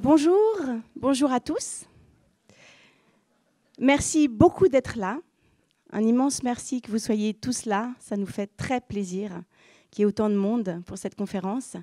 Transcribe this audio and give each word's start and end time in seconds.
Bonjour, 0.00 0.36
bonjour 0.96 1.30
à 1.30 1.38
tous. 1.38 1.84
Merci 3.78 4.26
beaucoup 4.26 4.68
d'être 4.68 4.96
là. 4.96 5.20
Un 5.92 6.02
immense 6.02 6.42
merci 6.42 6.80
que 6.80 6.90
vous 6.90 6.98
soyez 6.98 7.34
tous 7.34 7.66
là. 7.66 7.92
Ça 8.00 8.16
nous 8.16 8.26
fait 8.26 8.46
très 8.56 8.80
plaisir 8.80 9.42
qu'il 9.90 10.00
y 10.00 10.02
ait 10.04 10.06
autant 10.06 10.30
de 10.30 10.34
monde 10.34 10.82
pour 10.86 10.96
cette 10.96 11.14
conférence. 11.14 11.76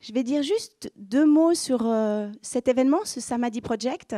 Je 0.00 0.14
vais 0.14 0.22
dire 0.22 0.42
juste 0.42 0.90
deux 0.96 1.26
mots 1.26 1.52
sur 1.52 1.82
euh, 1.84 2.30
cet 2.40 2.68
événement, 2.68 3.04
ce 3.04 3.20
Samadhi 3.20 3.60
Project. 3.60 4.16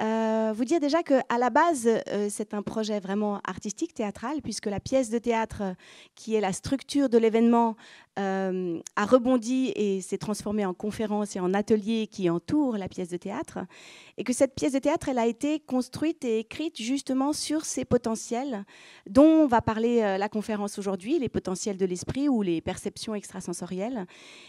Euh, 0.00 0.52
vous 0.56 0.64
dire 0.64 0.80
déjà 0.80 1.02
qu'à 1.02 1.38
la 1.38 1.50
base, 1.50 1.88
euh, 2.08 2.26
c'est 2.28 2.52
un 2.52 2.62
projet 2.62 2.98
vraiment 2.98 3.40
artistique, 3.46 3.94
théâtral, 3.94 4.42
puisque 4.42 4.66
la 4.66 4.80
pièce 4.80 5.08
de 5.08 5.18
théâtre, 5.18 5.62
qui 6.16 6.34
est 6.34 6.40
la 6.40 6.52
structure 6.52 7.08
de 7.08 7.16
l'événement, 7.16 7.76
euh, 8.18 8.80
a 8.94 9.06
rebondi 9.06 9.72
et 9.74 10.00
s'est 10.00 10.18
transformée 10.18 10.64
en 10.64 10.74
conférence 10.74 11.34
et 11.34 11.40
en 11.40 11.52
atelier 11.52 12.06
qui 12.08 12.30
entoure 12.30 12.76
la 12.76 12.88
pièce 12.88 13.08
de 13.08 13.16
théâtre. 13.16 13.58
Et 14.18 14.24
que 14.24 14.32
cette 14.32 14.54
pièce 14.54 14.72
de 14.72 14.78
théâtre, 14.78 15.08
elle 15.08 15.18
a 15.18 15.26
été 15.26 15.60
construite 15.60 16.24
et 16.24 16.40
écrite 16.40 16.80
justement 16.80 17.32
sur 17.32 17.64
ces 17.64 17.84
potentiels 17.84 18.64
dont 19.08 19.46
va 19.46 19.60
parler 19.60 20.16
la 20.16 20.28
conférence 20.28 20.78
aujourd'hui, 20.78 21.18
les 21.18 21.28
potentiels 21.28 21.76
de 21.76 21.86
l'esprit 21.86 22.28
ou 22.28 22.42
les 22.42 22.60
perceptions 22.60 23.16
extrasensorielles. 23.16 24.06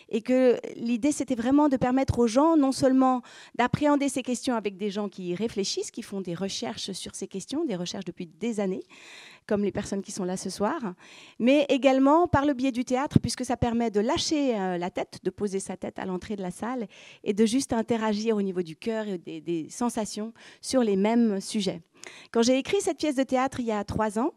Et 0.10 0.22
que 0.22 0.60
l'idée, 0.76 1.12
c'était 1.12 1.36
vraiment 1.36 1.68
de 1.68 1.78
permettre 1.78 2.20
aux 2.20 2.28
gens 2.28 2.58
non 2.58 2.72
seulement 2.72 3.24
d'appréhender 3.56 4.10
ces 4.10 4.22
questions 4.22 4.56
avec 4.56 4.78
des 4.78 4.92
gens 4.92 5.10
qui 5.10 5.35
réfléchissent, 5.36 5.92
qui 5.92 6.02
font 6.02 6.22
des 6.22 6.34
recherches 6.34 6.92
sur 6.92 7.16
ces 7.16 7.28
questions, 7.28 7.66
des 7.66 7.76
recherches 7.76 8.06
depuis 8.06 8.26
des 8.26 8.60
années, 8.60 8.84
comme 9.48 9.64
les 9.64 9.72
personnes 9.72 10.02
qui 10.02 10.12
sont 10.12 10.24
là 10.24 10.38
ce 10.38 10.50
soir, 10.50 10.96
mais 11.40 11.66
également 11.70 12.28
par 12.28 12.46
le 12.46 12.54
biais 12.54 12.72
du 12.72 12.86
théâtre, 12.86 13.20
puisque 13.20 13.46
ça 13.46 13.58
permet 13.58 13.92
de 13.92 14.00
lâcher 14.00 14.60
euh, 14.60 14.78
la 14.78 14.90
tête, 14.90 15.20
de 15.24 15.30
poser 15.30 15.60
sa 15.60 15.78
tête 15.78 16.00
à 16.00 16.06
l'entrée 16.06 16.36
de 16.36 16.42
la 16.42 16.52
salle 16.52 16.88
et 17.24 17.34
de 17.34 17.46
juste 17.46 17.74
interagir 17.74 18.36
au 18.36 18.42
niveau 18.42 18.62
du 18.62 18.76
cœur 18.76 19.08
et 19.08 19.18
des, 19.18 19.68
sensations 19.70 20.34
sur 20.62 20.82
les 20.82 20.96
mêmes 20.96 21.40
sujets. 21.42 21.82
Quand 22.32 22.42
j'ai 22.42 22.58
écrit 22.58 22.82
cette 22.82 22.98
pièce 22.98 23.16
de 23.16 23.24
théâtre 23.24 23.60
il 23.60 23.66
y 23.66 23.72
a 23.72 23.84
trois 23.84 24.20
ans, 24.20 24.32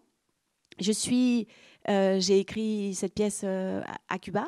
je 0.81 0.93
suis, 0.93 1.47
euh, 1.89 2.19
j'ai 2.21 2.39
écrit 2.39 2.95
cette 2.95 3.15
pièce 3.15 3.43
euh, 3.45 3.83
à 4.09 4.19
Cuba. 4.19 4.47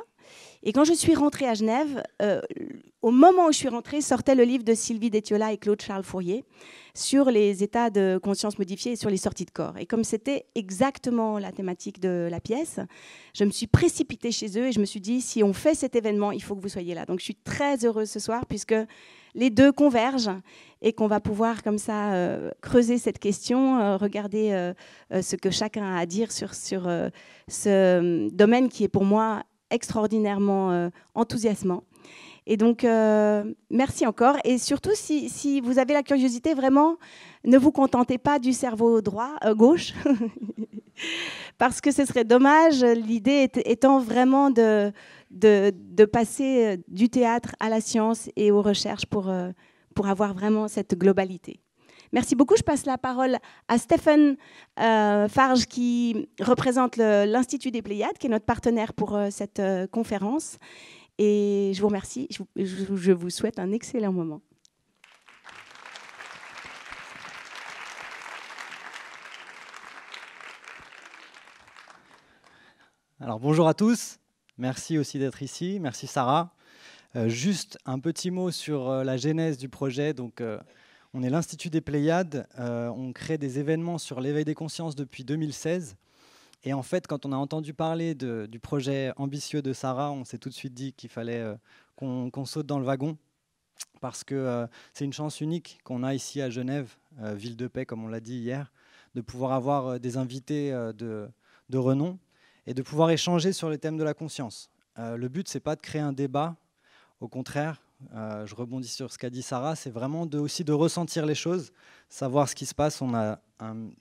Et 0.63 0.73
quand 0.73 0.85
je 0.85 0.93
suis 0.93 1.15
rentrée 1.15 1.47
à 1.47 1.55
Genève, 1.55 2.03
euh, 2.21 2.43
au 3.01 3.11
moment 3.11 3.47
où 3.47 3.53
je 3.53 3.57
suis 3.57 3.69
rentrée, 3.69 4.03
sortait 4.03 4.35
le 4.35 4.45
livre 4.45 4.63
de 4.63 4.75
Sylvie 4.75 5.09
Détiola 5.09 5.55
et 5.55 5.57
Claude 5.57 5.81
Charles 5.81 6.05
Fourier 6.05 6.45
sur 6.93 7.31
les 7.31 7.63
états 7.63 7.89
de 7.89 8.21
conscience 8.23 8.59
modifiés 8.59 8.93
et 8.93 8.97
sur 8.97 9.09
les 9.09 9.17
sorties 9.17 9.47
de 9.47 9.51
corps. 9.51 9.79
Et 9.79 9.87
comme 9.87 10.05
c'était 10.05 10.45
exactement 10.55 11.39
la 11.39 11.51
thématique 11.51 11.99
de 11.99 12.29
la 12.31 12.41
pièce, 12.41 12.79
je 13.35 13.45
me 13.45 13.51
suis 13.51 13.69
précipitée 13.69 14.33
chez 14.33 14.59
eux 14.59 14.67
et 14.67 14.73
je 14.73 14.81
me 14.81 14.85
suis 14.85 15.01
dit, 15.01 15.23
si 15.23 15.43
on 15.43 15.55
fait 15.55 15.75
cet 15.75 15.97
événement, 15.97 16.31
il 16.31 16.43
faut 16.43 16.55
que 16.55 16.61
vous 16.61 16.69
soyez 16.69 16.95
là. 16.95 17.07
Donc 17.07 17.21
je 17.21 17.25
suis 17.25 17.37
très 17.37 17.87
heureuse 17.87 18.11
ce 18.11 18.21
soir 18.21 18.45
puisque 18.45 18.75
les 19.35 19.49
deux 19.49 19.73
convergent 19.73 20.37
et 20.83 20.93
qu'on 20.93 21.07
va 21.07 21.21
pouvoir 21.21 21.63
comme 21.63 21.79
ça 21.79 22.13
euh, 22.13 22.51
creuser 22.61 22.99
cette 22.99 23.19
question, 23.19 23.79
euh, 23.79 23.97
regarder 23.97 24.73
ce 25.11 25.37
que 25.37 25.51
chacun 25.51 25.85
a 25.95 26.01
à 26.01 26.05
dire 26.05 26.31
sur, 26.33 26.53
sur 26.53 26.87
ce 27.49 28.29
domaine 28.29 28.69
qui 28.69 28.85
est 28.85 28.89
pour 28.89 29.05
moi 29.05 29.45
extraordinairement 29.71 30.71
euh, 30.71 30.91
enthousiasmant. 31.15 31.85
Et 32.47 32.57
donc, 32.57 32.85
euh, 32.85 33.45
merci 33.71 34.07
encore. 34.07 34.37
Et 34.45 34.59
surtout, 34.59 34.91
si, 34.95 35.61
vous 35.61 35.79
avez 35.79 35.95
la 35.95 36.03
curiosité, 36.03 36.55
vraiment, 36.55 36.97
ne 37.45 37.59
vous 37.59 37.71
contentez 37.71 38.19
pas 38.19 38.39
du 38.39 38.53
cerveau 38.53 39.01
droit, 39.01 39.37
euh, 39.45 39.55
gauche, 39.55 39.93
parce 41.59 41.81
que 41.81 41.91
ce 41.91 42.05
serait 42.05 42.25
dommage, 42.25 42.83
l'idée 42.83 43.49
étant 43.65 44.01
vraiment 44.01 44.51
de, 44.51 44.93
de, 45.31 46.05
passer 46.07 46.83
du 46.89 47.09
théâtre 47.09 47.55
à 47.61 47.69
la 47.69 47.81
science 47.81 48.29
et 48.37 48.51
aux 48.51 48.63
recherches 48.63 49.07
pour, 49.07 49.31
pour 49.95 50.09
avoir 50.09 50.35
vraiment 50.35 50.67
cette 50.67 50.99
globalité. 50.99 51.61
Merci 52.13 52.35
beaucoup. 52.35 52.57
Je 52.57 52.63
passe 52.63 52.87
la 52.87 52.99
parole 52.99 53.37
à 53.69 53.79
Stéphane 53.79 54.37
euh, 54.81 55.29
Farge 55.29 55.67
qui 55.67 56.29
représente 56.41 56.97
l'Institut 56.97 57.71
des 57.71 57.83
Pléiades, 57.83 58.19
qui 58.19 58.27
est 58.27 58.31
notre 58.31 58.47
partenaire 58.47 58.93
pour 58.95 59.15
euh, 59.15 59.29
cette 59.31 59.61
euh, 59.61 59.87
conférence. 59.87 60.59
Et 61.19 61.71
je 61.73 61.81
vous 61.81 61.87
remercie. 61.87 62.27
Je, 62.31 62.43
je, 62.57 62.97
je 62.97 63.13
vous 63.13 63.31
souhaite 63.31 63.61
un 63.61 63.71
excellent 63.71 64.13
moment. 64.13 64.41
Alors 73.21 73.39
bonjour 73.39 73.69
à 73.69 73.75
tous. 73.75 74.19
Merci 74.59 74.99
aussi 74.99 75.19
d'être 75.19 75.43
ici. 75.43 75.79
Merci 75.81 76.07
Sarah. 76.07 76.55
Juste 77.27 77.77
un 77.87 77.99
petit 77.99 78.31
mot 78.31 78.51
sur 78.51 78.89
la 79.05 79.17
genèse 79.17 79.59
du 79.59 79.69
projet. 79.69 80.15
Donc, 80.15 80.41
on 81.13 81.23
est 81.23 81.31
l'Institut 81.31 81.71
des 81.71 81.81
Pléiades. 81.81 82.47
on 82.59 83.13
crée 83.13 83.39
des 83.39 83.59
événements 83.59 83.99
sur 83.99 84.21
l'éveil 84.21 84.45
des 84.45 84.55
consciences 84.55 84.95
depuis 84.95 85.25
2016. 85.25 85.97
Et 86.65 86.73
en 86.73 86.83
fait, 86.83 87.07
quand 87.07 87.25
on 87.27 87.33
a 87.33 87.37
entendu 87.37 87.75
parler 87.75 88.15
du 88.15 88.59
projet 88.61 89.13
ambitieux 89.17 89.63
de 89.63 89.73
Sarah, 89.73 90.13
on 90.13 90.25
s'est 90.25 90.39
tout 90.39 90.49
de 90.49 90.55
suite 90.55 90.75
dit 90.75 90.93
qu'il 90.93 91.11
fallait 91.11 91.45
qu'on 91.97 92.31
qu 92.31 92.47
saute 92.47 92.67
dans 92.67 92.79
le 92.79 92.85
wagon. 92.85 93.17
Parce 94.01 94.25
que 94.25 94.67
c'est 94.93 95.05
une 95.05 95.13
chance 95.13 95.41
unique 95.41 95.81
qu'on 95.85 96.03
a 96.03 96.15
ici 96.15 96.41
à 96.43 96.51
Genève, 96.51 96.97
ville 97.19 97.57
de 97.57 97.67
paix, 97.67 97.87
comme 97.87 98.05
on 98.05 98.09
l'a 98.09 98.21
dit 98.21 98.39
hier, 98.39 98.73
de 99.15 99.21
pouvoir 99.21 99.53
avoir 99.53 99.99
des 99.99 100.17
invités 100.17 100.71
de, 100.71 101.29
de 101.71 101.79
renom 101.79 102.19
et 102.67 102.75
de 102.75 102.83
pouvoir 102.83 103.11
échanger 103.11 103.53
sur 103.53 103.71
les 103.71 103.79
thèmes 103.79 103.97
de 103.97 104.05
la 104.05 104.15
conscience. 104.15 104.71
Euh, 104.99 105.17
le 105.17 105.29
but, 105.29 105.49
c'est 105.49 105.61
pas 105.61 105.77
de 105.77 105.81
créer 105.81 106.03
un 106.03 106.13
débat, 106.13 106.57
au 107.21 107.29
contraire, 107.29 107.81
euh, 108.15 108.47
je 108.47 108.55
rebondis 108.55 108.89
sur 108.89 109.13
ce 109.13 109.19
qu'a 109.19 109.31
dit 109.31 109.43
Sarah, 109.43 109.77
c'est 109.77 109.91
vraiment 109.91 110.23
aussi 110.35 110.65
de 110.65 110.73
ressentir 110.73 111.27
les 111.27 111.35
choses, 111.35 111.73
savoir 112.09 112.49
ce 112.49 112.55
qui 112.55 112.67
se 112.67 112.75
passe. 112.75 113.01
On 113.03 113.15
a 113.15 113.41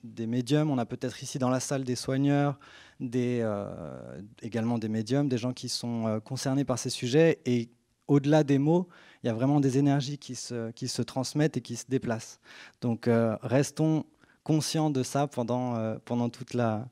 des 0.02 0.26
médiums, 0.26 0.70
on 0.70 0.78
a 0.78 0.86
peut-être 0.86 1.22
ici 1.22 1.38
dans 1.38 1.50
la 1.50 1.60
salle 1.60 1.84
des 1.84 1.96
soigneurs, 1.96 2.58
euh, 3.02 4.20
également 4.42 4.78
des 4.78 4.88
médiums, 4.88 5.28
des 5.28 5.38
gens 5.38 5.52
qui 5.52 5.68
sont 5.68 6.06
euh, 6.06 6.20
concernés 6.20 6.64
par 6.64 6.78
ces 6.78 6.90
sujets. 6.90 7.40
Et 7.44 7.70
au-delà 8.08 8.42
des 8.42 8.58
mots, 8.58 8.88
il 9.22 9.26
y 9.26 9.30
a 9.30 9.34
vraiment 9.34 9.60
des 9.60 9.78
énergies 9.78 10.18
qui 10.18 10.34
se, 10.34 11.02
transmettent 11.02 11.58
et 11.58 11.60
qui 11.60 11.76
se 11.76 11.84
déplacent. 11.88 12.40
Donc 12.80 13.08
restons 13.42 14.04
conscients 14.42 14.90
de 14.90 15.02
ça 15.02 15.28
pendant, 15.28 16.28
toute 16.30 16.54
la, 16.54 16.88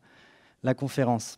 conférence. 0.77 1.37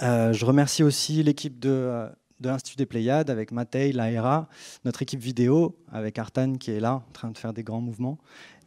Je 0.00 0.44
remercie 0.44 0.82
aussi 0.82 1.22
l'équipe 1.22 1.58
de, 1.58 2.08
de 2.40 2.48
l'Institut 2.48 2.76
des 2.76 2.86
Pléiades 2.86 3.30
avec 3.30 3.52
Matei, 3.52 3.92
Laera, 3.92 4.48
notre 4.84 5.02
équipe 5.02 5.20
vidéo 5.20 5.76
avec 5.92 6.18
Artan 6.18 6.54
qui 6.54 6.70
est 6.70 6.80
là 6.80 6.94
en 6.94 7.12
train 7.12 7.30
de 7.30 7.38
faire 7.38 7.52
des 7.52 7.62
grands 7.62 7.80
mouvements 7.80 8.18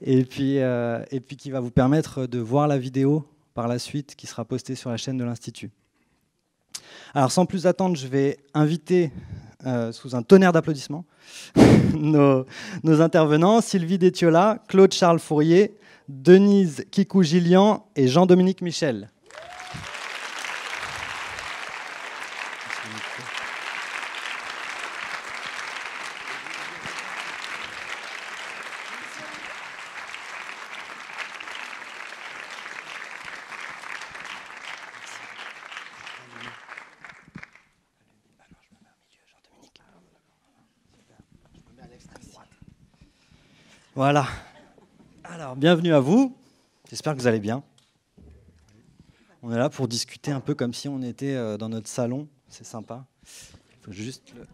et 0.02 0.26
puis, 0.26 0.60
euh, 0.60 1.04
et 1.12 1.20
puis 1.20 1.38
qui 1.38 1.50
va 1.52 1.60
vous 1.60 1.72
permettre 1.72 2.26
de 2.28 2.40
voir 2.40 2.68
la 2.68 2.78
vidéo 2.78 3.26
par 3.54 3.68
la 3.68 3.80
suite 3.80 4.16
qui 4.16 4.28
sera 4.28 4.46
postée 4.46 4.76
sur 4.76 4.90
la 4.90 4.98
chaîne 4.98 5.18
de 5.18 5.24
l'Institut. 5.24 5.72
Alors 7.14 7.32
sans 7.32 7.46
plus 7.46 7.68
attendre, 7.68 7.96
je 7.96 8.08
vais 8.08 8.38
inviter 8.54 9.12
euh, 9.66 9.92
sous 9.92 10.16
un 10.16 10.24
tonnerre 10.24 10.52
d'applaudissements 10.52 11.06
nos, 11.94 12.46
nos, 12.84 13.02
intervenants, 13.02 13.62
Sylvie 13.62 13.98
Détiola, 13.98 14.62
Claude 14.68 14.94
Charles 14.94 15.20
Fourier, 15.20 15.78
Denise 16.10 16.84
Kikou-Gillian 16.92 17.86
et 17.96 18.08
Jean-Dominique 18.08 18.62
Michel. 18.62 19.13
Voilà. 44.06 44.28
Alors, 45.24 45.56
bienvenue 45.56 45.94
à 45.94 46.02
vous. 46.02 46.36
J'espère 46.90 47.14
que 47.16 47.22
vous 47.22 47.28
allez 47.28 47.40
bien. 47.40 47.64
On 49.42 49.50
est 49.50 49.58
là 49.58 49.70
pour 49.70 49.88
discuter 49.88 50.30
un 50.30 50.42
peu 50.42 50.56
comme 50.56 50.74
si 50.74 50.90
on 50.90 51.02
était 51.02 51.36
euh, 51.36 51.56
dans 51.56 51.70
notre 51.70 51.88
salon. 51.88 52.28
C'est 52.50 52.66
sympa. 52.66 53.06
Il 53.24 53.78
faut 53.80 53.94
juste 53.94 54.34
le... 54.36 54.46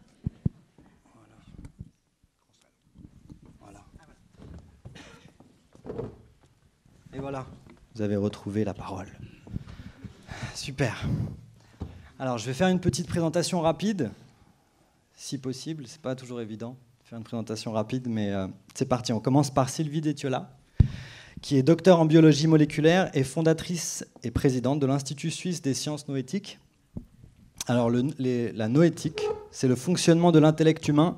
Voilà. 3.60 3.82
voilà. 5.84 6.10
Et 7.14 7.20
voilà, 7.20 7.48
vous 7.96 8.04
avez 8.04 8.18
retrouvé 8.18 8.64
la 8.64 8.76
parole. 8.76 9.08
Super. 10.54 11.08
Alors, 12.20 12.38
je 12.38 12.46
vais 12.46 12.54
faire 12.54 12.68
une 12.68 12.80
petite 12.80 13.08
présentation 13.08 13.62
rapide 13.62 14.12
si 15.16 15.40
possible. 15.40 15.88
C'est 15.88 16.04
pas 16.04 16.14
toujours 16.14 16.40
évident 16.40 16.74
de 16.74 16.89
faire 17.10 17.18
une 17.18 17.24
présentation 17.24 17.72
rapide, 17.72 18.06
mais 18.08 18.30
euh, 18.30 18.46
c'est 18.76 18.86
parti. 18.86 19.14
On 19.14 19.20
commence 19.20 19.50
par 19.50 19.70
Sylvie 19.70 20.00
Détiola, 20.00 20.56
qui 21.42 21.58
est 21.58 21.64
docteur 21.64 22.00
en 22.00 22.06
biologie 22.06 22.46
moléculaire 22.46 23.10
et 23.16 23.24
fondatrice 23.24 24.06
et 24.22 24.30
présidente 24.30 24.80
de 24.80 24.86
l'Institut 24.86 25.32
suisse 25.32 25.64
des 25.64 25.74
sciences 25.74 26.08
noétiques. 26.08 26.60
Alors, 27.66 27.90
la 27.90 28.68
noétique, 28.68 29.24
c'est 29.50 29.68
le 29.68 29.76
fonctionnement 29.76 30.32
de 30.32 30.38
l'intellect 30.38 30.88
humain 30.88 31.18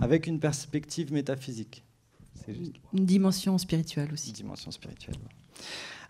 avec 0.00 0.28
une 0.28 0.38
perspective 0.38 1.12
métaphysique. 1.12 1.82
Une 2.46 3.04
dimension 3.04 3.58
spirituelle 3.58 4.10
aussi. 4.12 4.28
Une 4.28 4.36
dimension 4.36 4.70
spirituelle. 4.70 5.16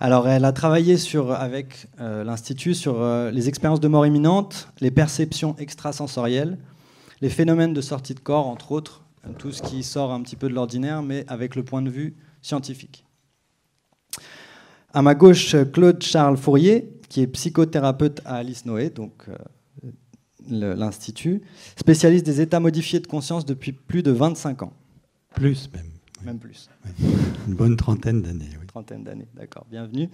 Alors, 0.00 0.28
elle 0.28 0.44
a 0.44 0.52
travaillé 0.52 0.98
sur, 0.98 1.32
avec 1.32 1.86
euh, 1.98 2.24
l'Institut 2.24 2.74
sur 2.74 3.00
euh, 3.00 3.30
les 3.30 3.48
expériences 3.48 3.80
de 3.80 3.88
mort 3.88 4.04
imminente, 4.04 4.68
les 4.80 4.90
perceptions 4.90 5.56
extrasensorielles, 5.56 6.58
les 7.22 7.30
phénomènes 7.30 7.72
de 7.72 7.80
sortie 7.80 8.12
de 8.12 8.20
corps, 8.20 8.48
entre 8.48 8.72
autres, 8.72 9.03
tout 9.32 9.52
ce 9.52 9.62
qui 9.62 9.82
sort 9.82 10.12
un 10.12 10.22
petit 10.22 10.36
peu 10.36 10.48
de 10.48 10.54
l'ordinaire, 10.54 11.02
mais 11.02 11.24
avec 11.28 11.56
le 11.56 11.64
point 11.64 11.82
de 11.82 11.90
vue 11.90 12.16
scientifique. 12.42 13.04
À 14.92 15.02
ma 15.02 15.14
gauche, 15.14 15.56
Claude 15.72 16.02
Charles 16.02 16.36
Fourier, 16.36 16.92
qui 17.08 17.20
est 17.20 17.26
psychothérapeute 17.26 18.20
à 18.24 18.36
Alice 18.36 18.64
Noé, 18.64 18.90
donc 18.90 19.28
l'Institut, 20.48 21.42
spécialiste 21.76 22.24
des 22.26 22.40
états 22.40 22.60
modifiés 22.60 23.00
de 23.00 23.06
conscience 23.06 23.44
depuis 23.44 23.72
plus 23.72 24.02
de 24.02 24.10
25 24.10 24.62
ans. 24.62 24.72
Plus 25.34 25.70
même. 25.72 25.90
Même 26.24 26.38
plus. 26.38 26.70
Une 27.46 27.54
bonne 27.54 27.76
trentaine 27.76 28.22
d'années. 28.22 28.48
Oui. 28.60 28.66
Trentaine 28.66 29.04
d'années, 29.04 29.28
d'accord. 29.34 29.66
Bienvenue. 29.70 30.08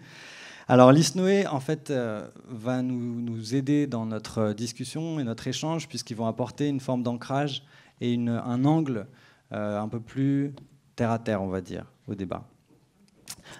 Alors, 0.67 0.93
Lys 0.93 1.15
Noé, 1.15 1.47
en 1.47 1.61
fait, 1.61 1.91
euh, 1.91 2.27
va 2.49 2.83
nous, 2.83 3.21
nous, 3.21 3.55
aider 3.55 3.87
dans 3.87 4.07
notre 4.07 4.53
discussion 4.53 5.21
et 5.21 5.25
notre 5.25 5.47
échange, 5.47 5.89
puisqu'ils 5.89 6.17
vont 6.17 6.27
apporter 6.27 6.69
une 6.69 6.81
forme 6.81 7.03
d'ancrage 7.03 7.65
et 8.01 8.17
un 8.17 8.65
angle 8.65 9.07
euh, 9.53 9.81
un 9.81 9.89
peu 9.89 10.01
plus 10.01 10.55
terre 10.97 11.11
à 11.11 11.19
terre, 11.19 11.43
on 11.43 11.49
va 11.49 11.61
dire, 11.61 11.87
au 12.07 12.15
débat. 12.15 12.47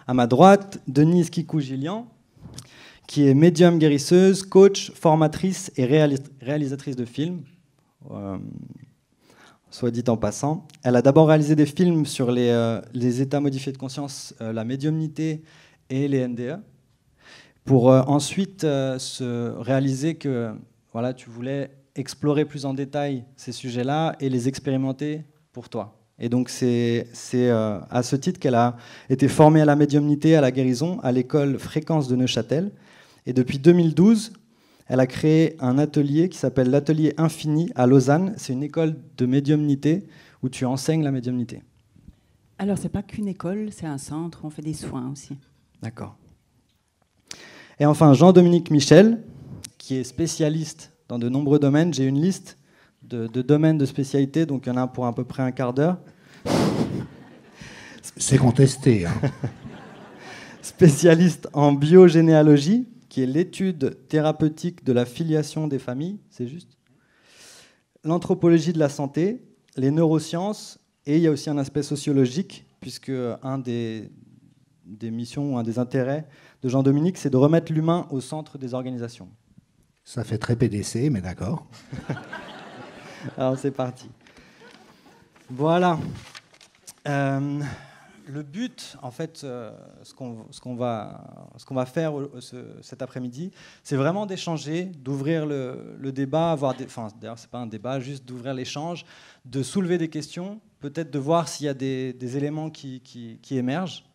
À 0.07 0.15
ma 0.15 0.27
droite, 0.27 0.81
Denise 0.87 1.31
Kikou-Gillian, 1.31 2.07
qui 3.09 3.27
est 3.27 3.35
médium 3.35 3.79
guérisseuse, 3.79 4.45
coach, 4.45 4.93
formatrice 4.93 5.73
et 5.77 5.85
réalisatrice 5.85 6.95
de 6.95 7.05
films. 7.05 7.43
Euh, 8.11 8.39
soit 9.71 9.91
dit 9.91 10.05
en 10.09 10.17
passant. 10.17 10.67
Elle 10.83 10.97
a 10.97 11.03
d'abord 11.03 11.29
réalisé 11.29 11.57
des 11.57 11.67
films 11.67 12.07
sur 12.07 12.31
les, 12.31 12.51
euh, 12.51 12.81
états 12.95 13.41
modifiés 13.41 13.73
de 13.73 13.79
conscience, 13.79 14.35
la 14.41 14.65
médiumnité 14.65 15.43
et 15.91 16.09
les 16.09 16.27
NDE, 16.27 16.61
pour 17.65 17.87
ensuite 17.87 18.63
se 18.63 19.57
réaliser 19.59 20.15
que 20.15 20.55
voilà, 20.93 21.15
tu 21.15 21.31
voulais 21.31 21.71
explorer 22.01 22.45
plus 22.45 22.65
en 22.65 22.75
détail 22.75 23.25
ces 23.37 23.53
sujets-là 23.53 24.17
et 24.21 24.29
les 24.29 24.49
expérimenter 24.49 25.23
pour 25.53 25.69
toi. 25.69 25.97
Et 26.19 26.29
donc 26.29 26.49
c'est 26.49 27.07
à 27.51 28.03
ce 28.03 28.17
titre 28.17 28.41
qu'elle 28.41 28.55
a 28.55 28.77
été 29.09 29.29
formée 29.29 29.61
à 29.61 29.65
la 29.65 29.77
médiumnité, 29.77 30.37
à 30.37 30.41
la 30.41 30.51
guérison, 30.51 30.99
à 31.01 31.13
l'école 31.13 31.59
Fréquence 31.59 32.09
de 32.09 32.17
Neuchâtel. 32.17 32.73
Et 33.27 33.33
depuis 33.33 33.59
2012, 33.59 34.33
elle 34.87 35.01
a 35.01 35.07
créé 35.07 35.57
un 35.61 35.79
atelier 35.79 36.29
qui 36.29 36.37
s'appelle 36.37 36.71
l'Atelier 36.71 37.15
Infini 37.17 37.71
à 37.77 37.87
Lausanne. 37.87 38.35
C'est 38.37 38.53
une 38.53 38.65
école 38.65 38.97
de 39.17 39.25
médiumnité 39.27 40.09
où 40.43 40.49
tu 40.49 40.65
enseignes 40.65 41.05
la 41.05 41.13
médiumnité. 41.13 41.63
Alors, 42.59 42.77
ce 42.77 42.83
n'est 42.83 42.89
pas 42.89 43.03
qu'une 43.03 43.29
école, 43.29 43.69
c'est 43.71 43.87
un 43.87 43.99
centre, 43.99 44.41
on 44.43 44.51
fait 44.51 44.63
des 44.63 44.75
soins 44.75 45.11
aussi. 45.13 45.37
D'accord. 45.81 46.17
Et 47.79 47.87
enfin, 47.87 48.13
Jean-Dominique 48.15 48.71
Michel, 48.71 49.23
qui 49.79 49.95
est 49.95 50.05
spécialiste 50.05 50.90
dans 51.11 51.19
de 51.19 51.29
nombreux 51.29 51.59
domaines. 51.59 51.93
J'ai 51.93 52.07
une 52.07 52.23
liste 52.23 52.57
de, 53.03 53.27
de, 53.27 53.43
domaines 53.43 53.79
de 53.79 53.85
spécialité, 53.85 54.47
donc 54.47 54.67
il 54.67 54.69
y 54.69 54.73
en 54.73 54.77
a 54.77 54.87
pour 54.87 55.07
à 55.07 55.15
peu 55.15 55.25
près 55.25 55.43
un 55.43 55.51
quart 55.51 55.75
d'heure. 55.75 55.99
C'est 58.17 58.39
contesté. 58.39 59.07
Hein. 59.07 59.15
spécialiste 60.63 61.49
en 61.53 61.73
biogénéalogie, 61.73 62.89
qui 63.09 63.23
est 63.23 63.27
l'étude 63.27 63.99
thérapeutique 64.07 64.85
de 64.85 64.93
la 64.93 65.05
filiation 65.05 65.67
des 65.67 65.81
familles, 65.81 66.21
c'est 66.31 66.47
juste 66.47 66.77
L'anthropologie 68.05 68.73
de 68.73 68.79
la 68.79 68.89
santé, 68.89 69.43
les 69.77 69.91
neurosciences, 69.91 70.79
et 71.07 71.17
il 71.17 71.23
y 71.23 71.27
a 71.27 71.31
aussi 71.33 71.51
un 71.51 71.59
aspect 71.59 71.83
sociologique, 71.83 72.65
puisque 72.81 73.13
un 73.43 73.59
des, 73.59 74.11
des 74.87 75.11
missions 75.11 75.55
ou 75.55 75.59
un 75.59 75.65
des 75.65 75.81
intérêts 75.81 76.29
de 76.63 76.69
Jean-Dominique, 76.69 77.19
c'est 77.19 77.31
de 77.31 77.37
remettre 77.37 77.73
l'humain 77.73 78.07
au 78.11 78.21
centre 78.21 78.59
des 78.59 78.75
organisations. 78.75 79.29
Ça 80.11 80.25
fait 80.25 80.39
très 80.39 80.57
PDC, 80.57 81.09
mais 81.09 81.21
d'accord. 81.21 81.65
Alors 83.39 83.57
c'est 83.57 83.71
parti. 83.71 84.11
Voilà. 85.49 86.01
Euh, 87.07 87.61
le 88.27 88.43
but, 88.43 88.97
en 89.03 89.13
fait, 89.13 89.43
euh, 89.45 89.71
ce 90.03 90.13
qu'on 90.13 90.75
va, 90.75 91.87
faire 91.87 92.13
cet 92.83 93.03
après-midi, 93.03 93.53
c'est 93.85 93.95
vraiment 93.95 94.27
d'échanger, 94.27 94.87
d'ouvrir 94.87 95.47
le, 95.47 96.11
débat, 96.11 96.51
avoir 96.51 96.75
des, 96.75 96.87
enfin, 96.87 97.07
d'ailleurs, 97.21 97.39
c'est 97.39 97.49
pas 97.49 97.61
un 97.61 97.69
débat, 97.69 98.01
juste 98.01 98.25
d'ouvrir 98.25 98.53
l'échange, 98.53 99.05
de 99.45 99.63
soulever 99.63 99.97
des 99.97 100.09
questions, 100.09 100.61
peut-être 100.81 101.13
de 101.13 101.21
voir 101.21 101.47
s'il 101.47 101.67
y 101.67 101.69
a 101.69 101.75
des, 101.75 102.37
éléments 102.37 102.71
qui, 102.71 103.39
émergent. 103.53 104.10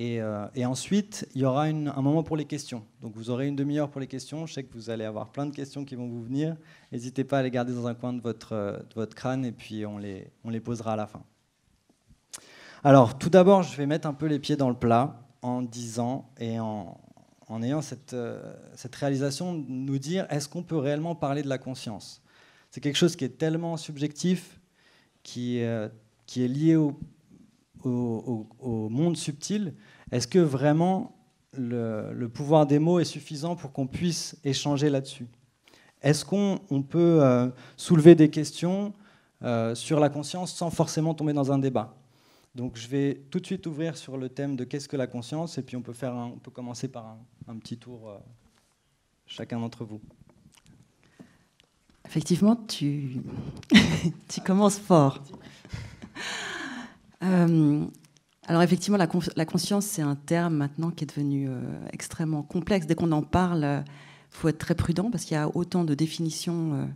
Euh, 0.00 0.48
et, 0.54 0.64
ensuite, 0.64 1.28
il 1.34 1.42
y 1.42 1.44
aura 1.44 1.64
un 1.64 2.02
moment 2.02 2.22
pour 2.22 2.36
les 2.36 2.46
questions. 2.46 2.84
Donc, 3.00 3.14
vous 3.14 3.30
aurez 3.30 3.46
une 3.46 3.56
demi-heure 3.56 3.90
pour 3.90 4.00
les 4.00 4.06
questions. 4.06 4.46
Je 4.46 4.54
sais 4.54 4.64
que 4.64 4.72
vous 4.72 4.88
allez 4.88 5.04
avoir 5.04 5.30
plein 5.30 5.46
de 5.46 5.54
questions 5.54 5.84
qui 5.84 5.96
vont 5.96 6.08
vous 6.08 6.22
venir. 6.22 6.56
N'hésitez 6.92 7.24
pas 7.24 7.38
à 7.38 7.42
les 7.42 7.50
garder 7.50 7.74
dans 7.74 7.86
un 7.86 7.94
coin 7.94 8.12
de 8.12 8.20
votre, 8.20 8.84
votre 8.94 9.14
crâne 9.14 9.44
et 9.44 9.52
puis 9.52 9.84
on 9.84 9.98
les, 9.98 10.60
posera 10.60 10.94
à 10.94 10.96
la 10.96 11.06
fin. 11.06 11.22
Alors, 12.84 13.18
tout 13.18 13.30
d'abord, 13.30 13.62
je 13.62 13.76
vais 13.76 13.86
mettre 13.86 14.08
un 14.08 14.14
peu 14.14 14.26
les 14.26 14.38
pieds 14.38 14.56
dans 14.56 14.70
le 14.70 14.76
plat 14.76 15.20
en 15.42 15.60
disant 15.60 16.30
et 16.38 16.58
en, 16.58 16.98
ayant 17.62 17.80
euh, 18.14 18.54
cette, 18.74 18.94
réalisation 18.94 19.54
de 19.54 19.64
nous 19.68 19.98
dire 19.98 20.26
est-ce 20.30 20.48
qu'on 20.48 20.62
peut 20.62 20.78
réellement 20.78 21.14
parler 21.14 21.42
de 21.42 21.48
la 21.48 21.58
conscience? 21.58 22.22
C'est 22.70 22.80
quelque 22.80 22.96
chose 22.96 23.14
qui 23.14 23.24
est 23.24 23.36
tellement 23.36 23.76
subjectif, 23.76 24.58
qui, 25.22 25.62
euh, 25.62 25.88
est 26.34 26.48
lié 26.48 26.76
au, 26.76 26.98
monde 27.88 29.16
subtil. 29.16 29.74
Est-ce 30.10 30.26
que 30.26 30.38
vraiment 30.38 31.16
le, 31.56 32.26
pouvoir 32.26 32.66
des 32.66 32.78
mots 32.78 33.00
est 33.00 33.04
suffisant 33.04 33.56
pour 33.56 33.72
qu'on 33.72 33.86
puisse 33.86 34.36
échanger 34.44 34.90
là-dessus? 34.90 35.26
Est-ce 36.02 36.24
qu'on 36.24 36.82
peut 36.82 37.18
euh, 37.22 37.48
soulever 37.76 38.14
des 38.14 38.30
questions 38.30 38.92
sur 39.74 39.98
la 39.98 40.08
conscience 40.08 40.54
sans 40.54 40.70
forcément 40.70 41.14
tomber 41.14 41.32
dans 41.32 41.50
un 41.50 41.58
débat? 41.58 41.96
Donc 42.54 42.76
je 42.76 42.86
vais 42.86 43.22
tout 43.30 43.40
de 43.40 43.46
suite 43.46 43.66
ouvrir 43.66 43.96
sur 43.96 44.18
le 44.18 44.28
thème 44.28 44.56
de 44.56 44.64
qu'est-ce 44.64 44.88
que 44.88 44.96
la 44.96 45.06
conscience, 45.06 45.56
et 45.56 45.62
puis 45.62 45.76
on 45.76 45.82
peut, 45.82 45.94
faire 45.94 46.12
on 46.12 46.38
peut 46.38 46.50
commencer 46.50 46.88
par 46.88 47.16
un, 47.48 47.56
petit 47.56 47.78
tour, 47.78 48.10
euh, 48.10 48.18
chacun 49.26 49.58
d'entre 49.58 49.84
vous. 49.84 50.00
Effectivement, 52.04 52.56
tu, 52.56 53.22
tu 54.28 54.40
commences 54.42 54.78
fort. 54.78 55.22
Euh, 57.22 57.84
alors 58.46 58.62
effectivement, 58.62 58.98
la, 58.98 59.46
conscience, 59.46 59.86
c'est 59.86 60.02
un 60.02 60.16
terme 60.16 60.56
maintenant 60.56 60.90
qui 60.90 61.04
est 61.04 61.06
devenu 61.06 61.48
euh, 61.48 61.60
extrêmement 61.92 62.42
complexe. 62.42 62.86
Dès 62.86 62.94
qu'on 62.94 63.12
en 63.12 63.22
parle, 63.22 63.84
il 63.86 64.36
faut 64.36 64.48
être 64.48 64.58
très 64.58 64.74
prudent 64.74 65.10
parce 65.10 65.24
qu'il 65.24 65.36
y 65.36 65.40
a 65.40 65.48
autant 65.54 65.84
de 65.84 65.94
définitions 65.94 66.88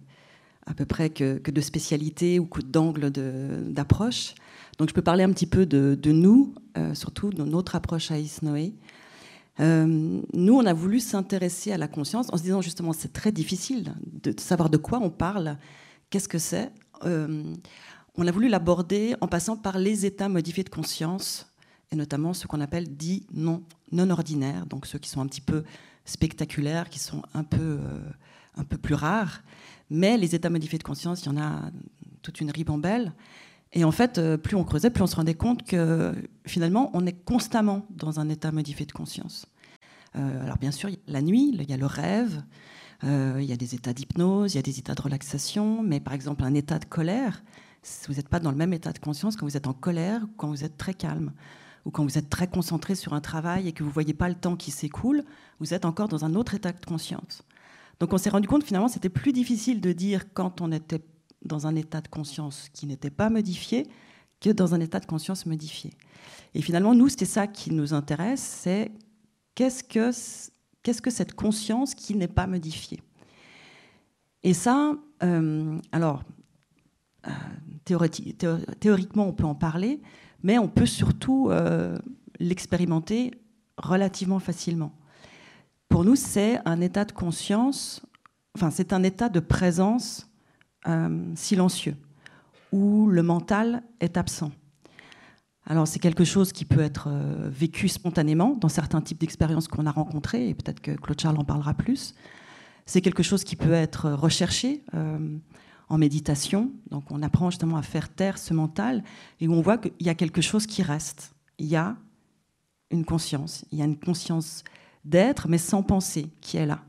à 0.66 0.74
peu 0.74 0.84
près 0.84 1.10
que, 1.10 1.38
de 1.38 1.60
spécialités 1.60 2.38
ou 2.38 2.48
d'angles 2.64 3.10
d'approche. 3.10 4.34
Donc 4.78 4.88
je 4.88 4.94
peux 4.94 5.02
parler 5.02 5.22
un 5.22 5.32
petit 5.32 5.46
peu 5.46 5.64
de, 5.64 6.12
nous, 6.12 6.54
euh, 6.76 6.94
surtout 6.94 7.30
de 7.30 7.44
notre 7.44 7.76
approche 7.76 8.10
à 8.10 8.18
Isnoé. 8.18 8.74
Euh, 9.58 10.20
nous, 10.34 10.54
on 10.54 10.66
a 10.66 10.74
voulu 10.74 11.00
s'intéresser 11.00 11.72
à 11.72 11.78
la 11.78 11.88
conscience 11.88 12.26
en 12.30 12.36
se 12.36 12.42
disant 12.42 12.60
justement 12.60 12.92
c'est 12.92 13.12
très 13.12 13.32
difficile 13.32 13.94
de 14.22 14.38
savoir 14.38 14.68
de 14.68 14.76
quoi 14.76 14.98
on 15.00 15.08
parle, 15.08 15.56
qu'est-ce 16.10 16.28
que 16.28 16.38
c'est? 16.38 16.70
Euh, 17.04 17.54
on 18.16 18.26
a 18.26 18.30
voulu 18.30 18.48
l'aborder 18.48 19.14
en 19.20 19.28
passant 19.28 19.56
par 19.56 19.78
les 19.78 20.06
états 20.06 20.28
modifiés 20.28 20.64
de 20.64 20.68
conscience, 20.70 21.46
et 21.92 21.96
notamment 21.96 22.34
ce 22.34 22.46
qu'on 22.46 22.60
appelle 22.60 22.96
dits 22.96 23.26
non, 23.32 23.62
non 23.92 24.10
ordinaires, 24.10 24.66
donc 24.66 24.86
ceux 24.86 24.98
qui 24.98 25.08
sont 25.08 25.20
un 25.20 25.26
petit 25.26 25.40
peu 25.40 25.64
spectaculaires, 26.04 26.88
qui 26.88 26.98
sont 26.98 27.22
un 27.34 27.44
peu, 27.44 27.78
un 28.56 28.64
peu 28.64 28.78
plus 28.78 28.94
rares. 28.94 29.42
Mais 29.90 30.16
les 30.16 30.34
états 30.34 30.50
modifiés 30.50 30.78
de 30.78 30.84
conscience, 30.84 31.22
il 31.22 31.26
y 31.26 31.28
en 31.30 31.36
a 31.36 31.70
toute 32.22 32.40
une 32.40 32.50
ribambelle. 32.50 33.12
Et 33.72 33.84
en 33.84 33.92
fait, 33.92 34.18
euh, 34.18 34.36
plus 34.36 34.56
on 34.56 34.64
creusait, 34.64 34.90
plus 34.90 35.02
on 35.02 35.06
se 35.06 35.16
rendait 35.16 35.34
compte 35.34 35.62
que 35.62 36.14
finalement, 36.46 36.90
on 36.94 37.06
est 37.06 37.12
constamment 37.24 37.86
dans 37.90 38.20
un 38.20 38.28
état 38.28 38.50
modifié 38.50 38.86
de 38.86 38.92
conscience. 38.92 39.46
Euh, 40.16 40.44
alors 40.44 40.58
bien 40.58 40.70
sûr, 40.70 40.88
la 41.06 41.22
nuit, 41.22 41.50
il 41.52 41.68
y 41.68 41.72
a 41.72 41.76
le 41.76 41.86
rêve, 41.86 42.42
euh, 43.04 43.38
il 43.38 43.44
y 43.44 43.52
a 43.52 43.56
des 43.56 43.74
états 43.74 43.92
d'hypnose, 43.92 44.54
il 44.54 44.56
y 44.56 44.58
a 44.58 44.62
des 44.62 44.78
états 44.78 44.94
de 44.94 45.02
relaxation, 45.02 45.82
mais 45.82 46.00
par 46.00 46.14
exemple 46.14 46.44
un 46.44 46.54
état 46.54 46.78
de 46.78 46.86
colère, 46.86 47.42
vous 48.08 48.14
n'êtes 48.14 48.28
pas 48.28 48.40
dans 48.40 48.50
le 48.50 48.56
même 48.56 48.72
état 48.72 48.92
de 48.92 48.98
conscience 48.98 49.36
quand 49.36 49.46
vous 49.46 49.56
êtes 49.56 49.66
en 49.66 49.72
colère 49.72 50.26
quand 50.36 50.48
vous 50.48 50.64
êtes 50.64 50.76
très 50.76 50.94
calme, 50.94 51.32
ou 51.84 51.90
quand 51.90 52.04
vous 52.04 52.18
êtes 52.18 52.30
très 52.30 52.48
concentré 52.48 52.94
sur 52.94 53.12
un 53.12 53.20
travail 53.20 53.68
et 53.68 53.72
que 53.72 53.82
vous 53.82 53.90
ne 53.90 53.94
voyez 53.94 54.14
pas 54.14 54.28
le 54.28 54.34
temps 54.34 54.56
qui 54.56 54.70
s'écoule, 54.70 55.24
vous 55.60 55.72
êtes 55.72 55.84
encore 55.84 56.08
dans 56.08 56.24
un 56.24 56.34
autre 56.34 56.54
état 56.54 56.72
de 56.72 56.84
conscience. 56.84 57.42
Donc 58.00 58.12
on 58.12 58.18
s'est 58.18 58.30
rendu 58.30 58.48
compte 58.48 58.64
finalement 58.64 58.88
c'était 58.88 59.08
plus 59.08 59.32
difficile 59.32 59.80
de 59.80 59.92
dire 59.92 60.32
quand 60.34 60.60
on 60.60 60.72
était 60.72 61.00
dans 61.42 61.66
un 61.66 61.76
état 61.76 62.00
de 62.00 62.08
conscience 62.08 62.68
qui 62.72 62.86
n'était 62.86 63.10
pas 63.10 63.30
modifié 63.30 63.86
que 64.40 64.50
dans 64.50 64.74
un 64.74 64.80
état 64.80 65.00
de 65.00 65.06
conscience 65.06 65.46
modifié. 65.46 65.92
Et 66.54 66.62
finalement, 66.62 66.94
nous, 66.94 67.08
c'est 67.08 67.24
ça 67.24 67.46
qui 67.46 67.72
nous 67.72 67.94
intéresse, 67.94 68.40
c'est 68.40 68.90
qu'est-ce 69.54 69.82
que, 69.82 70.10
qu'est-ce 70.82 71.02
que 71.02 71.10
cette 71.10 71.34
conscience 71.34 71.94
qui 71.94 72.14
n'est 72.14 72.28
pas 72.28 72.46
modifiée? 72.46 73.02
Et 74.42 74.54
ça, 74.54 74.92
euh, 75.22 75.78
alors, 75.92 76.22
euh, 77.26 77.30
théoriquement, 77.86 79.28
on 79.28 79.32
peut 79.32 79.44
en 79.44 79.54
parler, 79.54 80.02
mais 80.42 80.58
on 80.58 80.68
peut 80.68 80.86
surtout 80.86 81.48
euh, 81.50 81.96
l'expérimenter 82.38 83.32
relativement 83.78 84.38
facilement. 84.38 84.92
Pour 85.88 86.04
nous, 86.04 86.16
c'est 86.16 86.58
un 86.64 86.80
état 86.80 87.04
de 87.04 87.12
conscience, 87.12 88.02
enfin, 88.56 88.70
c'est 88.70 88.92
un 88.92 89.02
état 89.02 89.28
de 89.28 89.40
présence 89.40 90.30
silencieux, 91.34 91.96
où 92.70 93.08
le 93.08 93.24
mental 93.24 93.82
est 93.98 94.16
absent. 94.16 94.52
Alors 95.66 95.88
c'est 95.88 95.98
quelque 95.98 96.24
chose 96.24 96.52
qui 96.52 96.64
peut 96.64 96.80
être 96.80 97.08
euh, 97.10 97.48
vécu 97.50 97.88
spontanément 97.88 98.54
dans 98.54 98.68
certains 98.68 99.00
types 99.00 99.18
d'expériences 99.18 99.66
qu'on 99.66 99.86
a 99.86 99.90
rencontrées, 99.90 100.48
et 100.48 100.54
peut-être 100.54 100.80
que 100.80 100.92
Claude 100.92 101.20
Charles 101.20 101.38
en 101.38 101.44
parlera 101.44 101.74
plus. 101.74 102.14
C'est 102.86 103.00
quelque 103.00 103.24
chose 103.24 103.42
qui 103.42 103.56
peut 103.56 103.72
être 103.72 104.12
recherché 104.12 104.84
euh, 104.94 105.38
en 105.88 105.98
méditation. 105.98 106.70
Donc 106.90 107.04
on 107.10 107.22
apprend 107.22 107.50
justement 107.50 107.76
à 107.76 107.82
faire 107.82 108.08
taire 108.08 108.38
ce 108.38 108.54
mental, 108.54 109.04
et 109.40 109.48
où 109.48 109.52
on 109.52 109.60
voit 109.60 109.78
qu'il 109.78 109.92
y 110.00 110.08
a 110.08 110.14
quelque 110.14 110.40
chose 110.40 110.66
qui 110.66 110.82
reste. 110.82 111.34
Il 111.58 111.66
y 111.66 111.76
a 111.76 111.96
une 112.90 113.04
conscience, 113.04 113.64
il 113.72 113.78
y 113.78 113.82
a 113.82 113.84
une 113.84 113.98
conscience 113.98 114.64
d'être, 115.04 115.48
mais 115.48 115.58
sans 115.58 115.82
penser, 115.82 116.28
qui 116.40 116.56
est 116.56 116.66
là. 116.66 116.80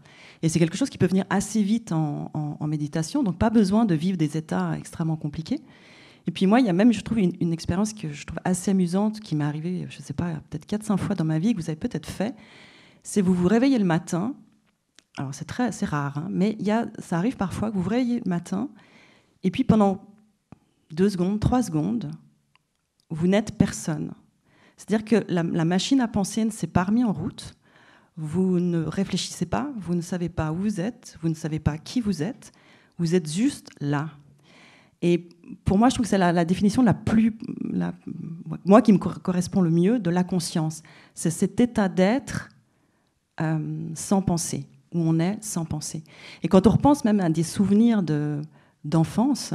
Et 0.41 0.49
c'est 0.49 0.59
quelque 0.59 0.77
chose 0.77 0.89
qui 0.89 0.97
peut 0.97 1.07
venir 1.07 1.25
assez 1.29 1.63
vite 1.63 1.91
en, 1.91 2.57
méditation, 2.67 3.23
donc 3.23 3.37
pas 3.37 3.49
besoin 3.49 3.85
de 3.85 3.95
vivre 3.95 4.17
des 4.17 4.35
états 4.35 4.77
extrêmement 4.77 5.15
compliqués. 5.15 5.61
Et 6.27 6.31
puis 6.31 6.45
moi, 6.45 6.59
il 6.59 6.65
y 6.65 6.69
a 6.69 6.73
même, 6.73 6.91
je 6.91 6.99
trouve, 6.99 7.19
une, 7.19 7.53
expérience 7.53 7.93
que 7.93 8.11
je 8.11 8.25
trouve 8.25 8.39
assez 8.43 8.71
amusante, 8.71 9.21
qui 9.21 9.35
m'est 9.35 9.45
arrivée, 9.45 9.87
je 9.89 9.97
ne 9.97 10.03
sais 10.03 10.13
pas, 10.13 10.33
peut-être 10.49 10.67
4-5 10.67 10.97
fois 10.97 11.15
dans 11.15 11.23
ma 11.23 11.39
vie, 11.39 11.55
que 11.55 11.61
vous 11.61 11.69
avez 11.69 11.79
peut-être 11.79 12.09
fait. 12.09 12.35
C'est 13.03 13.21
vous 13.21 13.33
vous 13.33 13.47
réveillez 13.47 13.79
le 13.79 13.85
matin. 13.85 14.35
Alors 15.17 15.33
c'est 15.33 15.45
très, 15.45 15.71
c'est 15.71 15.85
rare, 15.85 16.17
hein, 16.17 16.27
mais 16.29 16.55
y 16.59 16.71
a, 16.71 16.85
ça 16.99 17.17
arrive 17.17 17.37
parfois 17.37 17.69
que 17.69 17.75
vous 17.75 17.81
vous 17.81 17.89
réveillez 17.89 18.21
le 18.23 18.29
matin, 18.29 18.69
et 19.43 19.51
puis 19.51 19.63
pendant 19.63 20.05
deux 20.91 21.09
secondes, 21.09 21.39
trois 21.39 21.63
secondes, 21.63 22.11
vous 23.09 23.27
n'êtes 23.27 23.57
personne. 23.57 24.11
C'est-à-dire 24.77 25.05
que 25.05 25.31
la, 25.31 25.41
la, 25.41 25.65
machine 25.65 26.01
à 26.01 26.07
penser 26.07 26.45
ne 26.45 26.51
s'est 26.51 26.67
pas 26.67 26.83
remise 26.83 27.05
en 27.05 27.13
route. 27.13 27.55
Vous 28.15 28.59
ne 28.59 28.83
réfléchissez 28.83 29.47
pas, 29.47 29.71
vous 29.77 29.95
ne 29.95 30.01
savez 30.01 30.29
pas 30.29 30.51
où 30.51 30.57
vous 30.57 30.79
êtes, 30.79 31.17
vous 31.21 31.29
ne 31.29 31.33
savez 31.33 31.59
pas 31.59 31.77
qui 31.77 31.99
vous 31.99 32.21
êtes. 32.21 32.51
Vous 32.99 33.15
êtes 33.15 33.31
juste 33.31 33.69
là. 33.79 34.09
Et 35.01 35.29
pour 35.63 35.77
moi, 35.77 35.89
je 35.89 35.95
trouve 35.95 36.05
que 36.05 36.09
c'est 36.09 36.17
la, 36.17 36.45
définition 36.45 36.81
la 36.81 36.95
plus, 36.95 37.37
moi 38.65 38.81
qui 38.81 38.91
me 38.91 38.97
correspond 38.97 39.61
le 39.61 39.69
mieux, 39.69 39.99
de 39.99 40.09
la 40.09 40.23
conscience. 40.23 40.81
C'est 41.13 41.29
cet 41.29 41.59
état 41.59 41.87
d'être 41.89 42.49
euh, 43.39 43.89
sans 43.93 44.23
penser, 44.23 44.67
où 44.93 44.99
on 44.99 45.19
est 45.19 45.37
sans 45.41 45.65
penser. 45.65 46.03
Et 46.43 46.47
quand 46.47 46.67
on 46.67 46.71
repense 46.71 47.05
même 47.05 47.19
à 47.19 47.29
des 47.29 47.43
souvenirs 47.43 48.03
d'enfance, 48.83 49.53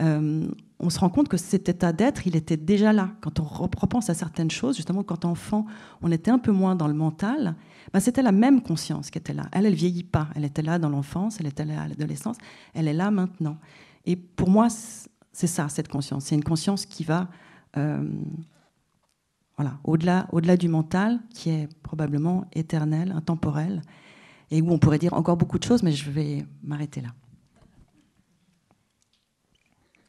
euh, 0.00 0.48
on 0.80 0.90
se 0.90 1.00
rend 1.00 1.08
compte 1.08 1.28
que 1.28 1.36
cet 1.36 1.68
état 1.68 1.92
d'être, 1.92 2.26
il 2.26 2.36
était 2.36 2.56
déjà 2.56 2.92
là. 2.92 3.10
Quand 3.20 3.40
on 3.40 3.44
repense 3.44 4.10
à 4.10 4.14
certaines 4.14 4.50
choses, 4.50 4.76
justement, 4.76 5.02
quand 5.02 5.24
enfant, 5.24 5.66
on 6.02 6.12
était 6.12 6.30
un 6.30 6.38
peu 6.38 6.52
moins 6.52 6.76
dans 6.76 6.86
le 6.86 6.94
mental, 6.94 7.56
ben, 7.92 8.00
c'était 8.00 8.22
la 8.22 8.32
même 8.32 8.62
conscience 8.62 9.10
qui 9.10 9.18
était 9.18 9.34
là. 9.34 9.46
Elle, 9.52 9.66
elle 9.66 9.74
vieillit 9.74 10.04
pas. 10.04 10.28
Elle 10.36 10.44
était 10.44 10.62
là 10.62 10.78
dans 10.78 10.88
l'enfance, 10.88 11.38
elle 11.40 11.46
était 11.46 11.64
là 11.64 11.82
à 11.82 11.88
l'adolescence, 11.88 12.36
elle 12.74 12.86
est 12.86 12.92
là 12.92 13.10
maintenant. 13.10 13.58
Et 14.06 14.14
pour 14.14 14.50
moi, 14.50 14.68
c'est 15.32 15.46
ça, 15.46 15.68
cette 15.68 15.88
conscience. 15.88 16.26
C'est 16.26 16.36
une 16.36 16.44
conscience 16.44 16.86
qui 16.86 17.02
va 17.02 17.28
euh, 17.76 18.08
voilà, 19.58 19.78
au-delà, 19.82 20.28
au-delà 20.30 20.56
du 20.56 20.68
mental, 20.68 21.18
qui 21.34 21.50
est 21.50 21.68
probablement 21.82 22.44
éternel, 22.52 23.10
intemporel, 23.10 23.82
et 24.50 24.62
où 24.62 24.70
on 24.70 24.78
pourrait 24.78 24.98
dire 24.98 25.12
encore 25.14 25.36
beaucoup 25.36 25.58
de 25.58 25.64
choses, 25.64 25.82
mais 25.82 25.92
je 25.92 26.10
vais 26.10 26.44
m'arrêter 26.62 27.00
là. 27.00 27.08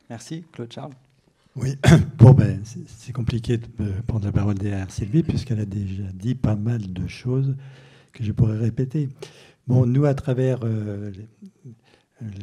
Merci, 0.10 0.44
Claude 0.52 0.72
Charles. 0.74 0.94
Oui, 1.56 1.76
bon, 2.18 2.32
ben, 2.32 2.62
c'est 2.64 3.12
compliqué 3.12 3.58
de 3.58 3.66
prendre 4.08 4.26
la 4.26 4.32
parole 4.32 4.56
derrière 4.56 4.90
Sylvie, 4.92 5.24
puisqu'elle 5.24 5.60
a 5.60 5.66
déjà 5.66 6.04
dit 6.14 6.36
pas 6.36 6.56
mal 6.56 6.94
de 6.94 7.08
choses 7.08 7.56
que 8.14 8.24
je 8.24 8.32
pourrais 8.32 8.58
répéter. 8.58 9.10
Bon, 9.68 9.86
nous, 9.86 10.06
à 10.06 10.14
travers 10.14 10.60
euh, 10.64 11.12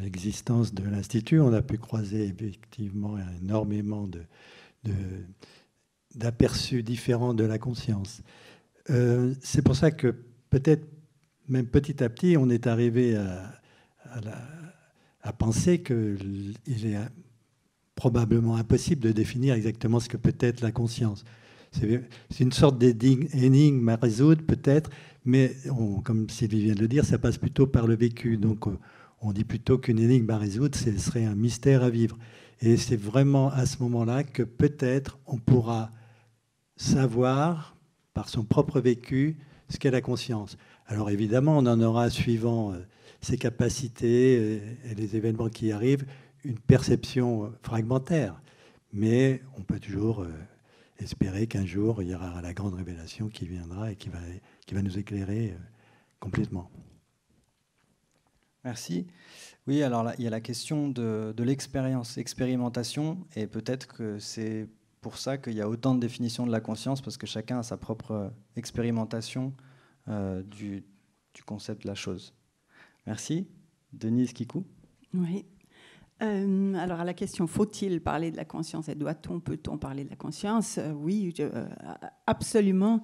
l'existence 0.00 0.74
de 0.74 0.84
l'Institut, 0.84 1.40
on 1.40 1.52
a 1.52 1.62
pu 1.62 1.78
croiser 1.78 2.24
effectivement 2.24 3.16
énormément 3.42 4.08
d'aperçus 6.14 6.82
différents 6.82 7.34
de 7.34 7.44
la 7.44 7.58
conscience. 7.58 8.22
Euh, 8.90 9.34
c'est 9.40 9.62
pour 9.62 9.74
ça 9.74 9.90
que 9.90 10.14
peut-être 10.50 10.86
même 11.48 11.66
petit 11.66 12.02
à 12.02 12.08
petit, 12.08 12.36
on 12.36 12.50
est 12.50 12.66
arrivé 12.66 13.16
à, 13.16 15.32
penser 15.38 15.82
qu'il 15.82 16.56
est 16.66 16.96
probablement 17.94 18.56
impossible 18.56 19.02
de 19.02 19.12
définir 19.12 19.54
exactement 19.54 20.00
ce 20.00 20.08
que 20.08 20.16
peut 20.16 20.36
être 20.40 20.60
la 20.60 20.72
conscience. 20.72 21.24
C'est 21.72 22.40
une 22.40 22.52
sorte 22.52 22.78
d'énigme 22.78 23.88
à 23.88 23.96
résoudre 23.96 24.42
peut-être, 24.42 24.90
mais 25.24 25.54
comme 26.04 26.28
Sylvie 26.30 26.62
vient 26.62 26.74
de 26.74 26.80
le 26.80 26.88
dire, 26.88 27.04
ça 27.04 27.18
passe 27.18 27.38
plutôt 27.38 27.66
par 27.66 27.86
le 27.86 27.96
vécu. 27.96 28.36
Donc 28.36 28.66
on 29.20 29.32
dit 29.32 29.44
plutôt 29.44 29.78
qu'une 29.78 29.98
énigme 29.98 30.30
à 30.30 30.38
résoudre, 30.38 30.76
ce 30.76 30.96
serait 30.96 31.24
un 31.24 31.34
mystère 31.34 31.82
à 31.82 31.90
vivre. 31.90 32.16
Et 32.60 32.76
c'est 32.76 32.96
vraiment 32.96 33.50
à 33.50 33.66
ce 33.66 33.82
moment-là 33.82 34.24
que 34.24 34.42
peut-être 34.42 35.18
on 35.26 35.38
pourra 35.38 35.90
savoir, 36.76 37.76
par 38.14 38.28
son 38.28 38.44
propre 38.44 38.80
vécu, 38.80 39.36
ce 39.68 39.78
qu'est 39.78 39.90
la 39.90 40.00
conscience. 40.00 40.56
Alors 40.88 41.10
évidemment, 41.10 41.58
on 41.58 41.66
en 41.66 41.80
aura, 41.80 42.10
suivant 42.10 42.72
euh, 42.72 42.78
ses 43.20 43.36
capacités 43.36 44.38
euh, 44.38 44.90
et 44.90 44.94
les 44.94 45.16
événements 45.16 45.48
qui 45.48 45.72
arrivent, 45.72 46.06
une 46.44 46.58
perception 46.58 47.44
euh, 47.44 47.48
fragmentaire. 47.62 48.40
Mais 48.92 49.42
on 49.58 49.62
peut 49.62 49.80
toujours 49.80 50.24
espérer 50.98 51.48
qu'un 51.48 51.66
jour, 51.66 52.02
il 52.02 52.08
y 52.08 52.14
aura 52.14 52.40
la 52.40 52.54
grande 52.54 52.74
révélation 52.74 53.28
qui 53.28 53.46
viendra 53.46 53.92
et 53.92 53.96
qui 53.96 54.08
va, 54.08 54.20
qui 54.64 54.74
va 54.74 54.80
nous 54.80 54.96
éclairer 54.96 55.54
complètement. 56.18 56.70
Merci. 58.64 59.06
Oui, 59.66 59.82
alors 59.82 60.02
là, 60.02 60.14
il 60.18 60.24
y 60.24 60.26
a 60.26 60.30
la 60.30 60.40
question 60.40 60.88
de, 60.88 61.34
l'expérience, 61.42 62.16
expérimentation, 62.16 63.18
et 63.34 63.46
peut-être 63.46 63.86
que 63.86 64.18
c'est 64.18 64.68
pour 65.02 65.18
ça 65.18 65.36
qu'il 65.36 65.54
y 65.54 65.60
a 65.60 65.68
autant 65.68 65.94
de 65.94 66.00
définitions 66.00 66.46
de 66.46 66.52
la 66.52 66.60
conscience, 66.60 67.02
parce 67.02 67.18
que 67.18 67.26
chacun 67.26 67.58
a 67.58 67.62
sa 67.62 67.76
propre 67.76 68.32
expérimentation 68.54 69.52
euh, 70.08 70.42
du, 70.42 70.84
concept 71.46 71.82
de 71.82 71.88
la 71.88 71.94
chose. 71.94 72.34
Merci. 73.06 73.46
Denise 73.92 74.32
Kikou 74.32 74.64
Oui. 75.14 75.44
Euh, 76.22 76.74
alors 76.74 77.00
à 77.00 77.04
la 77.04 77.12
question 77.12 77.46
faut-il 77.46 78.00
parler 78.00 78.30
de 78.30 78.38
la 78.38 78.46
conscience 78.46 78.88
et 78.88 78.94
doit-on, 78.94 79.38
peut-on 79.38 79.76
parler 79.76 80.02
de 80.02 80.08
la 80.08 80.16
conscience? 80.16 80.78
Euh, 80.78 80.92
Oui, 80.92 81.34
absolument 82.26 83.02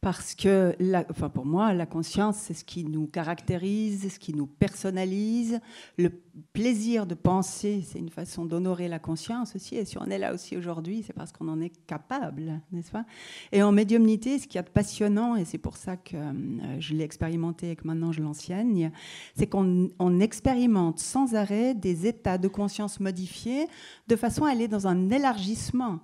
parce 0.00 0.36
que, 0.36 0.76
enfin 1.10 1.28
pour 1.28 1.44
moi, 1.44 1.74
la 1.74 1.84
conscience, 1.84 2.36
c'est 2.36 2.54
ce 2.54 2.64
qui 2.64 2.84
nous 2.84 3.08
caractérise, 3.08 4.12
ce 4.12 4.18
qui 4.20 4.32
nous 4.32 4.46
personnalise. 4.46 5.60
Le 5.96 6.10
plaisir 6.52 7.04
de 7.04 7.14
penser, 7.14 7.82
c'est 7.84 7.98
une 7.98 8.08
façon 8.08 8.44
d'honorer 8.44 8.86
la 8.86 9.00
conscience 9.00 9.56
aussi. 9.56 9.74
Et 9.74 9.84
si 9.84 9.98
on 9.98 10.04
est 10.04 10.18
là 10.18 10.32
aussi 10.32 10.56
aujourd'hui, 10.56 11.02
c'est 11.04 11.12
parce 11.12 11.32
qu'on 11.32 11.48
en 11.48 11.60
est 11.60 11.72
capable, 11.86 12.60
n'est-ce 12.70 12.92
pas? 12.92 13.06
Et 13.50 13.60
en 13.60 13.72
médiumnité, 13.72 14.38
ce 14.38 14.46
qui 14.46 14.56
est 14.56 14.62
passionnant, 14.62 15.34
et 15.34 15.44
c'est 15.44 15.58
pour 15.58 15.76
ça 15.76 15.96
que 15.96 16.16
euh, 16.16 16.80
je 16.80 16.94
l'ai 16.94 17.02
expérimenté 17.02 17.72
et 17.72 17.76
que 17.76 17.86
maintenant 17.86 18.12
je 18.12 18.22
l'enseigne, 18.22 18.92
c'est 19.34 19.48
qu'on 19.48 20.20
expérimente 20.20 21.00
sans 21.00 21.34
arrêt 21.34 21.74
des 21.74 22.06
états 22.06 22.38
de 22.38 22.46
conscience 22.46 23.00
modifiés 23.00 23.66
de 24.06 24.14
façon 24.14 24.44
à 24.44 24.50
aller 24.50 24.68
dans 24.68 24.86
un 24.86 25.10
élargissement 25.10 25.98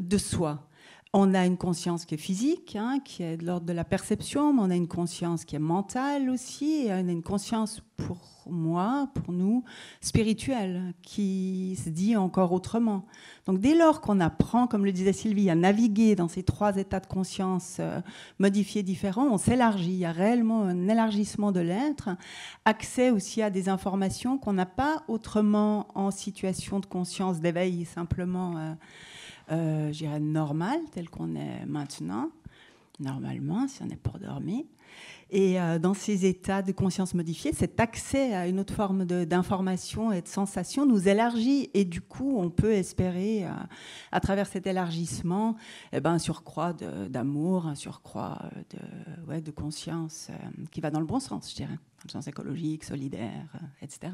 de 0.00 0.18
soi. 0.18 0.67
On 1.14 1.32
a 1.32 1.46
une 1.46 1.56
conscience 1.56 2.04
qui 2.04 2.16
est 2.16 2.18
physique, 2.18 2.76
hein, 2.76 2.98
qui 3.02 3.22
est 3.22 3.38
de 3.38 3.46
l'ordre 3.46 3.64
de 3.64 3.72
la 3.72 3.84
perception, 3.84 4.52
mais 4.52 4.60
on 4.60 4.70
a 4.70 4.76
une 4.76 4.88
conscience 4.88 5.46
qui 5.46 5.56
est 5.56 5.60
mentale 5.60 6.28
aussi, 6.28 6.86
et 6.86 6.92
on 6.92 7.08
a 7.08 7.12
une 7.12 7.22
conscience 7.22 7.80
pour 7.96 8.18
moi, 8.44 9.08
pour 9.14 9.32
nous, 9.32 9.64
spirituelle, 10.02 10.92
qui 11.02 11.78
se 11.82 11.88
dit 11.88 12.14
encore 12.14 12.52
autrement. 12.52 13.06
Donc 13.46 13.58
dès 13.58 13.74
lors 13.74 14.02
qu'on 14.02 14.20
apprend, 14.20 14.66
comme 14.66 14.84
le 14.84 14.92
disait 14.92 15.14
Sylvie, 15.14 15.48
à 15.48 15.54
naviguer 15.54 16.14
dans 16.14 16.28
ces 16.28 16.42
trois 16.42 16.76
états 16.76 17.00
de 17.00 17.06
conscience 17.06 17.78
euh, 17.80 18.00
modifiés 18.38 18.82
différents, 18.82 19.28
on 19.28 19.38
s'élargit. 19.38 19.92
Il 19.92 19.98
y 19.98 20.04
a 20.04 20.12
réellement 20.12 20.64
un 20.64 20.88
élargissement 20.88 21.52
de 21.52 21.60
l'être, 21.60 22.10
accès 22.66 23.10
aussi 23.10 23.40
à 23.40 23.48
des 23.48 23.70
informations 23.70 24.36
qu'on 24.36 24.52
n'a 24.52 24.66
pas 24.66 25.04
autrement 25.08 25.88
en 25.94 26.10
situation 26.10 26.80
de 26.80 26.86
conscience 26.86 27.40
d'éveil 27.40 27.86
simplement. 27.86 28.76
Euh, 29.50 29.88
euh, 29.88 29.92
je 29.92 29.98
dirais, 29.98 30.20
normal, 30.20 30.78
tel 30.92 31.08
qu'on 31.08 31.34
est 31.34 31.64
maintenant. 31.66 32.30
normalement, 33.00 33.68
si 33.68 33.82
on 33.82 33.86
n'est 33.86 33.96
pas 33.96 34.18
dormi. 34.18 34.66
Et 35.30 35.60
euh, 35.60 35.78
dans 35.78 35.92
ces 35.92 36.24
états 36.24 36.62
de 36.62 36.72
conscience 36.72 37.12
modifiée, 37.12 37.52
cet 37.52 37.78
accès 37.80 38.34
à 38.34 38.48
une 38.48 38.58
autre 38.58 38.72
forme 38.72 39.04
d'information 39.04 40.10
et 40.10 40.22
de 40.22 40.28
sensation 40.28 40.86
nous 40.86 41.06
élargit. 41.06 41.70
Et 41.74 41.84
du 41.84 42.00
coup, 42.00 42.38
on 42.38 42.48
peut 42.48 42.72
espérer, 42.72 43.44
euh, 43.44 43.50
à 44.10 44.20
travers 44.20 44.46
cet 44.46 44.66
élargissement, 44.66 45.56
eh 45.92 46.00
ben, 46.00 46.12
un 46.12 46.18
surcroît 46.18 46.72
d'amour, 46.72 47.66
un 47.66 47.74
surcroît 47.74 48.50
de, 48.70 49.30
ouais, 49.30 49.42
de 49.42 49.50
conscience 49.50 50.28
euh, 50.30 50.64
qui 50.70 50.80
va 50.80 50.90
dans 50.90 51.00
le 51.00 51.06
bon 51.06 51.20
sens, 51.20 51.50
je 51.50 51.56
dirais, 51.56 51.74
dans 51.74 52.04
le 52.06 52.10
sens 52.10 52.26
écologique, 52.26 52.84
solidaire, 52.84 53.52
etc. 53.82 54.12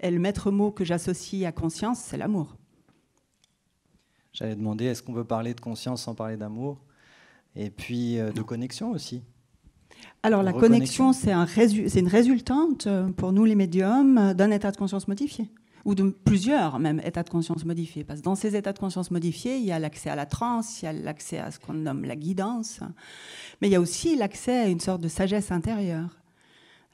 Et 0.00 0.10
le 0.10 0.18
maître 0.18 0.50
mot 0.50 0.72
que 0.72 0.84
j'associe 0.84 1.46
à 1.46 1.52
conscience, 1.52 2.00
c'est 2.00 2.16
l'amour. 2.16 2.57
J'allais 4.32 4.56
demander, 4.56 4.86
est-ce 4.86 5.02
qu'on 5.02 5.14
peut 5.14 5.24
parler 5.24 5.54
de 5.54 5.60
conscience 5.60 6.02
sans 6.02 6.14
parler 6.14 6.36
d'amour 6.36 6.78
Et 7.56 7.70
puis 7.70 8.16
de 8.16 8.42
connexion 8.42 8.90
aussi? 8.90 9.22
Alors 10.22 10.42
la 10.42 10.52
connexion, 10.52 11.12
c'est 11.12 11.32
un 11.32 11.46
une 11.46 12.08
résultante 12.08 12.86
euh, 12.86 13.08
pour 13.10 13.32
nous 13.32 13.44
les 13.44 13.54
médiums 13.54 14.18
euh, 14.18 14.34
d'un 14.34 14.50
état 14.50 14.70
de 14.70 14.76
conscience 14.76 15.08
modifié. 15.08 15.48
Ou 15.84 15.94
de 15.94 16.10
plusieurs 16.10 16.78
même 16.78 17.00
états 17.04 17.22
de 17.22 17.30
conscience 17.30 17.64
modifiés. 17.64 18.04
Parce 18.04 18.20
que 18.20 18.24
dans 18.24 18.34
ces 18.34 18.56
états 18.56 18.72
de 18.72 18.78
conscience 18.78 19.10
modifiés, 19.10 19.56
il 19.56 19.64
y 19.64 19.72
a 19.72 19.78
l'accès 19.78 20.10
à 20.10 20.16
la 20.16 20.26
transe, 20.26 20.82
il 20.82 20.86
y 20.86 20.88
a 20.88 20.92
l'accès 20.92 21.38
à 21.38 21.50
ce 21.50 21.58
qu'on 21.58 21.72
nomme 21.72 22.04
la 22.04 22.16
guidance, 22.16 22.80
mais 23.60 23.68
il 23.68 23.70
y 23.70 23.76
a 23.76 23.80
aussi 23.80 24.16
l'accès 24.16 24.58
à 24.58 24.66
une 24.66 24.80
sorte 24.80 25.00
de 25.00 25.08
sagesse 25.08 25.50
intérieure. 25.50 26.18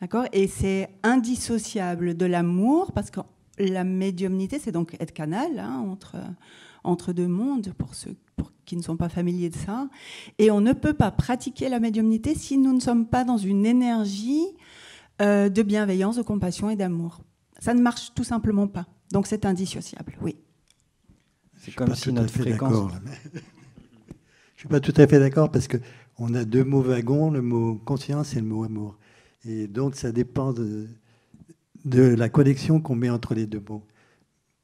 D'accord? 0.00 0.26
Et 0.32 0.46
c'est 0.46 0.90
indissociable 1.02 2.14
de 2.14 2.26
l'amour, 2.26 2.92
parce 2.92 3.10
que 3.10 3.20
la 3.58 3.84
médiumnité, 3.84 4.58
c'est 4.58 4.72
donc 4.72 4.96
être 5.00 5.12
canal 5.12 5.58
hein, 5.58 5.84
entre, 5.90 6.16
entre 6.84 7.12
deux 7.12 7.28
mondes, 7.28 7.72
pour 7.76 7.94
ceux 7.94 8.14
pour 8.36 8.52
qui 8.64 8.76
ne 8.76 8.82
sont 8.82 8.96
pas 8.96 9.08
familiers 9.08 9.50
de 9.50 9.56
ça. 9.56 9.88
Et 10.38 10.50
on 10.50 10.60
ne 10.60 10.72
peut 10.72 10.94
pas 10.94 11.10
pratiquer 11.10 11.68
la 11.68 11.80
médiumnité 11.80 12.34
si 12.34 12.58
nous 12.58 12.72
ne 12.72 12.80
sommes 12.80 13.06
pas 13.06 13.24
dans 13.24 13.36
une 13.36 13.66
énergie 13.66 14.44
euh, 15.22 15.48
de 15.48 15.62
bienveillance, 15.62 16.16
de 16.16 16.22
compassion 16.22 16.70
et 16.70 16.76
d'amour. 16.76 17.20
Ça 17.58 17.74
ne 17.74 17.80
marche 17.80 18.12
tout 18.14 18.24
simplement 18.24 18.66
pas. 18.66 18.86
Donc 19.12 19.26
c'est 19.26 19.44
indissociable, 19.44 20.16
oui. 20.20 20.36
C'est 21.56 21.74
comme 21.74 21.94
si 21.94 22.12
notre 22.12 22.32
fréquence... 22.32 22.92
Je 24.56 24.68
ne 24.68 24.70
suis 24.70 24.80
pas 24.80 24.80
tout 24.80 24.98
à 25.00 25.06
fait 25.06 25.18
d'accord 25.18 25.50
parce 25.50 25.68
qu'on 25.68 26.32
a 26.34 26.44
deux 26.44 26.64
mots 26.64 26.80
wagons, 26.80 27.30
le 27.30 27.42
mot 27.42 27.74
conscience 27.84 28.34
et 28.34 28.40
le 28.40 28.46
mot 28.46 28.64
amour. 28.64 28.96
Et 29.46 29.66
donc 29.66 29.94
ça 29.94 30.10
dépend 30.10 30.54
de, 30.54 30.88
de 31.84 32.02
la 32.02 32.30
connexion 32.30 32.80
qu'on 32.80 32.94
met 32.94 33.10
entre 33.10 33.34
les 33.34 33.46
deux 33.46 33.62
mots. 33.68 33.84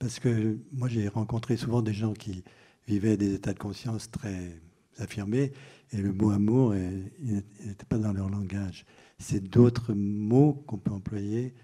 Parce 0.00 0.18
que 0.18 0.58
moi 0.72 0.88
j'ai 0.88 1.06
rencontré 1.06 1.56
souvent 1.56 1.82
des 1.82 1.92
gens 1.92 2.14
qui, 2.14 2.42
vivaient 2.88 3.16
des 3.16 3.34
états 3.34 3.52
de 3.52 3.58
conscience 3.58 4.10
très 4.10 4.60
affirmés, 4.98 5.52
et 5.92 5.98
le 5.98 6.12
mot 6.12 6.30
amour 6.30 6.74
n'était 6.74 7.84
pas 7.88 7.98
dans 7.98 8.12
leur 8.12 8.28
langage. 8.28 8.84
C'est 9.18 9.40
d'autres 9.40 9.92
mots 9.94 10.64
qu'on 10.66 10.78
peut 10.78 10.90
employer, 10.90 11.54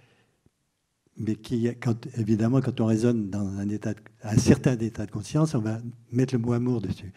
mais 1.16 1.34
qui, 1.34 1.68
évidemment, 2.16 2.60
quand 2.60 2.80
on 2.80 2.86
raisonne 2.86 3.30
dans 3.30 3.46
un, 3.58 3.68
état 3.68 3.94
certain 4.36 4.78
état 4.78 5.06
de 5.06 5.10
conscience, 5.10 5.54
on 5.54 5.60
va 5.60 5.80
mettre 6.12 6.34
le 6.34 6.38
mot 6.38 6.52
amour 6.52 6.80
dessus. 6.80 7.12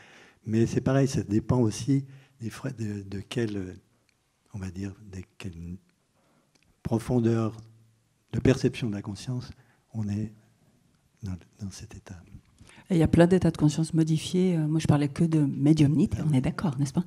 Mais 0.45 0.65
c'est 0.65 0.81
pareil, 0.81 1.07
ça 1.07 1.21
dépend 1.21 1.59
aussi 1.59 2.05
de 2.41 3.19
quelle, 3.19 3.75
on 4.53 4.59
va 4.59 4.71
dire, 4.71 4.95
de 5.11 5.21
quelle 5.37 5.77
profondeur 6.81 7.55
de 8.31 8.39
perception 8.39 8.89
de 8.89 8.95
la 8.95 9.01
conscience 9.01 9.51
on 9.93 10.07
est 10.07 10.33
dans, 11.23 11.37
dans 11.59 11.71
cet 11.71 11.95
état 11.95 12.21
il 12.91 12.97
y 12.97 13.03
a 13.03 13.07
plein 13.07 13.27
d'états 13.27 13.51
de 13.51 13.57
conscience 13.57 13.93
modifiés. 13.93 14.55
Euh, 14.55 14.67
moi, 14.67 14.79
je 14.79 14.87
parlais 14.87 15.07
que 15.07 15.23
de 15.23 15.39
médiumnité, 15.39 16.17
on 16.27 16.33
est 16.33 16.41
d'accord, 16.41 16.77
n'est-ce 16.79 16.93
pas? 16.93 17.03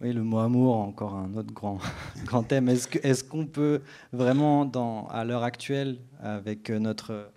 Oui, 0.00 0.12
le 0.12 0.22
mot 0.22 0.38
amour, 0.38 0.76
encore 0.76 1.14
un 1.14 1.34
autre 1.34 1.52
grand, 1.52 1.78
grand 2.24 2.42
thème. 2.42 2.68
Est-ce 2.68 3.24
qu'on 3.24 3.46
peut 3.46 3.82
vraiment, 4.12 4.64
dans, 4.64 5.06
à 5.08 5.24
l'heure 5.24 5.42
actuelle, 5.42 5.98
avec 6.20 6.70
notre, 6.70 7.30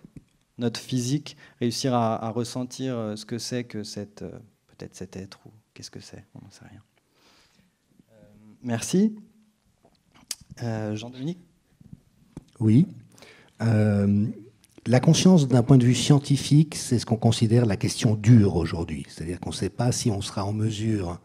notre 0.58 0.80
physique, 0.80 1.36
réussir 1.60 1.94
à, 1.94 2.30
ressentir 2.30 2.96
euh, 2.96 3.16
ce 3.16 3.24
que 3.24 3.38
c'est 3.38 3.64
que 3.64 3.84
cette, 3.84 4.22
euh, 4.22 4.30
peut-être 4.68 4.94
cet 4.94 5.16
être 5.16 5.38
ou 5.46 5.50
qu'est-ce 5.74 5.90
que 5.90 6.00
c'est? 6.00 6.24
On 6.34 6.44
n'en 6.44 6.50
sait 6.50 6.64
rien. 6.70 6.82
merci. 8.62 9.16
Jean-Dominique? 10.60 11.38
Oui. 12.58 12.88
La 14.88 15.00
conscience, 15.00 15.48
d'un 15.48 15.62
point 15.62 15.76
de 15.76 15.84
vue 15.84 15.94
scientifique, 15.94 16.74
c'est 16.74 16.98
ce 16.98 17.04
qu'on 17.04 17.18
considère 17.18 17.66
la 17.66 17.76
question 17.76 18.14
dure 18.14 18.56
aujourd'hui. 18.56 19.04
C'est-à-dire 19.06 19.38
qu'on 19.38 19.50
ne 19.50 19.54
sait 19.54 19.68
pas 19.68 19.92
si 19.92 20.10
on 20.10 20.22
sera 20.22 20.46
en 20.46 20.54
mesure 20.54 21.20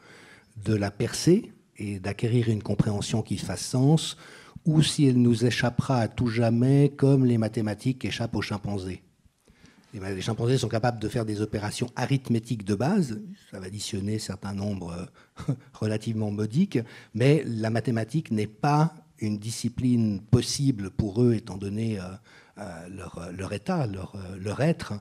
de 0.66 0.76
la 0.76 0.92
percer 0.92 1.54
et 1.78 1.98
d'acquérir 1.98 2.50
une 2.50 2.62
compréhension 2.62 3.22
qui 3.22 3.38
fasse 3.38 3.66
sens, 3.66 4.18
ou 4.66 4.82
si 4.82 5.06
elle 5.06 5.22
nous 5.22 5.46
échappera 5.46 6.00
à 6.00 6.08
tout 6.10 6.28
jamais 6.28 6.92
comme 6.98 7.24
les 7.24 7.38
mathématiques 7.38 8.04
échappent 8.04 8.36
aux 8.36 8.42
chimpanzés. 8.42 9.02
Les 9.94 10.22
chimpanzés 10.22 10.58
sont 10.58 10.68
capables 10.68 11.00
de 11.00 11.08
faire 11.08 11.24
des 11.24 11.40
opérations 11.40 11.88
arithmétiques 11.96 12.66
de 12.66 12.76
base, 12.76 13.22
ça 13.50 13.62
va 13.62 13.68
additionner 13.68 14.20
certains 14.20 14.54
nombres 14.54 15.08
euh, 15.48 15.54
relativement 15.74 16.32
modiques, 16.32 16.80
mais 17.14 17.46
la 17.46 17.70
mathématique 17.70 18.30
n'est 18.30 18.46
pas 18.46 18.94
une 19.20 19.38
discipline 19.38 20.20
possible 20.20 20.90
pour 20.90 21.24
eux 21.24 21.36
étant 21.36 21.56
donné 21.56 21.98
euh, 22.60 22.88
euh, 23.18 23.32
leur, 23.32 23.52
état, 23.52 23.88
leur, 23.88 24.14
euh, 24.16 24.38
leur, 24.40 24.62
être. 24.62 24.94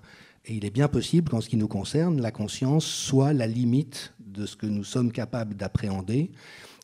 Et 0.46 0.54
il 0.54 0.64
est 0.64 0.70
bien 0.70 0.88
possible 0.88 1.28
qu'en 1.28 1.42
ce 1.42 1.50
qui 1.50 1.58
nous 1.58 1.68
concerne, 1.68 2.18
la 2.18 2.30
conscience 2.30 2.86
soit 2.86 3.34
la 3.34 3.46
limite 3.46 4.14
de 4.20 4.46
ce 4.46 4.56
que 4.56 4.64
nous 4.64 4.84
sommes 4.84 5.12
capables 5.12 5.54
d'appréhender. 5.54 6.30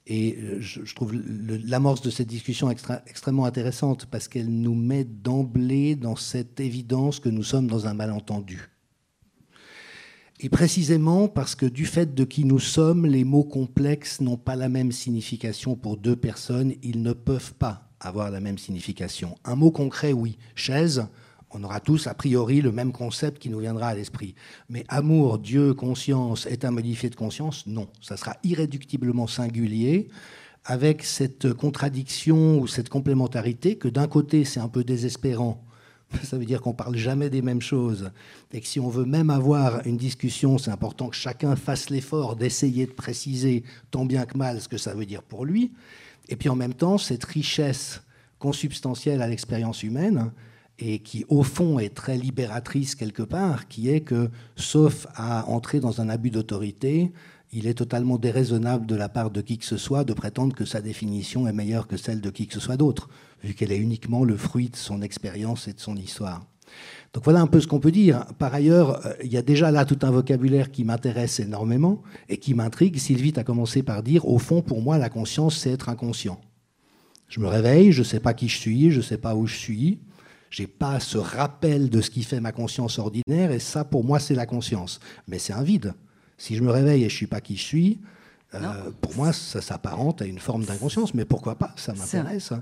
Et 0.06 0.38
je, 0.60 0.94
trouve 0.94 1.14
l'amorce 1.14 2.02
de 2.02 2.10
cette 2.10 2.28
discussion 2.28 2.70
extrêmement 2.70 3.46
intéressante 3.46 4.06
parce 4.06 4.28
qu'elle 4.28 4.48
nous 4.48 4.74
met 4.74 5.04
d'emblée 5.04 5.96
dans 5.96 6.16
cette 6.16 6.60
évidence 6.60 7.18
que 7.18 7.28
nous 7.30 7.42
sommes 7.42 7.66
dans 7.66 7.86
un 7.86 7.94
malentendu. 7.94 8.70
Et 10.40 10.50
précisément 10.50 11.28
parce 11.28 11.54
que 11.54 11.66
du 11.66 11.84
fait 11.84 12.14
de 12.14 12.24
qui 12.24 12.44
nous 12.44 12.58
sommes, 12.58 13.06
les 13.06 13.24
mots 13.24 13.44
complexes 13.44 14.20
n'ont 14.20 14.36
pas 14.36 14.56
la 14.56 14.68
même 14.68 14.92
signification 14.92 15.76
pour 15.76 15.96
deux 15.96 16.16
personnes, 16.16 16.74
ils 16.82 17.02
ne 17.02 17.12
peuvent 17.12 17.54
pas 17.54 17.87
avoir 18.00 18.30
la 18.30 18.40
même 18.40 18.58
signification. 18.58 19.36
Un 19.44 19.56
mot 19.56 19.70
concret, 19.70 20.12
oui. 20.12 20.38
Chaise, 20.54 21.06
on 21.50 21.64
aura 21.64 21.80
tous 21.80 22.06
a 22.06 22.14
priori 22.14 22.60
le 22.60 22.72
même 22.72 22.92
concept 22.92 23.40
qui 23.40 23.48
nous 23.48 23.60
viendra 23.60 23.88
à 23.88 23.94
l'esprit. 23.94 24.34
Mais 24.68 24.84
amour, 24.88 25.38
Dieu, 25.38 25.74
conscience, 25.74 26.46
état 26.46 26.70
modifié 26.70 27.08
de 27.10 27.16
conscience, 27.16 27.66
non. 27.66 27.88
Ça 28.00 28.16
sera 28.16 28.36
irréductiblement 28.44 29.26
singulier, 29.26 30.08
avec 30.64 31.02
cette 31.02 31.54
contradiction 31.54 32.58
ou 32.58 32.66
cette 32.66 32.90
complémentarité 32.90 33.76
que 33.76 33.88
d'un 33.88 34.06
côté 34.06 34.44
c'est 34.44 34.60
un 34.60 34.68
peu 34.68 34.84
désespérant. 34.84 35.64
Ça 36.22 36.38
veut 36.38 36.44
dire 36.44 36.60
qu'on 36.60 36.72
parle 36.72 36.96
jamais 36.96 37.30
des 37.30 37.42
mêmes 37.42 37.60
choses. 37.60 38.10
Et 38.52 38.60
que 38.60 38.66
si 38.66 38.80
on 38.80 38.88
veut 38.88 39.04
même 39.04 39.30
avoir 39.30 39.86
une 39.86 39.96
discussion, 39.96 40.56
c'est 40.56 40.70
important 40.70 41.08
que 41.08 41.16
chacun 41.16 41.54
fasse 41.54 41.90
l'effort 41.90 42.36
d'essayer 42.36 42.86
de 42.86 42.92
préciser 42.92 43.62
tant 43.90 44.04
bien 44.04 44.24
que 44.24 44.36
mal 44.36 44.60
ce 44.60 44.68
que 44.68 44.78
ça 44.78 44.94
veut 44.94 45.06
dire 45.06 45.22
pour 45.22 45.44
lui. 45.44 45.72
Et 46.28 46.36
puis 46.36 46.48
en 46.48 46.56
même 46.56 46.74
temps, 46.74 46.98
cette 46.98 47.24
richesse 47.24 48.02
consubstantielle 48.38 49.22
à 49.22 49.28
l'expérience 49.28 49.82
humaine, 49.82 50.32
et 50.78 51.00
qui 51.00 51.24
au 51.28 51.42
fond 51.42 51.78
est 51.78 51.94
très 51.94 52.16
libératrice 52.16 52.94
quelque 52.94 53.22
part, 53.22 53.66
qui 53.68 53.90
est 53.90 54.00
que, 54.00 54.30
sauf 54.56 55.06
à 55.14 55.48
entrer 55.48 55.80
dans 55.80 56.00
un 56.00 56.08
abus 56.08 56.30
d'autorité, 56.30 57.12
il 57.52 57.66
est 57.66 57.74
totalement 57.74 58.18
déraisonnable 58.18 58.86
de 58.86 58.94
la 58.94 59.08
part 59.08 59.30
de 59.30 59.40
qui 59.40 59.58
que 59.58 59.64
ce 59.64 59.76
soit 59.76 60.04
de 60.04 60.12
prétendre 60.12 60.54
que 60.54 60.64
sa 60.64 60.80
définition 60.80 61.48
est 61.48 61.52
meilleure 61.52 61.86
que 61.86 61.96
celle 61.96 62.20
de 62.20 62.30
qui 62.30 62.46
que 62.46 62.54
ce 62.54 62.60
soit 62.60 62.76
d'autre, 62.76 63.08
vu 63.42 63.54
qu'elle 63.54 63.72
est 63.72 63.78
uniquement 63.78 64.24
le 64.24 64.36
fruit 64.36 64.68
de 64.68 64.76
son 64.76 65.02
expérience 65.02 65.66
et 65.66 65.72
de 65.72 65.80
son 65.80 65.96
histoire. 65.96 66.46
Donc 67.14 67.24
voilà 67.24 67.40
un 67.40 67.46
peu 67.46 67.60
ce 67.60 67.66
qu'on 67.66 67.80
peut 67.80 67.90
dire. 67.90 68.26
Par 68.38 68.52
ailleurs, 68.54 69.06
euh, 69.06 69.12
il 69.24 69.32
y 69.32 69.36
a 69.36 69.42
déjà 69.42 69.70
là 69.70 69.84
tout 69.84 69.98
un 70.02 70.10
vocabulaire 70.10 70.70
qui 70.70 70.84
m'intéresse 70.84 71.40
énormément 71.40 72.02
et 72.28 72.36
qui 72.36 72.54
m'intrigue. 72.54 72.98
Sylvie 72.98 73.32
a 73.36 73.44
commencé 73.44 73.82
par 73.82 74.02
dire, 74.02 74.28
au 74.28 74.38
fond, 74.38 74.62
pour 74.62 74.82
moi, 74.82 74.98
la 74.98 75.08
conscience, 75.08 75.56
c'est 75.56 75.70
être 75.70 75.88
inconscient. 75.88 76.40
Je 77.28 77.40
me 77.40 77.46
réveille, 77.46 77.92
je 77.92 78.00
ne 78.00 78.04
sais 78.04 78.20
pas 78.20 78.34
qui 78.34 78.48
je 78.48 78.58
suis, 78.58 78.90
je 78.90 78.98
ne 78.98 79.02
sais 79.02 79.18
pas 79.18 79.34
où 79.34 79.46
je 79.46 79.56
suis, 79.56 79.98
j'ai 80.50 80.66
pas 80.66 80.98
ce 81.00 81.18
rappel 81.18 81.90
de 81.90 82.00
ce 82.00 82.10
qui 82.10 82.22
fait 82.22 82.40
ma 82.40 82.52
conscience 82.52 82.98
ordinaire, 82.98 83.50
et 83.52 83.58
ça, 83.58 83.84
pour 83.84 84.04
moi, 84.04 84.18
c'est 84.18 84.34
la 84.34 84.46
conscience. 84.46 84.98
Mais 85.26 85.38
c'est 85.38 85.52
un 85.52 85.62
vide. 85.62 85.94
Si 86.38 86.56
je 86.56 86.62
me 86.62 86.70
réveille 86.70 87.04
et 87.04 87.08
je 87.08 87.14
ne 87.14 87.16
suis 87.16 87.26
pas 87.26 87.40
qui 87.40 87.56
je 87.56 87.64
suis, 87.64 88.00
euh, 88.54 88.90
pour 89.00 89.14
moi, 89.14 89.32
ça 89.32 89.60
s'apparente 89.60 90.22
à 90.22 90.24
une 90.24 90.38
forme 90.38 90.64
d'inconscience, 90.64 91.12
mais 91.12 91.26
pourquoi 91.26 91.56
pas? 91.56 91.74
Ça 91.76 91.92
m'intéresse. 91.92 92.52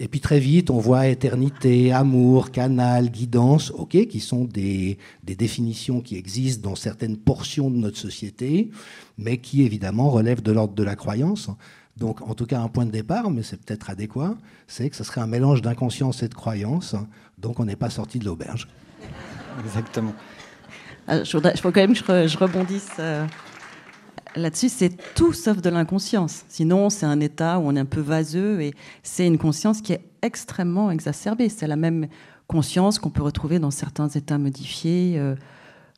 Et 0.00 0.08
puis 0.08 0.18
très 0.18 0.40
vite, 0.40 0.70
on 0.70 0.78
voit 0.78 1.06
éternité, 1.06 1.92
amour, 1.92 2.50
canal, 2.50 3.10
guidance, 3.10 3.70
ok, 3.70 4.08
qui 4.08 4.18
sont 4.18 4.44
des, 4.44 4.98
définitions 5.22 6.00
qui 6.00 6.16
existent 6.16 6.68
dans 6.68 6.74
certaines 6.74 7.16
portions 7.16 7.70
de 7.70 7.76
notre 7.76 7.98
société, 7.98 8.70
mais 9.18 9.38
qui 9.38 9.62
évidemment 9.62 10.10
relèvent 10.10 10.42
de 10.42 10.50
l'ordre 10.50 10.74
de 10.74 10.82
la 10.82 10.96
croyance. 10.96 11.48
Donc 11.96 12.22
en 12.22 12.34
tout 12.34 12.46
cas, 12.46 12.60
un 12.60 12.66
point 12.66 12.86
de 12.86 12.90
départ, 12.90 13.30
mais 13.30 13.44
c'est 13.44 13.56
peut-être 13.56 13.88
adéquat, 13.88 14.36
c'est 14.66 14.90
que 14.90 14.96
ce 14.96 15.04
serait 15.04 15.20
un 15.20 15.28
mélange 15.28 15.62
d'inconscience 15.62 16.24
et 16.24 16.28
de 16.28 16.34
croyance, 16.34 16.96
donc 17.38 17.60
on 17.60 17.64
n'est 17.64 17.76
pas 17.76 17.90
sorti 17.90 18.18
de 18.18 18.24
l'auberge. 18.24 18.66
Exactement. 19.64 20.12
Euh, 21.08 21.24
je, 21.24 21.36
voudrais, 21.36 21.54
quand 21.62 21.76
même 21.76 21.94
que 21.94 22.26
je, 22.26 22.38
rebondisse. 22.38 22.90
Euh, 22.98 23.26
là-dessus, 24.36 24.68
c'est 24.68 24.96
tout 25.14 25.32
sauf 25.32 25.60
de 25.60 25.70
l'inconscience. 25.70 26.44
Sinon, 26.48 26.90
c'est 26.90 27.06
un 27.06 27.20
état 27.20 27.58
où 27.58 27.62
on 27.66 27.76
est 27.76 27.80
un 27.80 27.84
peu 27.84 28.00
vaseux 28.00 28.60
et 28.60 28.74
c'est 29.02 29.26
une 29.26 29.38
conscience 29.38 29.80
qui 29.80 29.92
est 29.92 30.04
extrêmement 30.22 30.90
exacerbée. 30.90 31.48
C'est 31.48 31.66
la 31.66 31.76
même 31.76 32.08
conscience 32.46 32.98
qu'on 32.98 33.10
peut 33.10 33.22
retrouver 33.22 33.58
dans 33.58 33.70
certains 33.70 34.08
états 34.08 34.38
modifiés, 34.38 35.14
euh, 35.16 35.34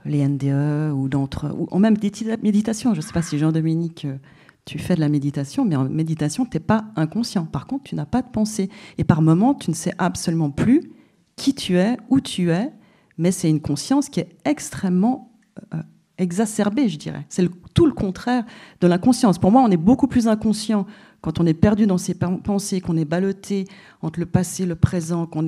les 0.05 0.27
NDE 0.27 0.93
ou, 0.93 1.09
ou 1.09 1.69
en 1.71 1.79
même 1.79 1.97
méditation. 2.43 2.95
Je 2.95 2.99
ne 2.99 3.03
sais 3.03 3.13
pas 3.13 3.23
si 3.23 3.39
Jean-Dominique, 3.39 4.05
euh, 4.05 4.17
tu 4.65 4.79
fais 4.79 4.97
de 4.97 5.01
la 5.01 5.09
méditation, 5.09 5.65
mais 5.65 5.77
en 5.77 5.85
méditation, 5.85 6.45
tu 6.45 6.57
n'es 6.57 6.61
pas 6.61 6.87
inconscient. 6.97 7.47
Par 7.47 7.67
contre, 7.67 7.85
tu 7.85 7.95
n'as 7.95 8.07
pas 8.07 8.23
de 8.23 8.29
pensée. 8.29 8.69
Et 8.99 9.05
par 9.05 9.23
moments, 9.23 9.55
tu 9.55 9.71
ne 9.71 9.77
sais 9.77 9.93
absolument 9.99 10.51
plus 10.51 10.93
qui 11.37 11.55
tu 11.55 11.79
es, 11.79 11.97
où 12.09 12.21
tu 12.21 12.51
es, 12.51 12.73
mais 13.19 13.31
c'est 13.31 13.49
une 13.49 13.61
conscience 13.61 14.09
qui 14.09 14.21
est 14.21 14.37
extrêmement 14.45 15.33
euh, 15.75 15.83
exacerbée, 16.19 16.89
je 16.89 16.99
dirais. 16.99 17.25
C'est 17.29 17.43
tout 17.77 17.87
le 17.87 17.93
contraire 17.93 18.45
de 18.81 18.87
l'inconscience. 18.89 19.39
Pour 19.39 19.53
moi, 19.53 19.63
on 19.63 19.71
est 19.71 19.77
beaucoup 19.77 20.09
plus 20.09 20.27
inconscient 20.27 20.87
quand 21.21 21.41
on 21.41 21.47
est 21.47 21.55
perdu 21.55 21.87
dans 21.87 21.99
ses 21.99 22.15
pensées, 22.15 22.81
qu'on 22.81 22.97
est 22.97 23.05
ballotté 23.05 23.67
entre 24.01 24.19
le 24.19 24.27
passé, 24.27 24.65
le 24.65 24.77
présent, 24.77 25.27
qu'on 25.27 25.47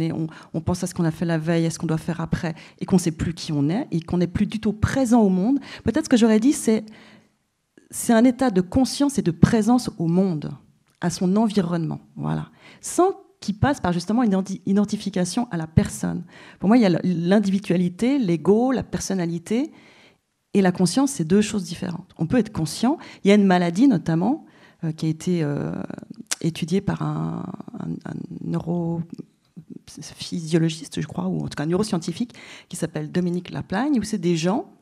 on, 0.53 0.61
pense 0.61 0.85
à 0.85 0.87
ce 0.87 0.95
qu'on 0.95 1.05
a 1.05 1.11
fait 1.11 1.25
la 1.25 1.39
veille, 1.39 1.65
à 1.65 1.71
ce 1.71 1.79
qu'on 1.79 1.87
doit 1.87 1.97
faire 1.97 2.21
après, 2.21 2.55
et 2.81 2.85
qu'on 2.85 2.97
ne 2.97 3.01
sait 3.01 3.13
plus 3.13 3.33
qui 3.33 3.51
on 3.53 3.71
est, 3.71 3.89
et 3.93 4.01
qu'on 4.01 4.19
n'est 4.19 4.27
plus 4.27 4.47
du 4.47 4.61
tout 4.61 4.75
présent 4.75 5.23
au 5.23 5.31
monde. 5.31 5.59
Peut-être 5.85 6.05
ce 6.05 6.09
que 6.11 6.17
j'aurais 6.19 6.41
dit, 6.41 6.53
c'est 6.53 6.85
c'est 7.91 8.13
un 8.13 8.25
état 8.25 8.51
de 8.51 8.61
conscience 8.61 9.19
et 9.19 9.23
de 9.23 9.31
présence 9.31 9.91
au 9.97 10.07
monde, 10.07 10.51
à 11.01 11.09
son 11.09 11.35
environnement, 11.37 12.01
voilà, 12.17 12.51
sans 12.83 13.13
qu'il 13.41 13.59
passe 13.59 13.81
par 13.81 13.95
justement 13.95 14.23
une 14.23 14.43
identification 14.67 15.49
à 15.51 15.57
la 15.57 15.67
personne. 15.67 16.25
Pour 16.59 16.69
moi, 16.69 16.77
il 16.77 16.83
y 16.83 16.87
a 16.87 17.01
l'individualité, 17.05 18.19
l'ego, 18.19 18.73
la 18.73 18.83
personnalité, 18.83 19.73
et 20.55 20.63
la 20.63 20.73
conscience, 20.73 21.13
c'est 21.13 21.25
deux 21.25 21.43
choses 21.43 21.65
différentes. 21.65 22.11
On 22.17 22.27
peut 22.27 22.39
être 22.39 22.53
conscient. 22.53 22.97
Il 23.23 23.29
y 23.29 23.31
a 23.31 23.35
une 23.35 23.45
maladie 23.45 23.87
notamment 23.87 24.47
euh, 24.85 24.93
qui 24.93 25.07
a 25.07 25.09
été 25.09 25.43
euh, 25.43 25.73
étudiée 26.41 26.81
par 26.81 27.03
un, 27.03 27.45
neurophysiologiste, 28.41 31.01
je 31.01 31.07
crois, 31.07 31.27
ou 31.27 31.45
en 31.45 31.49
tout 31.49 31.57
cas 31.57 31.65
un 31.65 31.67
neuroscientifique, 31.67 32.35
qui 32.69 32.77
s'appelle 32.77 33.13
Dominique 33.13 33.51
Laplagne, 33.51 33.99
où 33.99 34.03
c'est 34.03 34.19
des 34.19 34.37
gens 34.37 34.73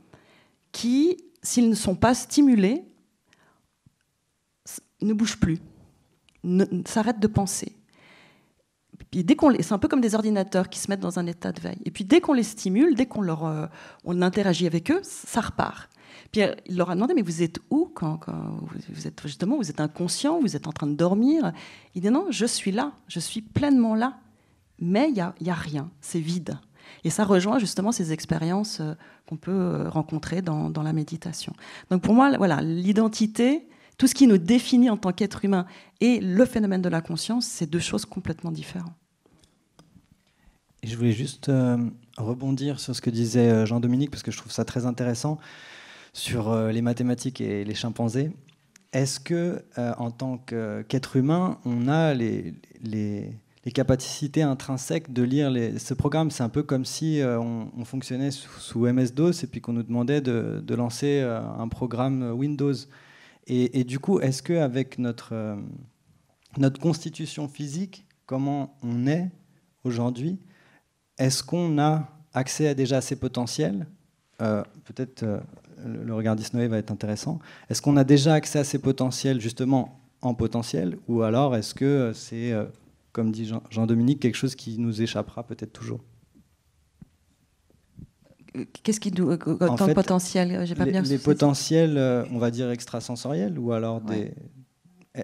qui, 0.72 1.16
s'ils 1.42 1.68
ne 1.68 1.74
sont 1.74 1.96
pas 1.96 2.14
stimulés, 2.14 2.84
ne 5.02 5.12
bougent 5.12 5.38
plus, 5.38 5.58
s'arrêtent 6.86 7.20
de 7.20 7.26
penser. 7.26 7.75
C'est 9.60 9.72
un 9.72 9.78
peu 9.78 9.88
comme 9.88 10.00
des 10.00 10.14
ordinateurs 10.14 10.68
qui 10.68 10.78
se 10.78 10.90
mettent 10.90 11.00
dans 11.00 11.18
un 11.18 11.26
état 11.26 11.52
de 11.52 11.60
veille. 11.60 11.78
Et 11.84 11.90
puis 11.90 12.04
dès 12.04 12.20
qu'on 12.20 12.34
les 12.34 12.42
stimule, 12.42 12.94
dès 12.94 13.06
qu'on 13.06 13.26
euh, 13.26 13.66
interagit 14.06 14.66
avec 14.66 14.90
eux, 14.90 15.00
ça 15.02 15.40
repart. 15.40 15.88
Puis 16.32 16.42
il 16.66 16.76
leur 16.76 16.90
a 16.90 16.94
demandé 16.94 17.14
mais 17.14 17.22
vous 17.22 17.42
êtes 17.42 17.58
où 17.70 17.90
vous 17.98 19.06
êtes 19.06 19.22
justement 19.24 19.56
vous 19.56 19.70
êtes 19.70 19.80
inconscient, 19.80 20.40
vous 20.40 20.56
êtes 20.56 20.66
en 20.66 20.72
train 20.72 20.86
de 20.86 20.94
dormir? 20.94 21.52
Il 21.94 22.02
dit 22.02 22.10
non, 22.10 22.26
je 22.30 22.46
suis 22.46 22.72
là, 22.72 22.92
je 23.08 23.20
suis 23.20 23.40
pleinement 23.40 23.94
là, 23.94 24.18
mais 24.78 25.08
il 25.08 25.16
y 25.16 25.20
a, 25.20 25.34
a, 25.46 25.54
rien, 25.54 25.90
c'est 26.00 26.20
vide. 26.20 26.58
Et 27.04 27.10
ça 27.10 27.24
rejoint 27.24 27.58
justement 27.58 27.92
ces 27.92 28.12
expériences 28.12 28.80
euh, 28.80 28.94
qu'on 29.28 29.36
peut 29.36 29.50
euh, 29.50 29.88
rencontrer 29.88 30.42
dans, 30.42 30.70
dans, 30.70 30.82
la 30.82 30.92
méditation. 30.92 31.52
Donc 31.90 32.02
pour 32.02 32.14
moi, 32.14 32.36
voilà, 32.36 32.60
l'identité, 32.60 33.66
tout 33.98 34.06
ce 34.06 34.14
qui 34.14 34.26
nous 34.26 34.38
définit 34.38 34.90
en 34.90 34.96
tant 34.96 35.12
qu'être 35.12 35.44
humain 35.44 35.66
et 36.00 36.20
le 36.20 36.44
phénomène 36.44 36.82
de 36.82 36.88
la 36.88 37.00
conscience, 37.00 37.46
c'est 37.46 37.68
deux 37.68 37.80
choses 37.80 38.04
complètement 38.04 38.52
différentes. 38.52 38.92
Je 40.86 40.94
voulais 40.96 41.10
juste 41.10 41.48
euh, 41.48 41.78
rebondir 42.16 42.78
sur 42.78 42.94
ce 42.94 43.00
que 43.00 43.10
disait 43.10 43.50
euh, 43.50 43.66
Jean-Dominique, 43.66 44.12
parce 44.12 44.22
que 44.22 44.30
je 44.30 44.38
trouve 44.38 44.52
ça 44.52 44.64
très 44.64 44.86
intéressant, 44.86 45.36
sur 46.12 46.52
euh, 46.52 46.70
les 46.70 46.80
mathématiques 46.80 47.40
et 47.40 47.64
les 47.64 47.74
chimpanzés. 47.74 48.30
Est-ce 48.92 49.18
que, 49.18 49.62
en 49.76 50.10
tant 50.10 50.38
qu'être 50.38 51.16
humain, 51.16 51.58
on 51.66 51.86
a 51.88 52.14
les, 52.14 52.54
capacités 53.74 54.42
intrinsèques 54.42 55.12
de 55.12 55.22
lire 55.22 55.52
ce 55.78 55.92
programme? 55.92 56.30
C'est 56.30 56.44
un 56.44 56.48
peu 56.48 56.62
comme 56.62 56.86
si 56.86 57.20
on, 57.22 57.84
fonctionnait 57.84 58.30
sous, 58.30 58.86
MS-DOS 58.86 59.42
et 59.42 59.48
puis 59.48 59.60
qu'on 59.60 59.74
nous 59.74 59.82
demandait 59.82 60.22
de, 60.22 60.74
lancer 60.74 61.20
un 61.20 61.68
programme 61.68 62.30
Windows. 62.30 62.72
Et, 63.48 63.84
du 63.84 63.98
coup, 63.98 64.18
est-ce 64.20 64.42
qu'avec 64.42 64.98
notre, 64.98 65.58
notre 66.56 66.80
constitution 66.80 67.48
physique, 67.48 68.06
comment 68.24 68.78
on 68.82 69.06
est 69.06 69.30
aujourd'hui, 69.84 70.38
est-ce 71.18 71.42
qu'on 71.42 71.78
a 71.78 72.08
accès 72.34 72.68
à 72.68 72.74
déjà 72.74 73.00
ces 73.00 73.16
potentiels 73.16 73.86
euh, 74.42 74.62
Peut-être 74.84 75.22
euh, 75.22 75.40
le 75.84 76.14
regard 76.14 76.36
d'Isnoé 76.36 76.68
va 76.68 76.78
être 76.78 76.90
intéressant. 76.90 77.38
Est-ce 77.70 77.82
qu'on 77.82 77.96
a 77.96 78.04
déjà 78.04 78.34
accès 78.34 78.58
à 78.58 78.64
ces 78.64 78.78
potentiels 78.78 79.40
justement 79.40 80.00
en 80.22 80.34
potentiel 80.34 80.98
Ou 81.08 81.22
alors 81.22 81.54
est-ce 81.56 81.74
que 81.74 82.12
c'est, 82.14 82.52
comme 83.12 83.30
dit 83.30 83.50
Jean-Dominique, 83.70 84.20
quelque 84.20 84.36
chose 84.36 84.54
qui 84.54 84.78
nous 84.78 85.02
échappera 85.02 85.42
peut-être 85.42 85.72
toujours? 85.72 86.00
Qu'est-ce 88.82 89.00
qui 89.00 89.12
nous. 89.12 89.36
Tant 89.36 89.92
potentiel? 89.92 90.66
J'ai 90.66 90.74
pas 90.74 90.84
les, 90.84 90.92
bien 90.92 91.02
Les 91.02 91.18
potentiels, 91.18 91.98
euh, 91.98 92.24
on 92.32 92.38
va 92.38 92.50
dire 92.50 92.70
extrasensoriels, 92.70 93.58
ou 93.58 93.72
alors 93.72 94.00
des. 94.00 94.32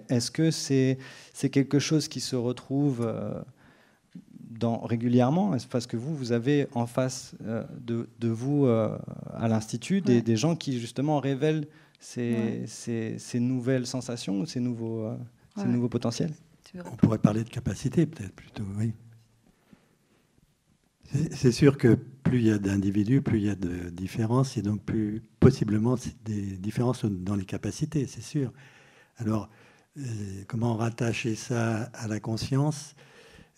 Est-ce 0.09 0.31
que 0.31 0.51
c'est 0.51 0.97
c'est 1.33 1.49
quelque 1.49 1.79
chose 1.79 2.07
qui 2.07 2.19
se 2.19 2.35
retrouve 2.35 3.05
euh, 3.05 3.33
dans, 4.59 4.79
régulièrement 4.79 5.55
Parce 5.69 5.87
que 5.87 5.97
vous, 5.97 6.15
vous 6.15 6.31
avez 6.31 6.67
en 6.73 6.85
face 6.85 7.35
euh, 7.45 7.63
de, 7.79 8.07
de, 8.19 8.29
vous 8.29 8.65
à 8.65 9.47
l'Institut 9.47 10.01
des, 10.01 10.21
des, 10.21 10.35
gens 10.35 10.55
qui 10.55 10.79
justement 10.79 11.19
révèlent 11.19 11.67
ces, 11.99 12.63
ces, 12.67 13.17
ces 13.17 13.39
nouvelles 13.39 13.87
sensations, 13.87 14.45
ces 14.45 14.59
nouveaux, 14.59 15.09
ces 15.55 15.67
nouveaux 15.67 15.89
potentiels? 15.89 16.33
On 16.85 16.95
pourrait 16.95 17.19
parler 17.19 17.43
de 17.43 17.49
capacité 17.49 18.05
peut-être 18.05 18.33
plutôt, 18.33 18.63
oui. 18.77 18.93
C'est 21.31 21.51
sûr 21.51 21.77
que 21.77 21.93
plus 22.23 22.39
il 22.39 22.47
y 22.47 22.51
a 22.51 22.57
d'individus, 22.57 23.21
plus 23.21 23.37
il 23.39 23.45
y 23.45 23.49
a 23.49 23.55
de 23.55 23.89
différences, 23.89 24.57
et 24.57 24.63
donc 24.63 24.81
plus 24.81 25.21
possiblement 25.39 25.95
des 26.25 26.57
différences 26.57 27.05
dans 27.05 27.35
les 27.35 27.45
capacités, 27.45 28.07
c'est 28.07 28.23
sûr. 28.23 28.51
Alors, 29.17 29.49
euh, 29.97 30.01
comment 30.47 30.75
rattacher 30.75 31.35
ça 31.35 31.83
à 31.93 32.07
la 32.07 32.19
conscience? 32.19 32.95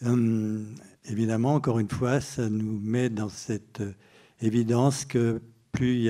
Hum, 0.03 0.75
Évidemment, 1.07 1.53
encore 1.53 1.77
une 1.77 1.89
fois, 1.89 2.19
ça 2.19 2.49
nous 2.49 2.79
met 2.79 3.09
dans 3.09 3.29
cette 3.29 3.81
euh, 3.81 3.93
évidence 4.41 5.05
que 5.05 5.39
plus 5.71 5.93
il 5.95 6.01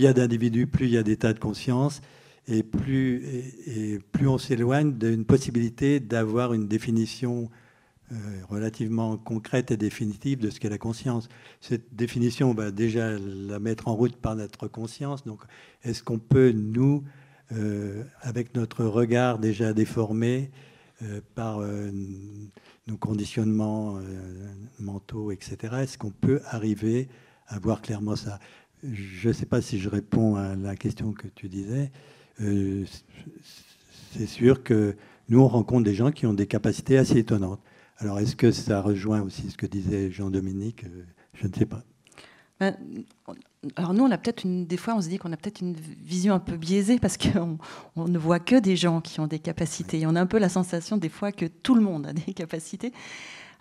y 0.00 0.06
a 0.06 0.12
d'individus, 0.12 0.66
plus 0.66 0.86
il 0.86 0.92
y 0.92 0.96
a 0.96 1.02
d'états 1.02 1.32
de 1.32 1.38
conscience, 1.38 2.00
et 2.48 2.62
plus, 2.62 3.24
et 3.66 3.98
plus 4.12 4.28
on 4.28 4.38
s'éloigne 4.38 4.92
d'une 4.96 5.24
possibilité 5.24 6.00
d'avoir 6.00 6.54
une 6.54 6.68
définition 6.68 7.50
euh, 8.12 8.14
relativement 8.48 9.16
concrète 9.16 9.72
et 9.72 9.76
définitive 9.76 10.38
de 10.38 10.48
ce 10.50 10.60
qu'est 10.60 10.70
la 10.70 10.78
conscience. 10.78 11.28
Cette 11.60 11.96
définition, 11.96 12.50
on 12.50 12.54
va 12.54 12.70
déjà 12.70 13.18
la 13.18 13.58
mettre 13.58 13.88
en 13.88 13.96
route 13.96 14.16
par 14.16 14.36
notre 14.36 14.68
conscience. 14.68 15.24
Donc, 15.24 15.40
est-ce 15.82 16.04
qu'on 16.04 16.20
peut, 16.20 16.52
nous, 16.52 17.02
euh, 17.50 18.04
avec 18.20 18.54
notre 18.54 18.84
regard 18.84 19.40
déjà 19.40 19.72
déformé 19.72 20.52
euh, 21.02 21.20
par 21.34 21.60
nos 22.86 22.96
conditionnements 22.96 23.98
mentaux, 24.78 25.32
etc., 25.32 25.56
est-ce 25.82 25.98
qu'on 25.98 26.10
peut 26.10 26.40
arriver 26.46 27.08
à 27.48 27.58
voir 27.58 27.82
clairement 27.82 28.16
ça? 28.16 28.38
Je 28.82 29.28
ne 29.28 29.32
sais 29.32 29.46
pas 29.46 29.60
si 29.60 29.78
je 29.78 29.88
réponds 29.88 30.36
à 30.36 30.54
la 30.54 30.76
question 30.76 31.12
que 31.12 31.26
tu 31.28 31.48
disais. 31.48 31.90
c'est 32.38 34.26
sûr 34.26 34.62
que 34.62 34.96
nous, 35.28 35.40
on 35.40 35.48
rencontre 35.48 35.84
des 35.84 35.94
gens 35.94 36.12
qui 36.12 36.26
ont 36.26 36.34
des 36.34 36.46
capacités 36.46 36.96
assez 36.98 37.18
étonnantes. 37.18 37.60
Alors, 37.98 38.18
est-ce 38.20 38.36
que 38.36 38.52
ça 38.52 38.80
rejoint 38.80 39.22
aussi 39.22 39.50
ce 39.50 39.56
que 39.56 39.66
disait 39.66 40.10
Jean-Dominique? 40.10 40.84
Euh, 40.84 41.04
Je 41.34 41.48
ne 41.48 41.52
sais 41.52 41.66
pas. 41.66 41.82
Ben, 42.60 42.76
alors 43.76 43.94
nous, 43.94 44.04
on 44.04 44.10
a 44.10 44.18
peut-être 44.18 44.44
une, 44.44 44.66
des 44.66 44.76
fois, 44.76 44.94
on 44.94 45.00
se 45.00 45.08
dit 45.08 45.18
qu'on 45.18 45.32
a 45.32 45.36
peut-être 45.36 45.60
une 45.60 45.74
vision 45.74 46.34
un 46.34 46.38
peu 46.38 46.56
biaisée 46.56 46.98
parce 46.98 47.16
qu'on 47.16 47.58
on 47.96 48.08
ne 48.08 48.18
voit 48.18 48.38
que 48.38 48.56
des 48.56 48.76
gens 48.76 49.00
qui 49.00 49.20
ont 49.20 49.26
des 49.26 49.38
capacités. 49.38 50.00
Et 50.00 50.06
on 50.06 50.14
a 50.14 50.20
un 50.20 50.26
peu 50.26 50.38
la 50.38 50.48
sensation 50.48 50.96
des 50.96 51.08
fois 51.08 51.32
que 51.32 51.46
tout 51.46 51.74
le 51.74 51.80
monde 51.80 52.06
a 52.06 52.12
des 52.12 52.34
capacités. 52.34 52.92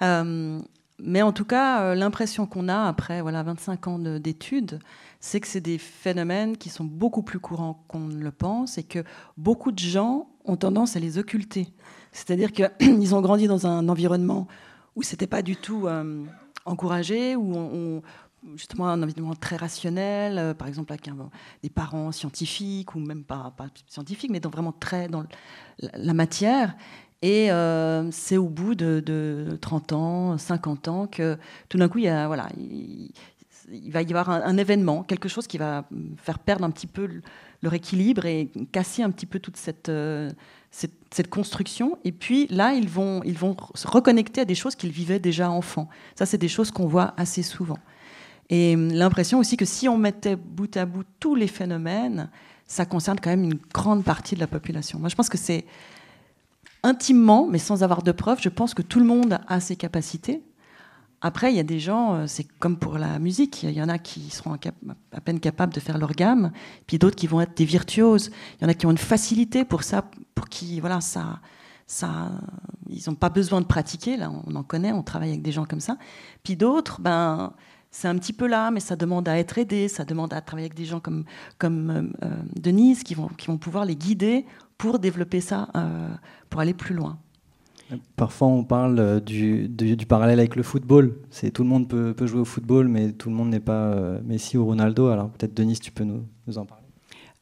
Euh, 0.01 0.59
mais 0.99 1.21
en 1.21 1.31
tout 1.31 1.45
cas, 1.45 1.81
euh, 1.81 1.95
l'impression 1.95 2.45
qu'on 2.45 2.69
a 2.69 2.87
après 2.87 3.21
voilà 3.21 3.43
25 3.43 3.87
ans 3.87 3.99
d'études, 3.99 4.79
c'est 5.19 5.39
que 5.39 5.47
c'est 5.47 5.61
des 5.61 5.77
phénomènes 5.77 6.57
qui 6.57 6.69
sont 6.69 6.85
beaucoup 6.85 7.21
plus 7.21 7.39
courants 7.39 7.83
qu'on 7.87 7.99
ne 7.99 8.23
le 8.23 8.31
pense 8.31 8.77
et 8.77 8.83
que 8.83 9.03
beaucoup 9.37 9.71
de 9.71 9.79
gens 9.79 10.29
ont 10.45 10.55
tendance 10.55 10.95
à 10.95 10.99
les 10.99 11.17
occulter. 11.17 11.67
C'est-à-dire 12.11 12.51
qu'ils 12.51 13.13
ont 13.15 13.21
grandi 13.21 13.47
dans 13.47 13.67
un 13.67 13.89
environnement 13.89 14.47
où 14.95 15.03
c'était 15.03 15.27
pas 15.27 15.41
du 15.41 15.57
tout 15.57 15.87
euh, 15.87 16.23
encouragé, 16.65 17.35
où 17.35 17.55
on, 17.55 18.01
justement 18.55 18.88
un 18.88 19.01
environnement 19.01 19.36
très 19.36 19.55
rationnel, 19.55 20.38
euh, 20.38 20.53
par 20.53 20.67
exemple 20.67 20.93
avec 20.93 21.10
des 21.63 21.69
parents 21.69 22.12
scientifiques 22.12 22.95
ou 22.95 22.99
même 22.99 23.23
pas, 23.23 23.53
pas 23.58 23.67
scientifiques, 23.88 24.31
mais 24.31 24.39
vraiment 24.39 24.71
très 24.71 25.08
dans 25.08 25.25
la 25.79 26.13
matière. 26.13 26.75
Et 27.21 27.51
euh, 27.51 28.12
c'est 28.12 28.38
au 28.38 28.49
bout 28.49 28.75
de, 28.75 29.58
30 29.62 29.93
ans, 29.93 30.38
50 30.38 30.88
ans 30.88 31.08
que 31.08 31.38
tout 31.69 31.77
d'un 31.77 31.88
coup, 31.88 31.97
il 31.97 32.03
y 32.03 32.08
a, 32.08 32.27
voilà, 32.27 32.49
il 32.58 33.91
va 33.91 34.01
y 34.01 34.13
avoir 34.13 34.29
un, 34.29 34.58
événement, 34.58 35.03
quelque 35.03 35.29
chose 35.29 35.47
qui 35.47 35.58
va 35.58 35.86
faire 36.17 36.39
perdre 36.39 36.65
un 36.65 36.71
petit 36.71 36.88
peu 36.88 37.10
leur 37.63 37.73
équilibre 37.73 38.25
et 38.25 38.51
casser 38.71 39.01
un 39.01 39.10
petit 39.10 39.25
peu 39.25 39.39
toute 39.39 39.58
cette, 39.58 39.89
euh, 39.89 40.29
cette, 40.69 41.29
construction. 41.29 41.97
Et 42.03 42.12
puis 42.12 42.47
là, 42.47 42.73
ils 42.73 42.88
vont, 42.88 43.23
ils 43.23 43.38
vont 43.38 43.55
se 43.73 43.88
reconnecter 43.88 44.41
à 44.41 44.45
des 44.45 44.55
choses 44.55 44.75
qu'ils 44.75 44.91
vivaient 44.91 45.19
déjà 45.19 45.49
enfants. 45.49 45.89
Ça, 46.15 46.25
c'est 46.25 46.38
des 46.38 46.47
choses 46.47 46.69
qu'on 46.69 46.86
voit 46.86 47.13
assez 47.17 47.41
souvent. 47.41 47.79
Et 48.49 48.75
l'impression 48.75 49.39
aussi 49.39 49.58
que 49.58 49.65
si 49.65 49.89
on 49.89 49.97
mettait 49.97 50.36
bout 50.36 50.75
à 50.77 50.86
bout 50.86 51.05
tous 51.19 51.36
les 51.36 51.47
phénomènes, 51.47 52.29
ça 52.67 52.86
concerne 52.86 53.19
quand 53.19 53.29
même 53.29 53.43
une 53.43 53.60
grande 53.73 54.03
partie 54.03 54.36
de 54.36 54.39
la 54.39 54.47
population. 54.47 54.99
Moi, 54.99 55.10
je 55.10 55.15
pense 55.15 55.29
que 55.29 55.38
c'est 55.38 55.65
intimement, 56.84 57.47
mais 57.49 57.58
sans 57.58 57.84
avoir 57.84 58.03
de 58.03 58.12
preuves, 58.12 58.39
je 58.41 58.49
pense 58.49 58.73
que 58.73 58.81
tout 58.81 58.99
le 58.99 59.05
monde 59.05 59.39
a 59.47 59.60
ses 59.60 59.75
capacités. 59.75 60.43
Après, 61.21 61.51
il 61.51 61.55
y 61.55 61.60
a 61.60 61.63
des 61.63 61.79
gens, 61.79 62.13
euh, 62.13 62.27
c'est 62.27 62.43
comme 62.60 62.77
pour 62.77 62.99
la 62.99 63.17
musique, 63.17 63.63
il 63.63 63.71
y 63.71 63.81
en 63.81 63.89
a 63.89 63.97
qui 63.97 64.29
seront 64.29 64.58
à 65.12 65.21
peine 65.21 65.39
capables 65.39 65.73
de 65.73 65.79
faire 65.79 65.97
leur 65.97 66.12
gamme, 66.12 66.51
puis 66.86 66.99
d'autres 66.99 67.15
qui 67.15 67.25
vont 67.25 67.41
être 67.41 67.58
des 67.58 67.65
virtuoses. 67.65 68.29
Il 68.60 68.63
y 68.63 68.65
en 68.67 68.69
a 68.69 68.75
qui 68.75 68.86
ont 68.86 68.91
une 68.91 68.97
facilité 68.99 69.65
pour 69.65 69.81
ça, 69.81 70.08
pour 70.36 70.49
qui, 70.49 70.79
voilà, 70.79 71.01
ça, 71.01 71.39
ça, 71.88 72.31
ils 72.88 73.01
n'ont 73.08 73.15
pas 73.15 73.29
besoin 73.29 73.62
de 73.62 73.65
pratiquer. 73.65 74.17
Là, 74.17 74.31
on 74.45 74.53
en 74.55 74.62
connaît, 74.63 74.91
on 74.91 75.01
travaille 75.01 75.29
avec 75.29 75.41
des 75.41 75.51
gens 75.51 75.65
comme 75.65 75.79
ça. 75.79 75.97
Puis 76.43 76.55
d'autres, 76.55 77.01
ben, 77.01 77.53
c'est 77.95 78.08
un 78.08 78.17
petit 78.17 78.34
peu 78.34 78.47
là, 78.47 78.71
mais 78.71 78.79
ça 78.79 78.95
demande 78.95 79.27
à 79.29 79.38
être 79.38 79.58
aidé, 79.58 79.88
ça 79.88 80.05
demande 80.05 80.34
à 80.34 80.41
travailler 80.41 80.67
avec 80.67 80.77
des 80.77 80.86
gens 80.86 80.99
comme, 80.99 81.23
comme 81.58 81.89
euh, 81.89 82.25
euh, 82.25 82.29
Denise 82.60 83.03
qui 83.03 83.15
vont, 83.15 83.29
qui 83.29 83.47
vont 83.47 83.58
pouvoir 83.58 83.86
les 83.86 83.95
guider 83.95 84.45
pour 84.77 84.99
développer 84.99 85.39
ça, 85.39 85.69
pour 86.49 86.60
aller 86.60 86.73
plus 86.73 86.93
loin. 86.93 87.17
Parfois, 88.15 88.47
on 88.47 88.63
parle 88.63 88.99
euh, 88.99 89.19
du, 89.19 89.67
du, 89.67 90.05
parallèle 90.05 90.39
avec 90.39 90.55
le 90.55 90.63
football. 90.63 91.17
C'est 91.29 91.51
tout 91.51 91.63
le 91.63 91.69
monde 91.69 91.88
peut, 91.88 92.13
peut, 92.13 92.25
jouer 92.25 92.39
au 92.39 92.45
football, 92.45 92.88
mais 92.88 93.12
tout 93.12 93.29
le 93.29 93.36
monde 93.36 93.49
n'est 93.49 93.60
pas 93.60 93.73
euh, 93.73 94.19
Messi 94.25 94.58
ou 94.58 94.65
Ronaldo. 94.65 95.08
Alors 95.08 95.29
peut-être 95.29 95.53
Denise, 95.53 95.79
tu 95.79 95.91
peux 95.91 96.03
nous, 96.03 96.23
nous, 96.47 96.58
en 96.58 96.65
parler. 96.65 96.84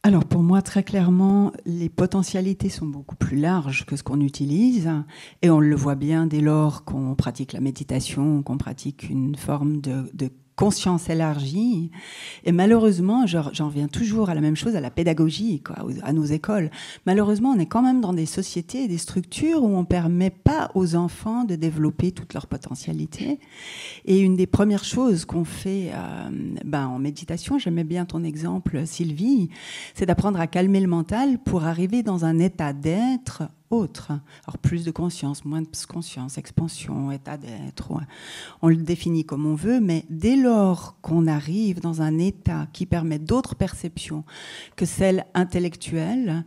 Alors 0.02 0.26
pour 0.26 0.42
moi, 0.42 0.60
très 0.60 0.82
clairement, 0.82 1.50
les 1.64 1.88
potentialités 1.88 2.68
sont 2.68 2.86
beaucoup 2.86 3.16
plus 3.16 3.38
larges 3.38 3.86
que 3.86 3.96
ce 3.96 4.02
qu'on 4.02 4.20
utilise, 4.20 4.90
et 5.40 5.48
on 5.48 5.60
le 5.60 5.74
voit 5.74 5.94
bien 5.94 6.26
dès 6.26 6.42
lors 6.42 6.84
qu'on 6.84 7.14
pratique 7.14 7.54
la 7.54 7.60
méditation, 7.60 8.42
qu'on 8.42 8.58
pratique 8.58 9.08
une 9.08 9.34
forme 9.34 9.80
de, 9.80 10.10
de 10.12 10.28
conscience 10.56 11.10
élargie. 11.10 11.90
Et 12.44 12.52
malheureusement, 12.52 13.26
j'en 13.26 13.66
reviens 13.66 13.88
toujours 13.88 14.30
à 14.30 14.34
la 14.34 14.40
même 14.40 14.56
chose, 14.56 14.76
à 14.76 14.80
la 14.80 14.90
pédagogie, 14.90 15.62
à 16.02 16.12
nos 16.12 16.24
écoles. 16.24 16.70
Malheureusement, 17.06 17.50
on 17.50 17.58
est 17.58 17.66
quand 17.66 17.82
même 17.82 18.00
dans 18.00 18.12
des 18.12 18.26
sociétés 18.26 18.84
et 18.84 18.88
des 18.88 18.98
structures 18.98 19.62
où 19.62 19.68
on 19.68 19.80
ne 19.80 19.86
permet 19.86 20.30
pas 20.30 20.70
aux 20.74 20.94
enfants 20.94 21.44
de 21.44 21.56
développer 21.56 22.12
toute 22.12 22.34
leur 22.34 22.46
potentialité. 22.46 23.40
Et 24.04 24.20
une 24.20 24.36
des 24.36 24.46
premières 24.46 24.84
choses 24.84 25.24
qu'on 25.24 25.44
fait 25.44 25.90
euh, 25.92 26.28
ben, 26.64 26.86
en 26.86 26.98
méditation, 26.98 27.58
j'aimais 27.58 27.84
bien 27.84 28.04
ton 28.04 28.22
exemple, 28.22 28.86
Sylvie, 28.86 29.48
c'est 29.94 30.06
d'apprendre 30.06 30.38
à 30.40 30.46
calmer 30.46 30.80
le 30.80 30.88
mental 30.88 31.38
pour 31.38 31.64
arriver 31.64 32.02
dans 32.02 32.24
un 32.24 32.38
état 32.38 32.72
d'être 32.72 33.44
Alors 33.82 34.58
plus 34.60 34.84
de 34.84 34.90
conscience, 34.90 35.44
moins 35.44 35.62
de 35.62 35.68
conscience, 35.88 36.38
expansion, 36.38 37.10
état 37.10 37.36
d'être. 37.36 37.92
On 38.62 38.68
le 38.68 38.76
définit 38.76 39.24
comme 39.24 39.46
on 39.46 39.54
veut, 39.54 39.80
mais 39.80 40.04
dès 40.10 40.36
lors 40.36 40.96
qu'on 41.02 41.26
arrive 41.26 41.80
dans 41.80 42.02
un 42.02 42.18
état 42.18 42.66
qui 42.72 42.86
permet 42.86 43.18
d'autres 43.18 43.54
perceptions 43.54 44.24
que 44.76 44.86
celles 44.86 45.26
intellectuelles, 45.34 46.44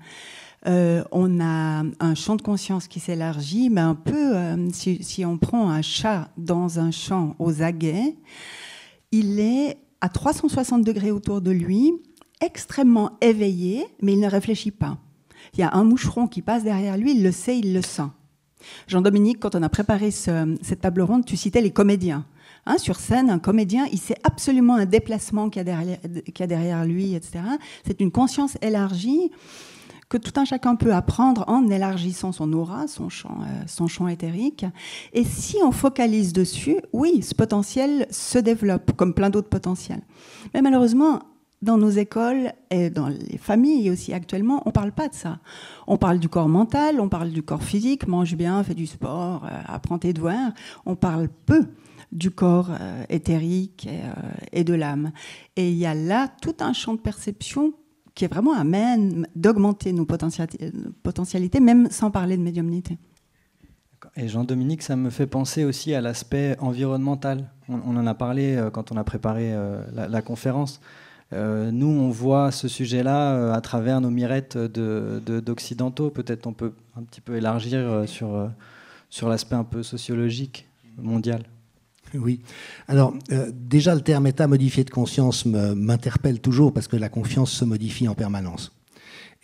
euh, 0.68 1.04
on 1.12 1.40
a 1.40 1.84
un 2.00 2.16
champ 2.16 2.36
de 2.36 2.42
conscience 2.42 2.88
qui 2.88 3.00
s'élargit, 3.00 3.70
mais 3.70 3.82
un 3.82 3.96
peu, 3.96 4.36
euh, 4.36 4.70
si, 4.72 5.26
on 5.26 5.38
prend 5.38 5.70
un 5.70 5.82
chat 5.82 6.30
dans 6.38 6.80
un 6.80 6.92
champ 6.92 7.36
aux 7.40 7.62
aguets, 7.62 8.16
il 9.12 9.40
est 9.40 9.78
à 10.02 10.10
360 10.10 10.84
degrés 10.84 11.12
autour 11.12 11.42
de 11.42 11.52
lui, 11.52 11.94
extrêmement 12.42 13.12
éveillé, 13.22 13.86
mais 14.02 14.14
il 14.14 14.20
ne 14.20 14.30
réfléchit 14.30 14.72
pas 14.72 14.98
il 15.54 15.60
y 15.60 15.64
a 15.64 15.74
un 15.74 15.84
moucheron 15.84 16.28
qui 16.28 16.42
passe 16.42 16.64
derrière 16.64 16.98
lui, 16.98 17.16
il 17.16 17.24
le 17.24 17.32
sait, 17.32 17.58
il 17.58 17.74
le 17.74 17.82
sent. 17.82 18.10
Jean-Dominique, 18.88 19.40
quand 19.40 19.56
on 19.56 19.64
a 19.64 19.70
préparé 19.70 20.12
cette 20.12 20.82
table 20.82 21.02
ronde, 21.02 21.26
tu 21.26 21.38
citais 21.38 21.62
les 21.62 21.72
comédiens. 21.72 22.26
Hein, 22.66 22.78
sur 22.78 22.98
scène, 22.98 23.30
un 23.30 23.40
comédien, 23.40 23.86
il 23.92 24.00
sait 24.00 24.18
absolument 24.24 24.76
un 24.76 24.86
déplacement 24.86 25.50
qu'il 25.50 25.66
y, 25.66 26.42
a 26.42 26.48
derrière 26.48 26.86
lui, 26.86 27.16
etc. 27.16 27.40
C'est 27.86 28.02
une 28.02 28.12
conscience 28.12 28.58
élargie 28.62 29.32
que 30.10 30.18
tout 30.18 30.34
un 30.38 30.46
chacun 30.46 30.76
peut 30.76 30.94
apprendre 30.94 31.44
en 31.48 31.70
élargissant 31.70 32.32
son 32.32 32.52
aura, 32.54 32.88
son 32.88 33.10
champ, 33.10 33.40
euh, 33.42 33.64
son 33.68 33.88
champ 33.88 34.08
éthérique. 34.08 34.66
Et 35.14 35.24
si 35.24 35.58
on 35.64 35.72
focalise 35.72 36.34
dessus, 36.34 36.78
oui, 36.94 37.22
ce 37.22 37.36
potentiel 37.36 38.08
se 38.10 38.38
développe, 38.38 38.94
comme 38.94 39.14
plein 39.14 39.30
d'autres 39.30 39.50
potentiels. 39.50 40.02
Mais 40.54 40.62
malheureusement, 40.62 41.24
dans 41.62 41.78
nos 41.78 41.90
écoles 41.90 42.54
et 42.70 42.90
dans 42.90 43.08
les 43.08 43.38
familles 43.38 43.90
aussi 43.90 44.14
actuellement, 44.14 44.62
on 44.66 44.70
ne 44.70 44.74
parle 44.74 44.92
pas 44.92 45.08
de 45.08 45.16
ça. 45.16 45.40
On 45.88 45.98
parle 45.98 46.20
du 46.20 46.30
corps 46.30 46.50
mental, 46.50 47.00
on 47.00 47.10
parle 47.10 47.32
du 47.32 47.42
corps 47.42 47.64
physique, 47.64 48.08
mange 48.08 48.36
bien, 48.36 48.64
fais 48.64 48.76
du 48.76 48.86
sport, 48.86 49.46
euh, 49.46 49.62
apprends 49.66 49.98
tes 49.98 50.14
devoirs. 50.14 50.52
On 50.86 50.96
parle 50.96 51.30
peu 51.46 51.66
du 52.12 52.32
corps 52.32 52.70
euh, 52.80 53.04
éthérique 53.10 53.88
et, 53.88 54.02
euh, 54.02 54.32
et 54.52 54.64
de 54.64 54.74
l'âme. 54.74 55.12
Et 55.56 55.70
il 55.72 55.78
y 55.78 55.86
a 55.86 55.96
là 55.96 56.28
tout 56.42 56.56
un 56.60 56.74
champ 56.74 56.94
de 56.94 57.00
perception 57.00 57.74
qui 58.14 58.26
est 58.26 58.28
vraiment 58.28 58.54
amène 58.54 59.28
d'augmenter 59.36 59.94
nos 59.94 60.06
potentialités, 60.06 61.60
même 61.60 61.90
sans 61.92 62.10
parler 62.10 62.36
de 62.36 62.42
médiumnité. 62.42 62.98
Et 64.16 64.28
Jean-Dominique, 64.28 64.82
ça 64.82 64.96
me 64.96 65.12
fait 65.12 65.28
penser 65.28 65.64
aussi 65.64 65.94
à 65.94 66.02
l'aspect 66.02 66.56
environnemental. 66.60 67.52
On, 67.70 67.96
en 67.96 68.08
a 68.08 68.16
parlé 68.16 68.60
quand 68.74 68.92
on 68.92 68.98
a 68.98 69.04
préparé 69.04 69.54
la 69.94 70.22
conférence. 70.24 70.82
Euh, 71.34 71.72
nous, 71.72 71.88
on 71.88 72.10
voit 72.10 72.52
ce 72.52 72.68
sujet-là 72.68 73.34
euh, 73.34 73.54
à 73.54 73.62
travers 73.62 74.00
nos 74.00 74.10
mirettes 74.10 74.58
d'occidentaux. 74.58 76.10
Peut-être 76.10 76.48
on 76.48 76.54
peut 76.54 76.74
un 76.96 77.04
petit 77.04 77.22
peu 77.22 77.36
élargir 77.36 77.80
euh, 77.80 78.06
sur, 78.06 78.50
sur 79.10 79.28
l'aspect 79.28 79.56
un 79.56 79.64
peu 79.64 79.84
sociologique 79.84 80.68
mondial. 80.98 81.44
Oui. 82.14 82.42
Alors, 82.88 83.14
déjà, 83.52 83.94
le 83.94 84.00
terme 84.00 84.28
état 84.28 84.48
modifié 84.48 84.86
de 84.86 84.90
conscience 84.90 85.46
m'interpelle 85.46 86.40
toujours 86.40 86.74
parce 86.74 86.88
que 86.88 86.96
la 86.96 87.10
confiance 87.10 87.52
se 87.52 87.66
modifie 87.66 88.08
en 88.08 88.16
permanence. 88.16 88.72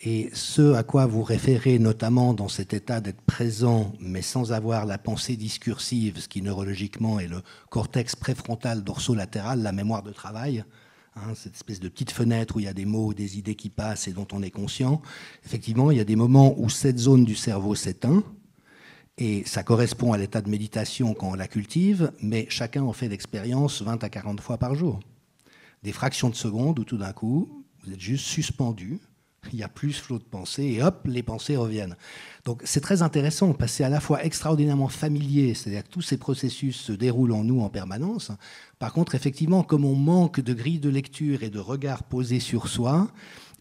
Et 0.00 0.30
ce 0.32 0.72
à 0.72 0.82
quoi 0.82 1.04
vous 1.04 1.22
référez 1.22 1.78
notamment 1.78 2.32
dans 2.32 2.48
cet 2.48 2.72
état 2.72 3.02
d'être 3.02 3.20
présent, 3.20 3.92
mais 4.00 4.22
sans 4.22 4.52
avoir 4.52 4.86
la 4.86 4.96
pensée 4.96 5.36
discursive, 5.36 6.20
ce 6.20 6.28
qui 6.28 6.40
neurologiquement 6.40 7.20
est 7.20 7.28
le 7.28 7.42
cortex 7.68 8.16
préfrontal 8.16 8.82
dorsolatéral, 8.82 9.62
la 9.62 9.72
mémoire 9.72 10.02
de 10.02 10.12
travail, 10.12 10.64
Hein, 11.16 11.34
cette 11.36 11.54
espèce 11.54 11.78
de 11.78 11.88
petite 11.88 12.10
fenêtre 12.10 12.56
où 12.56 12.60
il 12.60 12.64
y 12.64 12.68
a 12.68 12.74
des 12.74 12.86
mots, 12.86 13.14
des 13.14 13.38
idées 13.38 13.54
qui 13.54 13.70
passent 13.70 14.08
et 14.08 14.12
dont 14.12 14.26
on 14.32 14.42
est 14.42 14.50
conscient. 14.50 15.00
Effectivement, 15.44 15.92
il 15.92 15.98
y 15.98 16.00
a 16.00 16.04
des 16.04 16.16
moments 16.16 16.58
où 16.58 16.68
cette 16.68 16.98
zone 16.98 17.24
du 17.24 17.36
cerveau 17.36 17.76
s'éteint, 17.76 18.24
et 19.16 19.44
ça 19.46 19.62
correspond 19.62 20.12
à 20.12 20.18
l'état 20.18 20.40
de 20.40 20.50
méditation 20.50 21.14
quand 21.14 21.30
on 21.30 21.34
la 21.34 21.46
cultive, 21.46 22.10
mais 22.20 22.46
chacun 22.48 22.82
en 22.82 22.92
fait 22.92 23.08
l'expérience 23.08 23.80
20 23.80 24.02
à 24.02 24.08
40 24.08 24.40
fois 24.40 24.58
par 24.58 24.74
jour. 24.74 24.98
Des 25.84 25.92
fractions 25.92 26.30
de 26.30 26.34
secondes 26.34 26.80
où 26.80 26.84
tout 26.84 26.96
d'un 26.98 27.12
coup, 27.12 27.64
vous 27.84 27.92
êtes 27.92 28.00
juste 28.00 28.26
suspendu, 28.26 28.98
il 29.52 29.58
y 29.58 29.62
a 29.62 29.68
plus 29.68 29.92
flot 29.92 30.18
de 30.18 30.24
pensées, 30.24 30.64
et 30.64 30.82
hop, 30.82 31.02
les 31.06 31.22
pensées 31.22 31.56
reviennent. 31.56 31.96
Donc 32.44 32.62
c'est 32.64 32.80
très 32.80 33.02
intéressant 33.02 33.52
parce 33.52 33.72
c'est 33.72 33.84
à 33.84 33.88
la 33.88 34.00
fois 34.00 34.24
extraordinairement 34.24 34.88
familier, 34.88 35.54
c'est-à-dire 35.54 35.84
que 35.84 35.88
tous 35.88 36.02
ces 36.02 36.16
processus 36.16 36.76
se 36.76 36.92
déroulent 36.92 37.32
en 37.32 37.44
nous 37.44 37.60
en 37.60 37.68
permanence. 37.68 38.30
Par 38.78 38.92
contre, 38.92 39.14
effectivement, 39.14 39.62
comme 39.62 39.84
on 39.84 39.94
manque 39.94 40.40
de 40.40 40.54
grille 40.54 40.80
de 40.80 40.90
lecture 40.90 41.42
et 41.42 41.50
de 41.50 41.58
regard 41.58 42.04
posé 42.04 42.40
sur 42.40 42.68
soi, 42.68 43.08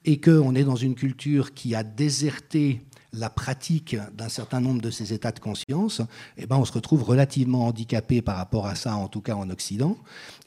et 0.06 0.20
qu'on 0.20 0.54
est 0.56 0.64
dans 0.66 0.76
une 0.76 0.96
culture 0.96 1.54
qui 1.54 1.76
a 1.76 1.84
déserté 1.84 2.82
la 3.14 3.30
pratique 3.30 3.96
d'un 4.18 4.28
certain 4.28 4.60
nombre 4.60 4.82
de 4.82 4.90
ces 4.90 5.14
états 5.14 5.32
de 5.32 5.40
conscience, 5.40 6.02
eh 6.38 6.48
ben 6.48 6.58
on 6.58 6.66
se 6.66 6.74
retrouve 6.74 7.04
relativement 7.04 7.68
handicapé 7.68 8.22
par 8.22 8.38
rapport 8.38 8.66
à 8.66 8.76
ça, 8.76 8.96
en 8.96 9.08
tout 9.08 9.22
cas 9.22 9.36
en 9.36 9.50
Occident. 9.50 9.98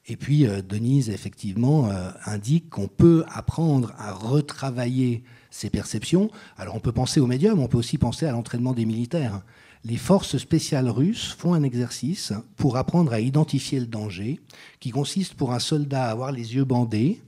Et 0.08 0.16
puis, 0.16 0.46
euh, 0.46 0.62
Denise, 0.62 1.10
effectivement, 1.10 1.90
euh, 1.90 2.10
indique 2.26 2.70
qu'on 2.70 2.88
peut 2.88 3.24
apprendre 3.28 3.92
à 3.98 4.12
retravailler 4.12 5.24
ces 5.50 5.68
perceptions. 5.68 6.30
Alors, 6.56 6.76
on 6.76 6.80
peut 6.80 6.92
penser 6.92 7.18
au 7.18 7.26
médium, 7.26 7.58
on 7.58 7.66
peut 7.66 7.78
aussi 7.78 7.98
penser 7.98 8.26
à 8.26 8.32
l'entraînement 8.32 8.72
des 8.72 8.84
militaires. 8.84 9.42
Les 9.84 9.96
forces 9.96 10.38
spéciales 10.38 10.88
russes 10.88 11.34
font 11.36 11.54
un 11.54 11.62
exercice 11.62 12.32
pour 12.56 12.76
apprendre 12.76 13.12
à 13.12 13.20
identifier 13.20 13.80
le 13.80 13.86
danger, 13.86 14.40
qui 14.80 14.90
consiste 14.90 15.34
pour 15.34 15.52
un 15.52 15.58
soldat 15.58 16.04
à 16.04 16.10
avoir 16.10 16.32
les 16.32 16.54
yeux 16.54 16.64
bandés, 16.64 17.20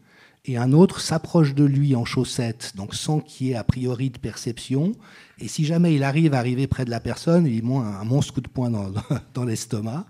et 0.45 0.57
un 0.57 0.73
autre 0.73 1.01
s'approche 1.01 1.55
de 1.55 1.65
lui 1.65 1.95
en 1.95 2.05
chaussettes, 2.05 2.73
donc 2.75 2.95
sans 2.95 3.21
qu'il 3.21 3.49
y 3.49 3.51
ait 3.51 3.57
a 3.57 3.65
priori 3.65 4.11
de 4.11 4.19
perception. 4.19 4.93
Et 5.39 5.49
si 5.49 5.65
jamais 5.65 5.95
il 5.95 6.03
arrive 6.03 6.33
à 6.33 6.39
arriver 6.39 6.67
près 6.67 6.85
de 6.85 6.91
la 6.91 7.01
personne, 7.01 7.47
il 7.47 7.63
met 7.65 7.77
un 7.77 8.05
monstre 8.05 8.35
coup 8.35 8.41
de 8.41 8.49
poing 8.49 8.71
dans 8.71 9.45
l'estomac. 9.45 10.07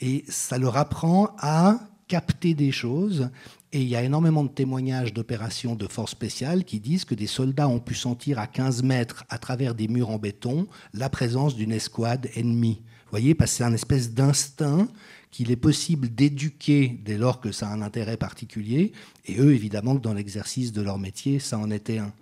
Et 0.00 0.24
ça 0.28 0.58
leur 0.58 0.76
apprend 0.76 1.30
à 1.38 1.80
capter 2.10 2.54
des 2.54 2.72
choses. 2.72 3.30
Et 3.72 3.80
il 3.80 3.88
y 3.88 3.94
a 3.94 4.02
énormément 4.02 4.42
de 4.42 4.48
témoignages 4.48 5.14
d'opérations 5.14 5.76
de 5.76 5.86
forces 5.86 6.10
spéciales 6.10 6.64
qui 6.64 6.80
disent 6.80 7.04
que 7.04 7.14
des 7.14 7.28
soldats 7.28 7.68
ont 7.68 7.78
pu 7.78 7.94
sentir 7.94 8.40
à 8.40 8.48
15 8.48 8.82
mètres, 8.82 9.24
à 9.28 9.38
travers 9.38 9.76
des 9.76 9.86
murs 9.86 10.10
en 10.10 10.18
béton, 10.18 10.66
la 10.92 11.08
présence 11.08 11.54
d'une 11.54 11.70
escouade 11.70 12.28
ennemie. 12.34 12.80
Vous 13.04 13.10
voyez, 13.12 13.34
parce 13.36 13.52
que 13.52 13.58
c'est 13.58 13.64
un 13.64 13.72
espèce 13.72 14.12
d'instinct 14.12 14.88
qu'il 15.30 15.50
est 15.50 15.56
possible 15.56 16.08
d'éduquer 16.08 16.98
dès 17.04 17.16
lors 17.16 17.40
que 17.40 17.52
ça 17.52 17.68
a 17.68 17.72
un 17.72 17.82
intérêt 17.82 18.16
particulier, 18.16 18.92
et 19.26 19.38
eux, 19.38 19.54
évidemment, 19.54 19.96
que 19.96 20.02
dans 20.02 20.14
l'exercice 20.14 20.72
de 20.72 20.82
leur 20.82 20.98
métier, 20.98 21.38
ça 21.38 21.58
en 21.58 21.70
était 21.70 21.98
un. 21.98 22.12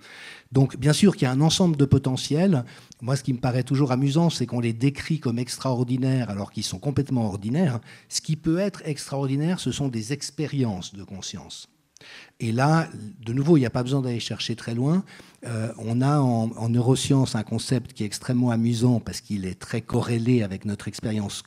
Donc, 0.53 0.77
bien 0.77 0.92
sûr 0.92 1.14
qu'il 1.14 1.23
y 1.23 1.29
a 1.29 1.33
un 1.33 1.40
ensemble 1.40 1.77
de 1.77 1.85
potentiels. 1.85 2.64
Moi, 3.03 3.16
ce 3.16 3.23
qui 3.23 3.33
me 3.33 3.38
paraît 3.38 3.64
toujours 3.64 3.92
amusant, 3.92 4.31
c'est 4.31 4.47
qu'on 4.47 4.61
les 4.61 4.73
décrit 4.73 5.21
comme 5.21 5.38
extraordinaires 5.38 6.31
alors 6.31 6.51
qu'ils 6.51 6.64
sont 6.64 6.79
complètement 6.79 7.27
ordinaires. 7.27 7.81
Ce 8.09 8.21
qui 8.21 8.37
peut 8.37 8.59
être 8.59 8.83
extraordinaire, 8.87 9.61
ce 9.61 9.73
sont 9.73 9.88
des 9.88 10.12
expériences 10.12 10.94
de 10.94 11.05
conscience. 11.05 11.68
Et 12.40 12.53
là, 12.53 12.88
de 13.25 13.33
nouveau, 13.33 13.57
il 13.57 13.61
n'y 13.61 13.66
a 13.66 13.71
pas 13.71 13.83
besoin 13.83 14.01
d'aller 14.01 14.21
chercher 14.21 14.57
très 14.57 14.75
loin. 14.75 15.05
Euh, 15.47 15.73
on 15.79 16.01
a 16.01 16.21
en, 16.21 16.51
en, 16.57 16.68
neurosciences 16.68 17.35
un 17.35 17.42
concept 17.42 17.92
qui 17.92 18.05
est 18.05 18.07
extrêmement 18.07 18.51
amusant 18.51 19.01
parce 19.01 19.21
qu'il 19.21 19.44
est 19.44 19.59
très 19.59 19.83
corrélé 19.83 20.42
avec 20.42 20.64
notre 20.64 20.88
expérience 20.88 21.42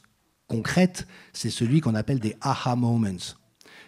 concrète. 0.52 1.08
C'est 1.32 1.50
celui 1.50 1.80
qu'on 1.80 1.96
appelle 1.96 2.20
des 2.20 2.36
aha 2.42 2.76
moments 2.76 3.00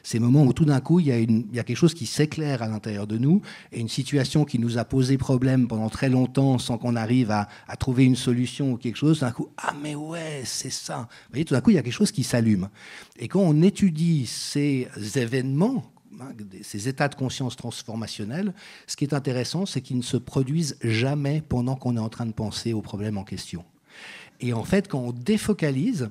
ces 0.05 0.19
moments 0.19 0.43
où 0.43 0.51
tout 0.51 0.65
d'un 0.65 0.81
coup, 0.81 0.99
il 0.99 1.07
y, 1.07 1.11
a 1.13 1.19
il 1.19 1.45
y, 1.53 1.59
a 1.59 1.63
quelque 1.63 1.77
chose 1.77 1.93
qui 1.93 2.05
s'éclaire 2.05 2.61
à 2.61 2.67
l'intérieur 2.67 3.07
de 3.07 3.17
nous, 3.17 3.41
et 3.71 3.79
une 3.79 3.87
situation 3.87 4.43
qui 4.43 4.59
nous 4.59 4.77
a 4.77 4.83
posé 4.83 5.17
problème 5.17 5.65
pendant 5.65 5.89
très 5.89 6.09
longtemps 6.09 6.57
sans 6.59 6.77
qu'on 6.77 6.97
arrive 6.97 7.31
à, 7.31 7.47
à, 7.69 7.77
trouver 7.77 8.03
une 8.03 8.17
solution 8.17 8.73
ou 8.73 8.77
quelque 8.77 8.97
chose, 8.97 9.21
d'un 9.21 9.31
coup, 9.31 9.47
ah 9.57 9.73
mais 9.81 9.95
ouais, 9.95 10.41
c'est 10.43 10.69
ça. 10.69 11.07
Vous 11.07 11.29
voyez, 11.31 11.45
tout 11.45 11.53
d'un 11.53 11.61
coup, 11.61 11.69
il 11.69 11.75
y 11.75 11.79
a 11.79 11.81
quelque 11.81 11.93
chose 11.93 12.11
qui 12.11 12.23
s'allume. 12.23 12.67
Et 13.17 13.29
quand 13.29 13.39
on 13.39 13.61
étudie 13.61 14.25
ces 14.25 14.89
événements, 15.15 15.85
hein, 16.19 16.33
ces 16.63 16.89
états 16.89 17.07
de 17.07 17.15
conscience 17.15 17.55
transformationnels, 17.55 18.53
ce 18.87 18.97
qui 18.97 19.05
est 19.05 19.13
intéressant, 19.13 19.65
c'est 19.65 19.79
qu'ils 19.79 19.97
ne 19.97 20.01
se 20.01 20.17
produisent 20.17 20.77
jamais 20.83 21.41
pendant 21.47 21.77
qu'on 21.77 21.95
est 21.95 22.01
en 22.01 22.09
train 22.09 22.25
de 22.25 22.33
penser 22.33 22.73
au 22.73 22.81
problème 22.81 23.17
en 23.17 23.23
question. 23.23 23.63
Et 24.41 24.51
en 24.51 24.65
fait, 24.65 24.89
quand 24.89 24.99
on 24.99 25.13
défocalise, 25.13 26.09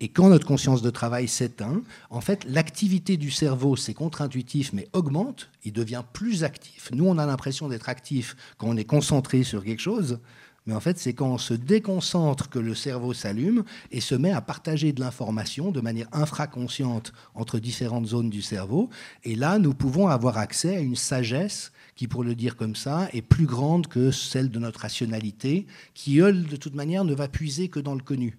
et 0.00 0.08
quand 0.08 0.28
notre 0.28 0.46
conscience 0.46 0.82
de 0.82 0.90
travail 0.90 1.26
s'éteint, 1.28 1.82
en 2.10 2.20
fait, 2.20 2.44
l'activité 2.44 3.16
du 3.16 3.30
cerveau, 3.30 3.76
c'est 3.76 3.94
contre-intuitif, 3.94 4.72
mais 4.72 4.88
augmente, 4.92 5.48
il 5.64 5.72
devient 5.72 6.02
plus 6.12 6.44
actif. 6.44 6.90
Nous, 6.92 7.06
on 7.06 7.18
a 7.18 7.26
l'impression 7.26 7.68
d'être 7.68 7.88
actif 7.88 8.36
quand 8.58 8.68
on 8.68 8.76
est 8.76 8.84
concentré 8.84 9.42
sur 9.42 9.64
quelque 9.64 9.80
chose, 9.80 10.18
mais 10.66 10.74
en 10.74 10.80
fait, 10.80 10.98
c'est 10.98 11.14
quand 11.14 11.28
on 11.28 11.38
se 11.38 11.54
déconcentre 11.54 12.50
que 12.50 12.58
le 12.58 12.74
cerveau 12.74 13.14
s'allume 13.14 13.62
et 13.92 14.00
se 14.00 14.16
met 14.16 14.32
à 14.32 14.40
partager 14.40 14.92
de 14.92 15.00
l'information 15.00 15.70
de 15.70 15.80
manière 15.80 16.08
infraconsciente 16.12 17.12
entre 17.34 17.60
différentes 17.60 18.06
zones 18.06 18.30
du 18.30 18.42
cerveau. 18.42 18.90
Et 19.22 19.36
là, 19.36 19.58
nous 19.60 19.74
pouvons 19.74 20.08
avoir 20.08 20.38
accès 20.38 20.76
à 20.76 20.80
une 20.80 20.96
sagesse 20.96 21.72
qui, 21.94 22.08
pour 22.08 22.24
le 22.24 22.34
dire 22.34 22.56
comme 22.56 22.74
ça, 22.74 23.08
est 23.12 23.22
plus 23.22 23.46
grande 23.46 23.86
que 23.86 24.10
celle 24.10 24.50
de 24.50 24.58
notre 24.58 24.80
rationalité, 24.80 25.66
qui, 25.94 26.18
elle, 26.18 26.46
de 26.46 26.56
toute 26.56 26.74
manière, 26.74 27.04
ne 27.04 27.14
va 27.14 27.28
puiser 27.28 27.68
que 27.68 27.80
dans 27.80 27.94
le 27.94 28.02
connu. 28.02 28.36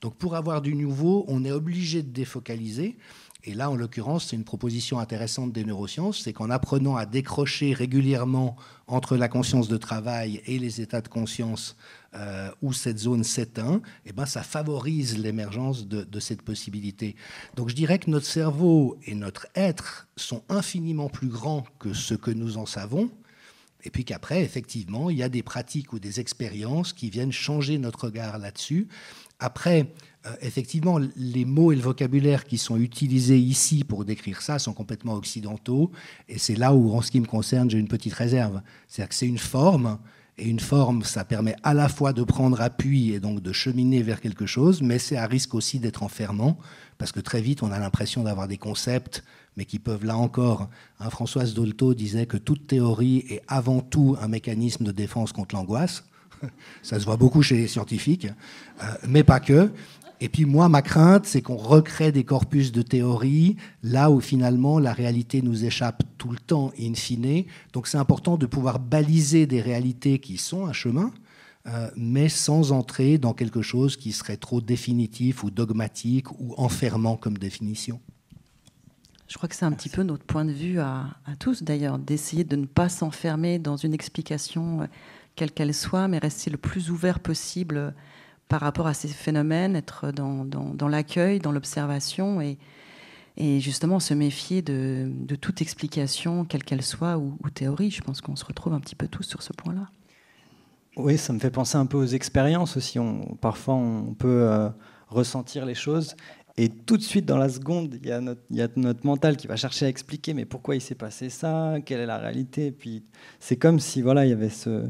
Donc 0.00 0.16
pour 0.16 0.36
avoir 0.36 0.62
du 0.62 0.74
nouveau, 0.74 1.24
on 1.28 1.44
est 1.44 1.52
obligé 1.52 2.02
de 2.02 2.10
défocaliser. 2.10 2.96
Et 3.44 3.54
là, 3.54 3.70
en 3.70 3.76
l'occurrence, 3.76 4.26
c'est 4.26 4.36
une 4.36 4.44
proposition 4.44 4.98
intéressante 4.98 5.52
des 5.52 5.64
neurosciences, 5.64 6.22
c'est 6.22 6.32
qu'en 6.32 6.50
apprenant 6.50 6.96
à 6.96 7.06
décrocher 7.06 7.72
régulièrement 7.72 8.56
entre 8.88 9.16
la 9.16 9.28
conscience 9.28 9.68
de 9.68 9.76
travail 9.76 10.42
et 10.46 10.58
les 10.58 10.80
états 10.80 11.00
de 11.00 11.08
conscience 11.08 11.76
euh, 12.14 12.50
où 12.62 12.72
cette 12.72 12.98
zone 12.98 13.22
s'éteint, 13.22 13.80
eh 14.06 14.12
ben, 14.12 14.26
ça 14.26 14.42
favorise 14.42 15.16
l'émergence 15.18 15.86
de, 15.86 16.02
de, 16.02 16.20
cette 16.20 16.42
possibilité. 16.42 17.14
Donc 17.54 17.68
je 17.68 17.74
dirais 17.74 17.98
que 18.00 18.10
notre 18.10 18.26
cerveau 18.26 18.98
et 19.06 19.14
notre 19.14 19.46
être 19.54 20.08
sont 20.16 20.42
infiniment 20.48 21.08
plus 21.08 21.28
grands 21.28 21.64
que 21.78 21.92
ce 21.92 22.14
que 22.14 22.32
nous 22.32 22.58
en 22.58 22.66
savons. 22.66 23.08
Et 23.84 23.90
puis 23.90 24.04
qu'après, 24.04 24.42
effectivement, 24.42 25.08
il 25.08 25.18
y 25.18 25.22
a 25.22 25.28
des 25.28 25.44
pratiques 25.44 25.92
ou 25.92 26.00
des 26.00 26.18
expériences 26.18 26.92
qui 26.92 27.10
viennent 27.10 27.32
changer 27.32 27.78
notre 27.78 28.06
regard 28.06 28.38
là-dessus. 28.38 28.88
Après, 29.38 29.92
euh, 30.26 30.34
effectivement, 30.40 30.98
les 31.16 31.44
mots 31.44 31.70
et 31.72 31.76
le 31.76 31.82
vocabulaire 31.82 32.44
qui 32.44 32.58
sont 32.58 32.76
utilisés 32.76 33.38
ici 33.38 33.84
pour 33.84 34.04
décrire 34.04 34.42
ça 34.42 34.58
sont 34.58 34.72
complètement 34.72 35.14
occidentaux. 35.14 35.90
Et 36.28 36.38
c'est 36.38 36.56
là 36.56 36.74
où, 36.74 36.92
en 36.92 37.02
ce 37.02 37.10
qui 37.10 37.20
me 37.20 37.26
concerne, 37.26 37.70
j'ai 37.70 37.78
une 37.78 37.88
petite 37.88 38.14
réserve. 38.14 38.60
C'est-à-dire 38.88 39.08
que 39.10 39.14
c'est 39.14 39.28
une 39.28 39.38
forme. 39.38 39.98
Et 40.40 40.48
une 40.48 40.60
forme, 40.60 41.02
ça 41.02 41.24
permet 41.24 41.56
à 41.64 41.74
la 41.74 41.88
fois 41.88 42.12
de 42.12 42.22
prendre 42.22 42.60
appui 42.60 43.10
et 43.12 43.18
donc 43.18 43.42
de 43.42 43.52
cheminer 43.52 44.02
vers 44.02 44.20
quelque 44.20 44.46
chose, 44.46 44.82
mais 44.82 45.00
c'est 45.00 45.16
à 45.16 45.26
risque 45.26 45.52
aussi 45.52 45.80
d'être 45.80 46.04
enfermant, 46.04 46.58
parce 46.96 47.10
que 47.10 47.18
très 47.18 47.40
vite, 47.40 47.64
on 47.64 47.72
a 47.72 47.78
l'impression 47.80 48.22
d'avoir 48.22 48.46
des 48.46 48.56
concepts, 48.56 49.24
mais 49.56 49.64
qui 49.64 49.80
peuvent, 49.80 50.04
là 50.04 50.16
encore, 50.16 50.70
hein, 51.00 51.10
Françoise 51.10 51.54
Dolto 51.54 51.92
disait 51.92 52.26
que 52.26 52.36
toute 52.36 52.68
théorie 52.68 53.24
est 53.28 53.42
avant 53.48 53.80
tout 53.80 54.16
un 54.20 54.28
mécanisme 54.28 54.84
de 54.84 54.92
défense 54.92 55.32
contre 55.32 55.56
l'angoisse. 55.56 56.04
Ça 56.82 56.98
se 56.98 57.04
voit 57.04 57.16
beaucoup 57.16 57.42
chez 57.42 57.56
les 57.56 57.68
scientifiques, 57.68 58.26
euh, 58.82 58.86
mais 59.06 59.24
pas 59.24 59.40
que. 59.40 59.70
Et 60.20 60.28
puis 60.28 60.44
moi, 60.44 60.68
ma 60.68 60.82
crainte, 60.82 61.26
c'est 61.26 61.42
qu'on 61.42 61.56
recrée 61.56 62.10
des 62.10 62.24
corpus 62.24 62.72
de 62.72 62.82
théorie 62.82 63.56
là 63.82 64.10
où 64.10 64.20
finalement 64.20 64.78
la 64.78 64.92
réalité 64.92 65.42
nous 65.42 65.64
échappe 65.64 66.02
tout 66.18 66.30
le 66.30 66.38
temps, 66.38 66.72
in 66.78 66.94
fine. 66.94 67.44
Donc 67.72 67.86
c'est 67.86 67.98
important 67.98 68.36
de 68.36 68.46
pouvoir 68.46 68.80
baliser 68.80 69.46
des 69.46 69.60
réalités 69.60 70.18
qui 70.18 70.36
sont 70.36 70.66
un 70.66 70.72
chemin, 70.72 71.12
euh, 71.66 71.88
mais 71.96 72.28
sans 72.28 72.72
entrer 72.72 73.18
dans 73.18 73.32
quelque 73.32 73.62
chose 73.62 73.96
qui 73.96 74.12
serait 74.12 74.36
trop 74.36 74.60
définitif 74.60 75.44
ou 75.44 75.50
dogmatique 75.50 76.30
ou 76.32 76.54
enfermant 76.56 77.16
comme 77.16 77.38
définition. 77.38 78.00
Je 79.28 79.36
crois 79.36 79.48
que 79.48 79.54
c'est 79.54 79.66
un 79.66 79.72
petit 79.72 79.90
peu 79.90 80.02
notre 80.02 80.24
point 80.24 80.46
de 80.46 80.52
vue 80.52 80.80
à, 80.80 81.06
à 81.26 81.36
tous 81.38 81.62
d'ailleurs, 81.62 81.98
d'essayer 81.98 82.44
de 82.44 82.56
ne 82.56 82.64
pas 82.64 82.88
s'enfermer 82.88 83.58
dans 83.58 83.76
une 83.76 83.92
explication 83.92 84.82
euh, 84.82 84.86
quelle 85.38 85.52
qu'elle 85.52 85.72
soit, 85.72 86.08
mais 86.08 86.18
rester 86.18 86.50
le 86.50 86.56
plus 86.56 86.90
ouvert 86.90 87.20
possible 87.20 87.94
par 88.48 88.60
rapport 88.60 88.88
à 88.88 88.94
ces 88.94 89.08
phénomènes, 89.08 89.76
être 89.76 90.10
dans, 90.10 90.88
l'accueil, 90.88 91.38
dans 91.38 91.52
l'observation 91.52 92.40
et, 92.40 92.58
et, 93.36 93.60
justement 93.60 94.00
se 94.00 94.14
méfier 94.14 94.62
de, 94.62 95.08
de 95.08 95.36
toute 95.36 95.62
explication, 95.62 96.44
quelle 96.44 96.64
qu'elle 96.64 96.82
soit, 96.82 97.18
ou, 97.18 97.38
ou, 97.44 97.50
théorie. 97.50 97.90
Je 97.90 98.00
pense 98.00 98.20
qu'on 98.20 98.36
se 98.36 98.44
retrouve 98.44 98.72
un 98.72 98.80
petit 98.80 98.96
peu 98.96 99.06
tous 99.06 99.22
sur 99.22 99.42
ce 99.42 99.52
point-là. 99.52 99.88
Oui, 100.96 101.16
ça 101.16 101.32
me 101.32 101.38
fait 101.38 101.50
penser 101.50 101.76
un 101.76 101.86
peu 101.86 101.98
aux 101.98 102.06
expériences 102.06 102.76
aussi. 102.76 102.98
On, 102.98 103.36
parfois, 103.40 103.74
on 103.74 104.14
peut 104.14 104.42
euh, 104.42 104.68
ressentir 105.08 105.64
les 105.64 105.76
choses 105.76 106.16
et 106.60 106.70
tout 106.70 106.96
de 106.96 107.02
suite, 107.02 107.24
dans 107.24 107.38
la 107.38 107.48
seconde, 107.48 107.94
il 108.02 108.08
y, 108.08 108.10
a 108.10 108.20
notre, 108.20 108.40
il 108.50 108.56
y, 108.56 108.62
a 108.62 108.68
notre, 108.74 109.06
mental 109.06 109.36
qui 109.36 109.46
va 109.46 109.54
chercher 109.54 109.86
à 109.86 109.88
expliquer 109.88 110.34
mais 110.34 110.44
pourquoi 110.44 110.74
il 110.74 110.80
s'est 110.80 110.96
passé 110.96 111.30
ça, 111.30 111.76
quelle 111.86 112.00
est 112.00 112.06
la 112.06 112.18
réalité? 112.18 112.66
Et 112.66 112.72
puis 112.72 113.04
c'est 113.38 113.54
comme 113.54 113.78
si 113.78 114.02
voilà, 114.02 114.26
il 114.26 114.30
y 114.30 114.32
avait 114.32 114.48
ce, 114.48 114.84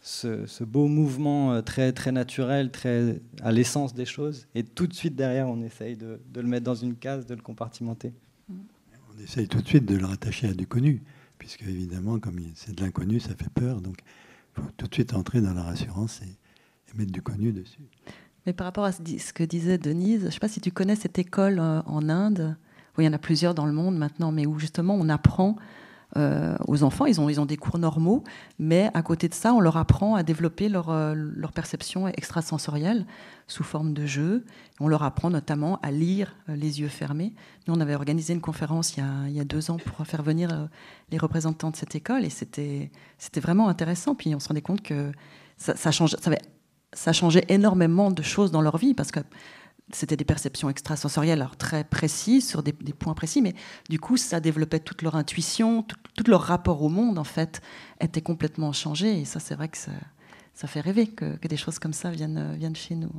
ce, 0.00 0.46
ce, 0.46 0.64
beau 0.64 0.86
mouvement 0.86 1.52
euh, 1.52 1.60
très, 1.60 1.92
très 1.92 2.12
naturel, 2.12 2.70
très 2.70 3.20
à 3.42 3.52
l'essence 3.52 3.94
des 3.94 4.06
choses, 4.06 4.46
et 4.54 4.64
tout 4.64 4.86
de 4.86 4.94
suite 4.94 5.14
derrière, 5.14 5.48
on 5.48 5.62
essaye 5.62 5.96
de, 5.96 6.20
de, 6.32 6.40
le 6.40 6.48
mettre 6.48 6.64
dans 6.64 6.74
une 6.74 6.96
case, 6.96 7.26
de 7.26 7.34
le 7.34 7.42
compartimenter. 7.42 8.14
On 8.48 9.22
essaye 9.22 9.46
tout 9.46 9.60
de 9.60 9.68
suite 9.68 9.84
de 9.84 9.96
le 9.96 10.06
rattacher 10.06 10.48
à 10.48 10.54
du 10.54 10.66
connu, 10.66 11.02
puisque 11.38 11.62
évidemment, 11.62 12.18
comme 12.18 12.40
c'est 12.54 12.74
de 12.74 12.82
l'inconnu, 12.82 13.20
ça 13.20 13.30
fait 13.30 13.50
peur, 13.52 13.80
donc 13.80 13.98
il 14.56 14.62
faut 14.62 14.70
tout 14.76 14.86
de 14.86 14.94
suite 14.94 15.12
entrer 15.12 15.40
dans 15.42 15.52
la 15.52 15.62
rassurance 15.62 16.22
et, 16.22 16.24
et, 16.24 16.96
mettre 16.96 17.12
du 17.12 17.20
connu 17.20 17.52
dessus. 17.52 17.88
Mais 18.46 18.54
par 18.54 18.64
rapport 18.64 18.84
à 18.84 18.92
ce 18.92 19.32
que 19.34 19.44
disait 19.44 19.76
Denise, 19.76 20.20
je 20.22 20.26
ne 20.26 20.30
sais 20.30 20.38
pas 20.38 20.48
si 20.48 20.62
tu 20.62 20.70
connais 20.70 20.96
cette 20.96 21.18
école 21.18 21.58
euh, 21.58 21.82
en 21.82 22.08
Inde, 22.08 22.56
où 22.96 23.02
il 23.02 23.04
y 23.04 23.08
en 23.08 23.12
a 23.12 23.18
plusieurs 23.18 23.54
dans 23.54 23.66
le 23.66 23.72
monde 23.72 23.98
maintenant, 23.98 24.32
mais 24.32 24.46
où 24.46 24.58
justement 24.58 24.94
on 24.94 25.10
apprend 25.10 25.56
euh, 26.16 26.56
aux 26.66 26.82
enfants. 26.82 27.06
Ils 27.06 27.20
ont, 27.20 27.28
ils 27.28 27.40
ont 27.40 27.46
des 27.46 27.56
cours 27.56 27.78
normaux, 27.78 28.24
mais 28.58 28.90
à 28.94 29.02
côté 29.02 29.28
de 29.28 29.34
ça, 29.34 29.54
on 29.54 29.60
leur 29.60 29.76
apprend 29.76 30.16
à 30.16 30.24
développer 30.24 30.68
leur, 30.68 30.90
euh, 30.90 31.14
leur 31.14 31.52
perception 31.52 32.08
extrasensorielle 32.08 33.06
sous 33.46 33.62
forme 33.62 33.92
de 33.94 34.06
jeu. 34.06 34.44
On 34.80 34.88
leur 34.88 35.04
apprend 35.04 35.30
notamment 35.30 35.78
à 35.82 35.92
lire 35.92 36.34
euh, 36.48 36.56
les 36.56 36.80
yeux 36.80 36.88
fermés. 36.88 37.34
Nous, 37.68 37.74
on 37.74 37.80
avait 37.80 37.94
organisé 37.94 38.32
une 38.32 38.40
conférence 38.40 38.96
il 38.96 39.00
y 39.00 39.02
a, 39.02 39.28
il 39.28 39.34
y 39.34 39.40
a 39.40 39.44
deux 39.44 39.70
ans 39.70 39.76
pour 39.76 40.04
faire 40.04 40.22
venir 40.22 40.68
les 41.10 41.18
représentants 41.18 41.70
de 41.70 41.76
cette 41.76 41.94
école, 41.94 42.24
et 42.24 42.30
c'était 42.30 42.90
vraiment 43.36 43.68
intéressant. 43.68 44.16
Puis 44.16 44.34
on 44.34 44.40
se 44.40 44.48
rendait 44.48 44.62
compte 44.62 44.82
que 44.82 45.12
ça, 45.58 45.90
change, 45.90 46.16
ça, 46.20 46.30
ça 46.92 47.12
changeait 47.12 47.44
énormément 47.48 48.10
de 48.10 48.22
choses 48.22 48.50
dans 48.50 48.62
leur 48.62 48.78
vie, 48.78 48.94
parce 48.94 49.12
que 49.12 49.20
c'était 49.92 50.16
des 50.16 50.24
perceptions 50.24 50.70
extrasensorielles 50.70 51.40
alors 51.40 51.56
très 51.56 51.84
précises 51.84 52.48
sur 52.48 52.62
des, 52.62 52.72
points 52.72 53.14
précis, 53.14 53.42
mais 53.42 53.54
du 53.88 53.98
coup, 53.98 54.16
ça 54.16 54.40
développait 54.40 54.80
toute 54.80 55.02
leur 55.02 55.16
intuition, 55.16 55.82
tout, 55.82 56.24
leur 56.26 56.42
rapport 56.42 56.82
au 56.82 56.88
monde, 56.88 57.18
en 57.18 57.24
fait, 57.24 57.60
était 58.00 58.20
complètement 58.20 58.72
changé. 58.72 59.20
Et 59.20 59.24
ça, 59.24 59.40
c'est 59.40 59.54
vrai 59.54 59.68
que 59.68 59.78
ça, 59.78 60.66
fait 60.66 60.80
rêver 60.80 61.06
que, 61.06 61.36
des 61.46 61.56
choses 61.56 61.78
comme 61.78 61.92
ça 61.92 62.10
viennent, 62.10 62.54
viennent 62.56 62.76
chez 62.76 62.94
nous. 62.94 63.12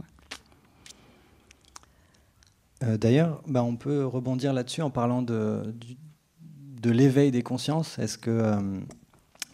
Euh, 2.84 2.98
D'ailleurs, 2.98 3.42
bah, 3.48 3.64
on 3.64 3.76
peut 3.76 4.06
rebondir 4.06 4.54
là-dessus 4.54 4.82
en 4.82 4.90
parlant 4.90 5.22
de, 5.22 5.74
de 6.82 6.90
l'éveil 6.90 7.32
des 7.32 7.44
consciences. 7.44 8.00
Est-ce 8.00 8.18
que 8.18 8.32
euh, 8.32 8.80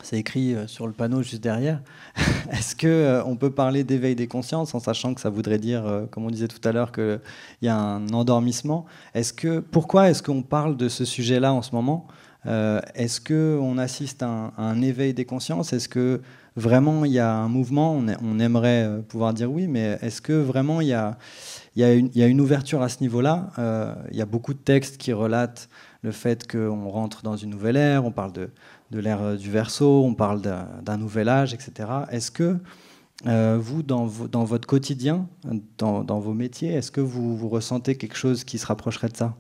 c'est 0.04 0.18
écrit 0.18 0.54
euh, 0.54 0.68
sur 0.68 0.88
le 0.88 0.94
panneau 0.94 1.22
juste 1.24 1.44
derrière. 1.44 1.82
Est-ce 2.52 2.76
qu'on 2.76 2.88
euh, 2.88 3.36
peut 3.36 3.52
parler 3.52 3.84
d'éveil 3.84 4.16
des 4.16 4.28
consciences 4.28 4.74
en 4.76 4.80
sachant 4.80 5.14
que 5.14 5.22
ça 5.22 5.30
voudrait 5.30 5.58
dire, 5.58 5.86
euh, 5.86 6.06
comme 6.06 6.26
on 6.26 6.32
disait 6.32 6.48
tout 6.48 6.66
à 6.68 6.72
l'heure, 6.72 6.92
qu'il 6.92 7.20
y 7.62 7.68
a 7.68 7.78
un 7.78 8.08
endormissement? 8.10 8.86
Est-ce 9.14 9.34
que, 9.34 9.60
Pourquoi 9.60 10.10
est-ce 10.10 10.22
qu'on 10.22 10.44
parle 10.44 10.78
de 10.78 10.90
ce 10.90 11.06
sujet-là 11.06 11.54
en 11.54 11.62
ce 11.62 11.74
moment? 11.74 12.08
Est-ce 12.96 13.20
qu'on 13.20 13.78
assiste 13.78 14.24
à 14.24 14.54
un, 14.58 14.82
éveil 14.82 15.14
des 15.14 15.26
consciences? 15.26 15.74
Est-ce 15.74 15.90
que 15.90 16.22
vraiment 16.56 17.04
il 17.04 17.12
y 17.12 17.20
a 17.20 17.34
un 17.34 17.50
mouvement? 17.50 17.94
On, 17.94 18.06
on, 18.24 18.40
aimerait 18.40 19.02
pouvoir 19.10 19.34
dire 19.34 19.52
oui, 19.52 19.68
mais 19.68 19.98
est-ce 20.02 20.22
que 20.22 20.32
vraiment 20.32 20.80
il 20.80 20.88
y 20.88 20.94
a, 20.94 21.18
y, 21.76 21.84
a 21.84 22.28
une 22.28 22.40
ouverture 22.40 22.82
à 22.82 22.88
ce 22.88 23.02
niveau-là? 23.02 23.50
Il 24.12 24.18
y 24.18 24.22
a 24.22 24.26
beaucoup 24.26 24.54
de 24.54 24.60
textes 24.60 24.96
qui 24.96 25.12
relatent 25.12 25.68
le 26.04 26.12
fait 26.12 26.50
qu'on 26.50 26.88
rentre 26.90 27.22
dans 27.22 27.36
une 27.36 27.50
nouvelle 27.50 27.76
ère, 27.76 28.06
on 28.06 28.12
parle 28.12 28.32
de, 28.32 28.50
l'ère 28.92 29.38
du 29.38 29.52
verso, 29.52 30.04
on 30.04 30.14
parle 30.14 30.42
d'un 30.42 30.98
nouvel 30.98 31.30
âge, 31.30 31.54
etc. 31.54 31.90
Est-ce 32.12 32.32
que 32.32 32.58
euh, 33.26 33.58
vous, 33.60 33.82
dans, 33.84 34.06
votre 34.06 34.68
quotidien, 34.68 35.28
dans, 35.78 36.20
vos 36.20 36.34
métiers, 36.34 36.74
est-ce 36.74 36.92
que 36.92 37.02
vous, 37.02 37.50
ressentez 37.50 37.96
quelque 37.96 38.18
chose 38.18 38.44
qui 38.44 38.58
se 38.58 38.66
rapprocherait 38.66 39.10
de 39.10 39.18
ça? 39.18 39.36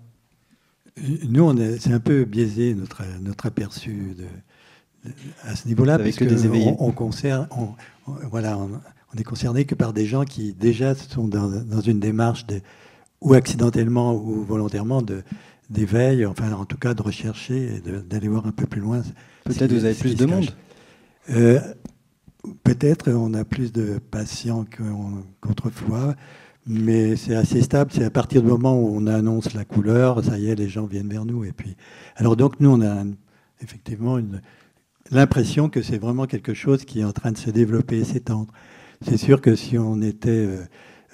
Nous, 1.29 1.55
c'est 1.79 1.93
un 1.93 1.99
peu 1.99 2.25
biaisé 2.25 2.73
notre, 2.73 3.03
notre 3.21 3.45
aperçu 3.45 4.15
de, 4.17 5.11
à 5.43 5.55
ce 5.55 5.67
niveau-là, 5.67 5.99
parce 5.99 6.17
qu'on 6.17 6.25
on, 6.79 6.93
on, 8.07 8.13
voilà, 8.29 8.57
on 8.57 9.17
est 9.17 9.23
concerné 9.23 9.65
que 9.65 9.75
par 9.75 9.93
des 9.93 10.05
gens 10.05 10.25
qui 10.25 10.53
déjà 10.53 10.95
sont 10.95 11.27
dans, 11.27 11.81
une 11.81 11.99
démarche 11.99 12.47
de, 12.47 12.61
ou 13.21 13.33
accidentellement 13.33 14.15
ou 14.15 14.43
volontairement 14.43 15.03
d'éveil, 15.69 16.25
enfin 16.25 16.51
en 16.53 16.65
tout 16.65 16.77
cas 16.77 16.93
de 16.93 17.01
rechercher 17.01 17.75
et 17.75 17.81
d'aller 18.01 18.27
voir 18.27 18.45
un 18.45 18.51
peu 18.51 18.65
plus 18.65 18.81
loin. 18.81 19.01
Peut-être 19.43 19.71
vous 19.71 19.85
avez 19.85 19.93
plus 19.93 20.15
de 20.15 20.25
monde. 20.25 20.49
Euh, 21.29 21.59
peut-être 22.63 23.11
on 23.11 23.33
a 23.33 23.43
plus 23.43 23.71
de 23.71 23.99
patients 23.99 24.65
qu'autrefois, 25.41 26.15
mais 26.65 27.15
c'est 27.15 27.35
assez 27.35 27.61
stable. 27.61 27.91
C'est 27.93 28.05
à 28.05 28.09
partir 28.09 28.41
du 28.41 28.47
moment 28.47 28.79
où 28.79 28.95
on 28.95 29.07
annonce 29.07 29.53
la 29.53 29.65
couleur, 29.65 30.23
ça 30.23 30.37
y 30.37 30.49
est, 30.49 30.55
les 30.55 30.69
gens 30.69 30.85
viennent 30.85 31.09
vers 31.09 31.25
nous. 31.25 31.43
Et 31.43 31.51
puis, 31.51 31.75
alors 32.15 32.35
donc 32.35 32.59
nous 32.59 32.69
on 32.69 32.81
a 32.81 33.03
effectivement 33.61 34.19
l'impression 35.11 35.69
que 35.69 35.81
c'est 35.81 35.97
vraiment 35.97 36.25
quelque 36.25 36.53
chose 36.53 36.85
qui 36.85 37.01
est 37.01 37.05
en 37.05 37.13
train 37.13 37.31
de 37.31 37.37
se 37.37 37.49
développer 37.49 37.99
et 37.99 38.03
s'étendre. 38.03 38.51
C'est 39.01 39.17
sûr 39.17 39.41
que 39.41 39.55
si 39.55 39.77
on 39.77 40.01
était 40.01 40.29
euh, 40.29 40.63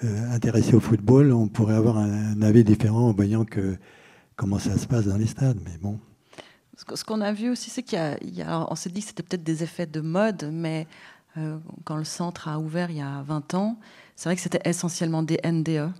euh, 0.04 0.32
intéressé 0.32 0.74
au 0.74 0.80
football, 0.80 1.32
on 1.32 1.48
pourrait 1.48 1.74
avoir 1.74 1.98
un, 1.98 2.40
avis 2.42 2.64
différent 2.64 3.08
en 3.08 3.12
voyant 3.12 3.44
que, 3.44 3.76
comment 4.36 4.58
ça 4.58 4.76
se 4.78 4.86
passe 4.86 5.06
dans 5.06 5.16
les 5.16 5.26
stades. 5.26 5.58
Mais 5.64 5.78
bon. 5.78 5.98
Ce 6.76 7.04
qu'on 7.04 7.20
a 7.20 7.32
vu 7.32 7.50
aussi, 7.50 7.70
c'est 7.70 7.82
qu'il 7.82 7.98
y, 8.22 8.42
a, 8.42 8.66
on 8.70 8.74
s'est 8.74 8.90
dit 8.90 9.00
que 9.00 9.06
c'était 9.06 9.22
peut-être 9.22 9.44
des 9.44 9.62
effets 9.62 9.86
de 9.86 10.00
mode, 10.00 10.50
mais 10.52 10.88
euh, 11.36 11.58
quand 11.84 11.96
le 11.96 12.04
centre 12.04 12.48
a 12.48 12.58
ouvert 12.58 12.90
il 12.90 12.96
y 12.96 13.00
a 13.00 13.22
20 13.22 13.54
ans, 13.54 13.78
c'est 14.16 14.28
vrai 14.28 14.36
que 14.36 14.42
c'était 14.42 14.68
essentiellement 14.68 15.22
des 15.22 15.38
NDE, 15.44 15.90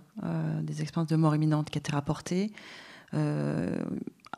des 0.63 0.81
expériences 0.81 1.09
de 1.09 1.15
mort 1.15 1.35
imminente 1.35 1.69
qui 1.69 1.77
étaient 1.77 1.93
rapportées. 1.93 2.51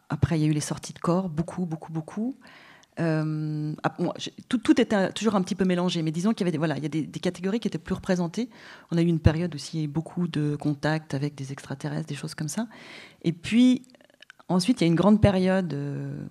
après, 0.09 0.39
il 0.39 0.41
y 0.41 0.45
a 0.45 0.47
eu 0.47 0.53
les 0.53 0.61
sorties 0.61 0.93
de 0.93 0.99
corps, 0.99 1.29
beaucoup, 1.29 1.65
beaucoup, 1.65 1.91
beaucoup. 1.91 2.35
Euh, 2.99 3.73
ah, 3.83 3.95
tout, 4.49 4.57
tout, 4.57 4.81
était 4.81 5.11
toujours 5.11 5.35
un 5.35 5.41
petit 5.41 5.55
peu 5.55 5.65
mélangé, 5.65 6.01
mais 6.01 6.11
disons 6.11 6.31
qu'il 6.33 6.41
y 6.41 6.45
avait 6.45 6.51
des, 6.51 6.57
voilà, 6.57 6.77
il 6.77 6.83
y 6.83 6.85
a 6.85 6.89
des, 6.89 7.19
catégories 7.19 7.59
qui 7.59 7.67
étaient 7.67 7.77
plus 7.77 7.93
représentées. 7.93 8.49
On 8.91 8.97
a 8.97 9.01
eu 9.01 9.05
une 9.05 9.19
période 9.19 9.53
aussi 9.53 9.87
beaucoup 9.87 10.27
de 10.27 10.55
contacts 10.55 11.13
avec 11.13 11.35
des 11.35 11.51
extraterrestres, 11.51 12.07
des 12.07 12.15
choses 12.15 12.33
comme 12.33 12.47
ça. 12.47 12.67
Et 13.23 13.33
puis 13.33 13.83
ensuite, 14.49 14.81
il 14.81 14.85
y 14.85 14.87
a 14.87 14.87
une 14.87 14.95
grande 14.95 15.21
période, 15.21 15.73
euh, 15.73 16.25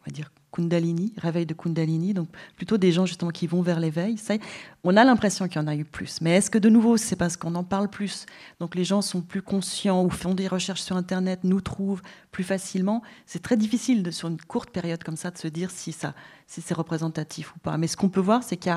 on 0.00 0.04
va 0.06 0.12
dire 0.12 0.30
Kundalini, 0.52 1.14
réveil 1.16 1.46
de 1.46 1.54
Kundalini, 1.54 2.12
donc 2.12 2.28
plutôt 2.56 2.76
des 2.76 2.92
gens 2.92 3.06
justement 3.06 3.30
qui 3.30 3.46
vont 3.46 3.62
vers 3.62 3.80
l'éveil. 3.80 4.16
On 4.84 4.96
a 4.96 5.04
l'impression 5.04 5.48
qu'il 5.48 5.60
y 5.60 5.64
en 5.64 5.66
a 5.66 5.74
eu 5.74 5.84
plus, 5.84 6.20
mais 6.20 6.36
est-ce 6.36 6.50
que 6.50 6.58
de 6.58 6.68
nouveau 6.68 6.98
c'est 6.98 7.16
parce 7.16 7.38
qu'on 7.38 7.54
en 7.54 7.64
parle 7.64 7.88
plus, 7.88 8.26
donc 8.60 8.74
les 8.74 8.84
gens 8.84 9.00
sont 9.00 9.22
plus 9.22 9.40
conscients 9.40 10.04
ou 10.04 10.10
font 10.10 10.34
des 10.34 10.46
recherches 10.46 10.82
sur 10.82 10.96
Internet, 10.96 11.40
nous 11.44 11.62
trouvent 11.62 12.02
plus 12.30 12.44
facilement? 12.44 13.02
C'est 13.24 13.42
très 13.42 13.56
difficile 13.56 14.12
sur 14.12 14.28
une 14.28 14.40
courte 14.40 14.70
période 14.70 15.02
comme 15.02 15.16
ça 15.16 15.30
de 15.30 15.38
se 15.38 15.48
dire 15.48 15.70
si 15.70 15.96
si 16.46 16.60
c'est 16.60 16.74
représentatif 16.74 17.56
ou 17.56 17.58
pas. 17.60 17.78
Mais 17.78 17.86
ce 17.86 17.96
qu'on 17.96 18.10
peut 18.10 18.20
voir, 18.20 18.42
c'est 18.42 18.58
qu'il 18.58 18.76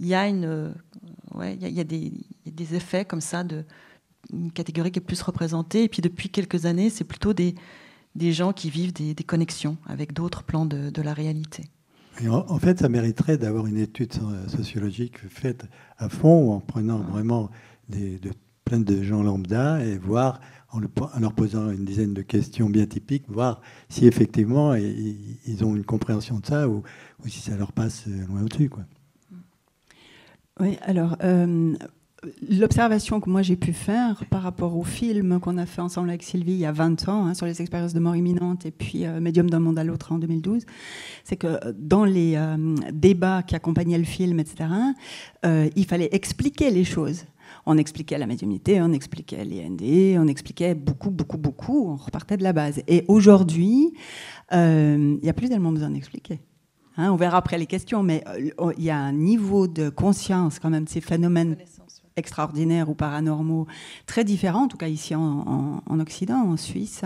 y 0.00 0.14
a, 0.14 0.30
des, 1.84 2.12
des 2.46 2.74
effets 2.74 3.04
comme 3.04 3.20
ça 3.20 3.44
de 3.44 3.66
une 4.30 4.52
catégorie 4.52 4.90
qui 4.90 4.98
est 4.98 5.02
plus 5.02 5.22
représentée, 5.22 5.84
et 5.84 5.88
puis 5.88 6.02
depuis 6.02 6.28
quelques 6.28 6.66
années, 6.66 6.90
c'est 6.90 7.04
plutôt 7.04 7.32
des 7.32 7.54
des 8.14 8.32
gens 8.32 8.52
qui 8.52 8.70
vivent 8.70 8.92
des, 8.92 9.14
connexions 9.24 9.76
avec 9.86 10.12
d'autres 10.12 10.42
plans 10.42 10.66
de, 10.66 11.02
la 11.02 11.14
réalité. 11.14 11.64
en, 12.28 12.58
fait, 12.58 12.80
ça 12.80 12.88
mériterait 12.88 13.38
d'avoir 13.38 13.66
une 13.66 13.78
étude 13.78 14.12
sociologique 14.48 15.18
faite 15.28 15.66
à 15.98 16.08
fond, 16.08 16.52
en 16.52 16.60
prenant 16.60 16.98
vraiment 16.98 17.50
des, 17.88 18.18
de, 18.18 18.30
plein 18.64 18.80
de 18.80 19.02
gens 19.02 19.22
lambda 19.22 19.84
et 19.84 19.96
voir, 19.98 20.40
en, 20.70 20.80
leur 21.20 21.32
posant 21.34 21.70
une 21.70 21.84
dizaine 21.84 22.14
de 22.14 22.22
questions 22.22 22.68
bien 22.70 22.86
typiques, 22.86 23.24
voir 23.28 23.60
si 23.88 24.06
effectivement 24.06 24.74
ils, 24.74 25.64
ont 25.64 25.76
une 25.76 25.84
compréhension 25.84 26.38
de 26.38 26.46
ça 26.46 26.68
ou, 26.68 26.82
si 27.26 27.40
ça 27.40 27.56
leur 27.56 27.72
passe 27.72 28.06
loin 28.06 28.42
au-dessus. 28.42 28.70
Oui, 30.60 30.76
alors, 30.82 31.16
euh, 31.22 31.74
l'observation 32.48 33.20
que 33.20 33.28
moi 33.28 33.42
j'ai 33.42 33.56
pu 33.56 33.72
faire 33.72 34.24
par 34.30 34.42
rapport 34.42 34.76
au 34.76 34.84
film 34.84 35.40
qu'on 35.40 35.58
a 35.58 35.66
fait 35.66 35.80
ensemble 35.80 36.08
avec 36.08 36.22
Sylvie 36.22 36.52
il 36.52 36.58
y 36.58 36.66
a 36.66 36.72
20 36.72 37.08
ans 37.08 37.26
hein, 37.26 37.34
sur 37.34 37.46
les 37.46 37.60
expériences 37.60 37.94
de 37.94 38.00
mort 38.00 38.14
imminente 38.14 38.64
et 38.64 38.70
puis 38.70 39.04
euh, 39.06 39.20
Médium 39.20 39.50
d'un 39.50 39.58
monde 39.58 39.78
à 39.78 39.84
l'autre 39.84 40.12
en 40.12 40.18
2012, 40.18 40.64
c'est 41.24 41.36
que 41.36 41.46
euh, 41.46 41.72
dans 41.76 42.04
les 42.04 42.34
euh, 42.36 42.56
débats 42.92 43.42
qui 43.42 43.56
accompagnaient 43.56 43.98
le 43.98 44.04
film, 44.04 44.38
etc., 44.40 44.68
il 45.44 45.86
fallait 45.86 46.08
expliquer 46.12 46.70
les 46.70 46.84
choses. 46.84 47.24
On 47.66 47.76
expliquait 47.76 48.16
la 48.18 48.26
médiumnité, 48.26 48.80
on 48.80 48.92
expliquait 48.92 49.44
les 49.44 49.68
ND, 49.68 50.18
on 50.18 50.28
expliquait 50.28 50.74
beaucoup, 50.74 51.10
beaucoup, 51.10 51.36
beaucoup, 51.36 51.88
on 51.90 51.96
repartait 51.96 52.36
de 52.36 52.42
la 52.42 52.52
base. 52.52 52.82
Et 52.86 53.04
aujourd'hui, 53.08 53.92
il 54.52 55.18
n'y 55.22 55.28
a 55.28 55.32
plus 55.32 55.48
tellement 55.48 55.72
besoin 55.72 55.90
d'expliquer. 55.90 56.40
Hein, 56.96 57.10
on 57.12 57.16
verra 57.16 57.38
après 57.38 57.58
les 57.58 57.66
questions, 57.66 58.02
mais 58.02 58.24
il 58.78 58.84
y 58.84 58.90
a 58.90 58.98
un 58.98 59.12
niveau 59.12 59.66
de 59.66 59.88
conscience 59.90 60.58
quand 60.58 60.70
même 60.70 60.84
de 60.84 60.88
ces 60.88 61.00
phénomènes 61.00 61.56
extraordinaires 62.16 62.88
ou 62.88 62.94
paranormaux 62.94 63.66
très 64.06 64.24
différents, 64.24 64.64
en 64.64 64.68
tout 64.68 64.76
cas 64.76 64.88
ici 64.88 65.14
en, 65.14 65.82
Occident, 66.00 66.42
en 66.42 66.56
Suisse. 66.56 67.02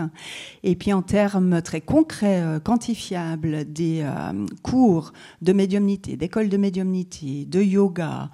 Et 0.63 0.75
puis 0.75 0.93
en 0.93 1.01
termes 1.01 1.61
très 1.61 1.81
concrets, 1.81 2.41
euh, 2.41 2.59
quantifiables, 2.59 3.71
des 3.71 4.01
euh, 4.01 4.45
cours 4.63 5.13
de 5.41 5.53
médiumnité, 5.53 6.17
d'école 6.17 6.49
de 6.49 6.57
médiumnité, 6.57 7.45
de 7.45 7.61
yoga, 7.61 8.29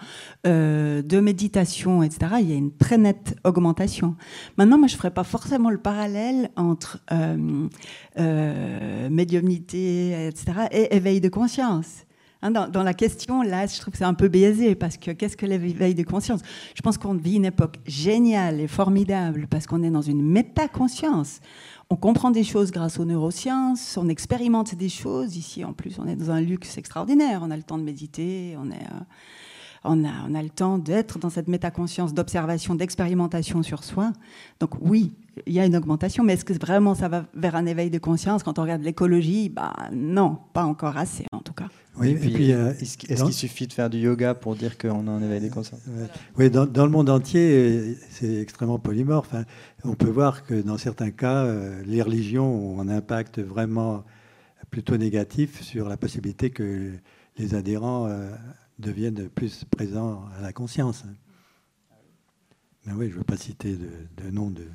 euh, 0.47 1.01
de 1.01 1.19
méditation, 1.19 2.03
etc., 2.03 2.35
il 2.39 2.49
y 2.49 2.53
a 2.53 2.55
une 2.55 2.75
très 2.75 2.97
nette 2.97 3.35
augmentation. 3.43 4.15
Maintenant, 4.57 4.77
moi, 4.77 4.87
je 4.87 4.93
ne 4.93 4.97
ferai 4.97 5.11
pas 5.11 5.23
forcément 5.23 5.69
le 5.69 5.77
parallèle 5.79 6.49
entre 6.55 6.99
médiumnité, 9.09 10.27
etc., 10.27 10.67
et 10.71 10.95
éveil 10.95 11.21
de 11.21 11.29
conscience. 11.29 12.05
Hein, 12.43 12.51
dans, 12.51 12.83
la 12.83 12.93
question, 12.93 13.41
là, 13.41 13.65
je 13.67 13.79
trouve 13.79 13.93
que 13.93 13.97
c'est 13.97 14.03
un 14.03 14.13
peu 14.13 14.27
biaisé 14.27 14.75
parce 14.75 14.97
que 14.97 15.11
qu'est-ce 15.11 15.37
que 15.37 15.45
l'éveil 15.45 15.95
de 15.95 16.03
conscience? 16.03 16.41
Je 16.75 16.81
pense 16.81 16.97
qu'on 16.97 17.13
vit 17.13 17.35
une 17.35 17.45
époque 17.45 17.77
géniale 17.85 18.59
et 18.59 18.67
formidable 18.67 19.47
parce 19.49 19.65
qu'on 19.65 19.81
est 19.81 19.89
dans 19.89 20.01
une 20.01 20.21
métaconscience. 20.21 21.39
On 21.89 21.95
comprend 21.95 22.31
des 22.31 22.43
choses 22.43 22.71
grâce 22.71 22.99
aux 22.99 23.05
neurosciences, 23.05 23.97
on 23.97 24.09
expérimente 24.09 24.75
des 24.75 24.89
choses. 24.89 25.37
Ici, 25.37 25.63
en 25.63 25.71
plus, 25.71 25.99
on 25.99 26.07
est 26.07 26.17
dans 26.17 26.31
un 26.31 26.41
luxe 26.41 26.77
extraordinaire. 26.77 27.39
On 27.43 27.49
a 27.49 27.55
le 27.55 27.63
temps 27.63 27.77
de 27.77 27.83
méditer, 27.83 28.57
on. 28.61 28.69
Euh, 28.69 30.35
a, 30.35 30.41
le 30.41 30.49
temps 30.49 30.77
d'être 30.77 31.19
dans 31.19 31.29
cette 31.29 31.47
métaconscience 31.47 32.13
d'observation, 32.13 32.75
d'expérimentation 32.75 33.63
sur 33.63 33.85
soi. 33.85 34.11
Donc 34.59 34.71
oui, 34.81 35.13
il 35.45 35.53
y 35.53 35.61
a 35.61 35.65
une 35.65 35.77
augmentation, 35.77 36.25
mais 36.25 36.33
est-ce 36.33 36.45
que 36.45 36.53
vraiment 36.53 36.93
ça 36.93 37.07
va 37.07 37.25
vers 37.33 37.55
un 37.55 37.65
éveil 37.65 37.89
de 37.89 37.99
conscience? 37.99 38.43
Quand 38.43 38.59
on 38.59 38.63
regarde 38.63 38.81
l'écologie, 38.81 39.47
bah, 39.47 39.73
non, 39.93 40.39
pas 40.51 40.65
encore 40.65 40.97
assez 40.97 41.25
en 41.31 41.39
tout 41.39 41.53
cas. 41.53 41.67
Oui, 41.95 42.09
et 42.09 42.15
puis, 42.15 42.51
euh, 42.51 42.73
est-ce 42.79 42.97
qu'il 42.97 43.33
suffit 43.33 43.67
de 43.67 43.73
faire 43.73 43.89
du 43.89 43.99
yoga 43.99 44.33
pour 44.33 44.55
dire 44.55 44.77
qu'on 44.79 45.07
a 45.07 45.11
un 45.11 45.21
éveil 45.21 45.41
des 45.41 45.49
consciences 45.49 45.81
Oui, 46.37 46.49
dans, 46.49 46.65
le 46.65 46.89
monde 46.89 47.09
entier, 47.09 47.95
c'est 48.09 48.41
extrêmement 48.41 48.79
polymorphe. 48.79 49.33
Hein. 49.33 49.45
On 49.83 49.93
peut 49.93 50.09
voir 50.09 50.43
que 50.43 50.55
dans 50.55 50.77
certains 50.77 51.11
cas, 51.11 51.43
euh, 51.43 51.83
les 51.85 52.01
religions 52.01 52.45
ont 52.45 52.81
un 52.81 52.89
impact 52.89 53.39
vraiment 53.39 54.03
plutôt 54.71 54.97
négatif 54.97 55.61
sur 55.61 55.87
la 55.87 55.97
possibilité 55.97 56.49
que 56.49 56.93
les 57.37 57.53
adhérents 57.53 58.07
euh, 58.07 58.31
deviennent 58.79 59.29
plus 59.29 59.63
présents 59.65 60.25
à 60.39 60.41
la 60.41 60.51
conscience. 60.51 61.03
Mais 62.85 62.93
oui, 62.93 63.07
je 63.09 63.13
ne 63.13 63.17
veux 63.19 63.23
pas 63.23 63.37
citer 63.37 63.77
de, 63.77 64.31
nom 64.31 64.49
de, 64.49 64.65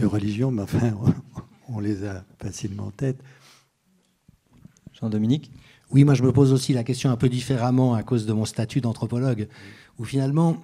de 0.00 0.06
religion, 0.06 0.50
mais 0.50 0.62
enfin, 0.62 0.92
on 1.68 1.78
les 1.78 2.04
a 2.04 2.24
facilement 2.40 2.86
en 2.86 2.90
tête. 2.90 3.22
Jean-Dominique? 4.92 5.52
Oui, 5.94 6.02
moi 6.02 6.14
je 6.14 6.24
me 6.24 6.32
pose 6.32 6.52
aussi 6.52 6.72
la 6.72 6.82
question 6.82 7.10
un 7.10 7.16
peu 7.16 7.28
différemment 7.28 7.94
à 7.94 8.02
cause 8.02 8.26
de 8.26 8.32
mon 8.32 8.44
statut 8.44 8.80
d'anthropologue, 8.80 9.46
où 9.96 10.04
finalement 10.04 10.56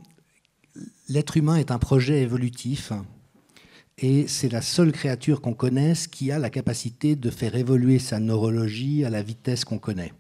l'être 1.08 1.36
humain 1.36 1.54
est 1.54 1.70
un 1.70 1.78
projet 1.78 2.20
évolutif 2.20 2.92
et 3.96 4.26
c'est 4.26 4.48
la 4.48 4.60
seule 4.60 4.90
créature 4.90 5.40
qu'on 5.40 5.54
connaisse 5.54 6.08
qui 6.08 6.32
a 6.32 6.40
la 6.40 6.50
capacité 6.50 7.14
de 7.14 7.30
faire 7.30 7.54
évoluer 7.54 8.00
sa 8.00 8.18
neurologie 8.18 9.04
à 9.04 9.10
la 9.10 9.22
vitesse 9.22 9.64
qu'on 9.64 9.78
connaît. 9.78 10.12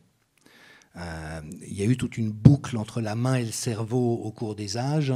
Euh, 0.96 1.40
il 1.66 1.76
y 1.76 1.82
a 1.82 1.86
eu 1.86 1.96
toute 1.96 2.16
une 2.16 2.30
boucle 2.30 2.76
entre 2.76 3.00
la 3.00 3.16
main 3.16 3.34
et 3.34 3.44
le 3.44 3.50
cerveau 3.50 4.14
au 4.14 4.30
cours 4.30 4.54
des 4.54 4.76
âges, 4.76 5.14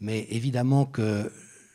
mais 0.00 0.26
évidemment 0.30 0.86
que 0.86 1.30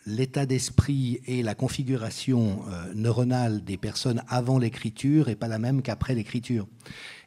l'état 0.06 0.46
d'esprit 0.46 1.22
et 1.26 1.42
la 1.42 1.56
configuration 1.56 2.64
euh, 2.70 2.94
neuronale 2.96 3.64
des 3.64 3.78
personnes 3.78 4.24
avant 4.28 4.58
l'écriture 4.58 5.28
n'est 5.28 5.36
pas 5.36 5.48
la 5.48 5.60
même 5.60 5.82
qu'après 5.82 6.16
l'écriture. 6.16 6.68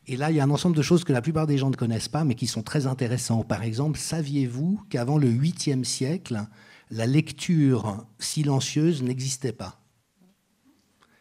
Et 0.06 0.16
là, 0.16 0.30
il 0.30 0.36
y 0.36 0.40
a 0.40 0.44
un 0.44 0.50
ensemble 0.50 0.76
de 0.76 0.82
choses 0.82 1.04
que 1.04 1.12
la 1.12 1.22
plupart 1.22 1.46
des 1.46 1.56
gens 1.56 1.70
ne 1.70 1.76
connaissent 1.76 2.08
pas, 2.08 2.24
mais 2.24 2.34
qui 2.34 2.46
sont 2.46 2.62
très 2.62 2.86
intéressantes. 2.86 3.48
Par 3.48 3.62
exemple, 3.62 3.98
saviez-vous 3.98 4.82
qu'avant 4.90 5.16
le 5.16 5.28
8e 5.28 5.84
siècle, 5.84 6.44
la 6.90 7.06
lecture 7.06 8.04
silencieuse 8.18 9.02
n'existait 9.02 9.52
pas? 9.52 9.80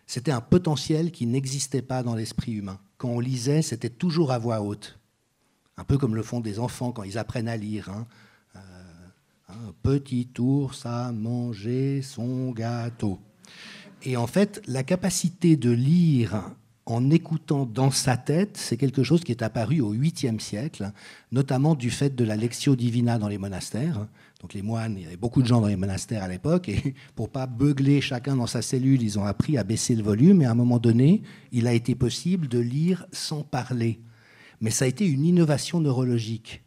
C'était 0.05 0.31
un 0.31 0.41
potentiel 0.41 1.11
qui 1.11 1.25
n'existait 1.25 1.81
pas 1.81 2.03
dans 2.03 2.13
l'esprit 2.13 2.51
humain. 2.51 2.79
Quand 2.97 3.09
on 3.09 3.19
lisait, 3.19 3.61
c'était 3.61 3.89
toujours 3.89 4.31
à 4.31 4.37
voix 4.37 4.61
haute. 4.61 4.99
Un 5.77 5.85
peu 5.85 5.97
comme 5.97 6.15
le 6.15 6.23
font 6.23 6.41
des 6.41 6.59
enfants 6.59 6.91
quand 6.91 7.03
ils 7.03 7.17
apprennent 7.17 7.47
à 7.47 7.57
lire. 7.57 7.89
Hein. 7.89 8.05
Euh, 8.55 8.59
un 9.49 9.73
petit 9.81 10.29
ours 10.37 10.85
a 10.85 11.11
mangé 11.11 12.01
son 12.01 12.51
gâteau. 12.51 13.19
Et 14.03 14.17
en 14.17 14.27
fait, 14.27 14.61
la 14.67 14.83
capacité 14.83 15.55
de 15.55 15.71
lire 15.71 16.43
en 16.85 17.09
écoutant 17.09 17.65
dans 17.65 17.91
sa 17.91 18.17
tête, 18.17 18.57
c'est 18.57 18.75
quelque 18.77 19.03
chose 19.03 19.23
qui 19.23 19.31
est 19.31 19.41
apparu 19.41 19.79
au 19.79 19.93
8e 19.93 20.39
siècle, 20.39 20.91
notamment 21.31 21.75
du 21.75 21.89
fait 21.89 22.13
de 22.13 22.23
la 22.25 22.35
lectio 22.35 22.75
divina 22.75 23.17
dans 23.17 23.29
les 23.29 23.37
monastères. 23.37 24.07
Donc 24.41 24.53
les 24.53 24.61
moines, 24.61 24.95
il 24.97 25.03
y 25.03 25.05
avait 25.05 25.15
beaucoup 25.15 25.41
de 25.41 25.47
gens 25.47 25.61
dans 25.61 25.67
les 25.67 25.77
monastères 25.77 26.23
à 26.23 26.27
l'époque, 26.27 26.67
et 26.67 26.93
pour 27.15 27.29
pas 27.29 27.47
beugler 27.47 28.01
chacun 28.01 28.35
dans 28.35 28.47
sa 28.47 28.61
cellule, 28.61 29.01
ils 29.01 29.17
ont 29.17 29.23
appris 29.23 29.57
à 29.57 29.63
baisser 29.63 29.95
le 29.95 30.03
volume, 30.03 30.41
et 30.41 30.45
à 30.45 30.51
un 30.51 30.55
moment 30.55 30.79
donné, 30.79 31.21
il 31.53 31.67
a 31.67 31.73
été 31.73 31.95
possible 31.95 32.49
de 32.49 32.59
lire 32.59 33.05
sans 33.13 33.43
parler. 33.43 34.01
Mais 34.59 34.69
ça 34.69 34.83
a 34.83 34.89
été 34.89 35.07
une 35.07 35.25
innovation 35.25 35.79
neurologique. 35.79 36.63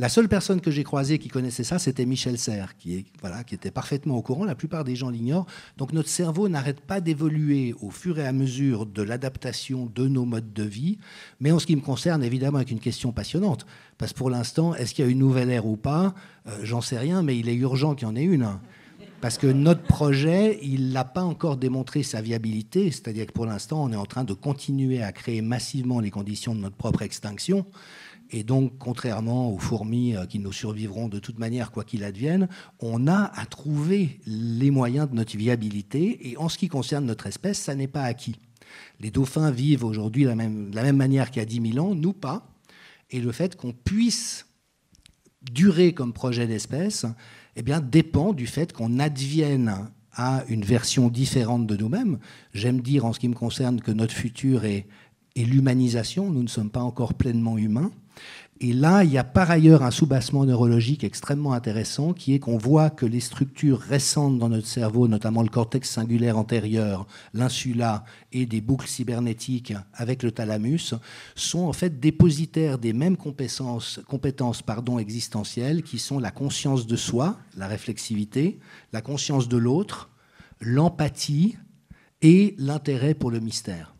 La 0.00 0.08
seule 0.08 0.28
personne 0.28 0.60
que 0.60 0.72
j'ai 0.72 0.82
croisée 0.82 1.20
qui 1.20 1.28
connaissait 1.28 1.62
ça, 1.62 1.78
c'était 1.78 2.04
Michel 2.04 2.36
Serres, 2.36 2.76
qui, 2.76 3.06
était 3.52 3.70
parfaitement 3.70 4.16
au 4.16 4.22
courant. 4.22 4.44
La 4.44 4.56
plupart 4.56 4.82
des 4.82 4.96
gens 4.96 5.08
l'ignorent. 5.08 5.46
Donc 5.76 5.92
notre 5.92 6.08
cerveau 6.08 6.48
n'arrête 6.48 6.80
pas 6.80 7.00
d'évoluer 7.00 7.76
au 7.80 7.90
fur 7.90 8.18
et 8.18 8.26
à 8.26 8.32
mesure 8.32 8.86
de 8.86 9.02
l'adaptation 9.02 9.86
de 9.94 10.08
nos 10.08 10.24
modes 10.24 10.52
de 10.52 10.64
vie. 10.64 10.98
Mais 11.38 11.52
en 11.52 11.60
ce 11.60 11.66
qui 11.66 11.76
me 11.76 11.80
concerne, 11.80 12.24
évidemment, 12.24 12.56
avec 12.56 12.72
une 12.72 12.80
question 12.80 13.12
passionnante. 13.12 13.66
Parce 13.96 14.12
que 14.12 14.18
pour 14.18 14.30
l'instant, 14.30 14.74
est-ce 14.74 14.94
qu'il 14.94 15.04
y 15.04 15.08
a 15.08 15.10
une 15.10 15.20
nouvelle 15.20 15.50
ère 15.50 15.66
ou 15.66 15.76
pas? 15.76 16.12
Euh, 16.48 16.58
J'en 16.64 16.80
sais 16.80 16.98
rien, 16.98 17.22
mais 17.22 17.38
il 17.38 17.48
est 17.48 17.54
urgent 17.54 17.94
qu'il 17.94 18.08
y 18.08 18.10
en 18.10 18.16
ait 18.16 18.24
une. 18.24 18.48
Parce 19.20 19.38
que 19.38 19.46
notre 19.46 19.82
projet, 19.82 20.58
il 20.60 20.90
n'a 20.90 21.04
pas 21.04 21.22
encore 21.22 21.56
démontré 21.56 22.02
sa 22.02 22.20
viabilité, 22.20 22.90
c'est-à-dire 22.90 23.26
que 23.26 23.32
pour 23.32 23.46
l'instant, 23.46 23.82
on 23.84 23.92
est 23.92 23.96
en 23.96 24.06
train 24.06 24.24
de 24.24 24.34
continuer 24.34 25.02
à 25.02 25.12
créer 25.12 25.40
massivement 25.40 26.00
les 26.00 26.10
conditions 26.10 26.54
de 26.54 26.60
notre 26.60 26.76
propre 26.76 27.00
extinction. 27.00 27.64
Et 28.30 28.42
donc, 28.42 28.78
contrairement 28.78 29.52
aux 29.52 29.58
fourmis 29.58 30.16
euh, 30.16 30.26
qui 30.26 30.38
nous 30.38 30.52
survivront 30.52 31.08
de 31.08 31.18
toute 31.18 31.38
manière, 31.38 31.70
quoi 31.70 31.84
qu'il 31.84 32.04
advienne, 32.04 32.48
on 32.80 33.06
a 33.06 33.30
à 33.34 33.46
trouver 33.46 34.20
les 34.26 34.70
moyens 34.70 35.08
de 35.08 35.14
notre 35.14 35.36
viabilité. 35.36 36.30
Et 36.30 36.36
en 36.36 36.48
ce 36.48 36.58
qui 36.58 36.68
concerne 36.68 37.04
notre 37.04 37.26
espèce, 37.26 37.58
ça 37.58 37.74
n'est 37.74 37.88
pas 37.88 38.02
acquis. 38.02 38.36
Les 39.00 39.10
dauphins 39.10 39.50
vivent 39.50 39.84
aujourd'hui 39.84 40.24
de 40.24 40.28
la 40.28 40.34
même 40.82 40.96
manière 40.96 41.30
qu'il 41.30 41.40
y 41.40 41.42
a 41.42 41.46
10 41.46 41.72
000 41.72 41.86
ans, 41.86 41.94
nous 41.94 42.12
pas. 42.12 42.48
Et 43.10 43.20
le 43.20 43.32
fait 43.32 43.56
qu'on 43.56 43.72
puisse 43.72 44.46
durer 45.42 45.92
comme 45.92 46.12
projet 46.12 46.46
d'espèce 46.46 47.06
eh 47.56 47.62
bien, 47.62 47.80
dépend 47.80 48.32
du 48.32 48.46
fait 48.46 48.72
qu'on 48.72 48.98
advienne 48.98 49.88
à 50.12 50.44
une 50.48 50.64
version 50.64 51.08
différente 51.08 51.66
de 51.66 51.76
nous-mêmes. 51.76 52.18
J'aime 52.52 52.80
dire 52.80 53.04
en 53.04 53.12
ce 53.12 53.20
qui 53.20 53.28
me 53.28 53.34
concerne 53.34 53.80
que 53.80 53.90
notre 53.90 54.14
futur 54.14 54.64
est, 54.64 54.86
est 55.36 55.44
l'humanisation. 55.44 56.30
Nous 56.30 56.42
ne 56.42 56.48
sommes 56.48 56.70
pas 56.70 56.82
encore 56.82 57.14
pleinement 57.14 57.58
humains. 57.58 57.90
Et 58.60 58.72
là, 58.72 59.02
il 59.02 59.10
y 59.10 59.18
a 59.18 59.24
par 59.24 59.50
ailleurs 59.50 59.82
un 59.82 59.90
soubassement 59.90 60.44
neurologique 60.44 61.02
extrêmement 61.02 61.54
intéressant 61.54 62.12
qui 62.12 62.34
est 62.34 62.38
qu'on 62.38 62.56
voit 62.56 62.88
que 62.88 63.04
les 63.04 63.18
structures 63.18 63.80
récentes 63.80 64.38
dans 64.38 64.48
notre 64.48 64.68
cerveau, 64.68 65.08
notamment 65.08 65.42
le 65.42 65.48
cortex 65.48 65.90
singulaire 65.90 66.38
antérieur, 66.38 67.06
l'insula 67.32 68.04
et 68.32 68.46
des 68.46 68.60
boucles 68.60 68.86
cybernétiques 68.86 69.74
avec 69.92 70.22
le 70.22 70.30
thalamus, 70.30 70.94
sont 71.34 71.64
en 71.64 71.72
fait 71.72 71.98
dépositaires 71.98 72.78
des 72.78 72.92
mêmes 72.92 73.16
compétences, 73.16 74.62
pardon, 74.64 75.00
existentielles 75.00 75.82
qui 75.82 75.98
sont 75.98 76.20
la 76.20 76.30
conscience 76.30 76.86
de 76.86 76.96
soi, 76.96 77.36
la 77.56 77.66
réflexivité, 77.66 78.60
la 78.92 79.02
conscience 79.02 79.48
de 79.48 79.56
l'autre, 79.56 80.10
l'empathie 80.60 81.56
et 82.22 82.54
l'intérêt 82.58 83.14
pour 83.14 83.32
le 83.32 83.40
mystère. 83.40 83.93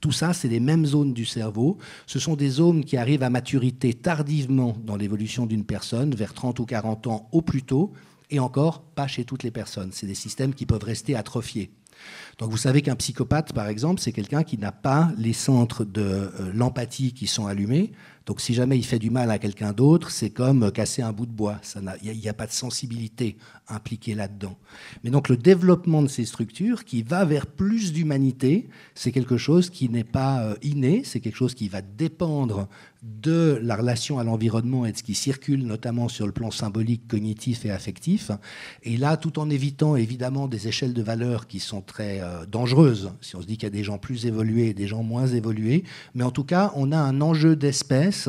Tout 0.00 0.12
ça, 0.12 0.32
c'est 0.32 0.48
les 0.48 0.60
mêmes 0.60 0.86
zones 0.86 1.12
du 1.12 1.26
cerveau. 1.26 1.76
Ce 2.06 2.18
sont 2.18 2.34
des 2.34 2.48
zones 2.48 2.84
qui 2.84 2.96
arrivent 2.96 3.22
à 3.22 3.30
maturité 3.30 3.92
tardivement 3.92 4.76
dans 4.82 4.96
l'évolution 4.96 5.46
d'une 5.46 5.64
personne, 5.64 6.14
vers 6.14 6.32
30 6.32 6.58
ou 6.60 6.66
40 6.66 7.06
ans 7.06 7.28
au 7.32 7.42
plus 7.42 7.62
tôt, 7.62 7.92
et 8.30 8.38
encore 8.38 8.82
pas 8.82 9.06
chez 9.06 9.24
toutes 9.24 9.42
les 9.42 9.50
personnes. 9.50 9.90
C'est 9.92 10.06
des 10.06 10.14
systèmes 10.14 10.54
qui 10.54 10.64
peuvent 10.64 10.84
rester 10.84 11.14
atrophiés. 11.14 11.70
Donc 12.38 12.50
vous 12.50 12.56
savez 12.56 12.82
qu'un 12.82 12.96
psychopathe, 12.96 13.52
par 13.52 13.68
exemple, 13.68 14.00
c'est 14.00 14.12
quelqu'un 14.12 14.42
qui 14.42 14.58
n'a 14.58 14.72
pas 14.72 15.12
les 15.18 15.32
centres 15.32 15.84
de 15.84 16.02
euh, 16.02 16.52
l'empathie 16.54 17.12
qui 17.12 17.26
sont 17.26 17.46
allumés. 17.46 17.92
Donc 18.26 18.40
si 18.40 18.54
jamais 18.54 18.78
il 18.78 18.84
fait 18.84 18.98
du 18.98 19.10
mal 19.10 19.30
à 19.30 19.38
quelqu'un 19.38 19.72
d'autre, 19.72 20.10
c'est 20.10 20.30
comme 20.30 20.70
casser 20.70 21.02
un 21.02 21.12
bout 21.12 21.26
de 21.26 21.32
bois. 21.32 21.60
Il 22.02 22.12
n'y 22.12 22.28
a, 22.28 22.32
pas 22.32 22.46
de 22.46 22.52
sensibilité 22.52 23.36
impliquée 23.66 24.14
là-dedans. 24.14 24.56
Mais 25.02 25.10
donc 25.10 25.28
le 25.28 25.36
développement 25.36 26.02
de 26.02 26.06
ces 26.06 26.24
structures 26.24 26.84
qui 26.84 27.02
va 27.02 27.24
vers 27.24 27.46
plus 27.46 27.92
d'humanité, 27.92 28.68
c'est 28.94 29.10
quelque 29.10 29.36
chose 29.36 29.68
qui 29.68 29.88
n'est 29.88 30.04
pas 30.04 30.42
euh, 30.42 30.54
inné, 30.62 31.02
c'est 31.04 31.20
quelque 31.20 31.36
chose 31.36 31.54
qui 31.54 31.68
va 31.68 31.82
dépendre 31.82 32.68
de 33.02 33.58
la 33.62 33.76
relation 33.76 34.18
à 34.18 34.24
l'environnement 34.24 34.84
et 34.84 34.92
de 34.92 34.96
ce 34.96 35.02
qui 35.02 35.14
circule, 35.14 35.64
notamment 35.64 36.08
sur 36.08 36.26
le 36.26 36.32
plan 36.32 36.50
symbolique, 36.50 37.08
cognitif 37.08 37.64
et 37.64 37.70
affectif. 37.70 38.30
Et 38.82 38.96
là, 38.96 39.16
tout 39.16 39.38
en 39.38 39.48
évitant 39.48 39.96
évidemment 39.96 40.48
des 40.48 40.68
échelles 40.68 40.92
de 40.92 41.02
valeur 41.02 41.46
qui 41.46 41.60
sont 41.60 41.80
très 41.80 42.20
euh, 42.20 42.44
dangereuses, 42.46 43.12
si 43.20 43.36
on 43.36 43.40
se 43.40 43.46
dit 43.46 43.54
qu'il 43.56 43.64
y 43.64 43.66
a 43.66 43.70
des 43.70 43.84
gens 43.84 43.98
plus 43.98 44.26
évolués 44.26 44.68
et 44.68 44.74
des 44.74 44.86
gens 44.86 45.02
moins 45.02 45.26
évolués, 45.26 45.84
mais 46.14 46.24
en 46.24 46.30
tout 46.30 46.44
cas, 46.44 46.72
on 46.76 46.92
a 46.92 46.98
un 46.98 47.20
enjeu 47.20 47.56
d'espèce 47.56 48.28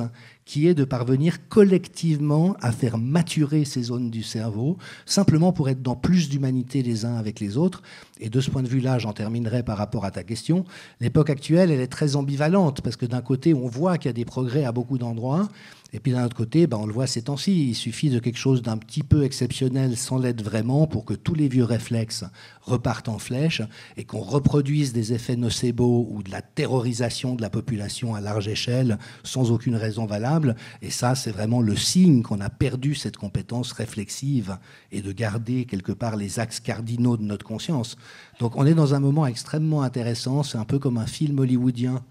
qui 0.52 0.68
est 0.68 0.74
de 0.74 0.84
parvenir 0.84 1.48
collectivement 1.48 2.58
à 2.60 2.74
faire 2.74 2.98
maturer 2.98 3.64
ces 3.64 3.84
zones 3.84 4.10
du 4.10 4.22
cerveau, 4.22 4.78
simplement 5.06 5.54
pour 5.54 5.70
être 5.70 5.82
dans 5.82 5.96
plus 5.96 6.28
d'humanité 6.28 6.84
les 6.84 7.06
uns 7.06 7.16
avec 7.16 7.40
les 7.40 7.56
autres. 7.56 7.82
Et 8.20 8.30
de 8.30 8.42
ce 8.42 8.52
point 8.52 8.62
de 8.62 8.68
vue-là, 8.68 9.00
j'en 9.00 9.14
terminerai 9.14 9.64
par 9.64 9.78
rapport 9.78 10.04
à 10.04 10.12
ta 10.12 10.24
question. 10.24 10.66
L'époque 11.00 11.30
actuelle, 11.30 11.72
elle 11.72 11.80
est 11.80 11.88
très 11.88 12.18
ambivalente, 12.18 12.82
parce 12.82 12.98
que 12.98 13.06
d'un 13.06 13.22
côté, 13.22 13.54
on 13.54 13.66
voit 13.66 13.98
qu'il 13.98 14.10
y 14.10 14.10
a 14.10 14.14
des 14.14 14.26
progrès 14.26 14.66
à 14.66 14.74
beaucoup 14.74 14.98
d'endroits, 14.98 15.48
et 15.94 16.00
puis 16.00 16.14
d'un 16.14 16.26
autre 16.26 16.36
côté, 16.36 16.68
ben, 16.68 16.78
on 16.78 16.86
le 16.86 16.94
voit 16.94 17.08
ces 17.08 17.24
temps-ci, 17.24 17.70
il 17.70 17.76
suffit 17.76 18.10
de 18.10 18.20
quelque 18.20 18.38
chose 18.38 18.62
d'un 18.62 18.78
petit 18.78 19.04
peu 19.04 19.24
exceptionnel 19.24 19.98
sans 19.98 20.18
l'être 20.18 20.42
vraiment 20.42 20.88
pour 20.88 21.04
que 21.04 21.14
tous 21.14 21.36
les 21.36 21.50
vieux 21.50 21.66
réflexes 21.66 22.24
repartent 22.62 23.10
en 23.10 23.20
flèche 23.20 23.62
et 23.98 24.06
qu'on 24.06 24.22
reproduise 24.22 24.94
des 24.94 25.12
effets 25.12 25.36
nocebo 25.36 26.08
ou 26.10 26.24
de 26.24 26.32
la 26.32 26.42
terrorisation 26.42 27.36
de 27.36 27.42
la 27.42 27.50
population 27.50 28.16
à 28.16 28.22
large 28.22 28.48
échelle 28.48 29.00
sans 29.24 29.52
aucune 29.52 29.76
raison 29.76 30.06
valable. 30.06 30.56
Et 30.82 30.92
ça, 30.92 31.16
c'est 31.16 31.32
vraiment 31.32 31.62
le 31.62 31.76
signe 31.76 32.22
qu'on 32.22 32.40
a 32.40 32.50
perdu 32.50 32.96
cette 32.96 33.18
compétence 33.18 33.74
réflexive 33.74 34.58
et 34.94 35.02
de 35.02 35.12
garder 35.12 35.66
quelque 35.66 35.92
part 35.92 36.16
les 36.16 36.40
axes 36.40 36.62
cardinaux 36.62 37.18
de 37.18 37.24
notre 37.24 37.46
conscience. 37.46 37.98
Donc 38.40 38.56
on 38.56 38.66
est 38.66 38.74
dans 38.74 38.94
un 38.94 39.00
moment 39.00 39.28
extrêmement 39.28 39.82
intéressant, 39.82 40.44
c'est 40.44 40.58
un 40.58 40.66
peu 40.66 40.80
comme 40.80 40.98
un 40.98 41.06
film 41.06 41.40
hollywoodien 41.40 42.02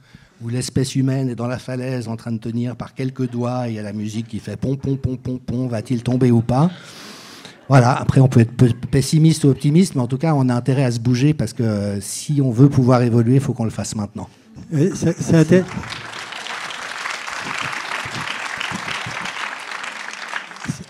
où 0.42 0.48
l'espèce 0.48 0.96
humaine 0.96 1.28
est 1.28 1.34
dans 1.34 1.46
la 1.46 1.58
falaise 1.58 2.08
en 2.08 2.16
train 2.16 2.32
de 2.32 2.38
tenir 2.38 2.76
par 2.76 2.94
quelques 2.94 3.30
doigts 3.30 3.68
et 3.68 3.72
il 3.72 3.74
y 3.76 3.78
a 3.78 3.82
la 3.82 3.92
musique 3.92 4.28
qui 4.28 4.38
fait 4.38 4.56
pom 4.56 4.76
pom 4.76 4.96
pom 4.96 5.18
pom 5.18 5.38
pom, 5.38 5.68
va-t-il 5.68 6.02
tomber 6.02 6.30
ou 6.30 6.40
pas? 6.40 6.70
Voilà, 7.68 7.92
après 7.92 8.20
on 8.20 8.28
peut 8.28 8.40
être 8.40 8.52
pessimiste 8.90 9.44
ou 9.44 9.48
optimiste, 9.48 9.94
mais 9.94 10.00
en 10.00 10.06
tout 10.06 10.18
cas 10.18 10.32
on 10.34 10.48
a 10.48 10.54
intérêt 10.54 10.84
à 10.84 10.90
se 10.90 10.98
bouger 10.98 11.34
parce 11.34 11.52
que 11.52 11.98
si 12.00 12.40
on 12.42 12.50
veut 12.50 12.68
pouvoir 12.68 13.02
évoluer, 13.02 13.34
il 13.34 13.40
faut 13.40 13.52
qu'on 13.52 13.64
le 13.64 13.70
fasse 13.70 13.94
maintenant. 13.94 14.28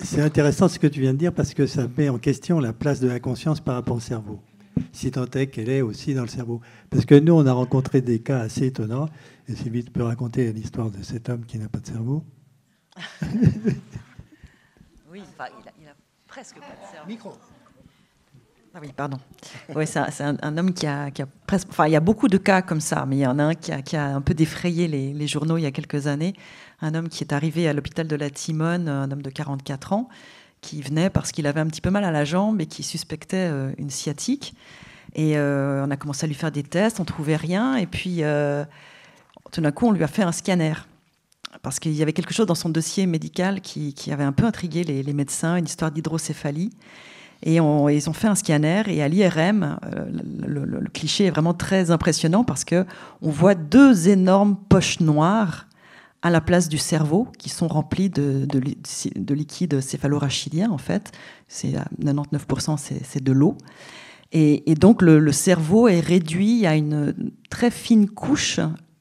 C'est 0.03 0.23
intéressant 0.23 0.69
ce 0.69 0.79
que 0.79 0.87
tu 0.87 1.01
viens 1.01 1.13
de 1.13 1.19
dire 1.19 1.33
parce 1.33 1.55
que 1.55 1.67
ça 1.67 1.87
met 1.97 2.09
en 2.09 2.19
question 2.19 2.61
la 2.61 2.73
place 2.73 3.01
de 3.01 3.09
la 3.09 3.21
conscience 3.21 3.61
par 3.61 3.75
rapport 3.75 3.97
au 3.97 4.01
cerveau 4.01 4.41
si 4.93 5.11
tant 5.11 5.27
est 5.35 5.47
qu'elle 5.47 5.69
est 5.69 5.83
aussi 5.83 6.15
dans 6.15 6.23
le 6.23 6.29
cerveau. 6.29 6.61
Parce 6.91 7.05
que 7.05 7.15
nous, 7.15 7.33
on 7.33 7.47
a 7.47 7.53
rencontré 7.53 8.01
des 8.01 8.19
cas 8.19 8.41
assez 8.41 8.67
étonnants. 8.67 9.09
Et 9.51 9.57
Sylvie, 9.57 9.85
tu 9.85 9.91
peux 9.91 10.05
raconter 10.05 10.53
l'histoire 10.53 10.93
de 10.93 11.03
cet 11.03 11.29
homme 11.29 11.45
qui 11.45 11.59
n'a 11.59 11.69
pas 11.69 11.81
de 11.81 11.87
cerveau 11.87 12.25
Oui, 15.11 15.23
il, 15.25 15.43
a, 15.43 15.49
presque 16.29 16.61
pas 16.61 16.67
de 16.67 16.93
cerveau. 16.93 17.09
Micro. 17.09 17.33
Ah 18.73 18.79
oui, 18.81 18.93
pardon. 18.97 19.19
Oui, 19.75 19.89
c'est 19.89 19.99
un, 20.21 20.57
homme 20.57 20.73
qui 20.73 20.87
a, 20.87 21.11
presque. 21.49 21.67
Enfin, 21.71 21.89
il 21.89 21.93
y 21.93 21.97
a 21.97 22.01
beaucoup 22.01 22.29
de 22.29 22.37
cas 22.37 22.63
comme 22.63 22.79
ça, 22.81 23.05
mais 23.07 23.17
il 23.17 23.21
y 23.21 23.27
en 23.27 23.41
a 23.41 23.43
un 23.43 23.55
qui 23.55 23.97
a, 23.97 24.15
un 24.15 24.21
peu 24.21 24.35
défrayé 24.35 24.87
les, 24.87 25.13
les, 25.13 25.27
journaux 25.27 25.59
il 25.59 25.63
y 25.63 25.67
a 25.67 25.73
quelques 25.73 26.07
années. 26.07 26.35
Un 26.81 26.95
homme 26.95 27.09
qui 27.09 27.25
est 27.25 27.33
arrivé 27.33 27.67
à 27.67 27.73
l'hôpital 27.73 28.07
de 28.07 28.15
la 28.15 28.31
Timone, 28.31 28.89
un 28.89 29.11
homme 29.11 29.23
de 29.23 29.31
44 29.31 29.93
ans, 29.95 30.09
qui 30.61 30.81
venait 30.81 31.11
parce 31.11 31.33
qu'il 31.33 31.49
avait 31.49 31.61
un 31.61 31.67
petit 31.67 31.81
peu 31.81 31.91
mal 31.91 32.05
à 32.05 32.13
la 32.13 32.25
jambe 32.25 32.61
et 32.61 32.67
qui 32.67 32.85
suspectait 32.85 33.49
euh, 33.51 33.73
une 33.79 33.91
sciatique. 33.91 34.55
Et 35.17 35.37
euh, 35.37 35.85
on 35.85 35.91
a 35.91 35.97
commencé 35.97 36.25
à 36.25 36.29
lui 36.29 36.37
faire 36.37 36.53
des 36.53 36.63
tests, 36.63 37.01
on 37.01 37.05
trouvait 37.05 37.35
rien. 37.35 37.75
Et 37.75 37.87
puis, 37.87 38.23
euh, 38.23 38.65
tout 39.51 39.61
d'un 39.61 39.73
coup, 39.73 39.87
on 39.87 39.93
lui 39.93 40.05
a 40.05 40.09
fait 40.09 40.23
un 40.23 40.33
scanner. 40.33 40.75
Parce 41.63 41.81
qu'il 41.81 41.93
y 41.93 42.03
avait 42.03 42.13
quelque 42.13 42.33
chose 42.33 42.47
dans 42.47 42.55
son 42.55 42.69
dossier 42.69 43.07
médical 43.07 43.61
qui, 43.61 43.95
avait 44.11 44.25
un 44.25 44.33
peu 44.33 44.45
intrigué 44.45 44.85
les, 44.85 45.13
médecins, 45.13 45.57
une 45.57 45.65
histoire 45.65 45.91
d'hydrocéphalie. 45.91 46.71
Et 47.43 47.57
ils 47.57 47.61
ont 47.61 48.13
fait 48.13 48.29
un 48.29 48.35
scanner 48.35 48.83
et 48.87 49.03
à 49.03 49.09
l'IRM, 49.09 49.79
le, 50.47 50.65
le, 50.65 50.89
cliché 50.91 51.25
est 51.25 51.31
vraiment 51.31 51.55
très 51.55 51.91
impressionnant 51.91 52.45
parce 52.45 52.65
que 52.65 52.85
on 53.23 53.31
voit 53.31 53.55
deux 53.55 54.09
énormes 54.09 54.57
poches 54.69 55.01
noires 55.01 55.67
à 56.23 56.31
la 56.31 56.41
place 56.41 56.69
du 56.69 56.79
cerveau, 56.79 57.29
qui 57.39 57.49
sont 57.49 57.69
remplis 57.69 58.11
de, 58.11 58.47
de, 58.47 59.35
liquide 59.35 59.81
céphalorachidien, 59.81 60.71
en 60.71 60.79
fait. 60.79 61.13
C'est 61.49 61.75
99%, 62.03 62.77
c'est 62.77 63.25
de 63.25 63.33
l'eau. 63.33 63.57
Et, 64.33 64.75
donc, 64.75 65.03
le, 65.03 65.33
cerveau 65.33 65.89
est 65.89 66.01
réduit 66.01 66.67
à 66.67 66.77
une 66.77 67.15
très 67.49 67.71
fine 67.71 68.09
couche 68.09 68.61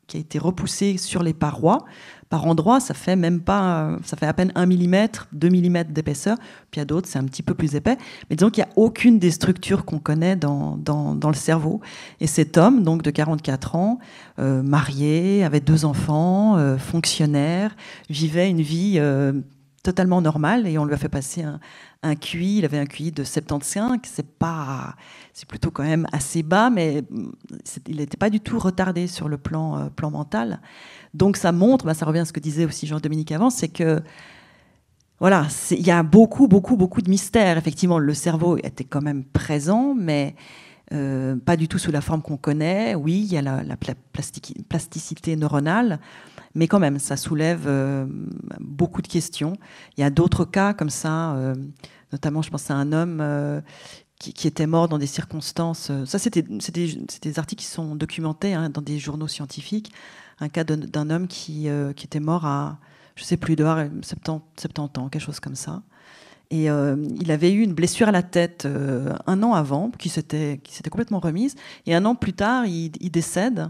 qui 0.09 0.17
a 0.17 0.19
été 0.19 0.39
repoussée 0.39 0.97
sur 0.97 1.23
les 1.23 1.33
parois 1.33 1.85
par 2.29 2.45
endroits, 2.45 2.79
ça 2.79 2.93
fait 2.93 3.15
même 3.15 3.41
pas, 3.41 3.97
ça 4.03 4.15
fait 4.15 4.27
à 4.27 4.33
peine 4.33 4.51
1 4.53 4.67
mm, 4.67 5.07
2 5.33 5.49
mm 5.49 5.83
d'épaisseur. 5.85 6.37
Puis 6.69 6.79
a 6.79 6.85
d'autres, 6.85 7.07
c'est 7.07 7.17
un 7.17 7.23
petit 7.23 7.41
peu 7.41 7.55
plus 7.55 7.75
épais. 7.75 7.97
Mais 8.29 8.35
disons 8.35 8.51
qu'il 8.51 8.63
n'y 8.63 8.69
a 8.69 8.73
aucune 8.75 9.17
des 9.17 9.31
structures 9.31 9.83
qu'on 9.83 9.97
connaît 9.97 10.35
dans, 10.35 10.77
dans, 10.77 11.29
le 11.29 11.33
cerveau. 11.33 11.81
Et 12.19 12.27
cet 12.27 12.57
homme, 12.57 12.83
donc 12.83 13.01
de 13.01 13.09
44 13.09 13.75
ans, 13.75 13.99
euh, 14.37 14.61
marié, 14.61 15.43
avait 15.43 15.59
deux 15.59 15.85
enfants, 15.85 16.57
euh, 16.57 16.77
fonctionnaire, 16.77 17.75
vivait 18.09 18.49
une 18.49 18.61
vie 18.61 18.95
euh, 18.97 19.33
totalement 19.83 20.21
normale 20.21 20.67
et 20.67 20.77
on 20.77 20.85
lui 20.85 20.93
a 20.93 20.97
fait 20.97 21.09
passer 21.09 21.43
un, 21.43 21.59
un 22.03 22.15
QI, 22.15 22.57
il 22.59 22.65
avait 22.65 22.79
un 22.79 22.85
QI 22.85 23.11
de 23.11 23.23
75, 23.23 23.97
c'est 24.03 24.37
pas, 24.37 24.95
c'est 25.33 25.47
plutôt 25.47 25.71
quand 25.71 25.83
même 25.83 26.07
assez 26.11 26.43
bas, 26.43 26.69
mais 26.69 27.03
il 27.87 27.97
n'était 27.97 28.17
pas 28.17 28.29
du 28.29 28.39
tout 28.39 28.59
retardé 28.59 29.07
sur 29.07 29.29
le 29.29 29.37
plan, 29.37 29.89
plan 29.95 30.11
mental. 30.11 30.61
Donc 31.13 31.37
ça 31.37 31.51
montre, 31.51 31.85
bah, 31.85 31.93
ça 31.93 32.05
revient 32.05 32.19
à 32.19 32.25
ce 32.25 32.33
que 32.33 32.39
disait 32.39 32.65
aussi 32.65 32.87
Jean-Dominique 32.87 33.31
avant, 33.31 33.49
c'est 33.49 33.69
que 33.69 34.01
voilà, 35.19 35.47
il 35.71 35.85
y 35.85 35.91
a 35.91 36.01
beaucoup, 36.01 36.47
beaucoup, 36.47 36.77
beaucoup 36.77 37.01
de 37.01 37.09
mystères. 37.09 37.57
Effectivement, 37.57 37.99
le 37.99 38.13
cerveau 38.13 38.57
était 38.57 38.85
quand 38.85 39.01
même 39.01 39.25
présent, 39.25 39.93
mais 39.93 40.35
euh, 40.93 41.35
pas 41.35 41.57
du 41.57 41.67
tout 41.67 41.77
sous 41.77 41.91
la 41.91 42.01
forme 42.01 42.21
qu'on 42.21 42.37
connaît. 42.37 42.95
Oui, 42.95 43.25
il 43.27 43.33
y 43.33 43.37
a 43.37 43.41
la, 43.41 43.77
plasticité 44.69 45.35
neuronale, 45.35 45.99
mais 46.55 46.67
quand 46.67 46.79
même, 46.79 46.99
ça 46.99 47.17
soulève 47.17 47.63
euh, 47.67 48.05
beaucoup 48.59 49.01
de 49.01 49.07
questions. 49.07 49.53
Il 49.97 50.01
y 50.01 50.03
a 50.03 50.09
d'autres 50.09 50.45
cas 50.45 50.73
comme 50.73 50.89
ça, 50.89 51.33
euh, 51.35 51.55
notamment, 52.11 52.41
je 52.41 52.49
pense 52.49 52.69
à 52.71 52.75
un 52.75 52.91
homme 52.91 53.61
qui, 54.19 54.47
était 54.47 54.67
mort 54.67 54.87
dans 54.89 54.97
des 54.97 55.07
circonstances. 55.07 55.91
Ça, 56.05 56.19
c'était 56.19 56.41
des 56.41 57.39
articles 57.39 57.61
qui 57.61 57.67
sont 57.67 57.95
documentés 57.95 58.53
hein, 58.53 58.69
dans 58.69 58.81
des 58.81 58.99
journaux 58.99 59.27
scientifiques 59.27 59.91
un 60.39 60.49
cas 60.49 60.63
d'un 60.63 61.09
homme 61.09 61.27
qui, 61.27 61.69
euh, 61.69 61.93
qui, 61.93 62.05
était 62.05 62.19
mort 62.19 62.45
à, 62.45 62.79
je 63.15 63.23
sais 63.23 63.37
plus, 63.37 63.55
de 63.55 63.63
70, 63.63 64.41
70 64.57 64.99
ans, 64.99 65.09
quelque 65.09 65.21
chose 65.21 65.39
comme 65.39 65.55
ça. 65.55 65.81
Et 66.51 66.69
euh, 66.69 66.95
il 67.19 67.31
avait 67.31 67.51
eu 67.51 67.61
une 67.61 67.73
blessure 67.73 68.07
à 68.07 68.11
la 68.11 68.23
tête 68.23 68.65
euh, 68.65 69.13
un 69.27 69.43
an 69.43 69.53
avant, 69.53 69.91
qui 69.91 70.09
s'était 70.09 70.59
complètement 70.89 71.19
remise. 71.19 71.55
Et 71.85 71.93
un 71.93 72.05
an 72.05 72.15
plus 72.15 72.33
tard, 72.33 72.65
il, 72.65 72.91
décède. 73.11 73.69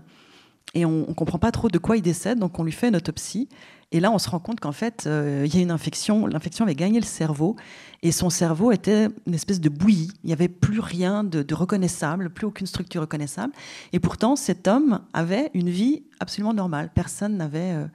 Et 0.75 0.85
on 0.85 1.07
ne 1.07 1.13
comprend 1.13 1.39
pas 1.39 1.51
trop 1.51 1.67
de 1.67 1.77
quoi 1.77 1.97
il 1.97 2.01
décède, 2.01 2.39
donc 2.39 2.59
on 2.59 2.63
lui 2.63 2.71
fait 2.71 2.89
une 2.89 2.95
autopsie. 2.95 3.49
Et 3.91 3.99
là, 3.99 4.11
on 4.11 4.19
se 4.19 4.29
rend 4.29 4.39
compte 4.39 4.59
qu'en 4.59 4.71
fait, 4.71 5.05
il 5.07 5.53
y 5.53 5.57
a 5.57 5.61
une 5.61 5.71
infection. 5.71 6.27
L'infection 6.27 6.63
avait 6.63 6.75
gagné 6.75 6.99
le 6.99 7.05
cerveau. 7.05 7.55
Et 8.01 8.11
son 8.11 8.29
cerveau 8.29 8.71
était 8.71 9.07
une 9.27 9.33
espèce 9.33 9.59
de 9.59 9.67
bouillie. 9.67 10.11
Il 10.23 10.27
n'y 10.27 10.33
avait 10.33 10.47
plus 10.47 10.79
rien 10.79 11.23
de, 11.23 11.53
reconnaissable, 11.53 12.29
plus 12.29 12.45
aucune 12.45 12.67
structure 12.67 13.01
reconnaissable. 13.01 13.53
Et 13.91 13.99
pourtant, 13.99 14.35
cet 14.35 14.67
homme 14.67 15.01
avait 15.13 15.51
une 15.53 15.69
vie 15.69 16.03
absolument 16.19 16.53
normale. 16.53 16.91
Personne 16.93 17.35
n'avait 17.35 17.73
euh, 17.73 17.85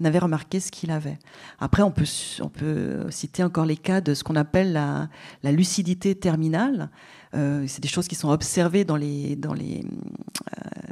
n'avait 0.00 0.20
remarqué 0.20 0.60
ce 0.60 0.70
qu'il 0.70 0.92
avait. 0.92 1.18
Après, 1.58 1.82
on 1.82 1.90
peut, 1.90 2.04
on 2.40 2.48
peut 2.48 3.10
citer 3.10 3.42
encore 3.42 3.64
les 3.64 3.76
cas 3.76 4.00
de 4.00 4.14
ce 4.14 4.22
qu'on 4.22 4.36
appelle 4.36 4.72
la, 4.72 5.08
la, 5.42 5.50
lucidité 5.50 6.14
terminale. 6.14 6.88
Euh, 7.34 7.64
c'est 7.66 7.82
des 7.82 7.88
choses 7.88 8.06
qui 8.06 8.14
sont 8.14 8.30
observées 8.30 8.84
dans 8.84 8.94
les, 8.94 9.34
dans 9.34 9.54
les, 9.54 9.84
euh, 10.56 10.87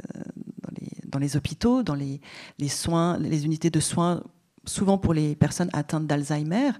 dans 1.07 1.19
les, 1.19 1.35
hôpitaux, 1.37 1.83
dans 1.83 1.95
les, 1.95 2.21
les, 2.59 2.67
soins, 2.67 3.17
les 3.17 3.45
unités 3.45 3.69
de 3.69 3.79
soins 3.79 4.23
souvent 4.65 4.97
pour 4.97 5.13
les 5.13 5.35
personnes 5.35 5.69
atteintes 5.73 6.07
d'Alzheimer, 6.07 6.71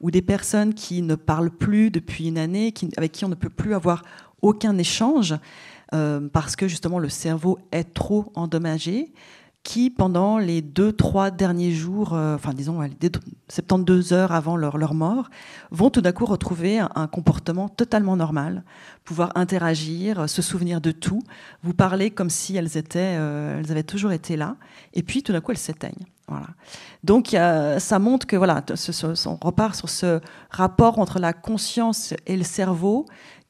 ou 0.00 0.10
des 0.10 0.22
personnes 0.22 0.74
qui 0.74 1.02
ne 1.02 1.14
parlent 1.14 1.50
plus 1.50 1.90
depuis 1.90 2.28
une 2.28 2.38
année, 2.38 2.74
avec 2.96 3.12
qui 3.12 3.24
on 3.24 3.28
ne 3.28 3.34
peut 3.34 3.50
plus 3.50 3.74
avoir 3.74 4.02
aucun 4.42 4.76
échange, 4.78 5.34
euh, 5.94 6.28
parce 6.32 6.56
que 6.56 6.68
justement 6.68 6.98
le 6.98 7.08
cerveau 7.08 7.58
est 7.72 7.94
trop 7.94 8.32
endommagé, 8.34 9.12
qui 9.66 9.90
pendant 9.90 10.38
les 10.38 10.62
deux, 10.62 10.92
trois 10.92 11.32
derniers 11.32 11.72
jours, 11.72 12.14
euh, 12.14 12.36
enfin 12.36 12.54
disons 12.54 12.80
72 13.48 14.12
heures 14.12 14.30
avant 14.30 14.56
leur, 14.56 14.78
leur 14.78 14.94
mort, 14.94 15.28
vont 15.72 15.90
tout 15.90 16.00
d'un 16.00 16.12
coup 16.12 16.24
retrouver 16.24 16.78
un, 16.78 17.08
comportement 17.08 17.68
totalement 17.68 18.16
normal, 18.16 18.62
pouvoir 19.04 19.32
interagir, 19.34 20.30
se 20.30 20.40
souvenir 20.40 20.80
de 20.80 20.92
tout, 20.92 21.20
vous 21.64 21.74
parler 21.74 22.12
comme 22.12 22.30
si 22.30 22.56
elles, 22.56 22.76
étaient, 22.76 23.16
euh, 23.18 23.58
elles 23.58 23.72
avaient 23.72 23.82
toujours 23.82 24.12
été 24.12 24.36
là, 24.36 24.56
et 24.94 25.02
puis 25.02 25.24
tout 25.24 25.32
d'un 25.32 25.40
coup 25.40 25.50
elles 25.50 25.58
s'éteignent. 25.58 26.06
Voilà. 26.28 26.48
Donc 27.04 27.28
ça 27.28 27.98
montre 28.00 28.26
que 28.26 28.36
voilà, 28.36 28.64
on 29.26 29.46
repart 29.46 29.76
sur 29.76 29.88
ce 29.88 30.20
rapport 30.50 30.98
entre 30.98 31.20
la 31.20 31.32
conscience 31.32 32.14
et 32.26 32.36
le 32.36 32.42
cerveau 32.42 33.06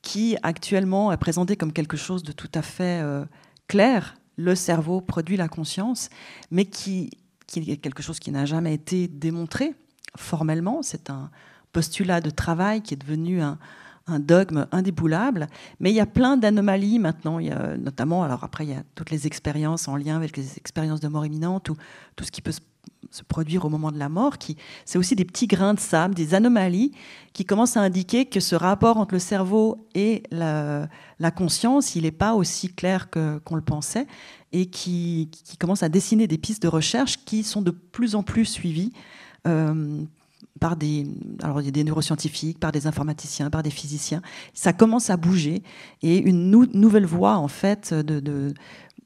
qui 0.07 0.37
actuellement 0.43 1.11
est 1.11 1.17
présenté 1.17 1.57
comme 1.57 1.73
quelque 1.73 1.97
chose 1.97 2.23
de 2.23 2.33
tout 2.33 2.51
à 2.55 2.63
fait 2.63 3.01
euh, 3.03 3.25
clair. 3.67 4.15
Le 4.37 4.55
cerveau 4.55 5.01
produit 5.01 5.37
la 5.37 5.49
conscience, 5.49 6.11
mais 6.51 6.67
qui, 6.67 7.11
est 7.57 7.77
quelque 7.77 8.03
chose 8.03 8.19
qui 8.19 8.31
n'a 8.31 8.45
jamais 8.45 8.75
été 8.75 9.09
démontré 9.09 9.75
formellement. 10.17 10.83
C'est 10.83 11.11
un 11.11 11.31
postulat 11.73 12.21
de 12.21 12.31
travail 12.31 12.83
qui 12.83 12.95
est 12.95 12.99
devenu 12.99 13.41
un, 13.41 13.59
un 14.07 14.21
dogme 14.21 14.67
indéboulable, 14.73 15.49
mais 15.81 15.91
il 15.91 15.95
y 15.95 16.01
a 16.01 16.07
plein 16.07 16.37
d'anomalies 16.37 16.99
maintenant. 16.99 17.39
Il 17.39 17.47
y 17.47 17.51
a 17.51 17.77
notamment, 17.77 18.23
alors 18.23 18.45
après, 18.45 18.65
il 18.65 18.71
y 18.71 18.75
a 18.75 18.83
toutes 18.95 19.11
les 19.11 19.27
expériences 19.27 19.89
en 19.89 19.97
lien 19.97 20.17
avec 20.17 20.37
les 20.37 20.57
expériences 20.59 21.01
de 21.01 21.09
mort 21.09 21.27
imminente 21.27 21.69
ou 21.71 21.77
tout 22.15 22.25
ce 22.25 22.31
qui 22.31 22.43
peut 22.43 22.53
se, 22.53 22.61
produire 23.29 23.65
au 23.65 23.69
moment 23.69 23.93
de 23.93 23.99
la 23.99 24.09
mort. 24.09 24.39
Qui, 24.39 24.57
c'est 24.85 24.99
aussi 24.99 25.17
des 25.17 25.25
petits 25.25 25.47
grains 25.47 25.75
de 25.75 25.81
sable, 25.81 26.15
des 26.15 26.35
anomalies 26.35 26.93
qui 27.33 27.45
commencent 27.45 27.77
à 27.77 27.81
indiquer 27.81 28.27
que 28.27 28.41
ce 28.41 28.55
rapport 28.55 28.97
entre 28.97 29.15
le 29.15 29.21
cerveau 29.21 29.87
et 29.95 30.23
la, 30.31 30.89
conscience, 31.35 31.97
il 31.97 32.03
n'est 32.03 32.11
pas 32.11 32.35
aussi 32.35 32.73
clair 32.73 33.11
que, 33.11 33.39
qu'on 33.39 33.57
le 33.57 33.63
pensait 33.63 34.07
et 34.53 34.67
qui, 34.67 35.31
qui 35.45 35.57
commence 35.57 35.83
à 35.83 35.89
dessiner 35.89 36.27
des 36.27 36.39
pistes 36.39 36.63
de 36.63 36.69
recherche 36.69 37.25
qui 37.25 37.43
sont 37.43 37.63
de 37.63 37.71
plus 37.71 38.15
en 38.15 38.23
plus 38.23 38.47
suivies. 38.47 38.93
Euh, 39.47 40.05
par 40.61 40.77
des, 40.77 41.07
alors 41.43 41.61
il 41.61 41.65
y 41.65 41.69
a 41.69 41.73
des 41.73 41.85
neuroscientifiques, 41.85 42.59
par 42.59 42.73
des 42.73 42.87
informaticiens, 42.87 43.51
par 43.51 43.63
des 43.63 43.71
physiciens. 43.71 44.23
Ça 44.55 44.73
commence 44.73 45.11
à 45.11 45.17
bouger 45.17 45.63
et 46.03 46.19
une 46.19 46.51
nouvelle 46.51 47.07
voie 47.07 47.37
en 47.37 47.49
fait 47.49 47.93
de, 47.93 48.55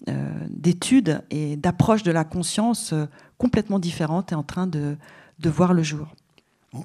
d'études 0.07 1.23
et 1.31 1.57
d'approche 1.57 2.03
de 2.03 2.11
la 2.11 2.25
conscience 2.25 2.93
euh, 2.93 3.07
complètement 3.39 3.79
différente 3.79 4.33
est 4.33 4.37
en 4.37 4.43
train 4.43 4.67
de, 4.67 4.97
de 5.39 5.51
voir 5.51 5.75
le 5.75 5.83
jour. 5.83 6.15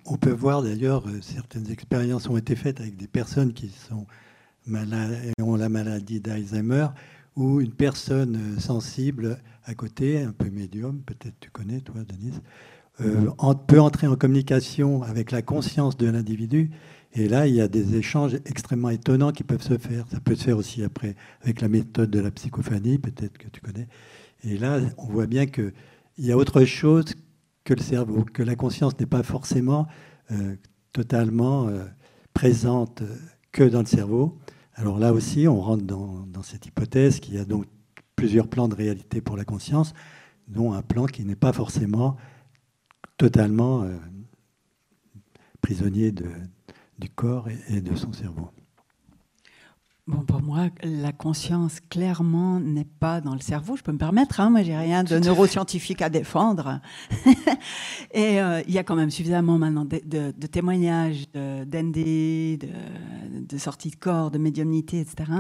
On 0.06 0.18
peut 0.18 0.32
voir 0.32 0.64
d'ailleurs 0.64 1.08
euh, 1.08 1.22
certaines 1.22 1.70
expériences 1.72 2.28
ont 2.28 2.38
été 2.38 2.56
faites 2.56 2.80
avec 2.80 2.98
des 2.98 3.08
personnes 3.08 3.54
qui 3.54 3.70
sont 3.70 4.06
malades 4.66 5.18
et 5.24 5.42
ont 5.42 5.56
la 5.56 5.70
maladie 5.70 6.20
d'Alzheimer 6.20 6.88
ou 7.36 7.62
une 7.62 7.72
personne 7.72 8.60
sensible 8.60 9.38
à 9.66 9.74
côté, 9.74 10.22
un 10.22 10.32
peu 10.32 10.50
médium, 10.50 11.02
peut-être 11.06 11.36
tu 11.40 11.50
connais 11.50 11.82
toi 11.82 12.02
Denise, 12.08 12.42
euh, 13.02 13.30
peut 13.68 13.80
entrer 13.80 14.08
en 14.08 14.16
communication 14.16 15.04
avec 15.04 15.32
la 15.32 15.42
conscience 15.42 15.98
de 15.98 16.10
l'individu. 16.10 16.72
Et 17.18 17.30
là, 17.30 17.48
il 17.48 17.56
y 17.56 17.62
a 17.62 17.70
des 17.70 17.96
échanges 17.96 18.36
extrêmement 18.46 18.90
étonnants 18.90 19.32
qui 19.32 19.44
peuvent 19.44 19.62
se 19.62 19.78
faire. 19.78 20.06
Ça 20.12 20.20
peut 20.20 20.36
se 20.36 20.44
faire 20.44 20.58
aussi 20.58 20.84
après 20.84 21.16
avec 21.42 21.62
la 21.62 21.70
méthode 21.70 22.12
de 22.12 22.20
la 22.20 22.30
psychophanie, 22.30 22.98
peut-être 22.98 23.38
que 23.38 23.48
tu 23.48 23.62
connais. 23.62 23.88
Et 24.44 24.58
là, 24.58 24.82
on 24.98 25.06
voit 25.06 25.26
bien 25.26 25.46
qu'il 25.46 25.74
y 26.18 26.34
a 26.34 26.38
autre 26.38 26.66
chose 26.66 27.06
que 27.64 27.74
le 27.74 27.82
cerveau, 27.82 28.26
que 28.26 28.44
la 28.44 28.58
conscience 28.58 29.00
n'est 29.00 29.06
pas 29.06 29.24
forcément 29.24 29.88
euh, 30.32 30.58
totalement 30.92 31.70
euh, 31.70 31.86
présente 32.34 33.02
que 33.54 33.64
dans 33.64 33.80
le 33.80 33.86
cerveau. 33.86 34.38
Alors 34.74 35.00
là 35.00 35.14
aussi, 35.14 35.48
on 35.48 35.62
rentre 35.62 35.86
dans, 35.86 36.44
cette 36.44 36.66
hypothèse 36.66 37.22
qu'il 37.22 37.36
y 37.36 37.38
a 37.38 37.46
donc 37.46 37.66
plusieurs 38.18 38.50
plans 38.50 38.68
de 38.68 38.76
réalité 38.76 39.22
pour 39.22 39.38
la 39.38 39.46
conscience, 39.46 39.94
dont 40.50 40.74
un 40.74 40.82
plan 40.82 41.06
qui 41.06 41.24
n'est 41.24 41.38
pas 41.38 41.54
forcément 41.54 42.18
totalement 43.18 43.84
euh, 43.84 43.96
prisonnier 45.62 46.12
de, 46.12 46.26
du 47.00 47.10
corps 47.10 47.48
et, 47.70 47.82
de 47.82 47.96
son 47.96 48.14
cerveau. 48.14 48.50
Bon, 50.08 50.24
pour 50.24 50.44
moi, 50.44 50.70
la 50.84 51.12
conscience, 51.12 51.80
clairement, 51.90 52.60
n'est 52.60 52.86
pas 52.86 53.22
dans 53.22 53.34
le 53.34 53.40
cerveau. 53.40 53.76
Je 53.76 53.82
peux 53.82 53.92
me 53.92 53.98
permettre, 53.98 54.40
hein, 54.40 54.52
moi, 54.52 54.62
j'ai 54.62 54.78
rien 54.78 55.04
de 55.04 55.18
neuroscientifique 55.18 56.04
à 56.04 56.10
défendre. 56.10 56.80
et 58.14 58.40
euh, 58.40 58.62
il 58.68 58.74
y 58.74 58.78
a 58.78 58.84
quand 58.84 58.96
même 58.96 59.10
suffisamment 59.10 59.58
maintenant 59.58 59.84
de, 59.84 60.32
témoignages 60.46 61.26
d'ND, 61.34 62.60
de, 62.60 62.68
de 63.50 63.58
sorties 63.58 63.90
de 63.90 63.96
corps, 63.96 64.30
de 64.30 64.38
médiumnité, 64.38 65.00
etc., 65.00 65.32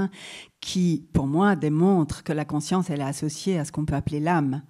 qui, 0.61 1.05
pour 1.13 1.27
moi, 1.27 1.55
démontrent 1.55 2.23
que 2.23 2.33
la 2.33 2.43
conscience, 2.43 2.89
elle 2.89 3.01
est 3.01 3.03
associée 3.03 3.59
à 3.59 3.65
ce 3.65 3.71
qu'on 3.71 3.85
peut 3.85 3.93
appeler 3.93 4.19
l'âme. 4.19 4.63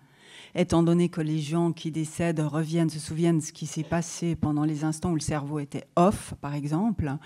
Étant 0.56 0.84
donné 0.84 1.10
que 1.10 1.22
les 1.22 1.40
gens 1.40 1.74
qui 1.74 1.92
décèdent 1.92 2.40
reviennent, 2.40 2.90
se 2.90 3.00
souviennent 3.00 3.40
de 3.40 3.44
ce 3.44 3.52
qui 3.52 3.66
s'est 3.66 3.84
passé 3.84 4.36
pendant 4.36 4.64
les 4.64 4.84
instants 4.84 5.12
où 5.12 5.16
le 5.16 5.20
cerveau 5.20 5.60
était 5.60 5.84
off, 5.96 6.34
par 6.42 6.56
exemple, 6.56 7.18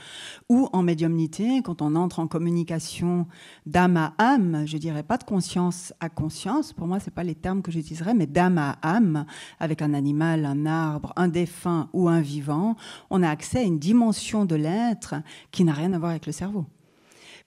ou 0.49 0.67
en 0.73 0.81
médiumnité, 0.81 1.61
quand 1.63 1.81
on 1.81 1.95
entre 1.95 2.19
en 2.19 2.27
communication 2.27 3.27
d'âme 3.65 3.97
à 3.97 4.13
âme, 4.17 4.63
je 4.65 4.77
dirais 4.77 5.03
pas 5.03 5.17
de 5.17 5.23
conscience 5.23 5.93
à 5.99 6.09
conscience, 6.09 6.73
pour 6.73 6.87
moi, 6.87 6.99
c'est 6.99 7.13
pas 7.13 7.23
les 7.23 7.35
termes 7.35 7.61
que 7.61 7.71
j'utiliserais, 7.71 8.15
mais 8.15 8.27
d'âme 8.27 8.57
à 8.57 8.77
âme, 8.81 9.25
avec 9.59 9.81
un 9.81 9.93
animal, 9.93 10.45
un 10.45 10.65
arbre, 10.65 11.13
un 11.15 11.27
défunt 11.27 11.89
ou 11.93 12.09
un 12.09 12.21
vivant, 12.21 12.75
on 13.09 13.21
a 13.21 13.29
accès 13.29 13.59
à 13.59 13.63
une 13.63 13.79
dimension 13.79 14.45
de 14.45 14.55
l'être 14.55 15.15
qui 15.51 15.63
n'a 15.63 15.73
rien 15.73 15.93
à 15.93 15.99
voir 15.99 16.11
avec 16.11 16.25
le 16.25 16.31
cerveau 16.31 16.65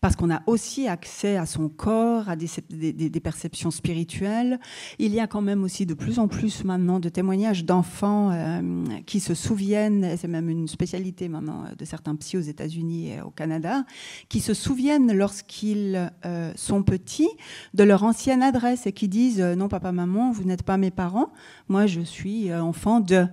parce 0.03 0.17
qu'on 0.17 0.33
a 0.33 0.43
aussi 0.49 0.89
accès 0.89 1.37
à 1.37 1.47
son 1.47 1.69
corps, 1.69 2.29
à 2.29 2.35
des, 2.35 3.21
perceptions 3.21 3.71
spirituelles. 3.71 4.59
Il 4.99 5.15
y 5.15 5.21
a 5.21 5.29
quand 5.29 5.41
même 5.41 5.63
aussi 5.63 5.87
de 5.87 5.95
plus 5.95 6.19
en 6.19 6.27
plus 6.27 6.65
maintenant 6.65 6.99
de 6.99 7.09
témoignages 7.09 7.65
d'enfants 7.65 8.33
euh, 8.33 8.85
qui 9.07 9.21
se 9.21 9.35
souviennent, 9.35 10.17
c'est 10.17 10.27
même 10.27 10.49
une 10.49 10.67
spécialité 10.67 11.29
maintenant 11.29 11.67
de 11.79 11.85
certains 11.85 12.17
psy 12.17 12.37
aux 12.37 12.41
États-Unis 12.41 13.13
et 13.13 13.21
au 13.23 13.31
Canada, 13.31 13.85
qui 14.29 14.41
se 14.41 14.55
souviennent 14.55 15.17
lorsqu'ils 15.17 16.11
euh, 16.27 16.53
sont 16.57 16.83
petits 16.83 17.31
de 17.73 17.85
leur 17.85 18.03
ancienne 18.03 18.43
adresse 18.43 18.89
et 18.89 18.93
qui 18.93 19.07
disent 19.07 19.41
euh, 19.41 19.55
non 19.55 19.69
papa 19.69 19.93
maman 19.93 20.33
vous 20.33 20.43
n'êtes 20.43 20.65
pas 20.65 20.79
mes 20.79 20.91
parents, 20.91 21.33
moi 21.69 21.87
je 21.87 22.01
suis 22.01 22.53
enfant 22.53 22.99
de 22.99 23.29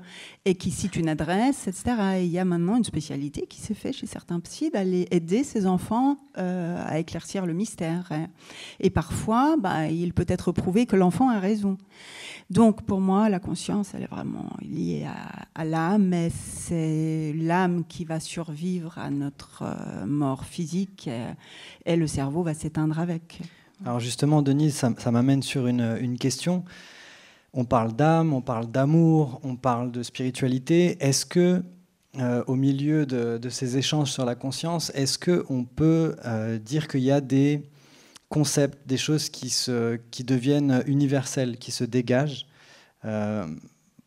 et 0.50 0.56
qui 0.56 0.72
cite 0.72 0.96
une 0.96 1.10
adresse, 1.10 1.68
etc. 1.68 1.84
Et 2.18 2.26
il 2.26 2.32
y 2.32 2.40
a 2.40 2.46
maintenant 2.46 2.76
une 2.76 2.84
spécialité 2.84 3.46
qui 3.48 3.60
s'est 3.60 3.76
faite 3.76 3.94
chez 3.94 4.08
certains 4.08 4.40
psys 4.40 4.72
d'aller 4.72 5.08
aider 5.12 5.44
ces 5.44 5.68
enfants 5.68 6.18
euh, 6.40 6.84
à 6.88 6.98
éclaircir 6.98 7.46
le 7.46 7.54
mystère. 7.54 8.08
Hein. 8.10 8.30
Et 8.80 8.90
parfois, 8.90 9.58
bah, 9.60 9.90
il 9.90 10.12
peut 10.12 10.26
être 10.28 10.52
prouvé 10.52 10.88
que 10.88 10.96
l'enfant 10.96 11.30
a 11.30 11.40
raison. 11.40 11.78
Donc 12.50 12.82
pour 12.82 13.00
moi, 13.00 13.30
la 13.30 13.40
conscience, 13.40 13.94
elle 13.94 14.02
est 14.02 14.12
vraiment 14.12 14.50
liée 14.60 15.06
à, 15.54 15.66
l'âme, 15.66 16.08
mais 16.08 16.32
c'est 16.32 17.32
l'âme 17.38 17.84
qui 17.88 18.04
va 18.04 18.20
survivre 18.20 18.98
à 18.98 19.12
notre 19.12 19.62
euh, 19.62 20.08
mort 20.08 20.46
physique 20.46 21.08
et, 21.86 21.96
le 21.96 22.08
cerveau 22.08 22.42
va 22.42 22.56
s'éteindre 22.56 22.98
avec. 22.98 23.42
Alors 23.86 24.00
justement, 24.00 24.42
Denise, 24.42 24.74
ça, 24.74 25.12
m'amène 25.12 25.44
sur 25.44 25.68
une 25.68 26.18
question. 26.18 26.64
On 27.54 27.66
parle 27.66 27.94
d'âme, 27.94 28.34
on 28.34 28.42
parle 28.42 28.68
d'amour, 28.68 29.40
on 29.44 29.56
parle 29.56 29.92
de 29.92 30.04
spiritualité. 30.04 30.98
Est-ce 31.04 31.26
que, 31.26 31.64
euh, 32.20 32.44
au 32.48 32.56
milieu 32.56 33.06
de, 33.06 33.50
ces 33.50 33.78
échanges 33.78 34.12
sur 34.12 34.26
la 34.26 34.36
conscience, 34.36 34.92
est-ce 34.94 35.18
qu'on 35.18 35.66
peut 35.66 36.16
euh, 36.26 36.60
dire 36.60 36.88
qu'il 36.88 37.02
y 37.02 37.12
a 37.12 37.22
des 37.22 37.64
concepts, 38.30 38.88
des 38.88 38.98
choses 38.98 39.30
qui, 39.30 39.54
qui 40.12 40.24
deviennent 40.24 40.84
universelles, 40.86 41.58
qui 41.58 41.72
se 41.72 41.84
dégagent? 41.84 42.46
Euh, 43.06 43.48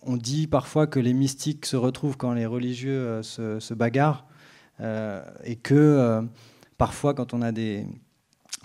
On 0.03 0.16
dit 0.16 0.47
parfois 0.47 0.86
que 0.86 1.01
les 1.01 1.12
mystiques 1.12 1.66
se 1.66 1.76
retrouvent 1.76 2.16
quand 2.16 2.34
les 2.34 2.47
religieux 2.47 3.22
se, 3.22 3.74
bagarrent 3.74 4.26
et 5.45 5.57
que 5.57 6.22
parfois, 6.76 7.14
quand 7.14 7.34
on 7.34 7.43
a 7.43 7.53
des 7.53 7.86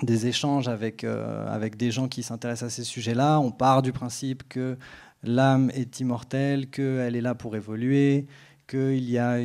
des 0.04 0.28
échanges 0.28 0.68
avec, 0.68 1.04
euh, 1.04 1.48
avec 1.48 1.78
des 1.78 1.92
gens 1.92 2.08
qui 2.08 2.24
s'intéressent 2.24 2.72
à 2.72 2.76
ces 2.76 2.84
sujets-là. 2.84 3.40
On 3.40 3.52
part 3.52 3.82
du 3.82 3.92
principe 3.92 4.48
que 4.48 4.78
l'âme 5.24 5.72
est 5.74 6.00
immortelle, 6.00 6.70
qu'elle 6.70 7.16
est 7.16 7.22
là 7.22 7.36
pour 7.36 7.56
évoluer, 7.56 8.28
qu'il 8.68 9.10
y 9.10 9.18
a 9.18 9.40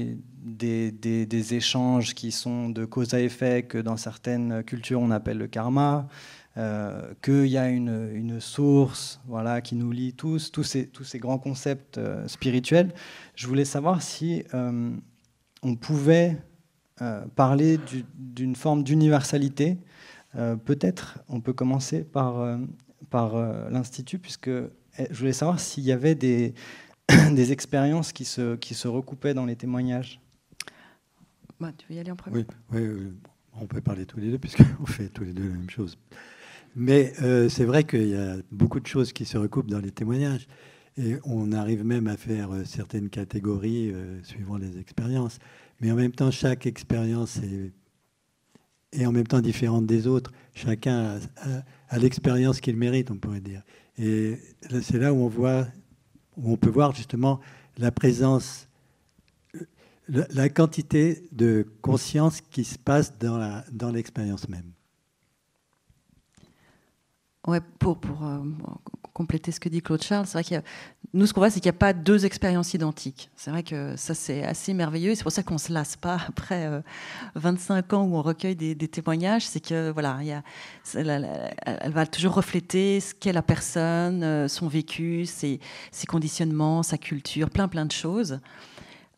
des, 0.45 0.91
des, 0.91 1.55
échanges 1.55 2.15
qui 2.15 2.33
sont 2.33 2.69
de 2.69 2.85
cause 2.85 3.15
à 3.15 3.21
effet, 3.21 3.63
que 3.63 3.79
dans 3.79 3.97
certaines 3.97 4.63
cultures 4.65 5.01
on 5.01 5.11
appelle 5.11 5.39
le 5.39 5.47
karma, 5.47 6.09
euh, 6.59 7.15
qu'il 7.23 7.47
y 7.47 7.57
a 7.57 7.69
une, 7.69 8.11
une, 8.13 8.41
source 8.41 9.21
voilà, 9.27 9.63
qui 9.63 9.75
nous 9.75 9.91
lie 9.91 10.13
tous, 10.13 10.51
tous 10.51 10.65
ces, 10.65 10.87
tous 10.87 11.05
ces 11.05 11.19
grands 11.19 11.39
concepts 11.39 11.97
euh, 11.97 12.27
spirituels. 12.29 12.93
Je 13.37 13.47
voulais 13.47 13.65
savoir 13.65 14.03
si 14.03 14.45
on 14.53 15.77
pouvait 15.77 16.37
parler 17.37 17.79
d'une 18.17 18.55
forme 18.55 18.85
d'universalité 18.85 19.79
euh, 20.37 20.57
peut-être 20.57 21.19
on 21.29 21.41
peut 21.41 21.53
commencer 21.53 22.05
par, 22.05 22.41
euh, 22.41 22.57
par 23.11 23.37
euh, 23.37 23.69
l'Institut, 23.71 24.19
puisque 24.19 24.49
eh, 24.49 25.07
je 25.11 25.19
voulais 25.19 25.33
savoir 25.33 25.61
s'il 25.61 25.85
y 25.85 25.93
avait 25.93 26.15
des, 26.15 26.55
des 27.33 27.53
expériences 27.53 28.13
qui 28.13 28.25
se, 28.25 28.57
qui 28.57 28.75
se 28.75 28.89
recoupaient 28.89 29.35
dans 29.35 29.45
les 29.45 29.57
témoignages. 29.57 30.21
Bah, 31.61 31.73
tu 31.77 31.87
veux 31.89 31.97
y 31.97 31.99
aller 31.99 32.11
en 32.11 32.17
premier? 32.17 32.47
Oui, 32.73 32.81
oui, 32.81 33.13
on 33.61 33.67
peut 33.67 33.81
parler 33.81 34.07
tous 34.07 34.19
les 34.21 34.31
deux, 34.31 34.39
puisqu'on 34.39 34.87
fait 34.87 35.09
tous 35.09 35.25
les 35.25 35.33
deux 35.33 35.45
la 35.49 35.57
même 35.57 35.71
chose. 35.71 35.99
Mais 36.75 37.13
c'est 37.51 37.67
vrai 37.67 37.85
qu'il 37.85 38.09
y 38.09 38.17
a 38.17 38.37
beaucoup 38.51 38.81
de 38.81 38.87
choses 38.87 39.13
qui 39.13 39.27
se 39.27 39.37
recoupent 39.37 39.71
dans 39.71 39.79
les 39.79 39.91
témoignages. 39.91 40.49
Et 40.97 41.19
on 41.25 41.53
arrive 41.53 41.85
même 41.85 42.07
à 42.07 42.17
faire 42.17 42.49
certaines 42.65 43.11
catégories 43.11 43.93
suivant 44.23 44.57
les 44.57 44.79
expériences. 44.79 45.39
Mais 45.83 45.93
en 45.93 45.97
même 45.97 46.13
temps, 46.13 46.31
chaque 46.31 46.65
expérience 46.65 47.37
est 47.43 47.73
et 48.93 49.07
en 49.07 49.13
même 49.13 49.27
temps 49.27 49.41
différentes 49.41 49.87
des 49.87 50.07
autres. 50.07 50.33
Chacun 50.55 51.19
a, 51.89 51.99
l'expérience 51.99 52.61
qu'il 52.61 52.77
mérite, 52.77 53.11
on 53.11 53.17
pourrait 53.17 53.41
dire. 53.41 53.63
Et 53.99 54.39
c'est 54.83 54.99
là 54.99 55.13
où 55.13 55.19
on 55.19 55.29
voit, 55.29 55.67
où 56.37 56.53
on 56.53 56.57
peut 56.57 56.71
voir 56.71 56.95
justement 56.95 57.41
la 57.79 57.91
présence, 57.91 58.69
la, 60.09 60.49
quantité 60.49 61.29
de 61.33 61.67
conscience 61.81 62.41
qui 62.41 62.65
se 62.65 62.79
passe 62.79 63.19
dans 63.19 63.91
l'expérience 63.93 64.49
dans 64.49 64.49
même. 64.49 64.73
Ouais, 67.47 67.61
pour, 67.79 67.99
pour 67.99 68.25
euh, 68.25 68.41
compléter 69.13 69.53
ce 69.53 69.61
que 69.61 69.69
dit 69.69 69.83
Claude 69.83 70.03
Charles, 70.03 70.27
c'est 70.27 70.43
vrai 70.43 70.45
que 70.45 70.67
nous, 71.15 71.27
ce 71.27 71.35
qu'on 71.35 71.41
voit, 71.41 71.51
c'est 71.51 71.61
qu'il 71.61 71.71
n'y 71.71 71.77
a 71.77 71.79
pas 71.79 71.93
deux 71.93 72.25
expériences 72.25 72.73
identiques. 72.73 73.31
C'est 73.37 73.51
vrai 73.51 73.63
que 73.63 73.97
ça, 73.97 74.15
c'est 74.15 74.45
assez 74.45 74.73
merveilleux. 74.73 75.15
C'est 75.15 75.23
pour 75.23 75.33
ça 75.33 75.43
qu'on 75.43 75.55
ne 75.55 75.59
se 75.59 75.73
lasse 75.73 75.97
pas 75.97 76.19
après 76.29 76.83
25 77.35 77.93
euh, 77.93 77.97
ans 77.97 78.05
où 78.05 78.17
on 78.17 78.23
recueille 78.23 78.57
des, 78.57 78.89
témoignages. 78.89 79.47
C'est 79.47 79.61
que, 79.61 79.91
voilà, 79.91 80.21
elle, 80.95 81.93
va 81.93 82.07
toujours 82.07 82.35
refléter 82.35 83.01
ce 83.01 83.15
qu'est 83.15 83.33
la 83.33 83.43
personne, 83.43 84.23
euh, 84.23 84.49
son 84.49 84.69
vécu, 84.69 85.27
ses, 85.27 85.61
conditionnements, 86.09 86.83
sa 86.83 86.97
culture, 86.97 87.51
plein, 87.51 87.69
plein 87.69 87.85
de 87.85 87.93
choses. 87.93 88.41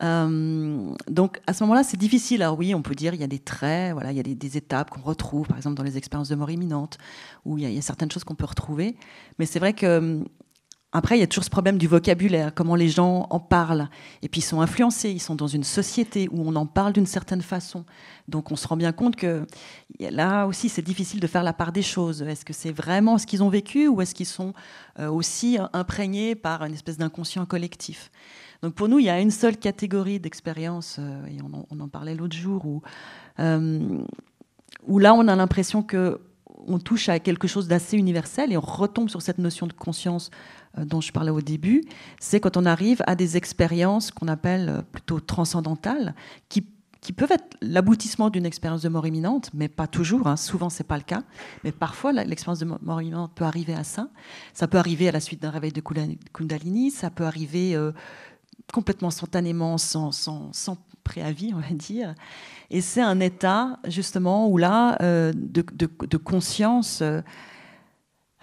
Euh, 0.03 0.93
donc 1.09 1.41
à 1.47 1.53
ce 1.53 1.63
moment-là, 1.63 1.83
c'est 1.83 1.97
difficile. 1.97 2.41
Alors 2.41 2.57
oui, 2.57 2.75
on 2.75 2.81
peut 2.81 2.95
dire 2.95 3.13
il 3.13 3.21
y 3.21 3.23
a 3.23 3.27
des 3.27 3.39
traits, 3.39 3.93
voilà, 3.93 4.11
il 4.11 4.17
y 4.17 4.19
a 4.19 4.23
des, 4.23 4.57
étapes 4.57 4.89
qu'on 4.89 5.01
retrouve, 5.01 5.47
par 5.47 5.57
exemple 5.57 5.75
dans 5.75 5.83
les 5.83 5.97
expériences 5.97 6.29
de 6.29 6.35
mort 6.35 6.51
imminente, 6.51 6.97
où 7.45 7.57
il 7.57 7.71
y 7.71 7.77
a, 7.77 7.81
certaines 7.81 8.11
choses 8.11 8.23
qu'on 8.23 8.35
peut 8.35 8.45
retrouver. 8.45 8.95
Mais 9.39 9.45
c'est 9.45 9.59
vrai 9.59 9.73
que 9.73 10.23
après, 10.97 11.17
il 11.17 11.19
y 11.19 11.23
a 11.23 11.27
toujours 11.27 11.43
ce 11.43 11.49
problème 11.49 11.77
du 11.77 11.87
vocabulaire, 11.87 12.53
comment 12.55 12.75
les 12.75 12.87
gens 12.87 13.27
en 13.29 13.37
parlent. 13.37 13.89
Et 14.21 14.29
puis, 14.29 14.39
ils 14.39 14.45
sont 14.45 14.61
influencés, 14.61 15.11
ils 15.11 15.19
sont 15.19 15.35
dans 15.35 15.45
une 15.45 15.65
société 15.65 16.29
où 16.31 16.41
on 16.47 16.55
en 16.55 16.65
parle 16.65 16.93
d'une 16.93 17.05
certaine 17.05 17.41
façon. 17.41 17.83
Donc, 18.29 18.49
on 18.49 18.55
se 18.55 18.65
rend 18.65 18.77
bien 18.77 18.93
compte 18.93 19.17
que 19.17 19.45
là 19.99 20.45
aussi, 20.45 20.69
c'est 20.69 20.81
difficile 20.81 21.19
de 21.19 21.27
faire 21.27 21.43
la 21.43 21.51
part 21.51 21.73
des 21.73 21.81
choses. 21.81 22.21
Est-ce 22.21 22.45
que 22.45 22.53
c'est 22.53 22.71
vraiment 22.71 23.17
ce 23.17 23.25
qu'ils 23.25 23.43
ont 23.43 23.49
vécu 23.49 23.89
ou 23.89 23.99
est-ce 23.99 24.15
qu'ils 24.15 24.25
sont 24.25 24.53
euh, 24.97 25.09
aussi 25.09 25.57
imprégnés 25.73 26.33
par 26.33 26.63
une 26.63 26.73
espèce 26.73 26.97
d'inconscient 26.97 27.45
collectif? 27.45 28.09
Donc, 28.61 28.73
pour 28.73 28.87
nous, 28.87 28.99
il 28.99 29.05
y 29.05 29.09
a 29.09 29.19
une 29.19 29.31
seule 29.31 29.57
catégorie 29.57 30.19
d'expérience, 30.19 30.97
euh, 30.99 31.25
et 31.27 31.37
on 31.41 31.79
en, 31.79 31.87
parlait 31.87 32.15
l'autre 32.15 32.35
jour, 32.35 32.65
où, 32.65 32.81
euh, 33.39 33.99
où 34.87 34.99
là, 34.99 35.13
on 35.13 35.27
a 35.27 35.35
l'impression 35.35 35.83
que 35.83 36.19
on 36.67 36.79
touche 36.79 37.09
à 37.09 37.19
quelque 37.19 37.47
chose 37.47 37.67
d'assez 37.67 37.95
universel 37.95 38.51
et 38.51 38.57
on 38.57 38.61
retombe 38.61 39.09
sur 39.09 39.21
cette 39.21 39.37
notion 39.37 39.67
de 39.67 39.73
conscience 39.73 40.31
euh, 40.79 40.85
dont 40.85 40.99
je 40.99 41.11
parlais 41.11 41.29
au 41.29 41.41
début, 41.41 41.83
c'est 42.19 42.39
quand 42.39 42.57
on 42.57 42.65
arrive 42.65 43.03
à 43.05 43.15
des 43.15 43.37
expériences 43.37 44.09
qu'on 44.09 44.27
appelle 44.27 44.83
plutôt 44.91 45.19
transcendantales, 45.19 46.15
qui, 46.49 46.65
qui 47.01 47.13
peuvent 47.13 47.31
être 47.31 47.55
l'aboutissement 47.61 48.31
d'une 48.31 48.47
expérience 48.47 48.81
de 48.81 48.89
mort 48.89 49.05
imminente, 49.05 49.51
mais 49.53 49.67
pas 49.67 49.85
toujours, 49.85 50.25
hein. 50.25 50.37
souvent 50.37 50.69
c'est 50.69 50.85
pas 50.85 50.97
le 50.97 51.03
cas, 51.03 51.21
mais 51.63 51.71
parfois 51.71 52.11
l'expérience 52.13 52.59
de 52.59 52.65
mort 52.65 53.01
imminente 53.01 53.33
peut 53.35 53.45
arriver 53.45 53.75
à 53.75 53.83
ça, 53.83 54.09
ça 54.53 54.67
peut 54.67 54.79
arriver 54.79 55.07
à 55.07 55.11
la 55.11 55.19
suite 55.19 55.43
d'un 55.43 55.51
réveil 55.51 55.71
de 55.71 55.81
Kundalini, 56.33 56.89
ça 56.89 57.11
peut 57.11 57.25
arriver 57.25 57.77
complètement 58.73 59.11
spontanément, 59.11 59.77
sans, 59.77 60.11
sans, 60.11 60.51
sans, 60.53 60.77
préavis, 61.03 61.53
on 61.53 61.59
va 61.59 61.69
dire, 61.69 62.15
et 62.71 62.81
c'est 62.81 63.01
un 63.01 63.19
état 63.19 63.79
justement 63.87 64.49
où 64.49 64.57
là, 64.57 64.97
de, 64.99 65.33
de, 65.33 65.89
de, 66.09 66.17
conscience... 66.17 67.03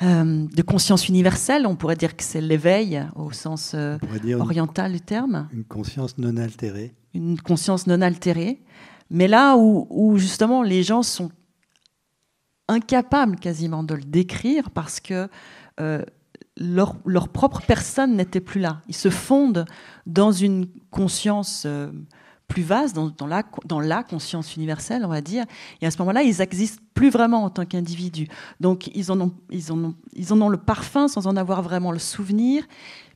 Euh, 0.03 0.49
de 0.53 0.62
conscience 0.62 1.09
universelle. 1.09 1.64
On 1.64 1.77
pourrait 1.77 1.97
dire 1.97 2.16
que 2.16 2.25
c'est 2.25 2.41
l'éveil 2.41 3.07
au 3.14 3.31
sens 3.31 3.73
euh, 3.75 3.99
oriental 4.41 4.93
du 4.93 5.01
terme. 5.01 5.49
Une 5.53 5.64
conscience 5.64 6.18
non 6.18 6.37
altérée. 6.39 6.93
Une 7.14 7.41
conscience 7.41 7.87
non 7.87 8.01
altérée. 8.01 8.62
Mais 9.11 9.29
là 9.29 9.57
où, 9.57 10.18
justement 10.18 10.62
les 10.62 10.83
gens 10.83 11.05
sont 11.05 11.31
incapables 12.66 13.37
quasiment 13.37 13.85
de 13.85 13.95
le 13.95 14.03
décrire 14.03 14.70
parce 14.70 14.99
que 14.99 15.29
euh, 15.79 16.03
leur, 16.63 17.29
propre 17.29 17.63
personne 17.67 18.17
n'était 18.17 18.41
plus 18.41 18.61
là. 18.61 18.81
Ils 18.89 18.95
se 18.95 19.11
fondent 19.11 19.65
dans 20.07 20.33
une 20.33 20.67
conscience 20.91 21.67
plus 22.53 22.63
vaste, 22.63 22.95
dans, 22.95 23.27
la, 23.81 24.03
conscience 24.03 24.57
universelle, 24.57 25.05
on 25.05 25.09
va 25.09 25.23
dire. 25.23 25.45
Et 25.81 25.87
à 25.87 25.91
ce 25.91 25.99
moment-là, 25.99 26.23
ils 26.23 26.39
n'existent 26.39 26.83
plus 26.93 27.09
vraiment 27.09 27.45
en 27.45 27.51
tant 27.51 27.65
qu'individus. 27.65 28.29
Donc, 28.61 28.89
ils 28.95 29.11
en, 29.11 29.21
ont, 29.21 29.33
ils, 29.51 29.73
en 29.73 29.85
ont, 29.85 29.95
ils 30.13 30.33
en 30.35 30.41
ont 30.43 30.51
le 30.51 30.59
parfum 30.59 31.09
sans 31.09 31.27
en 31.27 31.37
avoir 31.37 31.63
vraiment 31.63 31.93
le 31.93 31.99
souvenir. 31.99 32.65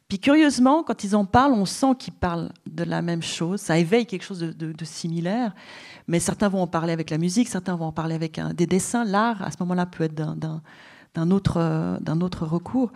Puis 0.09 0.21
curieusement, 0.21 0.85
quand 0.85 1.05
ils 1.05 1.17
en 1.17 1.25
parlent, 1.25 1.53
on 1.53 1.67
sent 1.67 1.97
qu'ils 1.99 2.15
parlent 2.15 2.51
de 2.67 2.85
la 2.85 3.03
même 3.03 3.23
chose. 3.23 3.61
Ça 3.61 3.77
éveille 3.77 4.07
quelque 4.07 4.23
chose 4.23 4.39
de, 4.39 4.85
similaire. 4.85 5.55
Mais 6.07 6.21
certains 6.21 6.49
vont 6.49 6.63
en 6.63 6.69
parler 6.69 6.93
avec 6.93 7.11
la 7.11 7.19
musique, 7.19 7.49
certains 7.49 7.75
vont 7.75 7.87
en 7.87 7.93
parler 7.93 8.15
avec 8.15 8.41
des 8.55 8.67
dessins. 8.67 9.05
L'art, 9.05 9.43
à 9.43 9.51
ce 9.51 9.57
moment-là, 9.61 9.85
peut 9.85 10.05
être 10.05 10.15
d'un 10.15 11.31
autre, 11.31 11.99
autre 12.23 12.47
recours. 12.47 12.93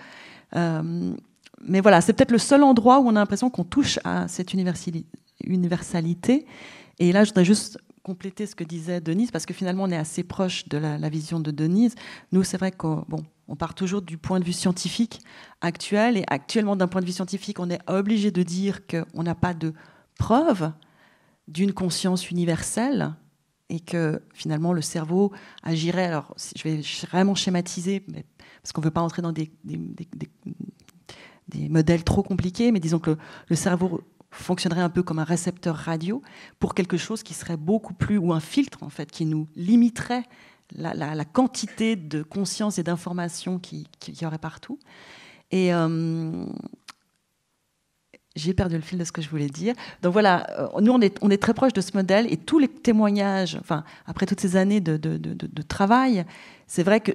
Euh, 0.57 1.14
mais 1.62 1.80
voilà, 1.80 2.01
c'est 2.01 2.12
peut-être 2.12 2.32
le 2.32 2.38
seul 2.38 2.62
endroit 2.62 3.01
où 3.01 3.07
on 3.07 3.11
a 3.11 3.20
l'impression 3.20 3.51
qu'on 3.51 3.64
touche 3.64 3.98
à 4.05 4.28
cette 4.28 4.55
universalité. 4.55 6.46
Et 6.98 7.12
là, 7.12 7.24
je 7.24 7.30
voudrais 7.30 7.44
juste 7.44 7.78
compléter 8.03 8.46
ce 8.46 8.55
que 8.55 8.64
disait 8.64 9.01
Denise, 9.01 9.30
parce 9.30 9.46
que 9.46 9.55
finalement, 9.55 9.84
on 9.84 9.90
est 9.90 9.96
assez 9.96 10.22
proche 10.22 10.68
de 10.68 10.78
la, 10.78 11.09
vision 11.09 11.40
de 11.40 11.51
Denise. 11.51 11.94
Nous, 12.32 12.44
c'est 12.44 12.57
vrai 12.57 12.72
qu'on 12.72 13.05
bon, 13.09 13.24
on 13.48 13.57
part 13.57 13.74
toujours 13.74 14.03
du 14.03 14.16
point 14.16 14.40
de 14.40 14.44
vue 14.44 14.53
scientifique 14.53 15.20
actuel, 15.61 16.16
et 16.16 16.24
actuellement, 16.28 16.76
d'un 16.76 16.88
point 16.88 17.03
de 17.03 17.07
vue 17.07 17.12
scientifique, 17.12 17.61
on 17.61 17.70
est 17.70 17.80
obligé 17.88 18.30
de 18.30 18.42
dire 18.42 18.86
qu'on 18.86 19.22
n'a 19.22 19.34
pas 19.34 19.55
de 19.55 19.74
preuve 20.18 20.72
d'une 21.46 21.72
conscience 21.72 22.30
universelle, 22.30 23.14
et 23.68 23.80
que 23.80 24.20
finalement, 24.32 24.72
le 24.72 24.82
cerveau 24.82 25.32
agirait, 25.62 26.07
alors 26.07 26.34
je 26.57 26.62
vais 26.64 26.80
vraiment 27.09 27.34
schématiser, 27.34 28.05
mais, 28.09 28.24
parce 28.62 28.72
qu'on 28.72 28.80
ne 28.80 28.86
veut 28.86 28.90
pas 28.90 29.00
entrer 29.00 29.22
dans 29.22 29.32
des, 29.32 29.50
modèles 31.68 32.04
trop 32.04 32.22
compliqués, 32.22 32.72
mais 32.72 32.80
disons 32.80 32.98
que 32.98 33.16
le, 33.48 33.56
cerveau 33.56 34.02
fonctionnerait 34.30 34.82
un 34.82 34.90
peu 34.90 35.02
comme 35.02 35.18
un 35.18 35.24
récepteur 35.24 35.76
radio 35.76 36.22
pour 36.58 36.74
quelque 36.74 36.96
chose 36.96 37.22
qui 37.22 37.34
serait 37.34 37.56
beaucoup 37.56 37.94
plus, 37.94 38.18
ou 38.18 38.32
un 38.32 38.40
filtre 38.40 38.82
en 38.82 38.90
fait, 38.90 39.11
qui 39.11 39.26
nous 39.26 39.48
limiterait 39.56 40.24
la, 40.76 41.24
quantité 41.24 41.96
de 41.96 42.22
conscience 42.22 42.78
et 42.78 42.82
d'informations 42.82 43.58
qu'il 43.58 43.86
qui 43.98 44.12
y 44.12 44.26
aurait 44.26 44.38
partout. 44.38 44.78
Et 45.50 45.74
euh, 45.74 46.46
j'ai 48.36 48.54
perdu 48.54 48.76
le 48.76 48.82
fil 48.82 48.98
de 48.98 49.04
ce 49.04 49.11
que 49.11 49.20
je 49.20 49.28
voulais 49.28 49.48
dire. 49.48 49.74
Donc 50.02 50.12
voilà, 50.12 50.46
euh, 50.61 50.80
nous 50.80 50.92
on 50.92 51.00
est, 51.00 51.42
très 51.42 51.54
proche 51.54 51.72
de 51.72 51.80
ce 51.80 51.90
modèle 51.96 52.32
et 52.32 52.36
tous 52.36 52.58
les 52.58 52.68
témoignages, 52.68 53.56
enfin 53.61 53.82
après 54.06 54.26
toutes 54.26 54.40
ces 54.40 54.56
années 54.56 54.80
de 54.80 55.62
travail, 55.62 56.24
c'est 56.68 56.84
vrai 56.84 57.00
que 57.00 57.12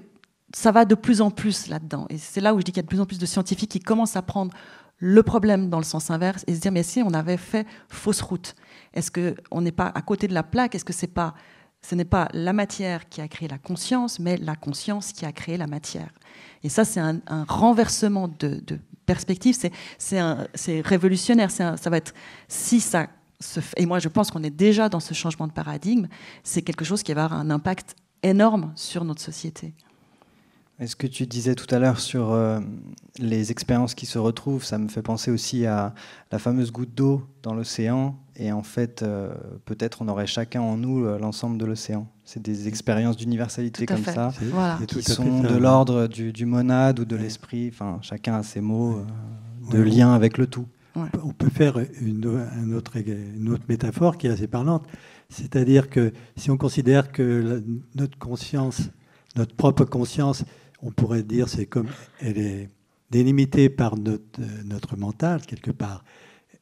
ça 0.55 0.71
va 0.71 0.85
de 0.85 0.95
plus 0.95 1.19
en 1.19 1.31
plus 1.31 1.67
là-dedans. 1.67 2.05
Et 2.09 2.17
c'est 2.17 2.39
là 2.39 2.53
où 2.53 2.59
je 2.59 2.63
dis 2.63 2.71
qu'il 2.71 2.77
y 2.77 2.79
a 2.79 2.83
de 2.83 2.87
plus 2.87 3.01
en 3.01 3.05
plus 3.05 3.19
de 3.19 3.25
scientifiques 3.25 3.71
qui 3.71 3.81
commencent 3.81 4.15
à 4.15 4.21
prendre 4.21 4.53
le 4.99 5.21
problème 5.21 5.69
dans 5.69 5.79
le 5.79 5.83
sens 5.83 6.09
inverse 6.11 6.45
et 6.47 6.55
se 6.55 6.61
dire 6.61 6.71
mais 6.71 6.81
si 6.81 7.03
on 7.03 7.13
avait 7.13 7.35
fait 7.35 7.67
fausse 7.89 8.21
route, 8.21 8.55
est-ce 8.93 9.11
qu'on 9.11 9.59
n'est 9.59 9.73
pas 9.73 9.91
à 9.93 10.01
côté 10.01 10.29
de 10.29 10.33
la 10.33 10.43
plaque? 10.43 10.73
Est-ce 10.73 10.85
que 10.85 10.93
c'est 10.93 11.07
pas, 11.07 11.33
ce 11.81 11.93
n'est 11.93 12.05
pas 12.05 12.29
la 12.31 12.53
matière 12.53 13.09
qui 13.09 13.19
a 13.19 13.27
créé 13.27 13.49
la 13.49 13.57
conscience, 13.57 14.17
mais 14.17 14.37
la 14.37 14.55
conscience 14.55 15.11
qui 15.11 15.25
a 15.25 15.33
créé 15.33 15.57
la 15.57 15.67
matière? 15.67 16.13
Et 16.63 16.69
ça, 16.69 16.85
c'est 16.85 17.01
un, 17.01 17.19
renversement 17.49 18.29
de, 18.29 18.63
perspective. 19.05 19.57
C'est 19.97 20.81
révolutionnaire. 20.85 21.51
ça 21.51 21.75
va 21.75 21.97
être 21.97 22.13
si 22.47 22.79
ça 22.79 23.09
et 23.75 23.85
moi 23.85 23.99
je 23.99 24.07
pense 24.07 24.31
qu'on 24.31 24.43
est 24.43 24.49
déjà 24.49 24.87
dans 24.87 25.01
ce 25.01 25.13
changement 25.13 25.47
de 25.47 25.51
paradigme. 25.51 26.07
C'est 26.43 26.61
quelque 26.61 26.85
chose 26.85 27.03
qui 27.03 27.13
va 27.13 27.25
avoir 27.25 27.41
un 27.41 27.49
impact 27.49 27.97
énorme 28.23 28.71
sur 28.77 29.03
notre 29.03 29.21
société. 29.21 29.73
Est-ce 30.77 30.97
que 30.97 31.07
tu 31.07 31.25
disais 31.25 31.55
tout 31.55 31.73
à 31.73 31.79
l'heure 31.79 32.01
sur 32.01 32.33
euh, 32.33 32.59
les 33.17 33.51
expériences 33.51 33.95
qui 33.95 34.05
se 34.05 34.19
retrouvent? 34.19 34.65
Ça 34.65 34.77
me 34.77 34.89
fait 34.89 35.01
penser 35.01 35.31
aussi 35.31 35.65
à 35.65 35.93
la 36.33 36.39
fameuse 36.39 36.73
goutte 36.73 36.93
d'eau 36.93 37.23
dans 37.43 37.53
l'océan. 37.53 38.17
Et 38.35 38.51
en 38.51 38.63
fait, 38.63 39.01
euh, 39.01 39.33
peut-être 39.63 40.01
on 40.01 40.09
aurait 40.09 40.27
chacun 40.27 40.59
en 40.59 40.75
nous 40.75 41.05
euh, 41.05 41.17
l'ensemble 41.17 41.57
de 41.57 41.63
l'océan. 41.63 42.09
C'est 42.25 42.41
des 42.41 42.67
expériences 42.67 43.15
d'universalité 43.15 43.85
comme 43.85 44.03
ça, 44.03 44.33
qui 44.87 45.01
sont 45.01 45.41
de 45.41 45.55
l'ordre 45.55 46.07
du, 46.07 46.45
monade 46.45 46.99
ou 46.99 47.05
de 47.05 47.15
l'esprit. 47.15 47.69
Enfin, 47.71 47.99
chacun 48.01 48.35
a 48.35 48.43
ses 48.43 48.59
mots 48.59 48.99
de 49.71 49.79
lien 49.79 50.13
avec 50.13 50.37
le 50.37 50.47
tout. 50.47 50.67
On 50.95 51.31
peut 51.31 51.49
faire 51.49 51.77
une, 52.01 52.25
autre, 52.73 52.97
une, 52.97 53.49
autre, 53.49 53.63
métaphore 53.69 54.17
qui 54.17 54.27
est 54.27 54.31
assez 54.31 54.47
parlante. 54.47 54.85
C'est-à-dire 55.29 55.89
que 55.89 56.11
si 56.35 56.51
on 56.51 56.57
considère 56.57 57.11
que 57.11 57.63
notre 57.95 58.17
conscience, 58.17 58.89
notre 59.35 59.55
propre 59.55 59.85
conscience, 59.85 60.45
on 60.81 60.91
pourrait 60.91 61.23
dire, 61.23 61.49
c'est 61.49 61.65
comme 61.65 61.87
elle 62.19 62.37
est 62.37 62.69
délimitée 63.09 63.69
par 63.69 63.97
notre, 63.97 64.41
notre 64.65 64.97
mental 64.97 65.41
quelque 65.45 65.71
part. 65.71 66.03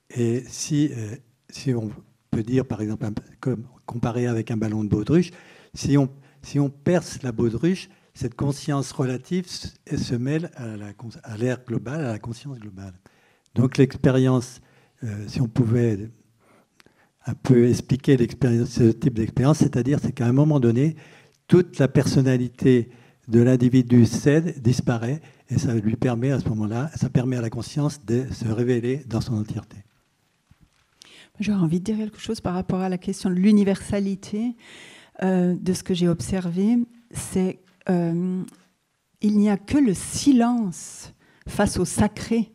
Et 0.09 0.43
si, 0.47 0.91
euh, 0.95 1.15
si 1.49 1.73
on 1.73 1.89
peut 2.31 2.43
dire, 2.43 2.65
par 2.65 2.81
exemple, 2.81 3.11
comme 3.39 3.65
comparé 3.85 4.27
avec 4.27 4.51
un 4.51 4.57
ballon 4.57 4.83
de 4.83 4.89
baudruche, 4.89 5.31
si 5.73 5.97
on, 5.97 6.09
si 6.41 6.59
on 6.59 6.69
perce 6.69 7.21
la 7.23 7.31
baudruche, 7.31 7.89
cette 8.13 8.35
conscience 8.35 8.91
relative 8.91 9.47
se 9.47 10.15
mêle 10.15 10.51
à 10.55 11.37
l'air 11.37 11.63
global, 11.65 12.05
à 12.05 12.11
la 12.11 12.19
conscience 12.19 12.59
globale. 12.59 12.93
Donc 13.55 13.77
l'expérience, 13.77 14.61
euh, 15.03 15.27
si 15.27 15.41
on 15.41 15.47
pouvait 15.47 16.11
un 17.25 17.33
peu 17.33 17.69
expliquer 17.69 18.17
ce 18.17 18.91
type 18.91 19.13
d'expérience, 19.13 19.59
c'est-à-dire 19.59 19.99
c'est 20.01 20.11
qu'à 20.11 20.27
un 20.27 20.33
moment 20.33 20.59
donné, 20.59 20.95
toute 21.47 21.79
la 21.79 21.87
personnalité 21.87 22.89
de 23.27 23.41
l'individu 23.41 24.05
cède, 24.05 24.61
disparaît, 24.61 25.21
et 25.49 25.57
ça 25.57 25.73
lui 25.73 25.95
permet 25.95 26.31
à 26.31 26.39
ce 26.39 26.49
moment-là, 26.49 26.89
ça 26.95 27.09
permet 27.09 27.37
à 27.37 27.41
la 27.41 27.49
conscience 27.49 28.03
de 28.05 28.25
se 28.31 28.47
révéler 28.47 29.03
dans 29.07 29.21
son 29.21 29.37
entièreté. 29.37 29.77
J'aurais 31.39 31.61
envie 31.61 31.79
de 31.79 31.85
dire 31.85 31.97
quelque 31.97 32.19
chose 32.19 32.41
par 32.41 32.53
rapport 32.53 32.81
à 32.81 32.89
la 32.89 32.97
question 32.97 33.29
de 33.29 33.35
l'universalité 33.35 34.55
euh, 35.23 35.55
de 35.59 35.73
ce 35.73 35.83
que 35.83 35.93
j'ai 35.93 36.07
observé. 36.07 36.77
C'est 37.11 37.59
euh, 37.89 38.43
il 39.21 39.37
n'y 39.37 39.49
a 39.49 39.57
que 39.57 39.77
le 39.77 39.93
silence 39.93 41.13
face 41.47 41.79
au 41.79 41.85
sacré 41.85 42.51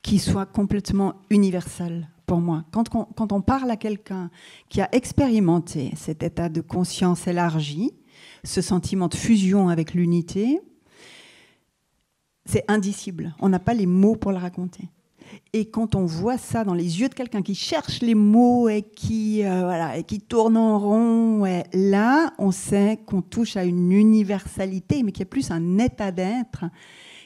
qui 0.00 0.18
soit 0.18 0.46
complètement 0.46 1.14
universel 1.30 2.08
pour 2.26 2.38
moi. 2.38 2.64
Quand 2.72 2.88
quand 2.88 3.32
on 3.32 3.40
parle 3.42 3.70
à 3.70 3.76
quelqu'un 3.76 4.30
qui 4.68 4.80
a 4.80 4.88
expérimenté 4.92 5.92
cet 5.96 6.22
état 6.22 6.48
de 6.48 6.60
conscience 6.60 7.26
élargi, 7.26 7.92
ce 8.44 8.60
sentiment 8.60 9.08
de 9.08 9.14
fusion 9.14 9.68
avec 9.68 9.94
l'unité, 9.94 10.60
c'est 12.46 12.64
indicible. 12.68 13.34
On 13.40 13.48
n'a 13.48 13.58
pas 13.58 13.74
les 13.74 13.86
mots 13.86 14.16
pour 14.16 14.30
le 14.30 14.38
raconter. 14.38 14.88
Et 15.52 15.66
quand 15.66 15.94
on 15.94 16.04
voit 16.04 16.36
ça 16.36 16.64
dans 16.64 16.74
les 16.74 17.00
yeux 17.00 17.08
de 17.08 17.14
quelqu'un 17.14 17.42
qui 17.42 17.54
cherche 17.54 18.00
les 18.00 18.14
mots 18.14 18.68
et 18.68 18.82
qui, 18.82 19.44
euh, 19.44 19.62
voilà, 19.62 19.96
et 19.96 20.04
qui 20.04 20.20
tourne 20.20 20.56
en 20.56 20.78
rond, 20.78 21.44
là, 21.72 22.32
on 22.38 22.50
sait 22.50 23.00
qu'on 23.06 23.22
touche 23.22 23.56
à 23.56 23.64
une 23.64 23.90
universalité, 23.90 25.02
mais 25.02 25.12
qui 25.12 25.22
est 25.22 25.26
plus 25.26 25.50
un 25.50 25.78
état 25.78 26.12
d'être 26.12 26.66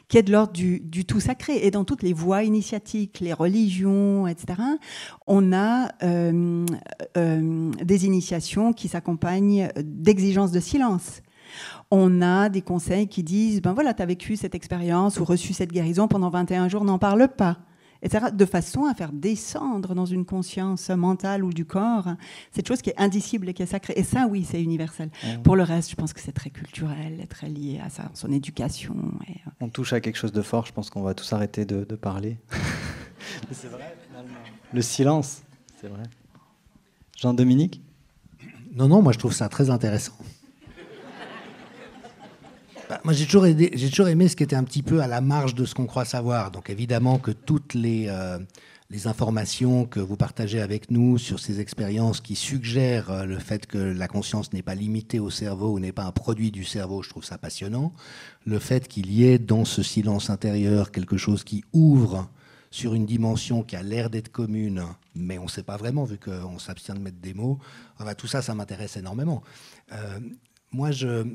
qui 0.08 0.16
est 0.16 0.22
de 0.22 0.32
l'ordre 0.32 0.52
du, 0.52 1.04
tout 1.04 1.20
sacré. 1.20 1.66
Et 1.66 1.70
dans 1.70 1.84
toutes 1.84 2.02
les 2.02 2.12
voies 2.12 2.42
initiatiques, 2.42 3.20
les 3.20 3.32
religions, 3.32 4.26
etc., 4.26 4.60
on 5.26 5.52
a 5.52 5.90
euh, 6.02 6.64
euh, 7.16 7.70
des 7.82 8.06
initiations 8.06 8.72
qui 8.72 8.88
s'accompagnent 8.88 9.68
d'exigences 9.76 10.52
de 10.52 10.60
silence. 10.60 11.22
On 11.90 12.20
a 12.20 12.48
des 12.48 12.62
conseils 12.62 13.08
qui 13.08 13.22
disent, 13.22 13.62
ben 13.62 13.72
voilà, 13.72 13.94
tu 13.94 14.02
as 14.02 14.06
vécu 14.06 14.36
cette 14.36 14.54
expérience 14.54 15.20
ou 15.20 15.24
reçu 15.24 15.52
cette 15.52 15.72
guérison 15.72 16.08
pendant 16.08 16.30
21 16.30 16.68
jours, 16.68 16.84
n'en 16.84 16.98
parle 16.98 17.28
pas 17.28 17.58
de 18.02 18.44
façon 18.44 18.84
à 18.84 18.94
faire 18.94 19.12
descendre 19.12 19.94
dans 19.94 20.06
une 20.06 20.24
conscience 20.24 20.90
mentale 20.90 21.44
ou 21.44 21.52
du 21.52 21.64
corps 21.64 22.08
cette 22.52 22.68
chose 22.68 22.80
qui 22.80 22.90
est 22.90 22.98
indicible 23.00 23.48
et 23.48 23.54
qui 23.54 23.62
est 23.62 23.66
sacrée. 23.66 23.94
Et 23.96 24.04
ça, 24.04 24.26
oui, 24.28 24.46
c'est 24.48 24.62
universel. 24.62 25.10
Mmh. 25.22 25.42
Pour 25.42 25.56
le 25.56 25.62
reste, 25.62 25.90
je 25.90 25.96
pense 25.96 26.12
que 26.12 26.20
c'est 26.20 26.32
très 26.32 26.50
culturel, 26.50 27.26
très 27.28 27.48
lié 27.48 27.80
à 27.84 27.90
ça, 27.90 28.10
son 28.14 28.30
éducation. 28.30 28.94
Euh. 29.28 29.50
On 29.60 29.68
touche 29.68 29.92
à 29.92 30.00
quelque 30.00 30.16
chose 30.16 30.32
de 30.32 30.42
fort, 30.42 30.66
je 30.66 30.72
pense 30.72 30.90
qu'on 30.90 31.02
va 31.02 31.14
tous 31.14 31.32
arrêter 31.32 31.64
de, 31.64 31.84
parler. 31.96 32.36
c'est 33.50 33.68
vrai, 33.68 33.96
finalement. 34.06 34.38
Le 34.72 34.82
silence, 34.82 35.42
c'est 35.80 35.88
vrai. 35.88 36.04
Jean-Dominique? 37.16 37.82
Non, 38.74 38.86
non, 38.86 39.02
moi 39.02 39.12
je 39.12 39.18
trouve 39.18 39.32
ça 39.32 39.48
très 39.48 39.70
intéressant. 39.70 40.14
Bah, 42.88 43.00
moi, 43.04 43.12
j'ai 43.12 43.26
toujours, 43.26 43.44
aimé 44.08 44.28
ce 44.28 44.36
qui 44.36 44.42
était 44.42 44.56
un 44.56 44.64
petit 44.64 44.82
peu 44.82 45.02
à 45.02 45.06
la 45.06 45.20
marge 45.20 45.54
de 45.54 45.66
ce 45.66 45.74
qu'on 45.74 45.84
croit 45.84 46.06
savoir. 46.06 46.50
Donc, 46.50 46.70
évidemment 46.70 47.18
que 47.18 47.30
toutes 47.30 47.74
les, 47.74 48.06
euh, 48.08 48.38
informations 49.04 49.84
que 49.84 50.00
vous 50.00 50.16
partagez 50.16 50.62
avec 50.62 50.90
nous 50.90 51.18
sur 51.18 51.38
ces 51.38 51.60
expériences 51.60 52.22
qui 52.22 52.34
suggèrent 52.34 53.10
euh, 53.10 53.24
le 53.26 53.38
fait 53.38 53.66
que 53.66 53.76
la 53.76 54.08
conscience 54.08 54.54
n'est 54.54 54.62
pas 54.62 54.74
limitée 54.74 55.18
au 55.18 55.28
cerveau 55.28 55.74
ou 55.74 55.80
n'est 55.80 55.92
pas 55.92 56.04
un 56.04 56.12
produit 56.12 56.50
du 56.50 56.64
cerveau, 56.64 57.02
je 57.02 57.10
trouve 57.10 57.24
ça 57.24 57.36
passionnant. 57.36 57.92
Le 58.46 58.58
fait 58.58 58.88
qu'il 58.88 59.12
y 59.12 59.24
ait 59.24 59.38
dans 59.38 59.66
ce 59.66 59.82
silence 59.82 60.30
intérieur 60.30 60.90
quelque 60.90 61.18
chose 61.18 61.44
qui 61.44 61.64
ouvre 61.74 62.30
sur 62.70 62.94
une 62.94 63.04
dimension 63.04 63.62
qui 63.62 63.76
a 63.76 63.82
l'air 63.82 64.08
d'être 64.08 64.30
commune, 64.30 64.84
mais 65.14 65.36
on 65.36 65.44
ne 65.44 65.48
sait 65.48 65.62
pas 65.62 65.76
vraiment 65.76 66.04
vu 66.04 66.18
qu'on 66.18 66.58
s'abstient 66.58 66.94
de 66.94 67.00
mettre 67.00 67.20
des 67.20 67.34
mots. 67.34 67.58
Enfin, 67.98 68.14
tout 68.14 68.26
ça, 68.26 68.40
ça 68.40 68.54
m'intéresse 68.54 68.96
énormément. 68.96 69.42
Euh, 69.92 70.20
moi, 70.72 70.90
je 70.90 71.26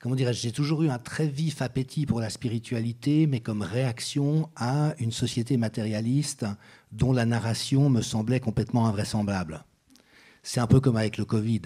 comment 0.00 0.14
dirais-je, 0.14 0.40
j'ai 0.40 0.52
toujours 0.52 0.82
eu 0.82 0.88
un 0.88 0.98
très 0.98 1.26
vif 1.26 1.62
appétit 1.62 2.06
pour 2.06 2.20
la 2.20 2.30
spiritualité, 2.30 3.26
mais 3.26 3.40
comme 3.40 3.62
réaction 3.62 4.48
à 4.56 4.94
une 4.98 5.12
société 5.12 5.56
matérialiste 5.56 6.46
dont 6.92 7.12
la 7.12 7.26
narration 7.26 7.90
me 7.90 8.02
semblait 8.02 8.40
complètement 8.40 8.86
invraisemblable. 8.86 9.64
C'est 10.42 10.60
un 10.60 10.66
peu 10.66 10.80
comme 10.80 10.96
avec 10.96 11.18
le 11.18 11.24
Covid. 11.24 11.62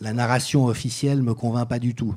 La 0.00 0.12
narration 0.12 0.66
officielle 0.66 1.18
ne 1.18 1.24
me 1.24 1.34
convainc 1.34 1.68
pas 1.68 1.78
du 1.78 1.94
tout. 1.94 2.14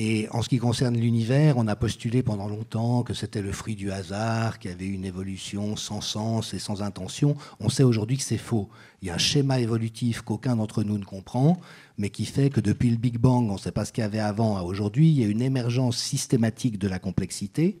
Et 0.00 0.28
en 0.30 0.42
ce 0.42 0.48
qui 0.48 0.58
concerne 0.58 0.96
l'univers, 0.96 1.56
on 1.56 1.66
a 1.66 1.74
postulé 1.74 2.22
pendant 2.22 2.46
longtemps 2.46 3.02
que 3.02 3.14
c'était 3.14 3.42
le 3.42 3.50
fruit 3.50 3.74
du 3.74 3.90
hasard, 3.90 4.60
qu'il 4.60 4.70
y 4.70 4.74
avait 4.74 4.86
une 4.86 5.04
évolution 5.04 5.74
sans 5.74 6.00
sens 6.00 6.54
et 6.54 6.60
sans 6.60 6.82
intention. 6.82 7.36
On 7.58 7.68
sait 7.68 7.82
aujourd'hui 7.82 8.16
que 8.16 8.22
c'est 8.22 8.38
faux. 8.38 8.68
Il 9.02 9.08
y 9.08 9.10
a 9.10 9.14
un 9.14 9.18
schéma 9.18 9.58
évolutif 9.58 10.20
qu'aucun 10.20 10.54
d'entre 10.54 10.84
nous 10.84 10.98
ne 10.98 11.04
comprend, 11.04 11.58
mais 11.98 12.10
qui 12.10 12.24
fait 12.24 12.48
que 12.48 12.60
depuis 12.60 12.90
le 12.90 12.96
Big 12.96 13.18
Bang, 13.18 13.50
on 13.50 13.54
ne 13.54 13.58
sait 13.58 13.72
pas 13.72 13.84
ce 13.84 13.92
qu'il 13.92 14.02
y 14.02 14.04
avait 14.04 14.20
avant 14.20 14.56
à 14.56 14.62
aujourd'hui, 14.62 15.08
il 15.10 15.20
y 15.20 15.24
a 15.24 15.28
une 15.28 15.42
émergence 15.42 15.98
systématique 15.98 16.78
de 16.78 16.88
la 16.88 17.00
complexité. 17.00 17.80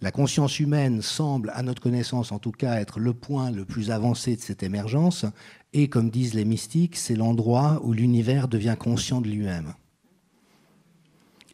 La 0.00 0.10
conscience 0.10 0.58
humaine 0.58 1.02
semble, 1.02 1.52
à 1.54 1.62
notre 1.62 1.80
connaissance 1.80 2.32
en 2.32 2.38
tout 2.38 2.52
cas, 2.52 2.80
être 2.80 2.98
le 2.98 3.12
point 3.12 3.50
le 3.50 3.64
plus 3.64 3.90
avancé 3.90 4.34
de 4.34 4.40
cette 4.40 4.62
émergence. 4.62 5.24
Et 5.72 5.88
comme 5.88 6.10
disent 6.10 6.34
les 6.34 6.44
mystiques, 6.44 6.96
c'est 6.96 7.16
l'endroit 7.16 7.80
où 7.84 7.92
l'univers 7.92 8.48
devient 8.48 8.76
conscient 8.78 9.20
de 9.20 9.28
lui-même. 9.28 9.74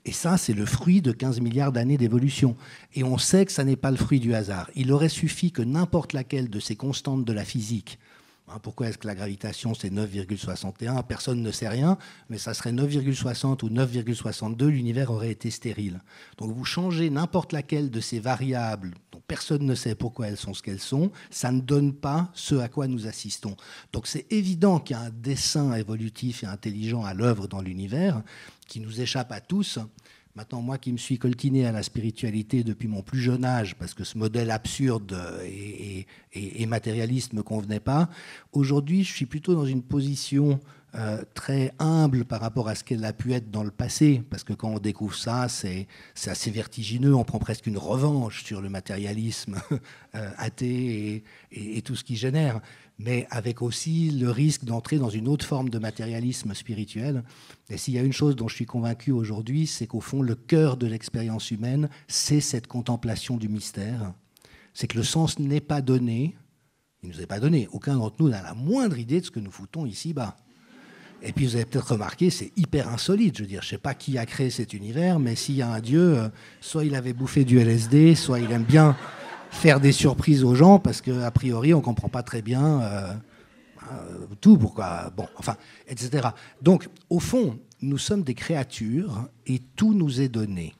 Et 0.04 0.12
ça, 0.12 0.38
c'est 0.38 0.54
le 0.54 0.64
fruit 0.64 1.02
de 1.02 1.12
15 1.12 1.40
milliards 1.40 1.72
d'années 1.72 1.98
d'évolution. 1.98 2.56
Et 2.94 3.04
on 3.04 3.18
sait 3.18 3.44
que 3.44 3.52
ça 3.52 3.64
n'est 3.64 3.76
pas 3.76 3.90
le 3.90 3.98
fruit 3.98 4.20
du 4.20 4.34
hasard. 4.34 4.70
Il 4.74 4.92
aurait 4.92 5.10
suffi 5.10 5.52
que 5.52 5.62
n'importe 5.62 6.14
laquelle 6.14 6.48
de 6.48 6.60
ces 6.60 6.74
constantes 6.74 7.24
de 7.24 7.32
la 7.32 7.44
physique, 7.44 7.98
pourquoi 8.58 8.88
est-ce 8.88 8.98
que 8.98 9.06
la 9.06 9.14
gravitation 9.14 9.74
c'est 9.74 9.92
9,61 9.92 11.04
Personne 11.06 11.42
ne 11.42 11.50
sait 11.52 11.68
rien, 11.68 11.98
mais 12.28 12.38
ça 12.38 12.54
serait 12.54 12.72
9,60 12.72 13.64
ou 13.64 13.68
9,62, 13.68 14.66
l'univers 14.66 15.10
aurait 15.10 15.30
été 15.30 15.50
stérile. 15.50 16.00
Donc 16.38 16.52
vous 16.52 16.64
changez 16.64 17.10
n'importe 17.10 17.52
laquelle 17.52 17.90
de 17.90 18.00
ces 18.00 18.18
variables 18.18 18.94
dont 19.12 19.22
personne 19.26 19.64
ne 19.64 19.74
sait 19.74 19.94
pourquoi 19.94 20.28
elles 20.28 20.36
sont 20.36 20.54
ce 20.54 20.62
qu'elles 20.62 20.80
sont, 20.80 21.12
ça 21.30 21.52
ne 21.52 21.60
donne 21.60 21.92
pas 21.92 22.30
ce 22.34 22.56
à 22.56 22.68
quoi 22.68 22.88
nous 22.88 23.06
assistons. 23.06 23.56
Donc 23.92 24.06
c'est 24.06 24.26
évident 24.32 24.80
qu'il 24.80 24.96
y 24.96 24.98
a 24.98 25.02
un 25.02 25.10
dessin 25.10 25.74
évolutif 25.74 26.42
et 26.42 26.46
intelligent 26.46 27.04
à 27.04 27.14
l'œuvre 27.14 27.46
dans 27.46 27.60
l'univers, 27.60 28.22
qui 28.66 28.80
nous 28.80 29.00
échappe 29.00 29.32
à 29.32 29.40
tous. 29.40 29.78
Maintenant, 30.36 30.62
moi 30.62 30.78
qui 30.78 30.92
me 30.92 30.96
suis 30.96 31.18
coltiné 31.18 31.66
à 31.66 31.72
la 31.72 31.82
spiritualité 31.82 32.62
depuis 32.62 32.86
mon 32.86 33.02
plus 33.02 33.18
jeune 33.18 33.44
âge, 33.44 33.74
parce 33.74 33.94
que 33.94 34.04
ce 34.04 34.16
modèle 34.16 34.52
absurde 34.52 35.16
et, 35.44 36.06
matérialiste 36.66 37.32
ne 37.32 37.38
me 37.38 37.42
convenait 37.42 37.80
pas, 37.80 38.08
aujourd'hui, 38.52 39.02
je 39.02 39.12
suis 39.12 39.26
plutôt 39.26 39.54
dans 39.54 39.66
une 39.66 39.82
position 39.82 40.60
euh, 40.96 41.22
très 41.34 41.72
humble 41.78 42.24
par 42.24 42.40
rapport 42.40 42.68
à 42.68 42.74
ce 42.74 42.82
qu'elle 42.82 43.04
a 43.04 43.12
pu 43.12 43.32
être 43.32 43.50
dans 43.50 43.62
le 43.62 43.70
passé, 43.70 44.22
parce 44.28 44.42
que 44.42 44.52
quand 44.52 44.70
on 44.70 44.78
découvre 44.80 45.14
ça, 45.14 45.48
c'est 45.48 45.86
assez 46.26 46.50
vertigineux, 46.50 47.14
on 47.14 47.22
prend 47.22 47.38
presque 47.38 47.68
une 47.68 47.78
revanche 47.78 48.42
sur 48.44 48.60
le 48.60 48.68
matérialisme 48.68 49.60
euh, 50.16 50.30
athée 50.36 51.22
et, 51.52 51.82
tout 51.82 51.94
ce 51.94 52.04
qui 52.04 52.16
génère 52.16 52.60
mais 53.02 53.26
avec 53.30 53.62
aussi 53.62 54.10
le 54.10 54.30
risque 54.30 54.64
d'entrer 54.64 54.98
dans 54.98 55.08
une 55.08 55.26
autre 55.26 55.46
forme 55.46 55.70
de 55.70 55.78
matérialisme 55.78 56.52
spirituel. 56.52 57.24
Et 57.70 57.78
s'il 57.78 57.94
y 57.94 57.98
a 57.98 58.02
une 58.02 58.12
chose 58.12 58.36
dont 58.36 58.46
je 58.46 58.54
suis 58.54 58.66
convaincu 58.66 59.10
aujourd'hui, 59.10 59.66
c'est 59.66 59.86
qu'au 59.86 60.02
fond, 60.02 60.20
le 60.20 60.34
cœur 60.34 60.76
de 60.76 60.86
l'expérience 60.86 61.50
humaine, 61.50 61.88
c'est 62.08 62.42
cette 62.42 62.66
contemplation 62.66 63.38
du 63.38 63.48
mystère. 63.48 64.12
C'est 64.74 64.86
que 64.86 64.98
le 64.98 65.02
sens 65.02 65.38
n'est 65.38 65.62
pas 65.62 65.80
donné, 65.80 66.36
il 67.02 67.08
ne 67.08 67.14
nous 67.14 67.22
est 67.22 67.26
pas 67.26 67.40
donné. 67.40 67.68
Aucun 67.72 67.96
d'entre 67.96 68.16
nous 68.20 68.28
n'a 68.28 68.42
la 68.42 68.52
moindre 68.52 68.98
idée 68.98 69.20
de 69.20 69.24
ce 69.24 69.30
que 69.30 69.40
nous 69.40 69.50
foutons 69.50 69.86
ici-bas. 69.86 70.36
Et 71.22 71.32
puis 71.32 71.46
vous 71.46 71.56
avez 71.56 71.66
peut-être 71.66 71.92
remarqué, 71.92 72.30
c'est 72.30 72.52
hyper 72.56 72.88
insolite. 72.88 73.36
Je 73.36 73.42
veux 73.42 73.48
dire, 73.48 73.62
je 73.62 73.66
ne 73.66 73.70
sais 73.70 73.78
pas 73.78 73.94
qui 73.94 74.16
a 74.16 74.24
créé 74.24 74.50
cet 74.50 74.72
univers, 74.72 75.18
mais 75.18 75.34
s'il 75.34 75.56
y 75.56 75.62
a 75.62 75.70
un 75.70 75.80
Dieu, 75.80 76.18
euh, 76.18 76.28
soit 76.60 76.84
il 76.84 76.94
avait 76.94 77.12
bouffé 77.12 77.44
du 77.44 77.58
LSD, 77.58 78.14
soit 78.14 78.40
il 78.40 78.50
aime 78.52 78.64
bien 78.64 78.96
faire 79.50 79.80
des 79.80 79.92
surprises 79.92 80.44
aux 80.44 80.54
gens 80.54 80.78
parce 80.78 81.00
qu'a 81.00 81.30
priori, 81.30 81.74
on 81.74 81.78
ne 81.78 81.82
comprend 81.82 82.08
pas 82.08 82.22
très 82.22 82.40
bien 82.40 82.80
euh, 82.80 83.12
euh, 83.92 84.26
tout, 84.40 84.56
pourquoi, 84.56 85.10
bon, 85.14 85.26
enfin, 85.36 85.56
etc. 85.88 86.28
Donc, 86.62 86.88
au 87.10 87.20
fond, 87.20 87.58
nous 87.82 87.98
sommes 87.98 88.22
des 88.22 88.34
créatures 88.34 89.28
et 89.46 89.58
tout 89.58 89.92
nous 89.92 90.20
est 90.20 90.28
donné. 90.28 90.74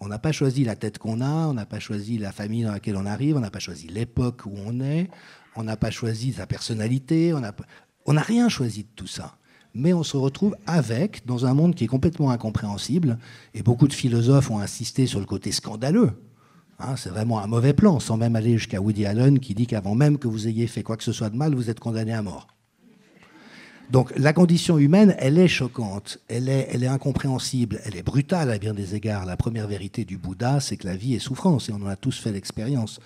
On 0.00 0.08
n'a 0.08 0.18
pas 0.18 0.32
choisi 0.32 0.64
la 0.64 0.76
tête 0.76 0.98
qu'on 0.98 1.20
a, 1.20 1.46
on 1.48 1.54
n'a 1.54 1.66
pas 1.66 1.78
choisi 1.78 2.18
la 2.18 2.32
famille 2.32 2.64
dans 2.64 2.72
laquelle 2.72 2.96
on 2.96 3.06
arrive, 3.06 3.36
on 3.36 3.40
n'a 3.40 3.50
pas 3.50 3.60
choisi 3.60 3.86
l'époque 3.86 4.46
où 4.46 4.52
on 4.66 4.80
est, 4.80 5.10
on 5.56 5.62
n'a 5.62 5.76
pas 5.76 5.90
choisi 5.90 6.32
sa 6.32 6.46
personnalité, 6.46 7.32
on 7.34 8.12
n'a 8.12 8.22
rien 8.22 8.48
choisi 8.48 8.82
de 8.82 8.88
tout 8.96 9.06
ça. 9.06 9.36
Mais 9.74 9.92
on 9.92 10.02
se 10.02 10.16
retrouve 10.16 10.56
avec, 10.66 11.24
dans 11.26 11.46
un 11.46 11.54
monde 11.54 11.74
qui 11.74 11.84
est 11.84 11.88
complètement 11.88 12.30
incompréhensible, 12.30 13.18
et 13.54 13.62
beaucoup 13.62 13.88
de 13.88 13.92
philosophes 13.92 14.50
ont 14.50 14.58
insisté 14.58 15.06
sur 15.06 15.20
le 15.20 15.26
côté 15.26 15.52
scandaleux 15.52 16.12
Hein, 16.84 16.96
c'est 16.96 17.10
vraiment 17.10 17.40
un 17.40 17.46
mauvais 17.46 17.74
plan, 17.74 18.00
sans 18.00 18.16
même 18.16 18.34
aller 18.34 18.58
jusqu'à 18.58 18.80
Woody 18.80 19.06
Allen 19.06 19.38
qui 19.38 19.54
dit 19.54 19.66
qu'avant 19.66 19.94
même 19.94 20.18
que 20.18 20.26
vous 20.26 20.48
ayez 20.48 20.66
fait 20.66 20.82
quoi 20.82 20.96
que 20.96 21.04
ce 21.04 21.12
soit 21.12 21.30
de 21.30 21.36
mal, 21.36 21.54
vous 21.54 21.70
êtes 21.70 21.78
condamné 21.78 22.12
à 22.12 22.22
mort. 22.22 22.48
Donc 23.90 24.12
la 24.16 24.32
condition 24.32 24.78
humaine, 24.78 25.14
elle 25.18 25.38
est 25.38 25.48
choquante, 25.48 26.18
elle 26.28 26.48
est, 26.48 26.68
elle 26.72 26.82
est 26.82 26.88
incompréhensible, 26.88 27.80
elle 27.84 27.94
est 27.94 28.02
brutale 28.02 28.50
à 28.50 28.58
bien 28.58 28.74
des 28.74 28.94
égards. 28.94 29.26
La 29.26 29.36
première 29.36 29.68
vérité 29.68 30.04
du 30.04 30.16
Bouddha, 30.16 30.60
c'est 30.60 30.76
que 30.76 30.86
la 30.86 30.96
vie 30.96 31.14
est 31.14 31.18
souffrance, 31.18 31.68
et 31.68 31.72
on 31.72 31.82
en 31.82 31.86
a 31.86 31.96
tous 31.96 32.18
fait 32.18 32.32
l'expérience. 32.32 33.00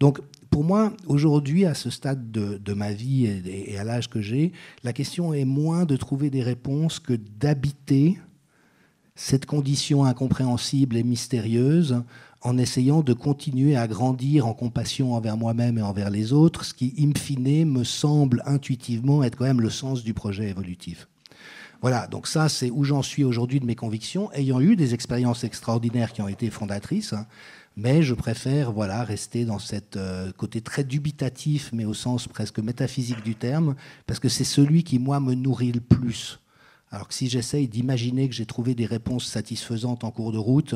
Donc 0.00 0.20
pour 0.50 0.64
moi, 0.64 0.92
aujourd'hui, 1.06 1.64
à 1.64 1.74
ce 1.74 1.90
stade 1.90 2.32
de, 2.32 2.74
ma 2.74 2.92
vie 2.92 3.26
et, 3.26 3.78
à 3.78 3.84
l'âge 3.84 4.10
que 4.10 4.20
j'ai, 4.20 4.52
la 4.82 4.92
question 4.92 5.32
est 5.32 5.44
moins 5.44 5.84
de 5.84 5.96
trouver 5.96 6.28
des 6.28 6.42
réponses 6.42 6.98
que 6.98 7.12
d'habiter 7.12 8.18
cette 9.14 9.46
condition 9.46 10.04
incompréhensible 10.04 10.96
et 10.96 11.04
mystérieuse 11.04 12.02
en 12.42 12.58
essayant 12.58 13.02
de 13.02 13.12
continuer 13.12 13.76
à 13.76 13.86
grandir 13.86 14.46
en 14.46 14.54
compassion 14.54 15.14
envers 15.14 15.36
moi-même 15.36 15.78
et 15.78 15.82
envers 15.82 16.10
les 16.10 16.32
autres, 16.32 16.64
ce 16.64 16.74
qui, 16.74 16.94
in 16.98 17.12
fine, 17.16 17.66
me 17.66 17.84
semble 17.84 18.42
intuitivement 18.46 19.22
être 19.22 19.36
quand 19.36 19.44
même 19.44 19.60
le 19.60 19.70
sens 19.70 20.02
du 20.02 20.14
projet 20.14 20.48
évolutif. 20.48 21.06
Voilà, 21.80 22.06
donc 22.06 22.26
ça, 22.26 22.48
c'est 22.50 22.70
où 22.70 22.84
j'en 22.84 23.02
suis 23.02 23.24
aujourd'hui 23.24 23.58
de 23.58 23.64
mes 23.64 23.74
convictions, 23.74 24.30
ayant 24.32 24.60
eu 24.60 24.76
des 24.76 24.92
expériences 24.92 25.44
extraordinaires 25.44 26.12
qui 26.12 26.20
ont 26.20 26.28
été 26.28 26.50
fondatrices, 26.50 27.14
hein, 27.14 27.26
mais 27.76 28.02
je 28.02 28.14
préfère 28.14 28.72
voilà, 28.72 29.02
rester 29.02 29.46
dans 29.46 29.58
ce 29.58 29.76
euh, 29.96 30.30
côté 30.36 30.60
très 30.60 30.84
dubitatif, 30.84 31.70
mais 31.72 31.86
au 31.86 31.94
sens 31.94 32.28
presque 32.28 32.58
métaphysique 32.58 33.22
du 33.22 33.34
terme, 33.34 33.76
parce 34.06 34.20
que 34.20 34.28
c'est 34.28 34.44
celui 34.44 34.84
qui, 34.84 34.98
moi, 34.98 35.20
me 35.20 35.34
nourrit 35.34 35.72
le 35.72 35.80
plus. 35.80 36.40
Alors 36.92 37.06
que 37.06 37.14
si 37.14 37.28
j'essaye 37.28 37.68
d'imaginer 37.68 38.28
que 38.28 38.34
j'ai 38.34 38.46
trouvé 38.46 38.74
des 38.74 38.86
réponses 38.86 39.24
satisfaisantes 39.24 40.02
en 40.02 40.10
cours 40.10 40.32
de 40.32 40.38
route, 40.38 40.74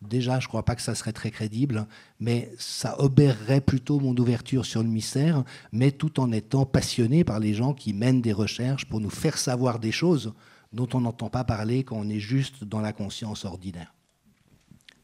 déjà, 0.00 0.38
je 0.38 0.46
ne 0.46 0.48
crois 0.48 0.64
pas 0.64 0.76
que 0.76 0.82
ça 0.82 0.94
serait 0.94 1.12
très 1.12 1.32
crédible, 1.32 1.88
mais 2.20 2.52
ça 2.56 3.00
obérerait 3.00 3.60
plutôt 3.60 3.98
mon 3.98 4.16
ouverture 4.16 4.64
sur 4.64 4.84
le 4.84 4.88
mystère, 4.88 5.42
mais 5.72 5.90
tout 5.90 6.20
en 6.20 6.30
étant 6.30 6.66
passionné 6.66 7.24
par 7.24 7.40
les 7.40 7.52
gens 7.52 7.74
qui 7.74 7.92
mènent 7.94 8.22
des 8.22 8.32
recherches 8.32 8.86
pour 8.86 9.00
nous 9.00 9.10
faire 9.10 9.38
savoir 9.38 9.80
des 9.80 9.90
choses 9.90 10.34
dont 10.72 10.88
on 10.94 11.00
n'entend 11.00 11.30
pas 11.30 11.42
parler 11.42 11.82
quand 11.82 11.96
on 11.96 12.08
est 12.08 12.20
juste 12.20 12.62
dans 12.62 12.80
la 12.80 12.92
conscience 12.92 13.44
ordinaire. 13.44 13.92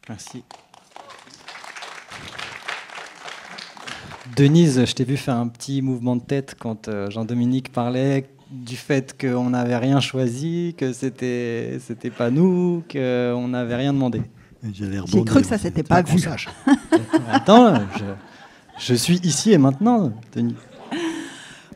Merci. 0.09 0.45
Denise, 4.37 4.85
je 4.85 4.95
t'ai 4.95 5.05
vu 5.05 5.17
faire 5.17 5.37
un 5.37 5.49
petit 5.49 5.83
mouvement 5.83 6.15
de 6.15 6.23
tête 6.23 6.55
quand 6.59 6.87
euh, 6.87 7.11
Jean-Dominique 7.11 7.73
parlait 7.73 8.32
du 8.53 8.77
fait 8.77 9.17
qu'on 9.19 9.51
n'avait 9.51 9.77
rien 9.77 10.01
choisi, 10.01 10.75
que 10.77 10.93
c'était 10.93 11.79
c'était 11.81 12.11
pas 12.11 12.31
nous, 12.31 12.85
qu'on 12.91 13.49
n'avait 13.49 13.77
rien 13.77 13.93
demandé. 13.93 14.23
J'ai 14.73 15.25
cru 15.25 15.41
que 15.41 15.47
ça 15.47 15.59
s'était 15.59 15.83
pas 15.83 16.03
vu. 16.03 16.23
Attends, 17.29 17.75
je, 17.99 18.05
je, 18.79 18.95
suis 18.95 19.19
ici 19.25 19.53
et 19.53 19.59
maintenant, 19.59 20.13
Denis. 20.35 20.55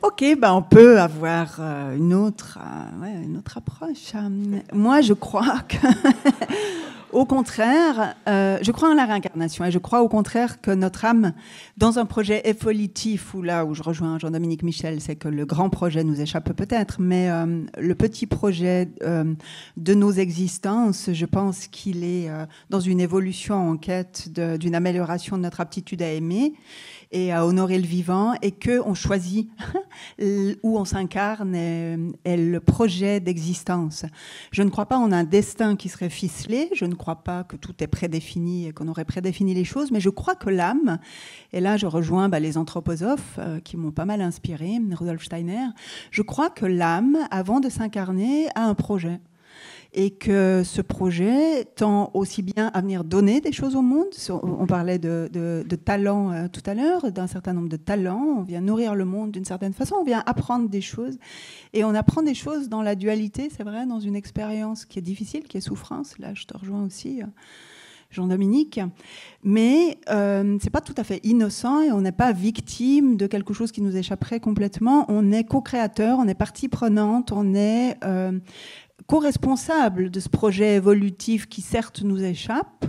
Ok, 0.02 0.24
ben 0.38 0.52
on 0.52 0.62
peut 0.62 1.00
avoir 1.00 1.56
euh, 1.58 1.96
une 1.96 2.14
autre, 2.14 2.58
euh, 2.60 3.02
ouais, 3.02 3.24
une 3.24 3.38
autre 3.38 3.58
approche. 3.58 4.12
Moi, 4.72 5.00
je 5.00 5.14
crois 5.14 5.60
que 5.66 5.76
au 7.12 7.24
contraire, 7.24 8.14
euh, 8.28 8.58
je 8.62 8.72
crois 8.72 8.90
en 8.90 8.94
la 8.94 9.06
réincarnation 9.06 9.64
et 9.64 9.70
je 9.70 9.78
crois 9.78 10.02
au 10.02 10.08
contraire 10.08 10.60
que 10.60 10.70
notre 10.70 11.04
âme, 11.04 11.32
dans 11.76 11.98
un 11.98 12.04
projet 12.04 12.42
évolutif, 12.48 13.34
où 13.34 13.42
là 13.42 13.64
où 13.64 13.74
je 13.74 13.82
rejoins 13.82 14.18
Jean-Dominique 14.18 14.62
Michel, 14.62 15.00
c'est 15.00 15.16
que 15.16 15.28
le 15.28 15.46
grand 15.46 15.70
projet 15.70 16.04
nous 16.04 16.20
échappe 16.20 16.52
peut-être, 16.52 17.00
mais 17.00 17.30
euh, 17.30 17.62
le 17.78 17.94
petit 17.94 18.26
projet 18.26 18.88
euh, 19.02 19.34
de 19.76 19.94
nos 19.94 20.12
existences, 20.12 21.10
je 21.12 21.26
pense 21.26 21.66
qu'il 21.68 22.04
est 22.04 22.28
dans 22.70 22.80
une 22.80 23.00
évolution 23.00 23.70
en 23.70 23.76
quête 23.76 24.28
d'une 24.32 24.74
amélioration 24.74 25.36
de 25.36 25.42
notre 25.42 25.60
aptitude 25.60 26.02
à 26.02 26.12
aimer 26.12 26.54
et 27.12 27.32
à 27.32 27.46
honorer 27.46 27.78
le 27.78 27.86
vivant 27.86 28.34
et 28.42 28.52
que 28.52 28.80
on 28.86 28.94
choisit 28.94 29.48
où 30.20 30.78
on 30.78 30.84
s'incarne 30.84 31.54
et, 31.54 32.36
le 32.36 32.58
projet 32.58 33.20
d'existence. 33.20 34.04
Je 34.50 34.62
ne 34.62 34.70
crois 34.70 34.86
pas 34.86 34.98
en 34.98 35.12
un 35.12 35.24
destin 35.24 35.76
qui 35.76 35.88
serait 35.88 36.10
ficelé, 36.10 36.68
je 36.74 36.84
ne 36.84 36.94
crois 36.94 37.16
pas 37.16 37.44
que 37.44 37.56
tout 37.56 37.74
est 37.80 37.86
prédéfini 37.86 38.66
et 38.66 38.72
qu'on 38.72 38.88
aurait 38.88 39.04
prédéfini 39.04 39.54
les 39.54 39.64
choses, 39.64 39.90
mais 39.90 40.00
je 40.00 40.10
crois 40.10 40.34
que 40.34 40.50
l'âme, 40.50 40.98
et 41.52 41.60
là 41.60 41.76
je 41.76 41.86
rejoins 41.86 42.28
bah, 42.28 42.40
les 42.40 42.58
anthroposophes 42.58 43.38
euh, 43.38 43.60
qui 43.60 43.76
m'ont 43.76 43.92
pas 43.92 44.04
mal 44.04 44.20
inspiré, 44.20 44.80
Rudolf 44.92 45.24
Steiner, 45.24 45.66
je 46.10 46.22
crois 46.22 46.50
que 46.50 46.66
l'âme, 46.66 47.18
avant 47.30 47.60
de 47.60 47.68
s'incarner, 47.68 48.48
a 48.54 48.64
un 48.64 48.74
projet 48.74 49.20
et 49.96 50.10
que 50.10 50.62
ce 50.62 50.82
projet 50.82 51.64
tend 51.64 52.10
aussi 52.12 52.42
bien 52.42 52.70
à 52.74 52.82
venir 52.82 53.02
donner 53.02 53.40
des 53.40 53.50
choses 53.50 53.74
au 53.74 53.80
monde. 53.80 54.08
On 54.28 54.66
parlait 54.66 54.98
de, 54.98 55.28
de, 55.32 55.76
talent 55.76 56.32
euh, 56.32 56.48
tout 56.52 56.62
à 56.66 56.74
l'heure, 56.74 57.10
d'un 57.10 57.26
certain 57.26 57.54
nombre 57.54 57.70
de 57.70 57.78
talents. 57.78 58.36
On 58.38 58.42
vient 58.42 58.60
nourrir 58.60 58.94
le 58.94 59.06
monde 59.06 59.32
d'une 59.32 59.46
certaine 59.46 59.72
façon, 59.72 59.96
on 59.98 60.04
vient 60.04 60.22
apprendre 60.26 60.68
des 60.68 60.82
choses. 60.82 61.16
Et 61.72 61.82
on 61.82 61.94
apprend 61.94 62.22
des 62.22 62.34
choses 62.34 62.68
dans 62.68 62.82
la 62.82 62.94
dualité, 62.94 63.48
c'est 63.56 63.64
vrai, 63.64 63.86
dans 63.86 63.98
une 63.98 64.16
expérience 64.16 64.84
qui 64.84 64.98
est 64.98 65.02
difficile, 65.02 65.44
qui 65.44 65.56
est 65.56 65.62
souffrance. 65.62 66.18
Là, 66.18 66.34
je 66.34 66.44
te 66.44 66.56
rejoins 66.56 66.84
aussi. 66.84 67.22
Euh, 67.22 67.26
Jean-Dominique, 68.08 68.80
mais 69.42 69.98
euh, 70.10 70.58
c'est 70.62 70.70
pas 70.70 70.80
tout 70.80 70.94
à 70.96 71.02
fait 71.02 71.18
innocent 71.24 71.82
et 71.82 71.90
on 71.90 72.02
n'est 72.02 72.12
pas 72.12 72.32
victime 72.32 73.16
de 73.16 73.26
quelque 73.26 73.52
chose 73.52 73.72
qui 73.72 73.82
nous 73.82 73.96
échapperait 73.96 74.38
complètement. 74.38 75.06
On 75.08 75.32
est 75.32 75.42
co-créateur, 75.42 76.20
on 76.20 76.28
est 76.28 76.36
partie 76.36 76.68
prenante, 76.68 77.32
on 77.32 77.52
est 77.52 77.96
euh, 79.06 79.16
co-responsable 79.16 80.10
de 80.10 80.20
ce 80.20 80.28
projet 80.28 80.76
évolutif 80.76 81.46
qui 81.46 81.60
certes 81.60 82.02
nous 82.02 82.22
échappe, 82.22 82.84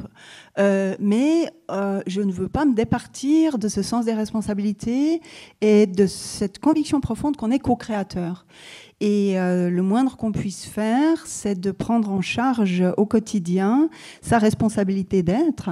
euh, 0.57 0.95
mais 0.99 1.51
euh, 1.71 2.01
je 2.07 2.21
ne 2.21 2.31
veux 2.31 2.49
pas 2.49 2.65
me 2.65 2.73
départir 2.73 3.57
de 3.57 3.67
ce 3.67 3.81
sens 3.81 4.05
des 4.05 4.13
responsabilités 4.13 5.21
et 5.61 5.85
de 5.85 6.07
cette 6.07 6.59
conviction 6.59 7.01
profonde 7.01 7.37
qu'on 7.37 7.51
est 7.51 7.59
co-créateur. 7.59 8.45
Et 8.99 9.39
euh, 9.39 9.69
le 9.69 9.81
moindre 9.83 10.17
qu'on 10.17 10.31
puisse 10.31 10.65
faire, 10.65 11.27
c'est 11.27 11.59
de 11.59 11.69
prendre 11.69 12.11
en 12.11 12.21
charge 12.21 12.83
au 12.97 13.05
quotidien 13.05 13.89
sa 14.21 14.39
responsabilité 14.39 15.21
d'être. 15.21 15.69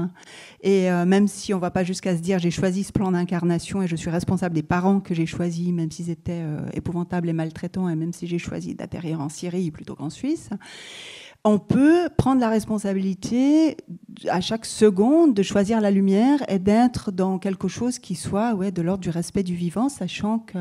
Et 0.62 0.92
euh, 0.92 1.06
même 1.06 1.28
si 1.28 1.52
on 1.54 1.58
ne 1.58 1.62
va 1.62 1.72
pas 1.72 1.84
jusqu'à 1.84 2.16
se 2.16 2.22
dire 2.22 2.38
j'ai 2.38 2.52
choisi 2.52 2.84
ce 2.84 2.92
plan 2.92 3.12
d'incarnation 3.12 3.82
et 3.82 3.88
je 3.88 3.96
suis 3.96 4.12
responsable 4.12 4.54
des 4.54 4.64
parents 4.64 5.00
que 5.00 5.16
j'ai 5.16 5.26
choisis, 5.26 5.70
même 5.72 5.90
s'ils 5.90 6.12
étaient 6.12 6.44
euh, 6.44 6.60
épouvantables 6.74 7.28
et 7.28 7.34
maltraitants, 7.34 7.90
et 7.90 7.96
même 7.96 8.14
si 8.14 8.28
j'ai 8.28 8.40
choisi 8.40 8.76
d'atterrir 8.76 9.20
en 9.22 9.30
Syrie 9.30 9.72
plutôt 9.72 9.96
qu'en 9.96 10.12
Suisse, 10.12 10.50
on 11.44 11.58
peut 11.58 12.10
prendre 12.18 12.42
la 12.42 12.50
responsabilité 12.50 13.78
à 14.30 14.42
chaque 14.42 14.66
seconde 14.66 15.34
de 15.34 15.44
choisir 15.44 15.82
la 15.82 15.92
lumière 15.92 16.44
et 16.50 16.60
d'être 16.60 17.12
dans 17.12 17.38
quelque 17.40 17.68
chose 17.68 18.00
qui 18.00 18.16
soit 18.16 18.54
ouais, 18.54 18.72
de 18.72 18.82
l'ordre 18.82 19.04
du 19.04 19.10
respect 19.10 19.44
du 19.44 19.56
vivant, 19.56 19.90
sachant 19.90 20.40
que 20.40 20.58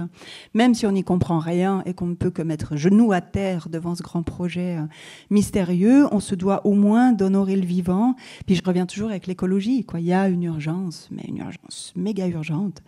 même 0.54 0.74
si 0.74 0.86
on 0.86 0.92
n'y 0.92 1.04
comprend 1.04 1.38
rien 1.38 1.82
et 1.86 1.94
qu'on 1.94 2.06
ne 2.06 2.14
peut 2.14 2.30
que 2.30 2.42
mettre 2.42 2.76
genou 2.76 3.12
à 3.12 3.20
terre 3.20 3.68
devant 3.68 3.94
ce 3.94 4.02
grand 4.02 4.22
projet 4.22 4.78
euh, 4.78 4.86
mystérieux, 5.30 6.06
on 6.12 6.20
se 6.20 6.34
doit 6.34 6.66
au 6.66 6.72
moins 6.72 7.12
d'honorer 7.12 7.56
le 7.56 7.66
vivant. 7.66 8.14
Puis 8.46 8.56
je 8.56 8.62
reviens 8.64 8.86
toujours 8.86 9.10
avec 9.10 9.26
l'écologie. 9.26 9.84
Il 9.94 10.00
y 10.04 10.12
a 10.12 10.28
une 10.28 10.42
urgence, 10.42 11.08
mais 11.10 11.22
une 11.26 11.38
urgence 11.38 11.92
méga 11.96 12.26
urgente 12.28 12.82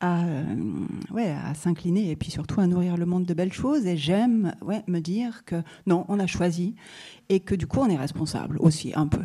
à, 0.00 0.24
euh, 0.24 0.54
ouais, 1.12 1.30
à 1.30 1.54
s'incliner 1.54 2.10
et 2.10 2.16
puis 2.16 2.30
surtout 2.30 2.60
à 2.60 2.66
nourrir 2.66 2.96
le 2.96 3.06
monde 3.06 3.24
de 3.24 3.34
belles 3.34 3.52
choses. 3.52 3.86
Et 3.86 3.96
j'aime 3.96 4.54
ouais, 4.62 4.82
me 4.86 5.00
dire 5.00 5.44
que 5.44 5.62
non, 5.86 6.04
on 6.08 6.18
a 6.18 6.26
choisi 6.26 6.74
et 7.28 7.40
que 7.40 7.54
du 7.54 7.66
coup 7.66 7.80
on 7.80 7.88
est 7.88 7.96
responsable 7.96 8.56
aussi 8.58 8.92
un 8.94 9.06
peu. 9.06 9.22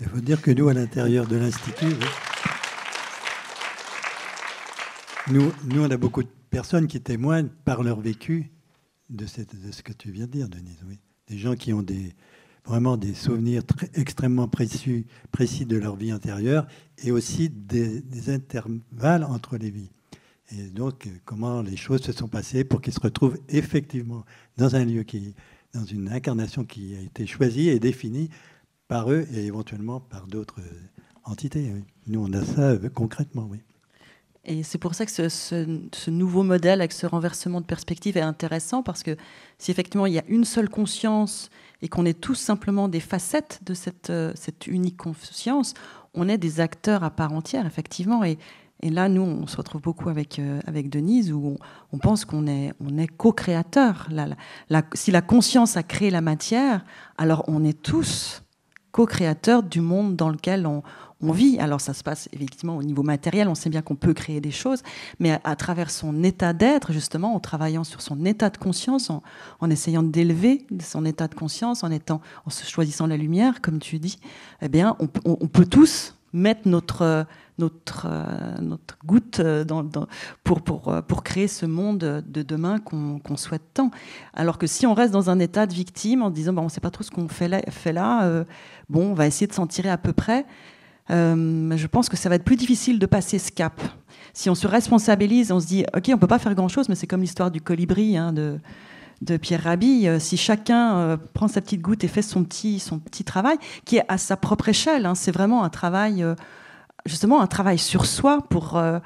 Il 0.00 0.08
faut 0.08 0.20
dire 0.20 0.40
que 0.40 0.50
nous, 0.50 0.68
à 0.68 0.74
l'intérieur 0.74 1.26
de 1.26 1.36
l'Institut, 1.36 1.94
nous, 5.30 5.52
nous, 5.64 5.82
on 5.82 5.90
a 5.90 5.96
beaucoup 5.96 6.22
de 6.22 6.28
personnes 6.50 6.86
qui 6.86 7.00
témoignent 7.00 7.48
par 7.64 7.82
leur 7.82 8.00
vécu 8.00 8.52
de, 9.10 9.26
ce 9.26 9.82
que 9.82 9.92
tu 9.92 10.10
viens 10.10 10.26
de 10.26 10.30
dire, 10.32 10.48
Denise. 10.48 10.82
Oui. 10.86 10.98
Des 11.28 11.38
gens 11.38 11.54
qui 11.54 11.72
ont 11.72 11.82
des, 11.82 12.14
vraiment 12.64 12.96
des 12.96 13.14
souvenirs 13.14 13.62
extrêmement 13.94 14.48
précis, 14.48 15.06
précis 15.32 15.66
de 15.66 15.76
leur 15.76 15.96
vie 15.96 16.10
intérieure 16.10 16.66
et 16.98 17.10
aussi 17.10 17.50
des, 17.50 18.00
des 18.00 18.30
intervalles 18.30 19.24
entre 19.24 19.56
les 19.56 19.70
vies. 19.70 19.90
Et 20.52 20.68
donc, 20.68 21.08
comment 21.24 21.60
les 21.60 21.76
choses 21.76 22.02
se 22.02 22.12
sont 22.12 22.28
passées 22.28 22.62
pour 22.62 22.80
qu'ils 22.80 22.92
se 22.92 23.00
retrouvent 23.00 23.38
effectivement 23.48 24.24
dans 24.56 24.76
un 24.76 24.84
lieu 24.84 25.02
qui, 25.02 25.34
dans 25.74 25.84
une 25.84 26.08
incarnation 26.08 26.64
qui 26.64 26.94
a 26.96 27.00
été 27.00 27.26
choisie 27.26 27.68
et 27.68 27.80
définie 27.80 28.30
par 28.88 29.10
eux 29.10 29.26
et 29.32 29.46
éventuellement 29.46 30.00
par 30.00 30.26
d'autres 30.26 30.60
entités. 31.26 31.72
Nous, 32.06 32.24
on 32.24 32.32
a 32.32 32.44
ça 32.44 32.70
euh, 32.70 32.88
concrètement, 32.88 33.46
oui. 33.50 33.58
Et 34.48 34.62
c'est 34.62 34.78
pour 34.78 34.94
ça 34.94 35.04
que 35.04 35.28
ce, 35.28 36.10
nouveau 36.10 36.44
modèle 36.44 36.80
avec 36.80 36.92
ce 36.92 37.04
renversement 37.04 37.60
de 37.60 37.66
perspective 37.66 38.16
est 38.16 38.20
intéressant 38.20 38.84
parce 38.84 39.02
que 39.02 39.16
si 39.58 39.72
effectivement 39.72 40.06
il 40.06 40.12
y 40.12 40.20
a 40.20 40.24
une 40.28 40.44
seule 40.44 40.68
conscience 40.68 41.50
et 41.82 41.88
qu'on 41.88 42.06
est 42.06 42.20
tous 42.20 42.36
simplement 42.36 42.88
des 42.88 43.00
facettes 43.00 43.60
de 43.66 43.74
cette, 43.74 44.10
euh, 44.10 44.32
unique 44.68 44.96
conscience, 44.96 45.74
on 46.14 46.28
est 46.28 46.38
des 46.38 46.60
acteurs 46.60 47.02
à 47.02 47.10
part 47.10 47.32
entière, 47.32 47.66
effectivement. 47.66 48.22
Et, 48.22 48.38
là, 48.82 49.08
nous, 49.08 49.22
on 49.22 49.48
se 49.48 49.56
retrouve 49.56 49.80
beaucoup 49.80 50.10
avec, 50.10 50.38
euh, 50.38 50.60
avec 50.66 50.90
Denise, 50.90 51.32
où 51.32 51.56
on, 51.92 51.98
pense 51.98 52.24
qu'on 52.24 52.46
est, 52.46 52.72
on 52.78 52.98
est 52.98 53.08
co-créateur. 53.08 54.08
si 54.94 55.10
la 55.10 55.22
conscience 55.22 55.76
a 55.76 55.82
créé 55.82 56.10
la 56.10 56.20
matière, 56.20 56.84
alors 57.18 57.44
on 57.48 57.64
est 57.64 57.82
tous 57.82 58.42
co-créateurs 58.96 59.62
du 59.62 59.82
monde 59.82 60.16
dans 60.16 60.30
lequel 60.30 60.66
on, 60.66 60.82
vit. 61.20 61.58
Alors 61.58 61.82
ça 61.82 61.92
se 61.92 62.02
passe 62.02 62.30
effectivement 62.32 62.78
au 62.78 62.82
niveau 62.82 63.02
matériel, 63.02 63.46
on 63.48 63.54
sait 63.54 63.68
bien 63.68 63.82
qu'on 63.82 63.94
peut 63.94 64.14
créer 64.14 64.40
des 64.40 64.50
choses, 64.50 64.82
mais 65.18 65.38
à, 65.44 65.56
travers 65.56 65.90
son 65.90 66.22
état 66.22 66.54
d'être, 66.54 66.92
justement, 66.92 67.34
en 67.34 67.40
travaillant 67.40 67.84
sur 67.84 68.00
son 68.00 68.24
état 68.24 68.48
de 68.48 68.56
conscience, 68.56 69.10
en, 69.10 69.70
essayant 69.70 70.02
d'élever 70.02 70.66
son 70.80 71.04
état 71.04 71.28
de 71.28 71.34
conscience, 71.34 71.84
en, 71.84 71.90
étant, 71.90 72.22
en 72.46 72.50
se 72.50 72.64
choisissant 72.64 73.06
la 73.06 73.18
lumière, 73.18 73.60
comme 73.60 73.80
tu 73.80 73.98
dis, 73.98 74.18
eh 74.62 74.68
bien, 74.68 74.96
on 74.98 75.46
peut 75.46 75.66
tous 75.66 76.15
mettre 76.36 76.68
notre 76.68 77.26
notre, 77.58 78.06
euh, 78.08 78.60
notre 78.60 78.98
goutte 79.04 79.40
euh, 79.40 79.64
pour, 80.44 80.62
pour, 80.62 80.88
euh, 80.88 81.02
pour 81.02 81.22
créer 81.22 81.48
ce 81.48 81.66
monde 81.66 82.22
de 82.26 82.42
demain 82.42 82.78
qu'on 82.80 83.36
souhaite 83.36 83.62
tant. 83.74 83.90
Alors 84.34 84.58
que 84.58 84.66
si 84.66 84.86
on 84.86 84.94
reste 84.94 85.12
dans 85.12 85.30
un 85.30 85.38
état 85.38 85.66
de 85.66 85.72
victime 85.72 86.22
en 86.22 86.30
disant 86.30 86.52
bon, 86.52 86.62
on 86.62 86.64
ne 86.64 86.70
sait 86.70 86.80
pas 86.80 86.90
trop 86.90 87.02
ce 87.02 87.10
qu'on 87.10 87.28
fait 87.28 87.48
là, 87.48 87.60
fait 87.70 87.92
là 87.92 88.44
bon, 88.88 89.10
on 89.10 89.14
va 89.14 89.26
essayer 89.26 89.46
de 89.46 89.52
s'en 89.52 89.66
tirer 89.66 89.90
à 89.90 89.98
peu 89.98 90.12
près, 90.12 90.46
je 91.08 91.86
pense 91.86 92.08
que 92.08 92.16
ça 92.16 92.28
va 92.28 92.34
être 92.34 92.44
plus 92.44 92.56
difficile 92.56 92.98
de 92.98 93.06
passer 93.06 93.38
ce 93.38 93.50
cap. 93.50 93.80
Si 94.32 94.50
on 94.50 94.54
se 94.54 94.66
responsabilise, 94.66 95.50
on 95.52 95.60
se 95.60 95.66
dit 95.66 95.84
ok, 95.94 96.04
on 96.08 96.12
ne 96.12 96.16
peut 96.16 96.26
pas 96.26 96.38
faire 96.38 96.54
grand-chose, 96.54 96.88
mais 96.88 96.94
c'est 96.94 97.06
comme 97.06 97.22
l'histoire 97.22 97.50
du 97.50 97.60
colibri 97.60 98.16
hein, 98.16 98.32
de 98.32 98.58
de 99.22 99.36
Pierre 99.36 99.62
Rabhi, 99.62 100.08
si 100.18 100.36
chacun 100.36 101.18
prend 101.32 101.48
sa 101.48 101.60
petite 101.60 101.80
goutte 101.80 102.04
et 102.04 102.08
fait 102.08 102.22
son 102.22 102.44
petit, 102.44 102.78
son 102.78 102.98
petit 102.98 103.24
travail, 103.24 103.56
qui 103.84 103.96
est 103.96 104.04
à 104.08 104.18
sa 104.18 104.36
propre 104.36 104.68
échelle, 104.68 105.06
hein, 105.06 105.14
c'est 105.14 105.32
vraiment 105.32 105.64
un 105.64 105.70
travail 105.70 106.24
justement 107.06 107.40
un 107.40 107.46
travail 107.46 107.78
sur 107.78 108.04
soi 108.04 108.42
pour, 108.50 108.76
euh, 108.76 108.98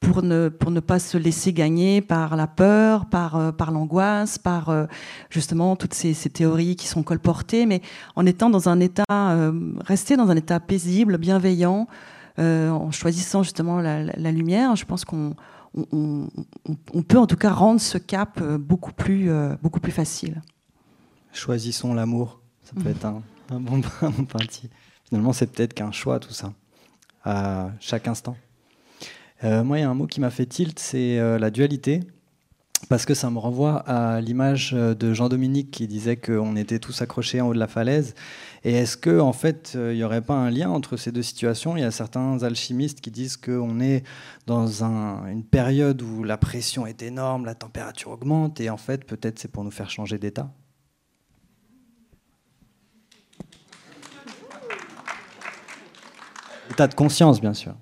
pour, 0.00 0.22
ne, 0.22 0.48
pour 0.48 0.70
ne 0.70 0.80
pas 0.80 0.98
se 0.98 1.16
laisser 1.16 1.52
gagner 1.52 2.00
par 2.00 2.36
la 2.36 2.46
peur, 2.46 3.06
par, 3.06 3.36
euh, 3.36 3.52
par 3.52 3.70
l'angoisse, 3.70 4.38
par 4.38 4.68
euh, 4.68 4.86
justement 5.30 5.76
toutes 5.76 5.94
ces, 5.94 6.14
théories 6.14 6.76
qui 6.76 6.86
sont 6.86 7.02
colportées, 7.02 7.66
mais 7.66 7.80
en 8.16 8.26
étant 8.26 8.50
dans 8.50 8.68
un 8.68 8.80
état, 8.80 9.04
rester 9.84 10.16
dans 10.16 10.28
un 10.30 10.36
état 10.36 10.60
paisible, 10.60 11.18
bienveillant, 11.18 11.86
en 12.38 12.90
choisissant 12.90 13.42
justement 13.42 13.80
la, 13.80 14.32
lumière, 14.32 14.76
je 14.76 14.84
pense 14.84 15.04
qu'on 15.04 15.34
on, 15.92 16.28
peut 17.02 17.18
en 17.18 17.26
tout 17.26 17.36
cas 17.36 17.52
rendre 17.52 17.80
ce 17.80 17.98
cap 17.98 18.42
beaucoup 18.42 18.92
plus, 18.92 19.30
beaucoup 19.62 19.80
plus 19.80 19.92
facile. 19.92 20.42
Choisissons 21.32 21.92
l'amour, 21.92 22.40
ça 22.62 22.72
peut 22.74 22.88
mmh. 22.88 22.92
être 22.92 23.04
un, 23.04 23.22
un 23.50 23.60
bon, 23.60 23.80
un 24.02 24.10
bon 24.10 24.24
parti. 24.24 24.70
Finalement, 25.04 25.32
c'est 25.32 25.46
peut-être 25.46 25.74
qu'un 25.74 25.92
choix 25.92 26.18
tout 26.18 26.32
ça 26.32 26.52
à 27.24 27.70
chaque 27.80 28.08
instant. 28.08 28.36
Euh, 29.44 29.64
moi, 29.64 29.78
il 29.78 29.82
y 29.82 29.84
a 29.84 29.90
un 29.90 29.94
mot 29.94 30.06
qui 30.06 30.20
m'a 30.20 30.30
fait 30.30 30.46
tilt, 30.46 30.78
c'est 30.78 31.18
euh, 31.18 31.38
la 31.38 31.50
dualité, 31.50 32.00
parce 32.88 33.04
que 33.04 33.14
ça 33.14 33.30
me 33.30 33.38
renvoie 33.38 33.78
à 33.80 34.20
l'image 34.20 34.72
euh, 34.74 34.94
de 34.94 35.12
Jean-Dominique 35.12 35.70
qui 35.70 35.86
disait 35.86 36.16
qu'on 36.16 36.56
était 36.56 36.78
tous 36.78 37.02
accrochés 37.02 37.40
en 37.40 37.48
haut 37.48 37.54
de 37.54 37.58
la 37.58 37.66
falaise. 37.66 38.14
Et 38.64 38.72
est-ce 38.72 38.96
que, 38.96 39.20
en 39.20 39.32
fait, 39.32 39.72
il 39.74 39.94
n'y 39.94 40.04
aurait 40.04 40.22
pas 40.22 40.34
un 40.34 40.50
lien 40.50 40.70
entre 40.70 40.96
ces 40.96 41.12
deux 41.12 41.22
situations? 41.22 41.76
Il 41.76 41.80
y 41.80 41.84
a 41.84 41.90
certains 41.90 42.42
alchimistes 42.42 43.00
qui 43.00 43.10
disent 43.10 43.36
qu'on 43.36 43.80
est 43.80 44.02
dans 44.46 44.82
une 44.82 45.44
période 45.44 46.02
où 46.02 46.24
la 46.24 46.36
pression 46.36 46.86
est 46.86 47.02
énorme, 47.02 47.44
la 47.44 47.54
température 47.54 48.10
augmente, 48.10 48.60
et 48.60 48.70
en 48.70 48.76
fait, 48.76 49.04
peut-être 49.04 49.38
c'est 49.38 49.50
pour 49.50 49.62
nous 49.62 49.70
faire 49.70 49.90
changer 49.90 50.18
d'état. 50.18 50.50
État 56.70 56.88
de 56.88 56.94
conscience, 56.94 57.40
bien 57.40 57.54
sûr. 57.54 57.74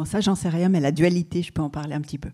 Bon, 0.00 0.06
ça, 0.06 0.22
j'en 0.22 0.34
sais 0.34 0.48
rien, 0.48 0.70
mais 0.70 0.80
la 0.80 0.92
dualité, 0.92 1.42
je 1.42 1.52
peux 1.52 1.60
en 1.60 1.68
parler 1.68 1.92
un 1.92 2.00
petit 2.00 2.16
peu. 2.16 2.30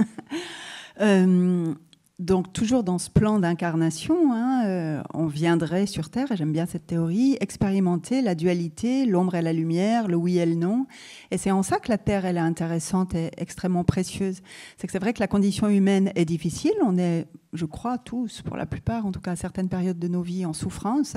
euh, 1.02 1.74
donc 2.22 2.52
toujours 2.52 2.84
dans 2.84 2.98
ce 2.98 3.10
plan 3.10 3.40
d'incarnation, 3.40 4.32
hein, 4.32 4.64
euh, 4.66 5.02
on 5.12 5.26
viendrait 5.26 5.86
sur 5.86 6.08
Terre, 6.08 6.30
et 6.30 6.36
j'aime 6.36 6.52
bien 6.52 6.66
cette 6.66 6.86
théorie, 6.86 7.36
expérimenter 7.40 8.22
la 8.22 8.34
dualité, 8.34 9.06
l'ombre 9.06 9.34
et 9.34 9.42
la 9.42 9.52
lumière, 9.52 10.06
le 10.06 10.16
oui 10.16 10.38
et 10.38 10.46
le 10.46 10.54
non. 10.54 10.86
Et 11.32 11.38
c'est 11.38 11.50
en 11.50 11.62
ça 11.62 11.78
que 11.78 11.88
la 11.88 11.98
Terre, 11.98 12.24
elle 12.24 12.36
est 12.36 12.40
intéressante 12.40 13.14
et 13.14 13.30
extrêmement 13.36 13.82
précieuse. 13.82 14.40
C'est 14.76 14.86
que 14.86 14.92
c'est 14.92 15.00
vrai 15.00 15.12
que 15.12 15.20
la 15.20 15.26
condition 15.26 15.68
humaine 15.68 16.12
est 16.14 16.24
difficile, 16.24 16.74
on 16.84 16.96
est, 16.96 17.26
je 17.52 17.64
crois, 17.64 17.98
tous, 17.98 18.42
pour 18.42 18.56
la 18.56 18.66
plupart, 18.66 19.04
en 19.04 19.10
tout 19.10 19.20
cas 19.20 19.32
à 19.32 19.36
certaines 19.36 19.68
périodes 19.68 19.98
de 19.98 20.08
nos 20.08 20.22
vies, 20.22 20.46
en 20.46 20.52
souffrance, 20.52 21.16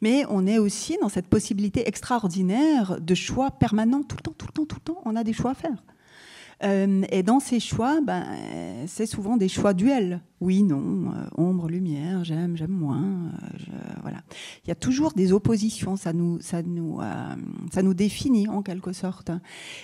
mais 0.00 0.24
on 0.30 0.46
est 0.46 0.58
aussi 0.58 0.96
dans 1.02 1.08
cette 1.08 1.26
possibilité 1.26 1.88
extraordinaire 1.88 3.00
de 3.00 3.14
choix 3.14 3.50
permanents, 3.50 4.04
tout 4.04 4.16
le 4.16 4.22
temps, 4.22 4.34
tout 4.38 4.46
le 4.46 4.52
temps, 4.52 4.66
tout 4.66 4.76
le 4.76 4.92
temps, 4.92 5.02
on 5.04 5.16
a 5.16 5.24
des 5.24 5.32
choix 5.32 5.50
à 5.50 5.54
faire. 5.54 5.82
Euh, 6.64 7.02
et 7.10 7.22
dans 7.22 7.40
ces 7.40 7.60
choix, 7.60 8.00
ben, 8.00 8.24
c'est 8.86 9.06
souvent 9.06 9.36
des 9.36 9.48
choix 9.48 9.74
duels. 9.74 10.20
oui, 10.40 10.62
non, 10.62 11.12
ombre, 11.36 11.68
lumière, 11.68 12.24
j'aime, 12.24 12.56
j'aime 12.56 12.70
moins. 12.70 13.32
voilà. 14.02 14.18
Il 14.64 14.68
y 14.68 14.70
a 14.70 14.74
toujours 14.74 15.12
des 15.12 15.32
oppositions, 15.32 15.96
ça 15.96 16.12
nous, 16.12 16.40
ça, 16.40 16.62
nous, 16.62 17.00
ça 17.72 17.82
nous 17.82 17.94
définit 17.94 18.48
en 18.48 18.62
quelque 18.62 18.92
sorte. 18.92 19.30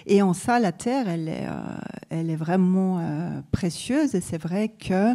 Et 0.07 0.23
en 0.23 0.33
ça, 0.33 0.59
la 0.59 0.73
Terre, 0.73 1.09
elle 1.09 1.29
est, 1.29 1.47
elle 2.11 2.31
est 2.31 2.37
vraiment 2.37 3.01
précieuse 3.53 4.15
et 4.15 4.21
c'est 4.21 4.41
vrai 4.41 4.69
que 4.69 5.15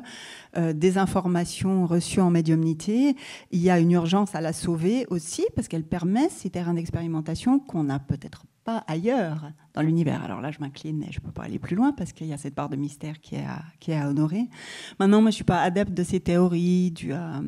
des 0.73 0.97
informations 0.97 1.85
reçues 1.85 2.21
en 2.21 2.29
médiumnité, 2.29 3.15
il 3.51 3.61
y 3.61 3.69
a 3.69 3.79
une 3.79 3.91
urgence 3.91 4.35
à 4.35 4.41
la 4.41 4.53
sauver 4.53 5.05
aussi 5.09 5.45
parce 5.55 5.67
qu'elle 5.67 5.83
permet 5.83 6.29
ces 6.29 6.49
terrains 6.49 6.73
d'expérimentation 6.73 7.59
qu'on 7.59 7.83
n'a 7.83 7.99
peut-être 7.99 8.45
pas 8.63 8.83
ailleurs 8.87 9.51
dans 9.73 9.81
l'univers. 9.81 10.23
Alors 10.23 10.39
là, 10.39 10.51
je 10.51 10.59
m'incline 10.59 11.03
et 11.03 11.11
je 11.11 11.19
ne 11.19 11.25
peux 11.25 11.31
pas 11.31 11.43
aller 11.43 11.59
plus 11.59 11.75
loin 11.75 11.91
parce 11.91 12.13
qu'il 12.13 12.27
y 12.27 12.33
a 12.33 12.37
cette 12.37 12.55
part 12.55 12.69
de 12.69 12.75
mystère 12.75 13.19
qui 13.19 13.35
est 13.35 13.45
à, 13.93 14.09
honorer. 14.09 14.47
Maintenant, 14.99 15.19
je 15.21 15.25
ne 15.25 15.31
suis 15.31 15.43
pas 15.43 15.61
adepte 15.61 15.93
de 15.93 16.03
ces 16.03 16.19
théories 16.19 16.93
euh, 17.05 17.41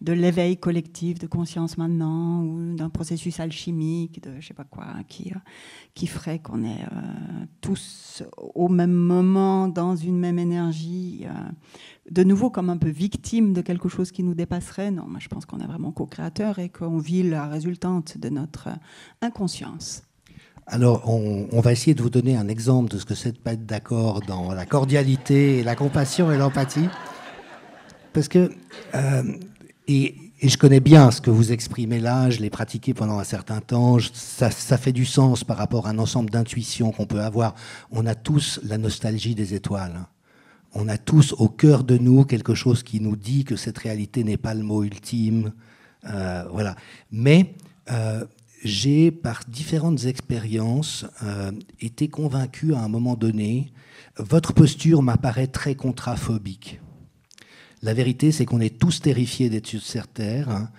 de 0.00 0.12
l'éveil 0.12 0.56
collectif 0.56 1.18
de 1.18 1.26
conscience 1.26 1.78
maintenant 1.78 2.42
ou 2.42 2.74
d'un 2.74 2.88
processus 2.88 3.38
alchimique, 3.40 4.22
de 4.22 4.40
je 4.40 4.46
sais 4.46 4.54
pas 4.54 4.64
quoi, 4.64 4.86
qui, 5.08 5.32
euh, 5.34 5.38
qui 5.94 6.06
ferait 6.06 6.38
qu'on 6.38 6.64
est 6.64 6.82
euh, 6.82 7.44
tous 7.60 8.22
au 8.54 8.68
même 8.68 8.92
moment 8.92 9.68
dans 9.68 9.94
une 9.94 10.18
même 10.18 10.38
énergie. 10.38 11.26
de 12.10 12.24
nouveau, 12.24 12.50
comme 12.50 12.70
un 12.70 12.78
peu 12.78 12.88
victime 12.88 13.52
de 13.52 13.60
quelque 13.60 13.88
chose 13.88 14.10
qui 14.10 14.22
nous 14.22 14.34
dépasserait. 14.34 14.90
Non, 14.90 15.04
moi, 15.06 15.20
je 15.20 15.28
pense 15.28 15.44
qu'on 15.44 15.60
est 15.60 15.66
vraiment 15.66 15.92
co-créateur 15.92 16.58
et 16.58 16.70
qu'on 16.70 16.98
vit 16.98 17.22
la 17.22 17.46
résultante 17.46 18.16
de 18.16 18.30
notre 18.30 18.70
inconscience. 19.20 20.07
Alors, 20.70 21.08
on, 21.08 21.60
va 21.60 21.72
essayer 21.72 21.94
de 21.94 22.02
vous 22.02 22.10
donner 22.10 22.36
un 22.36 22.46
exemple 22.46 22.90
de 22.90 22.98
ce 22.98 23.06
que 23.06 23.14
c'est 23.14 23.32
de 23.32 23.38
pas 23.38 23.54
être 23.54 23.64
d'accord 23.64 24.20
dans 24.20 24.52
la 24.52 24.66
cordialité, 24.66 25.62
la 25.62 25.74
compassion 25.74 26.30
et 26.30 26.36
l'empathie. 26.36 26.88
Parce 28.12 28.28
que, 28.28 28.50
euh, 28.94 29.22
et, 29.86 30.14
je 30.42 30.56
connais 30.58 30.80
bien 30.80 31.10
ce 31.10 31.22
que 31.22 31.30
vous 31.30 31.52
exprimez 31.52 32.00
là, 32.00 32.28
je 32.28 32.40
l'ai 32.40 32.50
pratiqué 32.50 32.92
pendant 32.92 33.18
un 33.18 33.24
certain 33.24 33.60
temps, 33.60 33.96
ça, 34.12 34.50
fait 34.50 34.92
du 34.92 35.06
sens 35.06 35.42
par 35.42 35.56
rapport 35.56 35.86
à 35.86 35.90
un 35.90 35.98
ensemble 35.98 36.28
d'intuitions 36.28 36.92
qu'on 36.92 37.06
peut 37.06 37.22
avoir. 37.22 37.54
On 37.90 38.06
a 38.06 38.14
tous 38.14 38.60
la 38.62 38.76
nostalgie 38.76 39.34
des 39.34 39.54
étoiles. 39.54 40.06
On 40.74 40.86
a 40.88 40.98
tous 40.98 41.32
au 41.38 41.48
cœur 41.48 41.82
de 41.82 41.96
nous 41.96 42.24
quelque 42.24 42.54
chose 42.54 42.82
qui 42.82 43.00
nous 43.00 43.16
dit 43.16 43.44
que 43.44 43.56
cette 43.56 43.78
réalité 43.78 44.22
n'est 44.22 44.36
pas 44.36 44.52
le 44.52 44.62
mot 44.62 44.84
ultime. 44.84 45.54
Euh, 46.04 46.44
voilà. 46.52 46.76
Mais 47.10 47.54
euh, 47.90 48.24
j'ai, 48.64 49.10
par 49.10 49.42
différentes 49.48 50.04
expériences, 50.04 51.06
euh, 51.22 51.52
été 51.80 52.08
convaincu 52.08 52.74
à 52.74 52.80
un 52.80 52.88
moment 52.88 53.14
donné, 53.14 53.72
votre 54.16 54.52
posture 54.52 55.02
m'apparaît 55.02 55.46
très 55.46 55.74
contraphobique. 55.74 56.80
La 57.82 57.94
vérité, 57.94 58.32
c'est 58.32 58.44
qu'on 58.44 58.60
est 58.60 58.78
tous 58.78 59.00
terrifiés 59.00 59.48
d'être 59.48 59.66
sur 59.66 59.82
cette 59.82 60.14
terre. 60.14 60.48
Hein. 60.48 60.70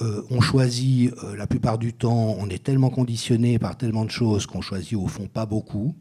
Euh, 0.00 0.22
on 0.30 0.40
choisit, 0.40 1.12
euh, 1.24 1.36
la 1.36 1.46
plupart 1.46 1.78
du 1.78 1.92
temps, 1.92 2.36
on 2.38 2.48
est 2.48 2.62
tellement 2.62 2.90
conditionné 2.90 3.58
par 3.58 3.76
tellement 3.76 4.04
de 4.04 4.10
choses 4.10 4.46
qu'on 4.46 4.62
choisit 4.62 4.94
au 4.94 5.06
fond 5.06 5.26
pas 5.26 5.46
beaucoup. 5.46 5.94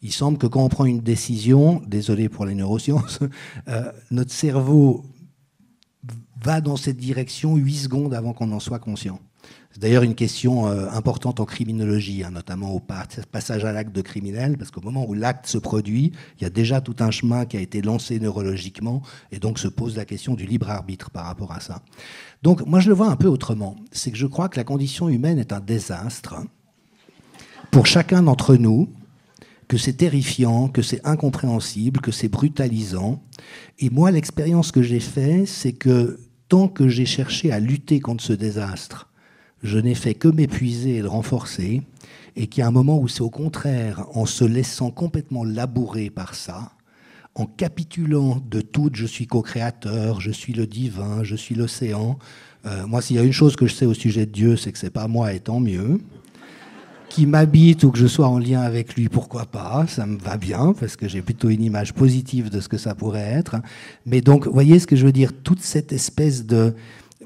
Il 0.00 0.12
semble 0.12 0.38
que 0.38 0.46
quand 0.46 0.64
on 0.64 0.68
prend 0.68 0.86
une 0.86 1.00
décision, 1.00 1.82
désolé 1.86 2.28
pour 2.28 2.46
les 2.46 2.54
neurosciences, 2.54 3.18
notre 4.10 4.30
cerveau 4.30 5.04
va 6.42 6.60
dans 6.60 6.76
cette 6.76 6.98
direction 6.98 7.56
8 7.56 7.74
secondes 7.74 8.14
avant 8.14 8.32
qu'on 8.32 8.52
en 8.52 8.60
soit 8.60 8.78
conscient. 8.78 9.18
C'est 9.78 9.82
d'ailleurs 9.82 10.02
une 10.02 10.16
question 10.16 10.66
euh, 10.66 10.90
importante 10.90 11.38
en 11.38 11.44
criminologie, 11.44 12.24
hein, 12.24 12.32
notamment 12.32 12.72
au 12.72 12.80
passage 12.80 13.64
à 13.64 13.70
l'acte 13.70 13.94
de 13.94 14.02
criminel, 14.02 14.58
parce 14.58 14.72
qu'au 14.72 14.80
moment 14.80 15.08
où 15.08 15.14
l'acte 15.14 15.46
se 15.46 15.56
produit, 15.56 16.10
il 16.36 16.42
y 16.42 16.46
a 16.48 16.50
déjà 16.50 16.80
tout 16.80 16.96
un 16.98 17.12
chemin 17.12 17.46
qui 17.46 17.56
a 17.56 17.60
été 17.60 17.80
lancé 17.80 18.18
neurologiquement, 18.18 19.02
et 19.30 19.38
donc 19.38 19.60
se 19.60 19.68
pose 19.68 19.96
la 19.96 20.04
question 20.04 20.34
du 20.34 20.46
libre 20.46 20.68
arbitre 20.68 21.10
par 21.10 21.26
rapport 21.26 21.52
à 21.52 21.60
ça. 21.60 21.82
Donc 22.42 22.66
moi 22.66 22.80
je 22.80 22.88
le 22.88 22.94
vois 22.96 23.06
un 23.06 23.14
peu 23.14 23.28
autrement, 23.28 23.76
c'est 23.92 24.10
que 24.10 24.16
je 24.16 24.26
crois 24.26 24.48
que 24.48 24.56
la 24.56 24.64
condition 24.64 25.08
humaine 25.08 25.38
est 25.38 25.52
un 25.52 25.60
désastre 25.60 26.42
pour 27.70 27.86
chacun 27.86 28.24
d'entre 28.24 28.56
nous, 28.56 28.88
que 29.68 29.76
c'est 29.76 29.92
terrifiant, 29.92 30.66
que 30.66 30.82
c'est 30.82 31.06
incompréhensible, 31.06 32.00
que 32.00 32.10
c'est 32.10 32.28
brutalisant. 32.28 33.22
Et 33.78 33.90
moi, 33.90 34.10
l'expérience 34.10 34.72
que 34.72 34.82
j'ai 34.82 34.98
faite, 34.98 35.46
c'est 35.46 35.74
que 35.74 36.18
tant 36.48 36.66
que 36.66 36.88
j'ai 36.88 37.06
cherché 37.06 37.52
à 37.52 37.60
lutter 37.60 38.00
contre 38.00 38.24
ce 38.24 38.32
désastre, 38.32 39.08
je 39.62 39.78
n'ai 39.78 39.94
fait 39.94 40.14
que 40.14 40.28
m'épuiser 40.28 40.96
et 40.96 41.02
le 41.02 41.08
renforcer, 41.08 41.82
et 42.36 42.46
qu'il 42.46 42.60
y 42.60 42.64
a 42.64 42.68
un 42.68 42.72
moment 42.72 42.98
où 42.98 43.08
c'est 43.08 43.22
au 43.22 43.30
contraire, 43.30 44.06
en 44.14 44.26
se 44.26 44.44
laissant 44.44 44.90
complètement 44.90 45.44
labourer 45.44 46.10
par 46.10 46.34
ça, 46.34 46.72
en 47.34 47.46
capitulant 47.46 48.42
de 48.50 48.60
tout, 48.60 48.90
je 48.92 49.06
suis 49.06 49.26
co-créateur, 49.26 50.20
je 50.20 50.30
suis 50.30 50.52
le 50.52 50.66
divin, 50.66 51.22
je 51.22 51.36
suis 51.36 51.54
l'océan. 51.54 52.18
Euh, 52.66 52.86
moi, 52.86 53.00
s'il 53.00 53.16
y 53.16 53.18
a 53.18 53.22
une 53.22 53.32
chose 53.32 53.54
que 53.54 53.66
je 53.66 53.74
sais 53.74 53.86
au 53.86 53.94
sujet 53.94 54.26
de 54.26 54.32
Dieu, 54.32 54.56
c'est 54.56 54.72
que 54.72 54.78
c'est 54.78 54.90
pas 54.90 55.06
moi 55.06 55.32
et 55.32 55.40
tant 55.40 55.60
mieux. 55.60 56.00
Qui 57.08 57.26
m'habite 57.26 57.84
ou 57.84 57.90
que 57.90 57.98
je 57.98 58.06
sois 58.06 58.26
en 58.26 58.38
lien 58.38 58.60
avec 58.60 58.94
lui, 58.94 59.08
pourquoi 59.08 59.46
pas, 59.46 59.86
ça 59.86 60.04
me 60.04 60.18
va 60.18 60.36
bien, 60.36 60.74
parce 60.78 60.96
que 60.96 61.08
j'ai 61.08 61.22
plutôt 61.22 61.48
une 61.48 61.62
image 61.62 61.94
positive 61.94 62.50
de 62.50 62.60
ce 62.60 62.68
que 62.68 62.76
ça 62.76 62.94
pourrait 62.94 63.20
être. 63.20 63.56
Mais 64.04 64.20
donc, 64.20 64.46
voyez 64.46 64.78
ce 64.78 64.86
que 64.86 64.96
je 64.96 65.06
veux 65.06 65.12
dire, 65.12 65.32
toute 65.32 65.62
cette 65.62 65.92
espèce 65.92 66.44
de, 66.44 66.74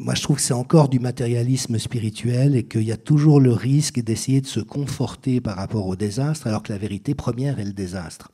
moi, 0.02 0.14
je 0.14 0.22
trouve 0.22 0.36
que 0.36 0.42
c'est 0.42 0.52
encore 0.52 0.88
du 0.88 0.98
matérialisme 0.98 1.78
spirituel 1.78 2.56
et 2.56 2.64
qu'il 2.64 2.82
y 2.82 2.92
a 2.92 2.96
toujours 2.96 3.40
le 3.40 3.52
risque 3.52 4.00
d'essayer 4.00 4.40
de 4.40 4.46
se 4.46 4.58
conforter 4.58 5.40
par 5.40 5.56
rapport 5.56 5.86
au 5.86 5.94
désastre, 5.94 6.48
alors 6.48 6.62
que 6.62 6.72
la 6.72 6.78
vérité 6.78 7.14
première 7.14 7.60
est 7.60 7.64
le 7.64 7.72
désastre. 7.72 8.32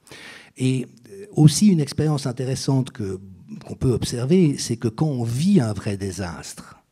Et 0.56 0.86
euh, 1.10 1.26
aussi 1.32 1.68
une 1.68 1.80
expérience 1.80 2.26
intéressante 2.26 2.90
que, 2.90 3.20
qu'on 3.66 3.74
peut 3.74 3.92
observer, 3.92 4.56
c'est 4.56 4.76
que 4.76 4.88
quand 4.88 5.06
on 5.06 5.24
vit 5.24 5.60
un 5.60 5.74
vrai 5.74 5.98
désastre, 5.98 6.82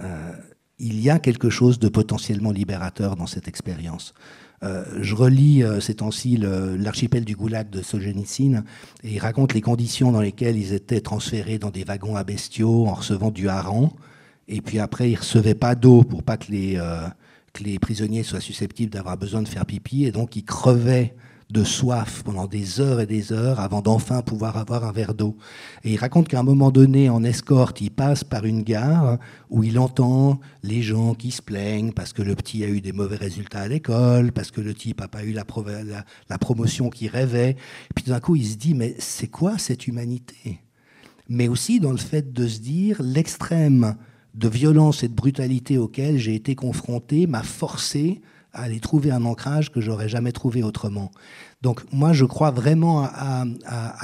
euh, 0.00 0.32
il 0.78 1.00
y 1.00 1.10
a 1.10 1.18
quelque 1.18 1.50
chose 1.50 1.78
de 1.78 1.88
potentiellement 1.88 2.50
libérateur 2.50 3.14
dans 3.14 3.26
cette 3.26 3.46
expérience. 3.46 4.14
Euh, 4.62 4.84
je 5.00 5.14
relis 5.14 5.64
euh, 5.64 5.80
ces 5.80 5.96
temps-ci 5.96 6.36
l'archipel 6.36 7.24
du 7.24 7.34
Goulag 7.34 7.68
de 7.68 7.82
Solzhenitsyn 7.82 8.62
et 9.02 9.14
il 9.14 9.18
raconte 9.18 9.54
les 9.54 9.60
conditions 9.60 10.12
dans 10.12 10.20
lesquelles 10.20 10.56
ils 10.56 10.72
étaient 10.72 11.00
transférés 11.00 11.58
dans 11.58 11.70
des 11.70 11.82
wagons 11.82 12.14
à 12.14 12.22
bestiaux 12.22 12.86
en 12.86 12.94
recevant 12.94 13.30
du 13.30 13.48
hareng. 13.48 13.90
Et 14.48 14.60
puis 14.60 14.78
après, 14.78 15.10
ils 15.10 15.14
ne 15.14 15.18
recevaient 15.18 15.54
pas 15.54 15.74
d'eau 15.74 16.04
pour 16.04 16.22
pas 16.22 16.36
que 16.36 16.52
les, 16.52 16.76
euh, 16.76 17.08
que 17.52 17.64
les 17.64 17.78
prisonniers 17.78 18.22
soient 18.22 18.40
susceptibles 18.40 18.92
d'avoir 18.92 19.16
besoin 19.16 19.42
de 19.42 19.48
faire 19.48 19.66
pipi. 19.66 20.04
Et 20.04 20.12
donc, 20.12 20.36
ils 20.36 20.44
crevaient 20.44 21.14
de 21.52 21.64
soif 21.64 22.22
pendant 22.24 22.46
des 22.46 22.80
heures 22.80 23.00
et 23.00 23.06
des 23.06 23.30
heures 23.30 23.60
avant 23.60 23.82
d'enfin 23.82 24.22
pouvoir 24.22 24.56
avoir 24.56 24.84
un 24.84 24.92
verre 24.92 25.12
d'eau. 25.12 25.36
Et 25.84 25.92
il 25.92 25.96
raconte 25.98 26.26
qu'à 26.26 26.40
un 26.40 26.42
moment 26.42 26.70
donné, 26.70 27.10
en 27.10 27.22
escorte, 27.22 27.82
il 27.82 27.90
passe 27.90 28.24
par 28.24 28.46
une 28.46 28.62
gare 28.62 29.18
où 29.50 29.62
il 29.62 29.78
entend 29.78 30.40
les 30.62 30.80
gens 30.80 31.14
qui 31.14 31.30
se 31.30 31.42
plaignent 31.42 31.92
parce 31.92 32.14
que 32.14 32.22
le 32.22 32.34
petit 32.34 32.64
a 32.64 32.68
eu 32.68 32.80
des 32.80 32.92
mauvais 32.92 33.16
résultats 33.16 33.60
à 33.60 33.68
l'école, 33.68 34.32
parce 34.32 34.50
que 34.50 34.62
le 34.62 34.72
type 34.72 35.00
n'a 35.00 35.08
pas 35.08 35.24
eu 35.24 35.32
la, 35.32 35.44
promotion 36.38 36.88
qu'il 36.88 37.08
rêvait. 37.08 37.50
Et 37.50 37.94
puis 37.94 38.06
d'un 38.06 38.20
coup, 38.20 38.34
il 38.34 38.46
se 38.46 38.56
dit, 38.56 38.72
mais 38.72 38.94
c'est 38.98 39.28
quoi 39.28 39.58
cette 39.58 39.86
humanité? 39.86 40.58
Mais 41.28 41.48
aussi 41.48 41.80
dans 41.80 41.92
le 41.92 41.98
fait 41.98 42.32
de 42.32 42.48
se 42.48 42.60
dire, 42.60 43.02
l'extrême 43.02 43.96
de 44.34 44.48
violence 44.48 45.02
et 45.02 45.08
de 45.08 45.14
brutalité 45.14 45.76
auquel 45.76 46.16
j'ai 46.16 46.34
été 46.34 46.54
confronté 46.54 47.26
m'a 47.26 47.42
forcé 47.42 48.22
à 48.52 48.62
aller 48.62 48.80
trouver 48.80 49.10
un 49.10 49.24
ancrage 49.24 49.70
que 49.70 49.80
j'aurais 49.80 50.08
jamais 50.08 50.32
trouvé 50.32 50.62
autrement. 50.62 51.10
Donc 51.62 51.80
moi, 51.92 52.12
je 52.12 52.24
crois 52.24 52.50
vraiment 52.50 53.04
à, 53.04 53.44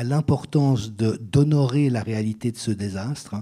l'importance 0.05 0.93
d'honorer 0.93 1.91
la 1.91 2.03
réalité 2.03 2.53
de 2.53 2.57
ce 2.57 2.70
désastre. 2.70 3.35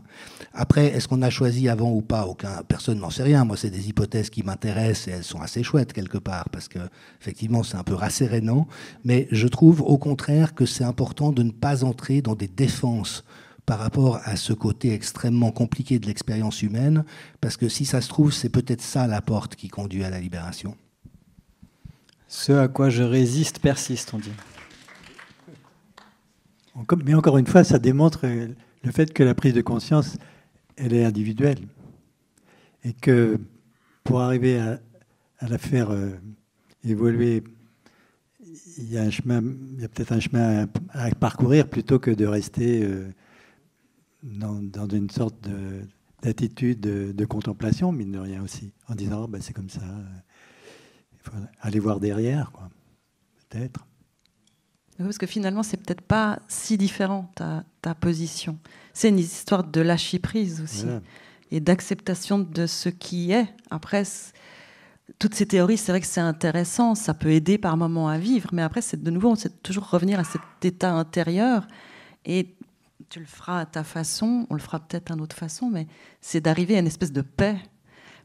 Après, 0.55 0.87
est-ce 0.87 1.07
qu'on 1.07 1.23
a 1.23 1.31
choisi 1.31 1.69
avant 1.69 1.93
ou 1.93 2.01
pas? 2.01 2.27
Aucun, 2.27 2.62
personne 2.66 2.99
n'en 2.99 3.11
sait 3.11 3.23
rien. 3.23 3.45
Moi, 3.45 3.57
c'est 3.57 3.70
des 3.70 3.89
hypothèses 3.89 4.31
qui 4.31 4.43
m'intéressent 4.43 5.09
et 5.09 5.11
elles 5.12 5.24
sont 5.24 5.41
assez 5.41 5.62
chouettes 5.62 5.93
quelque 5.93 6.19
part 6.19 6.49
parce 6.49 6.69
que 6.69 6.78
effectivement, 7.20 7.62
c'est 7.62 7.77
un 7.77 7.85
peu 7.85 7.95
rassérénant. 7.95 8.66
Mais 9.05 9.28
je 9.31 9.47
trouve 9.47 9.83
au 9.83 9.99
contraire 9.99 10.55
que 10.55 10.65
c'est 10.65 10.85
important 10.85 11.31
de 11.31 11.43
ne 11.43 11.53
pas 11.53 11.85
entrer 11.85 12.23
dans 12.23 12.35
des 12.35 12.49
défenses 12.49 13.23
par 13.66 13.81
rapport 13.81 14.20
à 14.24 14.37
ce 14.37 14.53
côté 14.53 14.95
extrêmement 14.95 15.51
compliqué 15.51 15.99
de 15.99 16.07
l'expérience 16.07 16.62
humaine, 16.62 17.05
parce 17.41 17.57
que 17.57 17.69
si 17.69 17.85
ça 17.85 18.01
se 18.01 18.09
trouve, 18.09 18.33
c'est 18.33 18.49
peut-être 18.49 18.81
ça 18.81 19.09
la 19.09 19.20
porte 19.20 19.57
qui 19.57 19.69
conduit 19.69 20.05
à 20.05 20.11
la 20.11 20.20
libération. 20.20 20.77
Ce 22.28 22.53
à 22.53 22.69
quoi 22.69 22.90
je 22.90 23.03
résiste 23.03 23.61
persiste, 23.61 24.12
on 24.15 24.19
dit. 24.19 24.32
Mais 27.05 27.15
encore 27.15 27.39
une 27.39 27.47
fois, 27.47 27.65
ça 27.65 27.78
démontre 27.78 28.27
le 28.27 28.93
fait 28.93 29.12
que 29.12 29.23
la 29.23 29.35
prise 29.35 29.55
de 29.55 29.62
conscience, 29.62 30.16
elle 30.77 30.93
est 30.93 31.05
individuelle. 31.05 31.59
Et 32.85 32.93
que 32.93 33.39
pour 34.05 34.20
arriver 34.20 34.59
à, 34.59 34.81
la 35.48 35.59
faire 35.59 35.90
euh, 35.90 36.11
évoluer, 36.85 37.43
il 38.78 38.90
y 38.90 38.98
a, 38.98 39.03
a 39.05 39.89
peut-être 39.89 40.12
un 40.12 40.20
chemin 40.20 40.69
à, 40.90 41.11
parcourir 41.11 41.69
plutôt 41.69 41.98
que 41.98 42.11
de 42.11 42.27
rester 42.27 42.82
euh, 42.85 43.09
dans, 44.23 44.89
une 44.89 45.11
sorte 45.11 45.48
d'attitude 46.23 46.81
de, 46.81 47.24
contemplation, 47.24 47.93
mine 47.93 48.12
de 48.12 48.19
rien 48.19 48.43
aussi, 48.43 48.73
en 48.89 48.94
disant 48.94 49.24
oh, 49.24 49.28
ben, 49.28 49.40
c'est 49.40 49.53
comme 49.53 49.70
ça 49.70 49.82
aller 51.61 51.78
voir 51.78 52.01
derrière, 52.01 52.53
quoi. 52.53 52.69
Peut-être. 53.48 53.86
Parce 54.98 55.19
que 55.19 55.27
finalement, 55.27 55.62
c'est 55.62 55.77
peut-être 55.77 56.03
pas 56.03 56.39
si 56.48 56.78
différent 56.78 57.31
ta, 57.35 57.65
ta 57.82 57.94
position. 57.94 58.59
C'est 58.94 59.11
une 59.11 59.19
histoire 59.19 59.62
de 59.62 59.81
lâcher 59.81 60.19
prise 60.19 60.62
aussi 60.62 60.86
et 61.51 61.61
d'acceptation 61.61 62.39
de 62.39 62.66
ce 62.66 62.89
qui 62.89 63.31
est. 63.31 63.47
Après, 63.70 64.05
toutes 65.19 65.35
ces 65.35 65.47
théories, 65.47 65.77
c'est 65.77 65.93
vrai 65.93 66.01
que 66.01 66.07
c'est 66.07 66.20
intéressant, 66.20 66.94
ça 66.94 67.15
peut 67.15 67.31
aider 67.31 67.59
par 67.59 67.77
moments 67.77 68.09
à 68.09 68.19
vivre, 68.19 68.51
mais 68.53 68.62
après, 68.62 68.82
c'est 68.82 69.03
de 69.03 69.11
nouveau, 69.11 69.36
c'est 69.36 69.62
toujours 69.62 69.89
revenir 69.90 70.19
à 70.19 70.24
cet 70.24 70.43
état 70.62 70.93
intérieur 70.93 71.69
et 72.24 72.57
tu 73.09 73.20
le 73.20 73.27
feras 73.27 73.61
à 73.61 73.66
ta 73.66 73.85
façon, 73.85 74.47
on 74.51 74.55
le 74.55 74.61
fera 74.61 74.81
peut-être 74.81 75.12
d'une 75.12 75.23
autre 75.23 75.36
façon, 75.36 75.69
mais 75.70 75.86
c'est 76.20 76.40
d'arriver 76.40 76.77
à 76.77 76.81
une 76.81 76.86
espèce 76.86 77.12
de 77.12 77.23
paix 77.23 77.57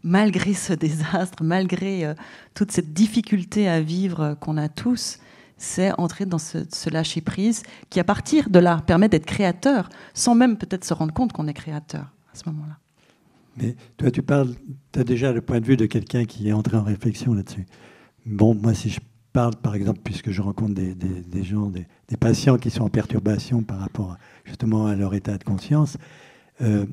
malgré 0.04 0.54
ce 0.54 0.74
désastre, 0.74 1.44
malgré 1.44 2.06
euh, 2.06 2.14
toute 2.54 2.72
cette 2.72 2.94
difficulté 2.94 3.68
à 3.68 3.82
vivre 3.82 4.36
qu'on 4.40 4.58
a 4.58 4.70
tous, 4.70 5.20
c'est 5.58 5.92
entrer 6.00 6.26
dans 6.26 6.40
ce, 6.40 6.90
lâcher-prise 6.90 7.64
qui, 7.90 8.00
à 8.00 8.04
partir 8.04 8.50
de 8.50 8.60
là, 8.60 8.82
permet 8.86 9.10
d'être 9.10 9.26
créateur, 9.26 9.90
sans 10.14 10.34
même 10.36 10.58
peut-être 10.58 10.84
se 10.84 10.94
rendre 10.94 11.14
compte 11.14 11.34
qu'on 11.34 11.48
est 11.48 11.54
créateur 11.54 12.12
à 12.34 12.36
ce 12.36 12.50
moment-là. 12.50 12.78
Mais 13.58 13.76
toi, 13.98 14.10
tu 14.10 14.24
parles, 14.24 14.56
tu 14.92 15.00
as 15.00 15.04
déjà 15.04 15.32
le 15.32 15.42
point 15.42 15.60
de 15.60 15.66
vue 15.66 15.78
de 15.78 15.86
quelqu'un 15.86 16.26
qui 16.26 16.50
est 16.50 16.54
entré 16.54 16.78
en 16.78 16.84
réflexion 16.84 17.34
là-dessus. 17.34 17.66
Bon, 18.26 18.56
moi, 18.56 18.74
si 18.74 18.90
je 18.90 19.00
parle, 19.34 19.56
par 19.56 19.76
exemple, 19.76 20.00
puisque 20.04 20.32
je 20.32 20.42
rencontre 20.42 20.74
des, 20.74 21.44
gens, 21.44 21.70
des, 21.70 21.86
patients 22.18 22.58
qui 22.58 22.70
sont 22.70 22.84
en 22.84 22.90
perturbation 22.90 23.62
par 23.62 23.80
rapport 23.80 24.18
justement 24.46 24.88
à 24.88 24.96
leur 24.96 25.14
état 25.14 25.38
de 25.38 25.44
conscience, 25.44 25.98
euh, 26.62 26.86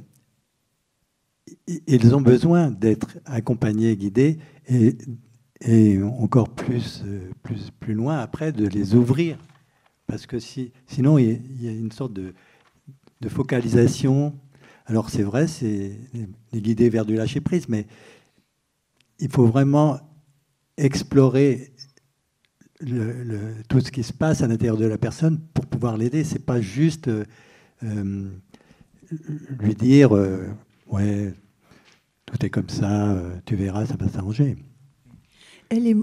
ils 1.87 2.15
ont 2.15 2.21
besoin 2.21 2.71
d'être 2.71 3.19
accompagnés, 3.25 3.97
guidés, 3.97 4.39
et, 4.69 6.03
encore 6.03 6.51
plus, 6.51 7.03
euh, 7.05 7.31
plus, 7.43 7.71
plus 7.81 7.95
loin 7.95 8.19
après, 8.19 8.53
de 8.53 8.67
les 8.67 8.95
ouvrir. 8.95 9.39
Parce 10.07 10.27
que 10.27 10.39
si, 10.39 10.73
sinon, 10.87 11.19
il 11.19 11.63
y 11.63 11.69
a 11.69 11.73
une 11.73 11.93
sorte 11.93 12.13
de, 12.13 12.33
focalisation. 13.29 14.35
Alors 14.87 15.11
c'est 15.11 15.23
vrai, 15.23 15.47
c'est 15.49 15.99
les 16.53 16.63
guider 16.63 16.89
vers 16.89 17.05
du 17.05 17.15
lâcher-prise, 17.15 17.69
mais 17.69 17.87
il 19.19 19.31
faut 19.31 19.47
vraiment 19.47 19.99
explorer 20.79 21.73
tout 23.69 23.81
ce 23.81 23.91
qui 23.91 24.03
se 24.03 24.13
passe 24.13 24.41
à 24.43 24.47
l'intérieur 24.47 24.77
de 24.77 24.87
la 24.87 24.97
personne 24.97 25.41
pour 25.53 25.67
pouvoir 25.67 25.97
l'aider. 25.97 26.25
C'est 26.25 26.45
pas 26.45 26.61
juste 26.61 27.09
euh, 27.09 27.25
euh, 27.83 28.31
lui 29.59 29.75
dire 29.75 30.11
ouais, 30.91 31.35
tout 32.27 32.45
est 32.45 32.51
comme 32.51 32.69
ça, 32.69 33.11
euh, 33.11 33.37
tu 33.45 33.57
verras, 33.57 33.87
ça 33.87 33.97
va 33.97 34.09
s'arranger. 34.09 34.57
Elle 35.71 35.87
est. 35.87 35.97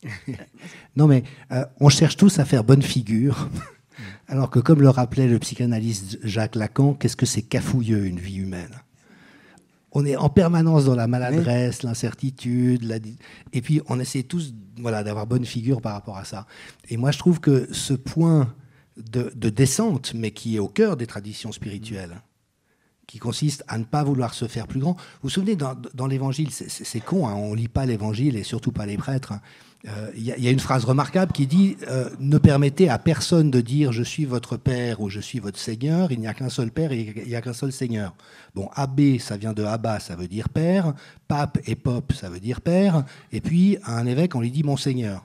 non, 0.96 1.08
mais 1.08 1.24
euh, 1.50 1.64
on 1.80 1.88
cherche 1.88 2.16
tous 2.16 2.38
à 2.38 2.44
faire 2.44 2.62
bonne 2.62 2.82
figure. 2.82 3.48
Alors 4.28 4.50
que, 4.50 4.60
comme 4.60 4.80
le 4.80 4.90
rappelait 4.90 5.26
le 5.26 5.38
psychanalyste 5.38 6.18
Jacques 6.22 6.54
Lacan, 6.54 6.94
qu'est-ce 6.94 7.16
que 7.16 7.26
c'est 7.26 7.42
cafouilleux 7.42 8.06
une 8.06 8.20
vie 8.20 8.36
humaine? 8.36 8.70
On 9.90 10.04
est 10.04 10.16
en 10.16 10.28
permanence 10.28 10.84
dans 10.84 10.94
la 10.94 11.08
maladresse, 11.08 11.82
l'incertitude, 11.82 13.00
et 13.52 13.62
puis 13.62 13.80
on 13.88 13.98
essaie 13.98 14.22
tous 14.22 14.54
voilà, 14.76 15.02
d'avoir 15.02 15.26
bonne 15.26 15.46
figure 15.46 15.80
par 15.80 15.94
rapport 15.94 16.18
à 16.18 16.24
ça. 16.24 16.46
Et 16.88 16.96
moi, 16.96 17.10
je 17.10 17.18
trouve 17.18 17.40
que 17.40 17.66
ce 17.72 17.94
point 17.94 18.54
de, 18.96 19.32
de 19.34 19.48
descente, 19.48 20.12
mais 20.14 20.30
qui 20.30 20.56
est 20.56 20.58
au 20.58 20.68
cœur 20.68 20.96
des 20.96 21.06
traditions 21.06 21.52
spirituelles, 21.52 22.20
qui 23.08 23.18
consiste 23.18 23.64
à 23.66 23.78
ne 23.78 23.84
pas 23.84 24.04
vouloir 24.04 24.34
se 24.34 24.46
faire 24.46 24.68
plus 24.68 24.80
grand. 24.80 24.92
Vous 24.92 25.24
vous 25.24 25.30
souvenez, 25.30 25.56
dans, 25.56 26.06
l'Évangile, 26.06 26.50
c'est 26.52 27.00
con, 27.00 27.26
hein, 27.26 27.32
on 27.34 27.52
ne 27.52 27.56
lit 27.56 27.66
pas 27.66 27.86
l'Évangile 27.86 28.36
et 28.36 28.44
surtout 28.44 28.70
pas 28.70 28.86
les 28.86 28.98
prêtres. 28.98 29.32
Hein. 29.32 29.40
Euh, 29.86 30.10
il 30.16 30.22
y, 30.24 30.48
a 30.48 30.50
une 30.50 30.58
phrase 30.58 30.84
remarquable 30.84 31.30
qui 31.30 31.46
dit 31.46 31.76
euh, 31.88 32.10
Ne 32.18 32.36
permettez 32.36 32.88
à 32.88 32.98
personne 32.98 33.48
de 33.48 33.60
dire 33.60 33.92
je 33.92 34.02
suis 34.02 34.24
votre 34.24 34.56
père 34.56 35.00
ou 35.00 35.08
je 35.08 35.20
suis 35.20 35.38
votre 35.38 35.58
seigneur, 35.58 36.10
il 36.10 36.18
n'y 36.18 36.26
a 36.26 36.34
qu'un 36.34 36.48
seul 36.48 36.72
père 36.72 36.90
et 36.90 37.14
il 37.16 37.28
n'y 37.28 37.36
a 37.36 37.40
qu'un 37.40 37.52
seul 37.52 37.70
seigneur. 37.70 38.14
Bon, 38.56 38.68
abbé, 38.74 39.20
ça 39.20 39.36
vient 39.36 39.52
de 39.52 39.62
Abba, 39.62 40.00
ça 40.00 40.16
veut 40.16 40.26
dire 40.26 40.48
père, 40.48 40.94
pape 41.28 41.58
et 41.64 41.76
pop, 41.76 42.12
ça 42.12 42.28
veut 42.28 42.40
dire 42.40 42.60
père, 42.60 43.04
et 43.30 43.40
puis 43.40 43.78
à 43.84 43.96
un 43.96 44.06
évêque, 44.06 44.34
on 44.34 44.40
lui 44.40 44.50
dit 44.50 44.64
monseigneur. 44.64 45.24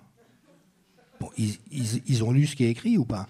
Bon, 1.20 1.30
ils, 1.36 1.58
ils 1.72 2.24
ont 2.24 2.32
lu 2.32 2.46
ce 2.46 2.56
qui 2.56 2.64
est 2.64 2.70
écrit 2.70 2.98
ou 2.98 3.06
pas? 3.06 3.28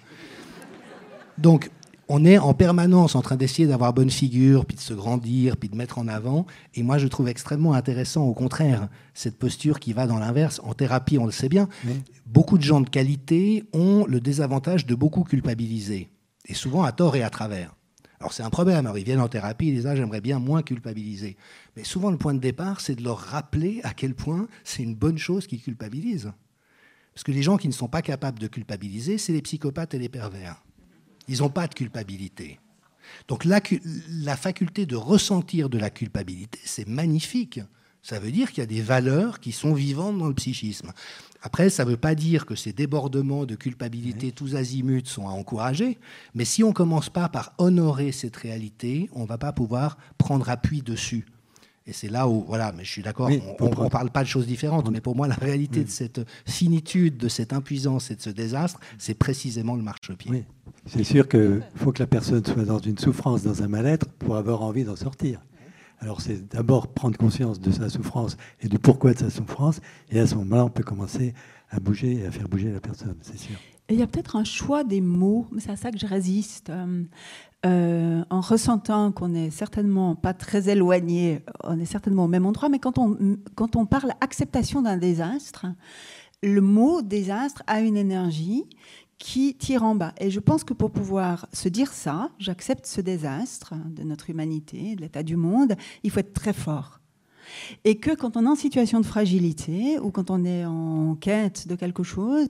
Donc, 1.38 1.71
on 2.09 2.25
est 2.25 2.38
en 2.38 2.53
permanence 2.53 3.15
en 3.15 3.21
train 3.21 3.38
d'essayer 3.38 3.67
d'avoir 3.67 3.93
bonne 3.93 4.09
figure, 4.09 4.65
puis 4.65 4.75
de 4.75 4.81
se 4.81 4.93
grandir, 4.93 5.57
puis 5.57 5.69
de 5.69 5.75
mettre 5.75 5.99
en 5.99 6.07
avant. 6.07 6.45
Et 6.75 6.84
moi, 6.84 6.97
je 6.97 7.07
trouve 7.07 7.30
extrêmement 7.30 7.73
intéressant, 7.73 8.23
au 8.23 8.34
contraire, 8.34 8.89
cette 9.13 9.38
posture 9.38 9.80
qui 9.80 9.93
va 9.93 10.07
dans 10.07 10.19
l'inverse. 10.19 10.59
En 10.63 10.73
thérapie, 10.73 11.17
on 11.17 11.25
le 11.25 11.31
sait 11.31 11.49
bien, 11.49 11.69
beaucoup 12.25 12.57
de 12.57 12.63
gens 12.63 12.81
de 12.81 12.89
qualité 12.89 13.63
ont 13.73 14.05
le 14.05 14.19
désavantage 14.19 14.85
de 14.85 14.95
beaucoup 14.95 15.23
culpabiliser, 15.23 16.09
et 16.45 16.53
souvent 16.53 16.84
à 16.84 16.91
tort 16.91 17.15
et 17.15 17.23
à 17.23 17.30
travers. 17.30 17.73
Alors 18.19 18.31
c'est 18.31 18.43
un 18.43 18.49
problème. 18.49 18.85
Alors 18.85 18.97
ils 18.97 19.03
viennent 19.03 19.19
en 19.19 19.27
thérapie, 19.27 19.67
ils 19.67 19.75
disent 19.75 19.85
ah, 19.85 19.97
j'aimerais 19.97 20.21
bien 20.21 20.39
moins 20.39 20.61
culpabiliser. 20.61 21.35
Mais 21.75 21.84
souvent 21.84 22.09
le 22.09 22.17
point 22.17 22.34
de 22.34 22.39
départ, 22.39 22.80
c'est 22.80 22.95
de 22.95 23.03
leur 23.03 23.17
rappeler 23.17 23.81
à 23.84 23.93
quel 23.93 24.15
point 24.15 24.47
c'est 24.63 24.81
une 24.81 24.95
bonne 24.95 25.17
chose 25.17 25.45
qu'ils 25.45 25.61
culpabilisent. 25.61 26.31
Parce 27.13 27.23
que 27.23 27.34
les 27.34 27.43
gens 27.43 27.57
qui 27.57 27.67
ne 27.67 27.73
sont 27.73 27.89
pas 27.89 28.01
capables 28.01 28.39
de 28.39 28.47
culpabiliser, 28.47 29.17
c'est 29.17 29.34
les 29.34 29.41
psychopathes 29.41 29.93
et 29.93 29.99
les 29.99 30.07
pervers. 30.07 30.63
Ils 31.28 31.40
n'ont 31.40 31.50
pas 31.50 31.68
de 31.68 31.74
culpabilité. 31.74 32.60
Donc 33.28 33.45
la, 33.45 33.62
la, 34.10 34.36
faculté 34.36 34.86
de 34.86 34.95
ressentir 34.95 35.70
de 35.70 35.78
la 35.78 35.90
culpabilité, 35.90 36.60
c'est 36.64 36.88
magnifique. 36.88 37.60
Ça 38.02 38.20
veut 38.20 38.32
dire 38.32 38.50
qu'il 38.50 38.60
y 38.60 38.64
a 38.64 38.68
des 38.68 38.82
valeurs 38.82 39.40
qui 39.40 39.52
sont 39.52 39.74
vivantes 39.74 40.18
dans 40.18 40.28
le 40.28 40.34
psychisme. 40.34 40.91
Après, 41.41 41.70
ça 41.70 41.86
ne 41.86 41.91
veut 41.91 41.98
pas 41.98 42.16
dire 42.16 42.45
que 42.45 42.56
ces 42.56 42.74
débordements 42.74 43.45
de 43.45 43.56
culpabilité 43.56 44.32
tous 44.32 44.56
azimuts 44.56 45.06
sont 45.06 45.28
à 45.28 45.32
encourager, 45.32 45.98
mais 46.34 46.45
si 46.45 46.64
on 46.64 46.70
ne 46.70 46.74
commence 46.74 47.10
pas 47.10 47.30
par 47.30 47.54
honorer 47.58 48.12
cette 48.12 48.36
réalité, 48.36 49.10
on 49.14 49.24
ne 49.24 49.28
va 49.28 49.38
pas 49.38 49.54
pouvoir 49.54 49.98
prendre 50.18 50.50
appui 50.50 50.82
dessus. 50.82 51.26
Et 51.85 51.91
c'est 51.91 52.07
là 52.07 52.30
où, 52.30 52.45
voilà, 52.47 52.72
mais 52.72 52.85
je 52.85 52.91
suis 52.91 53.01
d'accord, 53.01 53.30
on 53.60 53.84
ne 53.84 53.89
parle 53.89 54.10
pas 54.10 54.23
de 54.23 54.27
choses 54.27 54.47
différentes, 54.47 54.89
mais 54.89 55.01
pour 55.01 55.15
moi, 55.18 55.27
la 55.27 55.35
réalité 55.35 55.84
de 55.84 55.89
cette 55.89 56.22
finitude, 56.45 57.18
de 57.18 57.27
cette 57.27 57.51
impuissance 57.51 58.10
et 58.10 58.15
de 58.15 58.22
ce 58.22 58.30
désastre, 58.30 58.80
c'est 58.97 59.15
précisément 59.15 59.76
le 59.76 59.81
marchepied. 59.81 60.31
Oui. 60.31 60.43
C'est 60.85 61.03
sûr 61.03 61.27
qu'il 61.27 61.61
faut 61.76 61.91
que 61.91 61.99
la 61.99 62.07
personne 62.07 62.45
soit 62.45 62.64
dans 62.64 62.80
une 62.80 62.97
souffrance, 62.97 63.43
dans 63.43 63.64
un 63.64 63.68
mal-être, 63.68 64.07
pour 64.07 64.38
avoir 64.38 64.61
envie 64.61 64.85
d'en 64.85 64.95
sortir. 64.95 65.41
Alors 65.99 66.19
c'est 66.22 66.49
d'abord 66.49 66.89
prendre 66.89 67.18
conscience 67.18 67.61
de 67.61 67.72
sa 67.72 67.89
souffrance 67.89 68.35
et 68.61 68.68
du 68.68 68.77
pourquoi 68.77 69.14
de 69.14 69.19
sa 69.19 69.30
souffrance, 69.30 69.80
et 70.10 70.19
à 70.19 70.27
ce 70.27 70.35
moment-là, 70.35 70.65
on 70.65 70.69
peut 70.69 70.84
commencer 70.84 71.34
à 71.69 71.80
bouger 71.80 72.19
et 72.19 72.26
à 72.26 72.31
faire 72.31 72.47
bouger 72.47 72.72
la 72.72 72.80
personne, 72.80 73.15
c'est 73.22 73.38
sûr. 73.38 73.55
il 73.89 73.97
y 73.97 74.01
a 74.01 74.07
peut-être 74.07 74.35
un 74.35 74.43
choix 74.43 74.84
des 74.84 75.01
mots, 75.01 75.47
mais 75.51 75.61
c'est 75.61 75.72
à 75.72 75.76
ça 75.76 75.91
que 75.91 75.97
je 75.97 76.05
résiste. 76.05 76.69
Euh, 76.69 77.03
euh, 77.65 78.23
en 78.30 78.41
ressentant 78.41 79.11
qu'on 79.11 79.30
n'est 79.30 79.52
certainement 79.52 80.15
pas 80.15 80.34
très 80.34 80.69
éloigné, 80.69 81.41
on 81.64 81.80
est 81.80 81.85
certainement 81.85 82.26
au 82.26 82.27
même 82.27 82.45
endroit, 82.45 82.68
mais 82.69 82.80
quand 82.80 82.98
on, 82.98 83.18
quand 83.56 83.76
on 83.76 83.85
parle 83.85 84.11
acceptation 84.19 84.81
d'un 84.81 84.98
désastre, 84.98 85.68
le 86.41 86.60
mot 86.60 87.02
désastre 87.02 87.64
a 87.68 87.80
une 87.80 87.95
énergie 87.95 88.65
qui 89.18 89.56
tire 89.56 89.84
en 89.84 89.95
bas. 89.95 90.14
Et 90.19 90.30
je 90.30 90.41
pense 90.41 90.65
que 90.65 90.73
pour 90.73 90.91
pouvoir 90.91 91.48
se 91.53 91.69
dire 91.69 91.94
ça, 91.94 92.30
j'accepte 92.40 92.85
ce 92.85 92.99
désastre 92.99 93.76
de 93.90 94.03
notre 94.03 94.30
humanité, 94.30 94.95
de 94.95 95.02
l'état 95.02 95.23
du 95.23 95.38
monde, 95.38 95.76
il 96.03 96.11
faut 96.11 96.19
être 96.19 96.34
très 96.34 96.52
fort. 96.52 96.99
Et 97.85 97.98
que 97.99 98.14
quand 98.14 98.35
on 98.35 98.45
est 98.45 98.49
en 98.49 98.56
situation 98.56 98.99
de 98.99 99.06
fragilité 99.06 99.99
ou 99.99 100.11
quand 100.11 100.30
on 100.30 100.44
est 100.44 100.65
en 100.65 101.15
quête 101.15 101.68
de 101.68 101.76
quelque 101.76 102.03
chose, 102.03 102.49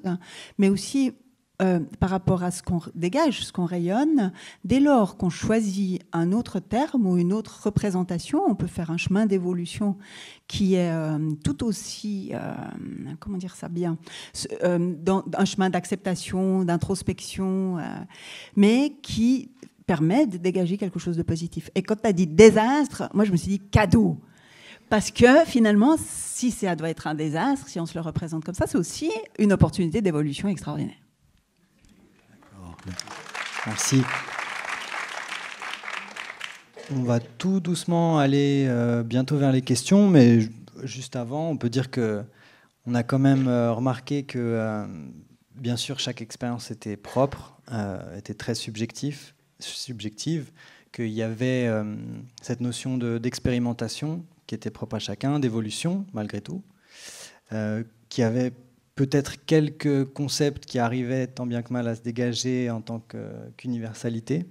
mais 0.57 0.69
aussi 0.69 1.13
euh, 1.61 1.79
par 1.99 2.09
rapport 2.09 2.41
à 2.41 2.49
ce 2.49 2.63
qu'on 2.63 2.81
dégage, 2.95 3.45
ce 3.45 3.53
qu'on 3.53 3.65
rayonne, 3.65 4.31
dès 4.65 4.79
lors 4.79 5.17
qu'on 5.17 5.29
choisit 5.29 6.01
un 6.11 6.31
autre 6.31 6.59
terme 6.59 7.05
ou 7.05 7.15
une 7.17 7.31
autre 7.31 7.61
représentation, 7.65 8.41
on 8.47 8.55
peut 8.55 8.65
faire 8.65 8.89
un 8.89 8.97
chemin 8.97 9.27
d'évolution 9.27 9.95
qui 10.47 10.73
est 10.73 10.91
euh, 10.91 11.19
tout 11.43 11.63
aussi, 11.63 12.31
euh, 12.33 12.55
comment 13.19 13.37
dire 13.37 13.55
ça 13.55 13.69
bien, 13.69 13.99
un 14.63 15.45
chemin 15.45 15.69
d'acceptation, 15.69 16.65
d'introspection, 16.65 17.77
mais 18.55 18.95
qui 19.03 19.51
permet 19.85 20.25
de 20.25 20.37
dégager 20.37 20.77
quelque 20.77 20.97
chose 20.97 21.17
de 21.17 21.23
positif. 21.23 21.69
Et 21.75 21.83
quand 21.83 22.01
tu 22.01 22.07
as 22.07 22.13
dit 22.13 22.25
désastre, 22.25 23.09
moi 23.13 23.25
je 23.25 23.31
me 23.31 23.37
suis 23.37 23.49
dit 23.49 23.59
cadeau. 23.59 24.17
Parce 24.89 25.11
que 25.11 25.45
finalement, 25.45 25.97
si 25.97 26.49
ça 26.49 26.75
doit 26.75 26.89
être 26.89 27.05
un 27.05 27.15
désastre, 27.15 27.67
si 27.67 27.79
on 27.79 27.85
se 27.85 27.93
le 27.93 28.01
représente 28.01 28.43
comme 28.43 28.55
ça, 28.55 28.65
c'est 28.65 28.77
aussi 28.77 29.11
une 29.37 29.53
opportunité 29.53 30.01
d'évolution 30.01 30.49
extraordinaire. 30.49 31.02
Merci. 33.65 34.01
On 36.91 37.03
va 37.03 37.19
tout 37.19 37.59
doucement 37.59 38.19
aller 38.19 38.65
euh, 38.67 39.03
bientôt 39.03 39.37
vers 39.37 39.51
les 39.51 39.61
questions, 39.61 40.09
mais 40.09 40.39
juste 40.83 41.15
avant, 41.15 41.49
on 41.49 41.57
peut 41.57 41.69
dire 41.69 41.89
que 41.89 42.23
on 42.85 42.93
a 42.93 43.03
quand 43.03 43.19
même 43.19 43.47
euh, 43.47 43.71
remarqué 43.71 44.23
que, 44.23 44.37
euh, 44.37 44.85
bien 45.55 45.77
sûr, 45.77 45.99
chaque 45.99 46.21
expérience 46.21 46.71
était 46.71 46.97
propre, 46.97 47.57
était 48.17 48.33
très 48.33 48.55
subjectif, 48.55 49.33
subjective, 49.59 50.51
qu'il 50.91 51.07
y 51.07 51.23
avait 51.23 51.71
cette 52.41 52.59
notion 52.59 52.97
d'expérimentation 52.97 54.25
qui 54.45 54.53
était 54.53 54.69
propre 54.69 54.97
à 54.97 54.99
chacun, 54.99 55.39
d'évolution 55.39 56.05
malgré 56.11 56.41
tout, 56.41 56.61
qui 58.09 58.21
avait 58.21 58.51
peut-être 58.95 59.45
quelques 59.45 60.05
concepts 60.05 60.65
qui 60.65 60.79
arrivaient 60.79 61.27
tant 61.27 61.45
bien 61.45 61.61
que 61.61 61.73
mal 61.73 61.87
à 61.87 61.95
se 61.95 62.01
dégager 62.01 62.69
en 62.69 62.81
tant 62.81 63.01
qu'universalité. 63.57 64.45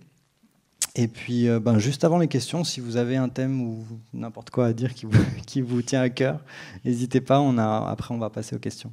Et 0.94 1.08
puis, 1.08 1.48
euh, 1.48 1.58
ben, 1.58 1.78
juste 1.78 2.04
avant 2.04 2.18
les 2.18 2.28
questions, 2.28 2.64
si 2.64 2.80
vous 2.80 2.96
avez 2.98 3.16
un 3.16 3.30
thème 3.30 3.62
ou 3.62 3.86
n'importe 4.12 4.50
quoi 4.50 4.66
à 4.66 4.72
dire 4.72 4.92
qui 4.92 5.06
vous, 5.06 5.12
qui 5.46 5.62
vous 5.62 5.80
tient 5.80 6.02
à 6.02 6.10
cœur, 6.10 6.40
n'hésitez 6.84 7.20
pas. 7.20 7.40
On 7.40 7.56
a, 7.56 7.88
après, 7.88 8.14
on 8.14 8.18
va 8.18 8.28
passer 8.28 8.54
aux 8.54 8.58
questions. 8.58 8.92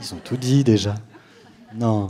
Ils 0.00 0.14
ont 0.14 0.20
tout 0.24 0.36
dit 0.36 0.64
déjà. 0.64 0.94
Non. 1.74 2.08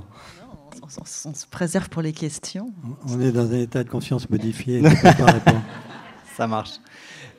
On, 0.82 1.04
se 1.34 1.46
préserve 1.46 1.88
pour 1.88 2.00
les 2.00 2.12
questions. 2.12 2.72
On 3.06 3.20
est 3.20 3.32
dans 3.32 3.50
un 3.50 3.58
état 3.58 3.84
de 3.84 3.88
conscience 3.90 4.28
modifié. 4.30 4.82
Ça 6.36 6.46
marche. 6.46 6.80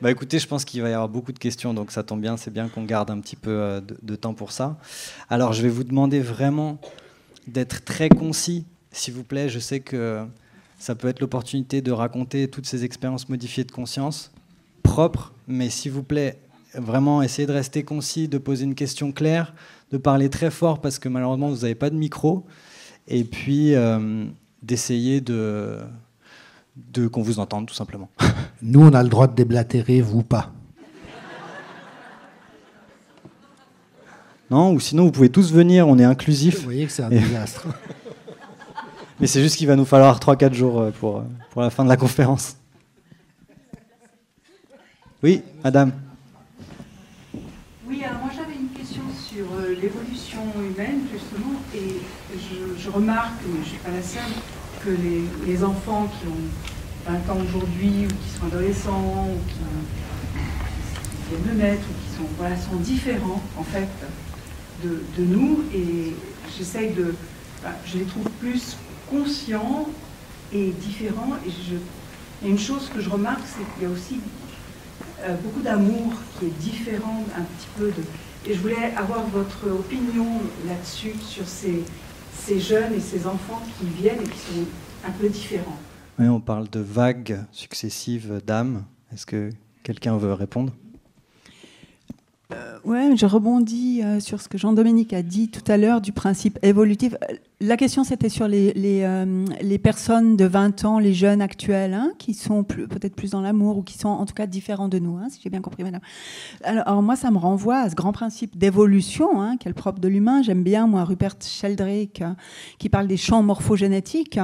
Bah 0.02 0.10
écoutez, 0.10 0.38
je 0.38 0.46
pense 0.46 0.64
qu'il 0.64 0.80
va 0.80 0.88
y 0.88 0.94
avoir 0.94 1.10
beaucoup 1.10 1.32
de 1.32 1.38
questions, 1.38 1.74
donc 1.74 1.90
ça 1.90 2.02
tombe 2.02 2.22
bien, 2.22 2.38
c'est 2.38 2.50
bien 2.50 2.68
qu'on 2.68 2.84
garde 2.84 3.10
un 3.10 3.20
petit 3.20 3.36
peu 3.36 3.50
euh, 3.50 3.80
de, 4.02 4.16
temps 4.16 4.32
pour 4.32 4.50
ça. 4.50 4.78
Alors 5.28 5.52
je 5.52 5.60
vais 5.60 5.68
vous 5.68 5.84
demander 5.84 6.20
vraiment 6.20 6.80
d'être 7.46 7.84
très 7.84 8.08
concis, 8.08 8.64
s'il 8.92 9.12
vous 9.12 9.24
plaît. 9.24 9.50
Je 9.50 9.58
sais 9.58 9.80
que 9.80 10.24
ça 10.78 10.94
peut 10.94 11.08
être 11.08 11.20
l'opportunité 11.20 11.82
de 11.82 11.92
raconter 11.92 12.48
toutes 12.48 12.64
ces 12.64 12.82
expériences 12.82 13.28
modifiées 13.28 13.64
de 13.64 13.72
conscience, 13.72 14.32
propres, 14.82 15.34
mais 15.46 15.68
s'il 15.68 15.92
vous 15.92 16.02
plaît, 16.02 16.38
vraiment 16.72 17.20
essayez 17.20 17.46
de 17.46 17.52
rester 17.52 17.82
concis, 17.82 18.26
de 18.26 18.38
poser 18.38 18.64
une 18.64 18.74
question 18.74 19.12
claire, 19.12 19.52
de 19.92 19.98
parler 19.98 20.30
très 20.30 20.50
fort 20.50 20.80
parce 20.80 20.98
que 20.98 21.10
malheureusement 21.10 21.50
vous 21.50 21.60
n'avez 21.60 21.74
pas 21.74 21.90
de 21.90 21.96
micro, 21.96 22.46
et 23.06 23.24
puis 23.24 23.74
euh, 23.74 24.24
d'essayer 24.62 25.20
de, 25.20 25.76
de 26.76 27.08
qu'on 27.08 27.22
vous 27.22 27.38
entende 27.38 27.66
tout 27.66 27.74
simplement. 27.74 28.08
Nous, 28.62 28.80
on 28.80 28.92
a 28.92 29.02
le 29.02 29.08
droit 29.08 29.26
de 29.26 29.34
déblatérer, 29.34 30.00
vous 30.00 30.22
pas. 30.22 30.52
Non, 34.50 34.72
ou 34.72 34.80
sinon 34.80 35.04
vous 35.04 35.12
pouvez 35.12 35.28
tous 35.28 35.52
venir, 35.52 35.86
on 35.86 35.98
est 35.98 36.04
inclusif. 36.04 36.56
Vous 36.58 36.64
voyez 36.64 36.86
que 36.86 36.92
c'est 36.92 37.04
un 37.04 37.08
désastre. 37.08 37.68
Mais 39.20 39.26
c'est 39.26 39.42
juste 39.42 39.56
qu'il 39.56 39.66
va 39.68 39.76
nous 39.76 39.84
falloir 39.84 40.18
3-4 40.18 40.54
jours 40.54 40.80
euh, 40.80 40.90
pour, 40.90 41.18
euh, 41.18 41.22
pour 41.50 41.62
la 41.62 41.70
fin 41.70 41.84
de 41.84 41.88
la 41.88 41.96
conférence. 41.96 42.56
Oui, 45.22 45.42
madame. 45.62 45.92
Oui, 47.86 48.02
alors 48.02 48.20
moi 48.20 48.30
j'avais 48.34 48.54
une 48.54 48.70
question 48.70 49.02
sur 49.14 49.44
euh, 49.58 49.74
l'évolution 49.80 50.40
humaine, 50.58 51.02
justement, 51.12 51.60
et 51.74 52.00
je, 52.78 52.90
remarque, 52.90 53.34
mais 53.46 53.56
je 53.56 53.58
ne 53.58 53.64
suis 53.64 53.78
pas 53.78 53.90
la 53.90 54.02
seule, 54.02 54.32
que 54.84 54.90
les, 54.90 55.22
les, 55.46 55.64
enfants 55.64 56.10
qui 56.20 56.28
ont 56.28 57.12
20 57.12 57.32
ans 57.32 57.38
aujourd'hui, 57.42 58.06
ou 58.06 58.08
qui 58.08 58.38
sont 58.38 58.46
adolescents, 58.46 59.28
ou 59.28 59.38
qui, 59.48 59.58
qui 61.12 61.28
viennent 61.28 61.56
de 61.56 61.62
naître, 61.62 61.82
ou 61.82 61.92
qui 61.92 62.16
sont, 62.16 62.28
voilà, 62.38 62.56
sont 62.56 62.76
différents, 62.76 63.42
en 63.56 63.64
fait, 63.64 63.88
de, 64.84 65.24
nous 65.24 65.64
et 65.74 66.14
j'essaye 66.56 66.90
de. 66.92 67.14
je 67.84 67.98
les 67.98 68.04
trouve 68.04 68.28
plus 68.40 68.76
conscients 69.10 69.88
et 70.52 70.70
différents. 70.70 71.36
Et 71.46 71.50
je, 71.50 72.48
une 72.48 72.58
chose 72.58 72.90
que 72.94 73.00
je 73.00 73.10
remarque, 73.10 73.42
c'est 73.46 73.64
qu'il 73.74 73.82
y 73.82 73.86
a 73.86 73.94
aussi 73.94 74.20
euh, 75.22 75.34
beaucoup 75.42 75.60
d'amour 75.60 76.12
qui 76.38 76.46
est 76.46 76.58
différent 76.58 77.24
un 77.36 77.42
petit 77.42 77.68
peu 77.78 77.86
de. 77.86 78.02
Et 78.46 78.54
je 78.54 78.60
voulais 78.60 78.94
avoir 78.96 79.22
votre 79.26 79.70
opinion 79.70 80.40
là-dessus, 80.66 81.12
sur 81.20 81.46
ces, 81.46 81.84
ces 82.40 82.58
jeunes 82.58 82.94
et 82.94 83.00
ces 83.00 83.26
enfants 83.26 83.62
qui 83.78 83.86
viennent 83.86 84.20
et 84.20 84.28
qui 84.28 84.38
sont 84.38 84.64
un 85.06 85.10
peu 85.10 85.28
différents. 85.28 85.78
Oui, 86.18 86.28
on 86.28 86.40
parle 86.40 86.68
de 86.68 86.80
vagues 86.80 87.38
successives 87.52 88.40
d'âmes. 88.46 88.84
Est-ce 89.12 89.26
que 89.26 89.50
quelqu'un 89.82 90.16
veut 90.16 90.32
répondre? 90.32 90.72
Ouais, 92.84 93.16
je 93.16 93.26
rebondis 93.26 94.02
euh, 94.02 94.20
sur 94.20 94.40
ce 94.40 94.48
que 94.48 94.58
Jean-Dominique 94.58 95.12
a 95.12 95.22
dit 95.22 95.48
tout 95.50 95.62
à 95.70 95.76
l'heure 95.76 96.00
du 96.00 96.12
principe 96.12 96.58
évolutif. 96.62 97.14
Euh, 97.14 97.34
la 97.60 97.76
question, 97.76 98.04
c'était 98.04 98.30
sur 98.30 98.48
les, 98.48 98.72
les, 98.72 99.06
les, 99.60 99.78
personnes 99.78 100.34
de 100.34 100.46
20 100.46 100.86
ans, 100.86 100.98
les 100.98 101.12
jeunes 101.12 101.42
actuels, 101.42 101.92
hein, 101.92 102.12
qui 102.18 102.32
sont 102.32 102.64
peut-être 102.64 103.14
plus 103.14 103.32
dans 103.32 103.42
l'amour 103.42 103.76
ou 103.76 103.82
qui 103.82 103.98
sont 103.98 104.08
en 104.08 104.24
tout 104.24 104.32
cas 104.32 104.46
différents 104.46 104.88
de 104.88 104.98
nous, 104.98 105.18
hein, 105.18 105.28
si 105.28 105.40
j'ai 105.42 105.50
bien 105.50 105.60
compris, 105.60 105.82
madame. 105.82 106.00
Alors, 106.64 107.02
moi, 107.02 107.16
ça 107.16 107.30
me 107.30 107.36
renvoie 107.36 107.80
à 107.80 107.90
ce 107.90 107.94
grand 107.94 108.12
principe 108.12 108.56
d'évolution, 108.56 109.42
hein, 109.42 109.58
qui 109.58 109.68
est 109.68 109.70
le 109.70 109.74
propre 109.74 110.00
de 110.00 110.08
l'humain. 110.08 110.40
J'aime 110.40 110.62
bien, 110.62 110.86
moi, 110.86 111.04
Rupert 111.04 111.36
Sheldrake, 111.42 112.22
qui 112.78 112.88
parle 112.88 113.08
des 113.08 113.18
champs 113.18 113.42
morphogénétiques 113.42 114.40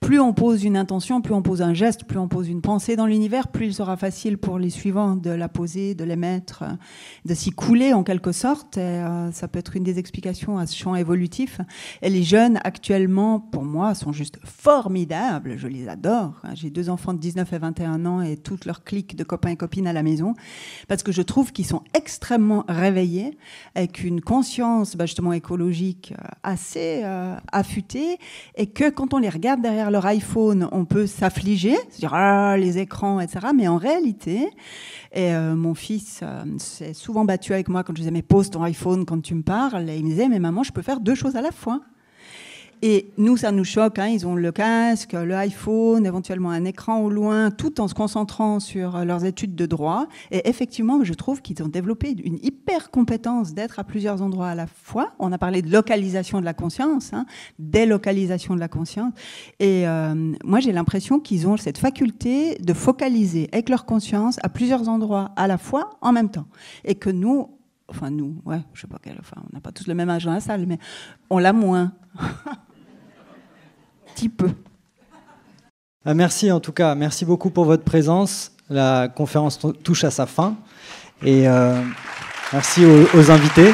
plus 0.00 0.20
on 0.20 0.32
pose 0.32 0.62
une 0.62 0.76
intention, 0.76 1.20
plus 1.20 1.34
on 1.34 1.42
pose 1.42 1.62
un 1.62 1.74
geste, 1.74 2.04
plus 2.04 2.18
on 2.18 2.28
pose 2.28 2.48
une 2.48 2.60
pensée 2.60 2.96
dans 2.96 3.06
l'univers, 3.06 3.48
plus 3.48 3.66
il 3.66 3.74
sera 3.74 3.96
facile 3.96 4.38
pour 4.38 4.58
les 4.58 4.70
suivants 4.70 5.16
de 5.16 5.30
la 5.30 5.48
poser, 5.48 5.94
de 5.94 6.04
l'émettre, 6.04 6.64
de 7.24 7.34
s'y 7.34 7.50
couler 7.50 7.92
en 7.92 8.04
quelque 8.04 8.30
sorte. 8.30 8.78
Euh, 8.78 9.32
ça 9.32 9.48
peut 9.48 9.58
être 9.58 9.74
une 9.74 9.82
des 9.82 9.98
explications 9.98 10.58
à 10.58 10.66
ce 10.66 10.76
champ 10.76 10.94
évolutif. 10.94 11.60
Et 12.02 12.10
les 12.10 12.22
jeunes 12.22 12.60
actuellement, 12.62 13.40
pour 13.40 13.64
moi, 13.64 13.94
sont 13.94 14.12
juste 14.12 14.38
formidables. 14.44 15.56
Je 15.56 15.66
les 15.66 15.88
adore. 15.88 16.40
J'ai 16.54 16.70
deux 16.70 16.88
enfants 16.88 17.14
de 17.14 17.18
19 17.18 17.52
et 17.52 17.58
21 17.58 18.06
ans 18.06 18.20
et 18.20 18.36
toute 18.36 18.64
leur 18.64 18.84
clique 18.84 19.16
de 19.16 19.24
copains 19.24 19.50
et 19.50 19.56
copines 19.56 19.86
à 19.86 19.92
la 19.92 20.02
maison 20.02 20.34
parce 20.88 21.02
que 21.02 21.10
je 21.10 21.22
trouve 21.22 21.52
qu'ils 21.52 21.66
sont 21.66 21.82
extrêmement 21.94 22.64
réveillés 22.68 23.36
avec 23.74 24.04
une 24.04 24.20
conscience 24.20 24.94
bah, 24.94 25.06
justement 25.06 25.32
écologique 25.32 26.12
euh, 26.16 26.28
assez 26.42 27.00
euh, 27.04 27.36
affûtée 27.50 28.18
et 28.56 28.66
que 28.66 28.90
quand 28.90 29.14
on 29.14 29.18
les 29.18 29.28
regarde 29.28 29.62
derrière 29.62 29.85
leur 29.90 30.06
iPhone, 30.06 30.68
on 30.72 30.84
peut 30.84 31.06
s'affliger, 31.06 31.76
se 31.90 31.98
dire 32.00 32.14
ah, 32.14 32.56
les 32.56 32.78
écrans, 32.78 33.20
etc. 33.20 33.48
Mais 33.54 33.68
en 33.68 33.76
réalité, 33.76 34.48
et 35.12 35.34
euh, 35.34 35.54
mon 35.54 35.74
fils 35.74 36.20
euh, 36.22 36.44
s'est 36.58 36.94
souvent 36.94 37.24
battu 37.24 37.52
avec 37.54 37.68
moi 37.68 37.82
quand 37.84 37.92
je 37.94 38.00
disais 38.00 38.10
mais 38.10 38.22
pose 38.22 38.50
ton 38.50 38.62
iPhone 38.62 39.04
quand 39.04 39.20
tu 39.20 39.34
me 39.34 39.42
parles. 39.42 39.88
Et 39.88 39.96
il 39.96 40.04
me 40.04 40.10
disait 40.10 40.28
mais 40.28 40.38
maman, 40.38 40.62
je 40.62 40.72
peux 40.72 40.82
faire 40.82 41.00
deux 41.00 41.14
choses 41.14 41.36
à 41.36 41.40
la 41.40 41.52
fois. 41.52 41.80
Et 42.82 43.10
nous, 43.16 43.36
ça 43.36 43.52
nous 43.52 43.64
choque. 43.64 43.98
Hein. 43.98 44.08
Ils 44.08 44.26
ont 44.26 44.34
le 44.34 44.52
casque, 44.52 45.12
le 45.12 45.34
iPhone, 45.34 46.04
éventuellement 46.04 46.50
un 46.50 46.64
écran 46.64 47.00
au 47.00 47.10
loin, 47.10 47.50
tout 47.50 47.80
en 47.80 47.88
se 47.88 47.94
concentrant 47.94 48.60
sur 48.60 49.04
leurs 49.04 49.24
études 49.24 49.54
de 49.54 49.66
droit. 49.66 50.06
Et 50.30 50.48
effectivement, 50.48 51.02
je 51.02 51.14
trouve 51.14 51.40
qu'ils 51.40 51.62
ont 51.62 51.68
développé 51.68 52.14
une 52.24 52.38
hyper 52.42 52.90
compétence 52.90 53.54
d'être 53.54 53.78
à 53.78 53.84
plusieurs 53.84 54.22
endroits 54.22 54.48
à 54.48 54.54
la 54.54 54.66
fois. 54.66 55.12
On 55.18 55.32
a 55.32 55.38
parlé 55.38 55.62
de 55.62 55.70
localisation 55.70 56.40
de 56.40 56.44
la 56.44 56.54
conscience, 56.54 57.12
hein, 57.12 57.26
délocalisation 57.58 58.54
de 58.54 58.60
la 58.60 58.68
conscience. 58.68 59.12
Et 59.58 59.88
euh, 59.88 60.34
moi, 60.44 60.60
j'ai 60.60 60.72
l'impression 60.72 61.18
qu'ils 61.18 61.46
ont 61.48 61.56
cette 61.56 61.78
faculté 61.78 62.56
de 62.58 62.72
focaliser 62.72 63.48
avec 63.52 63.68
leur 63.68 63.86
conscience 63.86 64.38
à 64.42 64.48
plusieurs 64.48 64.88
endroits 64.88 65.32
à 65.36 65.46
la 65.46 65.58
fois 65.58 65.98
en 66.02 66.12
même 66.12 66.30
temps. 66.30 66.46
Et 66.84 66.94
que 66.94 67.10
nous, 67.10 67.50
enfin 67.88 68.10
nous, 68.10 68.40
ouais, 68.44 68.60
je 68.74 68.82
sais 68.82 68.86
pas 68.86 68.98
quel, 69.02 69.16
enfin, 69.20 69.36
on 69.50 69.54
n'a 69.54 69.60
pas 69.60 69.72
tous 69.72 69.86
le 69.86 69.94
même 69.94 70.10
âge 70.10 70.24
dans 70.24 70.32
la 70.32 70.40
salle, 70.40 70.66
mais 70.66 70.78
on 71.30 71.38
l'a 71.38 71.52
moins. 71.52 71.92
Ah, 76.04 76.14
merci 76.14 76.50
en 76.52 76.60
tout 76.60 76.72
cas, 76.72 76.94
merci 76.94 77.24
beaucoup 77.24 77.50
pour 77.50 77.64
votre 77.64 77.84
présence. 77.84 78.52
La 78.68 79.08
conférence 79.08 79.58
touche 79.82 80.04
à 80.04 80.10
sa 80.10 80.26
fin 80.26 80.56
et 81.22 81.48
euh, 81.48 81.80
merci 82.52 82.84
aux 82.84 83.30
invités. 83.30 83.72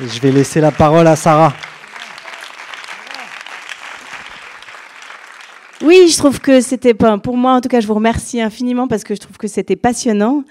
je 0.00 0.20
vais 0.20 0.32
laisser 0.32 0.60
la 0.60 0.70
parole 0.70 1.06
à 1.06 1.16
Sarah. 1.16 1.52
Oui, 5.88 6.06
je 6.06 6.18
trouve 6.18 6.38
que 6.38 6.60
c'était 6.60 6.92
pour 6.92 7.38
moi, 7.38 7.54
en 7.54 7.62
tout 7.62 7.70
cas, 7.70 7.80
je 7.80 7.86
vous 7.86 7.94
remercie 7.94 8.42
infiniment 8.42 8.88
parce 8.88 9.04
que 9.04 9.14
je 9.14 9.20
trouve 9.20 9.38
que 9.38 9.48
c'était 9.48 9.74
passionnant. 9.74 10.44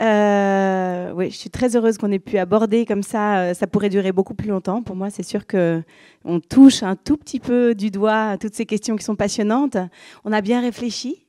Euh, 0.00 1.10
oui, 1.16 1.32
je 1.32 1.36
suis 1.36 1.50
très 1.50 1.74
heureuse 1.74 1.98
qu'on 1.98 2.12
ait 2.12 2.20
pu 2.20 2.38
aborder 2.38 2.86
comme 2.86 3.02
ça. 3.02 3.40
Euh, 3.40 3.54
ça 3.54 3.66
pourrait 3.66 3.88
durer 3.88 4.12
beaucoup 4.12 4.34
plus 4.34 4.50
longtemps. 4.50 4.84
Pour 4.84 4.94
moi, 4.94 5.10
c'est 5.10 5.24
sûr 5.24 5.48
que 5.48 5.82
on 6.24 6.38
touche 6.38 6.84
un 6.84 6.94
tout 6.94 7.16
petit 7.16 7.40
peu 7.40 7.74
du 7.74 7.90
doigt 7.90 8.38
toutes 8.38 8.54
ces 8.54 8.66
questions 8.66 8.94
qui 8.94 9.04
sont 9.04 9.16
passionnantes. 9.16 9.76
On 10.24 10.30
a 10.30 10.42
bien 10.42 10.60
réfléchi. 10.60 11.26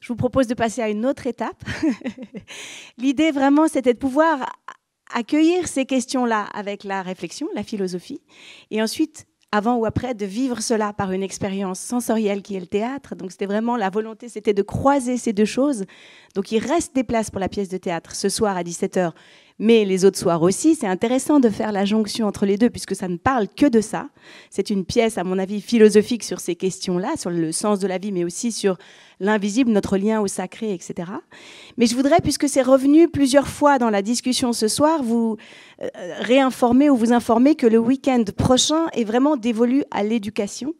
Je 0.00 0.08
vous 0.08 0.16
propose 0.16 0.48
de 0.48 0.54
passer 0.54 0.82
à 0.82 0.88
une 0.88 1.06
autre 1.06 1.28
étape. 1.28 1.62
L'idée 2.98 3.30
vraiment, 3.30 3.68
c'était 3.68 3.94
de 3.94 3.98
pouvoir 3.98 4.56
accueillir 5.14 5.68
ces 5.68 5.84
questions-là 5.84 6.48
avec 6.52 6.82
la 6.82 7.02
réflexion, 7.02 7.46
la 7.54 7.62
philosophie, 7.62 8.20
et 8.72 8.82
ensuite, 8.82 9.28
avant 9.50 9.76
ou 9.76 9.86
après, 9.86 10.14
de 10.14 10.26
vivre 10.26 10.60
cela 10.60 10.92
par 10.92 11.12
une 11.12 11.22
expérience 11.22 11.80
sensorielle 11.80 12.42
qui 12.42 12.54
est 12.54 12.60
le 12.60 12.66
théâtre. 12.66 13.14
Donc 13.14 13.32
c'était 13.32 13.46
vraiment 13.46 13.76
la 13.76 13.90
volonté, 13.90 14.28
c'était 14.28 14.54
de 14.54 14.62
croiser 14.62 15.16
ces 15.16 15.32
deux 15.32 15.46
choses. 15.46 15.84
Donc 16.34 16.52
il 16.52 16.58
reste 16.58 16.94
des 16.94 17.04
places 17.04 17.30
pour 17.30 17.40
la 17.40 17.48
pièce 17.48 17.68
de 17.68 17.78
théâtre 17.78 18.14
ce 18.14 18.28
soir 18.28 18.56
à 18.56 18.62
17h. 18.62 19.12
Mais 19.58 19.84
les 19.84 20.04
autres 20.04 20.18
soirs 20.18 20.42
aussi. 20.42 20.74
C'est 20.74 20.86
intéressant 20.86 21.40
de 21.40 21.48
faire 21.48 21.72
la 21.72 21.84
jonction 21.84 22.26
entre 22.26 22.46
les 22.46 22.56
deux, 22.56 22.70
puisque 22.70 22.94
ça 22.94 23.08
ne 23.08 23.16
parle 23.16 23.48
que 23.48 23.66
de 23.66 23.80
ça. 23.80 24.08
C'est 24.50 24.70
une 24.70 24.84
pièce, 24.84 25.18
à 25.18 25.24
mon 25.24 25.38
avis, 25.38 25.60
philosophique 25.60 26.22
sur 26.22 26.40
ces 26.40 26.54
questions-là, 26.54 27.16
sur 27.16 27.30
le 27.30 27.52
sens 27.52 27.78
de 27.80 27.86
la 27.86 27.98
vie, 27.98 28.12
mais 28.12 28.24
aussi 28.24 28.52
sur 28.52 28.76
l'invisible, 29.20 29.70
notre 29.70 29.96
lien 29.96 30.20
au 30.20 30.28
sacré, 30.28 30.72
etc. 30.72 31.10
Mais 31.76 31.86
je 31.86 31.94
voudrais, 31.94 32.20
puisque 32.22 32.48
c'est 32.48 32.62
revenu 32.62 33.08
plusieurs 33.08 33.48
fois 33.48 33.78
dans 33.78 33.90
la 33.90 34.02
discussion 34.02 34.52
ce 34.52 34.68
soir, 34.68 35.02
vous 35.02 35.36
euh, 35.82 35.88
réinformer 36.20 36.88
ou 36.90 36.96
vous 36.96 37.12
informer 37.12 37.56
que 37.56 37.66
le 37.66 37.78
week-end 37.78 38.24
prochain 38.36 38.86
est 38.92 39.04
vraiment 39.04 39.36
dévolu 39.36 39.82
à 39.90 40.04
l'éducation. 40.04 40.74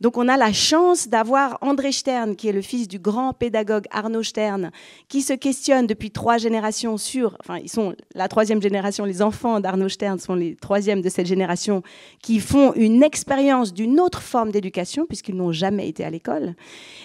Donc 0.00 0.16
on 0.16 0.28
a 0.28 0.36
la 0.36 0.52
chance 0.52 1.08
d'avoir 1.08 1.58
André 1.60 1.92
Stern, 1.92 2.36
qui 2.36 2.48
est 2.48 2.52
le 2.52 2.62
fils 2.62 2.86
du 2.86 2.98
grand 2.98 3.32
pédagogue 3.32 3.86
Arnaud 3.90 4.22
Stern, 4.22 4.70
qui 5.08 5.22
se 5.22 5.32
questionne 5.32 5.86
depuis 5.86 6.10
trois 6.10 6.38
générations 6.38 6.96
sur, 6.96 7.36
enfin 7.40 7.58
ils 7.58 7.68
sont 7.68 7.94
la 8.14 8.28
troisième 8.28 8.62
génération, 8.62 9.04
les 9.04 9.22
enfants 9.22 9.60
d'Arnaud 9.60 9.88
Stern 9.88 10.18
sont 10.18 10.34
les 10.34 10.54
troisièmes 10.54 11.02
de 11.02 11.08
cette 11.08 11.26
génération, 11.26 11.82
qui 12.22 12.38
font 12.38 12.72
une 12.74 13.02
expérience 13.02 13.74
d'une 13.74 13.98
autre 13.98 14.22
forme 14.22 14.52
d'éducation, 14.52 15.04
puisqu'ils 15.06 15.36
n'ont 15.36 15.52
jamais 15.52 15.88
été 15.88 16.04
à 16.04 16.10
l'école, 16.10 16.54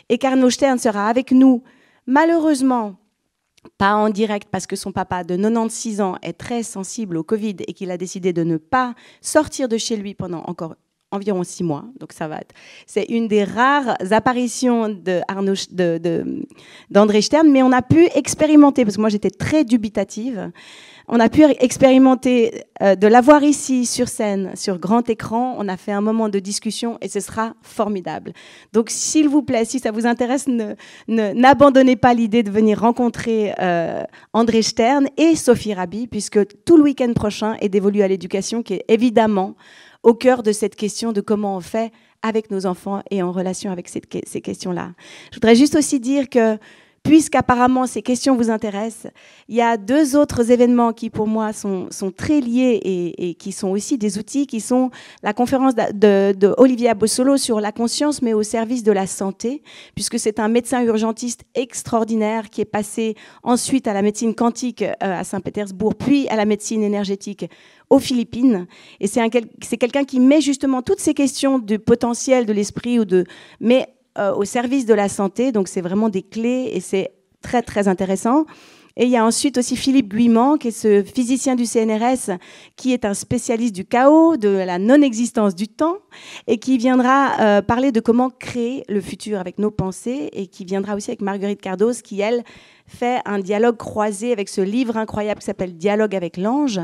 et 0.09 0.17
qu'Arnaud 0.17 0.51
Stern 0.51 0.77
sera 0.77 1.09
avec 1.09 1.31
nous, 1.31 1.63
malheureusement, 2.05 2.95
pas 3.77 3.95
en 3.95 4.09
direct 4.09 4.49
parce 4.51 4.67
que 4.67 4.75
son 4.75 4.91
papa 4.91 5.23
de 5.23 5.35
96 5.35 6.01
ans 6.01 6.17
est 6.21 6.33
très 6.33 6.63
sensible 6.63 7.17
au 7.17 7.23
Covid 7.23 7.55
et 7.65 7.73
qu'il 7.73 7.91
a 7.91 7.97
décidé 7.97 8.33
de 8.33 8.43
ne 8.43 8.57
pas 8.57 8.93
sortir 9.21 9.67
de 9.69 9.77
chez 9.77 9.95
lui 9.95 10.13
pendant 10.13 10.43
encore 10.47 10.75
environ 11.13 11.43
six 11.43 11.63
mois, 11.63 11.85
donc 11.99 12.11
ça 12.11 12.27
va. 12.27 12.39
C'est 12.87 13.05
une 13.05 13.27
des 13.27 13.43
rares 13.43 13.95
apparitions 14.11 14.89
de 14.89 15.21
d'André 16.89 17.21
Stern, 17.21 17.49
mais 17.49 17.63
on 17.63 17.71
a 17.71 17.81
pu 17.81 18.07
expérimenter, 18.15 18.83
parce 18.83 18.95
que 18.95 19.01
moi 19.01 19.09
j'étais 19.09 19.29
très 19.29 19.63
dubitative, 19.63 20.51
on 21.07 21.19
a 21.19 21.27
pu 21.27 21.43
expérimenter 21.59 22.63
euh, 22.81 22.95
de 22.95 23.07
l'avoir 23.07 23.43
ici 23.43 23.85
sur 23.85 24.07
scène, 24.07 24.51
sur 24.55 24.79
grand 24.79 25.09
écran. 25.09 25.55
On 25.57 25.67
a 25.67 25.75
fait 25.75 25.91
un 25.91 25.99
moment 25.99 26.29
de 26.29 26.39
discussion 26.39 26.97
et 27.01 27.09
ce 27.09 27.19
sera 27.19 27.55
formidable. 27.61 28.31
Donc, 28.71 28.89
s'il 28.89 29.27
vous 29.27 29.43
plaît, 29.43 29.65
si 29.65 29.79
ça 29.79 29.91
vous 29.91 30.07
intéresse, 30.07 30.47
n'abandonnez 31.07 31.97
pas 31.97 32.13
l'idée 32.13 32.41
de 32.41 32.51
venir 32.51 32.79
rencontrer 32.79 33.53
euh, 33.59 34.03
André 34.31 34.61
Stern 34.61 35.07
et 35.17 35.35
Sophie 35.35 35.73
Rabi, 35.73 36.07
puisque 36.07 36.39
tout 36.63 36.77
le 36.77 36.83
week-end 36.83 37.11
prochain 37.13 37.57
est 37.59 37.69
dévolu 37.69 38.01
à 38.01 38.07
l'éducation, 38.07 38.63
qui 38.63 38.75
est 38.75 38.85
évidemment 38.87 39.55
au 40.03 40.13
cœur 40.13 40.43
de 40.43 40.51
cette 40.51 40.75
question 40.75 41.11
de 41.11 41.21
comment 41.21 41.57
on 41.57 41.61
fait 41.61 41.91
avec 42.21 42.51
nos 42.51 42.65
enfants 42.65 43.01
et 43.11 43.21
en 43.21 43.31
relation 43.31 43.71
avec 43.71 43.89
ces 43.89 44.41
questions-là. 44.41 44.91
Je 45.31 45.37
voudrais 45.37 45.55
juste 45.55 45.75
aussi 45.75 45.99
dire 45.99 46.29
que 46.29 46.57
puisqu'apparemment 47.03 47.85
ces 47.85 48.01
questions 48.01 48.35
vous 48.35 48.49
intéressent, 48.49 49.11
il 49.49 49.55
y 49.55 49.61
a 49.61 49.75
deux 49.75 50.15
autres 50.15 50.51
événements 50.51 50.93
qui 50.93 51.09
pour 51.09 51.27
moi 51.27 51.51
sont, 51.51 51.89
très 52.15 52.39
liés 52.39 52.79
et, 53.17 53.35
qui 53.35 53.51
sont 53.51 53.67
aussi 53.67 53.97
des 53.97 54.17
outils, 54.17 54.47
qui 54.47 54.61
sont 54.61 54.89
la 55.21 55.33
conférence 55.33 55.75
de, 55.75 56.31
de, 56.31 56.53
Olivier 56.57 56.89
Abossolo 56.89 57.35
sur 57.35 57.59
la 57.59 57.73
conscience 57.73 58.21
mais 58.21 58.33
au 58.33 58.41
service 58.41 58.83
de 58.83 58.93
la 58.93 59.05
santé, 59.05 59.61
puisque 59.95 60.17
c'est 60.17 60.39
un 60.39 60.47
médecin 60.47 60.81
urgentiste 60.81 61.43
extraordinaire 61.55 62.49
qui 62.49 62.61
est 62.61 62.65
passé 62.65 63.15
ensuite 63.43 63.87
à 63.87 63.93
la 63.93 64.01
médecine 64.01 64.33
quantique 64.33 64.81
euh, 64.81 64.93
à 64.99 65.23
Saint-Pétersbourg, 65.25 65.95
puis 65.95 66.27
à 66.29 66.37
la 66.37 66.45
médecine 66.45 66.83
énergétique 66.83 67.49
aux 67.93 67.99
Philippines. 67.99 68.65
Et 68.99 69.07
c'est 69.07 69.77
quelqu'un 69.77 70.03
qui 70.03 70.19
met 70.19 70.41
justement 70.41 70.81
toutes 70.81 70.99
ces 70.99 71.13
questions 71.13 71.59
du 71.59 71.77
potentiel 71.77 72.47
de 72.47 72.53
l'esprit 72.53 72.99
ou 72.99 73.05
de, 73.05 73.25
mais 73.59 73.87
euh, 74.17 74.33
au 74.33 74.45
service 74.45 74.87
de 74.87 74.95
la 74.95 75.09
santé. 75.09 75.51
Donc 75.51 75.67
c'est 75.67 75.81
vraiment 75.81 76.09
des 76.09 76.23
clés 76.23 76.71
et 76.73 76.79
c'est 76.79 77.11
très 77.43 77.61
très 77.61 77.87
intéressant. 77.87 78.45
Et 78.95 79.05
il 79.05 79.09
y 79.09 79.17
a 79.17 79.25
ensuite 79.25 79.57
aussi 79.57 79.75
Philippe 79.75 80.13
Guimand, 80.13 80.57
qui 80.57 80.67
est 80.67 80.71
ce 80.71 81.03
physicien 81.03 81.55
du 81.55 81.65
CNRS, 81.65 82.37
qui 82.75 82.93
est 82.93 83.05
un 83.05 83.15
spécialiste 83.15 83.75
du 83.75 83.85
chaos, 83.85 84.37
de 84.37 84.49
la 84.49 84.77
non-existence 84.77 85.55
du 85.55 85.67
temps, 85.67 85.97
et 86.45 86.59
qui 86.59 86.77
viendra 86.77 87.39
euh, 87.39 87.61
parler 87.63 87.91
de 87.91 87.99
comment 87.99 88.29
créer 88.29 88.83
le 88.89 89.01
futur 89.01 89.39
avec 89.39 89.57
nos 89.57 89.71
pensées, 89.71 90.29
et 90.33 90.45
qui 90.45 90.63
viendra 90.63 90.95
aussi 90.95 91.09
avec 91.09 91.21
Marguerite 91.21 91.59
Cardos, 91.59 92.03
qui, 92.03 92.21
elle, 92.21 92.43
fait 92.85 93.19
un 93.25 93.39
dialogue 93.39 93.77
croisé 93.77 94.31
avec 94.31 94.49
ce 94.49 94.61
livre 94.61 94.97
incroyable 94.97 95.39
qui 95.39 95.45
s'appelle 95.45 95.75
Dialogue 95.75 96.15
avec 96.15 96.37
l'ange. 96.37 96.79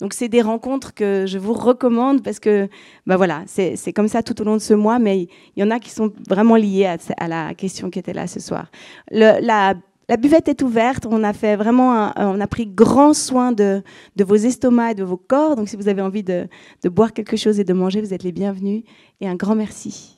Donc 0.00 0.12
c'est 0.12 0.28
des 0.28 0.42
rencontres 0.42 0.94
que 0.94 1.24
je 1.26 1.38
vous 1.38 1.52
recommande 1.52 2.22
parce 2.22 2.38
que 2.38 2.68
bah 3.06 3.16
voilà, 3.16 3.44
c'est 3.46 3.92
comme 3.94 4.08
ça 4.08 4.22
tout 4.22 4.40
au 4.40 4.44
long 4.44 4.54
de 4.54 4.60
ce 4.60 4.74
mois, 4.74 4.98
mais 4.98 5.28
il 5.56 5.60
y 5.60 5.62
en 5.62 5.70
a 5.70 5.78
qui 5.78 5.90
sont 5.90 6.12
vraiment 6.28 6.56
liées 6.56 6.96
à, 7.16 7.28
la 7.28 7.54
question 7.54 7.90
qui 7.90 7.98
était 7.98 8.12
là 8.12 8.26
ce 8.26 8.40
soir. 8.40 8.70
La, 9.10 9.40
la, 9.40 10.16
buvette 10.16 10.48
est 10.48 10.62
ouverte, 10.62 11.06
on 11.06 11.24
a 11.24 11.32
fait 11.32 11.56
vraiment, 11.56 12.12
on 12.16 12.40
a 12.40 12.46
pris 12.46 12.66
grand 12.66 13.14
soin 13.14 13.52
de, 13.52 13.82
de, 14.16 14.24
vos 14.24 14.36
estomacs 14.36 14.92
et 14.92 14.94
de 14.94 15.04
vos 15.04 15.16
corps. 15.16 15.56
Donc 15.56 15.68
si 15.68 15.76
vous 15.76 15.88
avez 15.88 16.02
envie 16.02 16.22
de, 16.22 16.48
de 16.82 16.88
boire 16.88 17.12
quelque 17.12 17.36
chose 17.36 17.58
et 17.58 17.64
de 17.64 17.72
manger, 17.72 18.00
vous 18.00 18.14
êtes 18.14 18.22
les 18.22 18.32
bienvenus. 18.32 18.84
Et 19.20 19.28
un 19.28 19.34
grand 19.34 19.54
merci. 19.54 20.16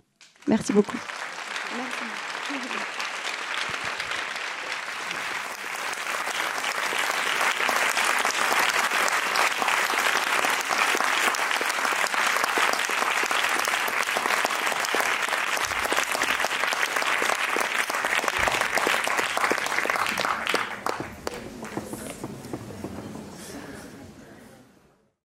Merci 0.49 0.73
beaucoup. 0.73 0.99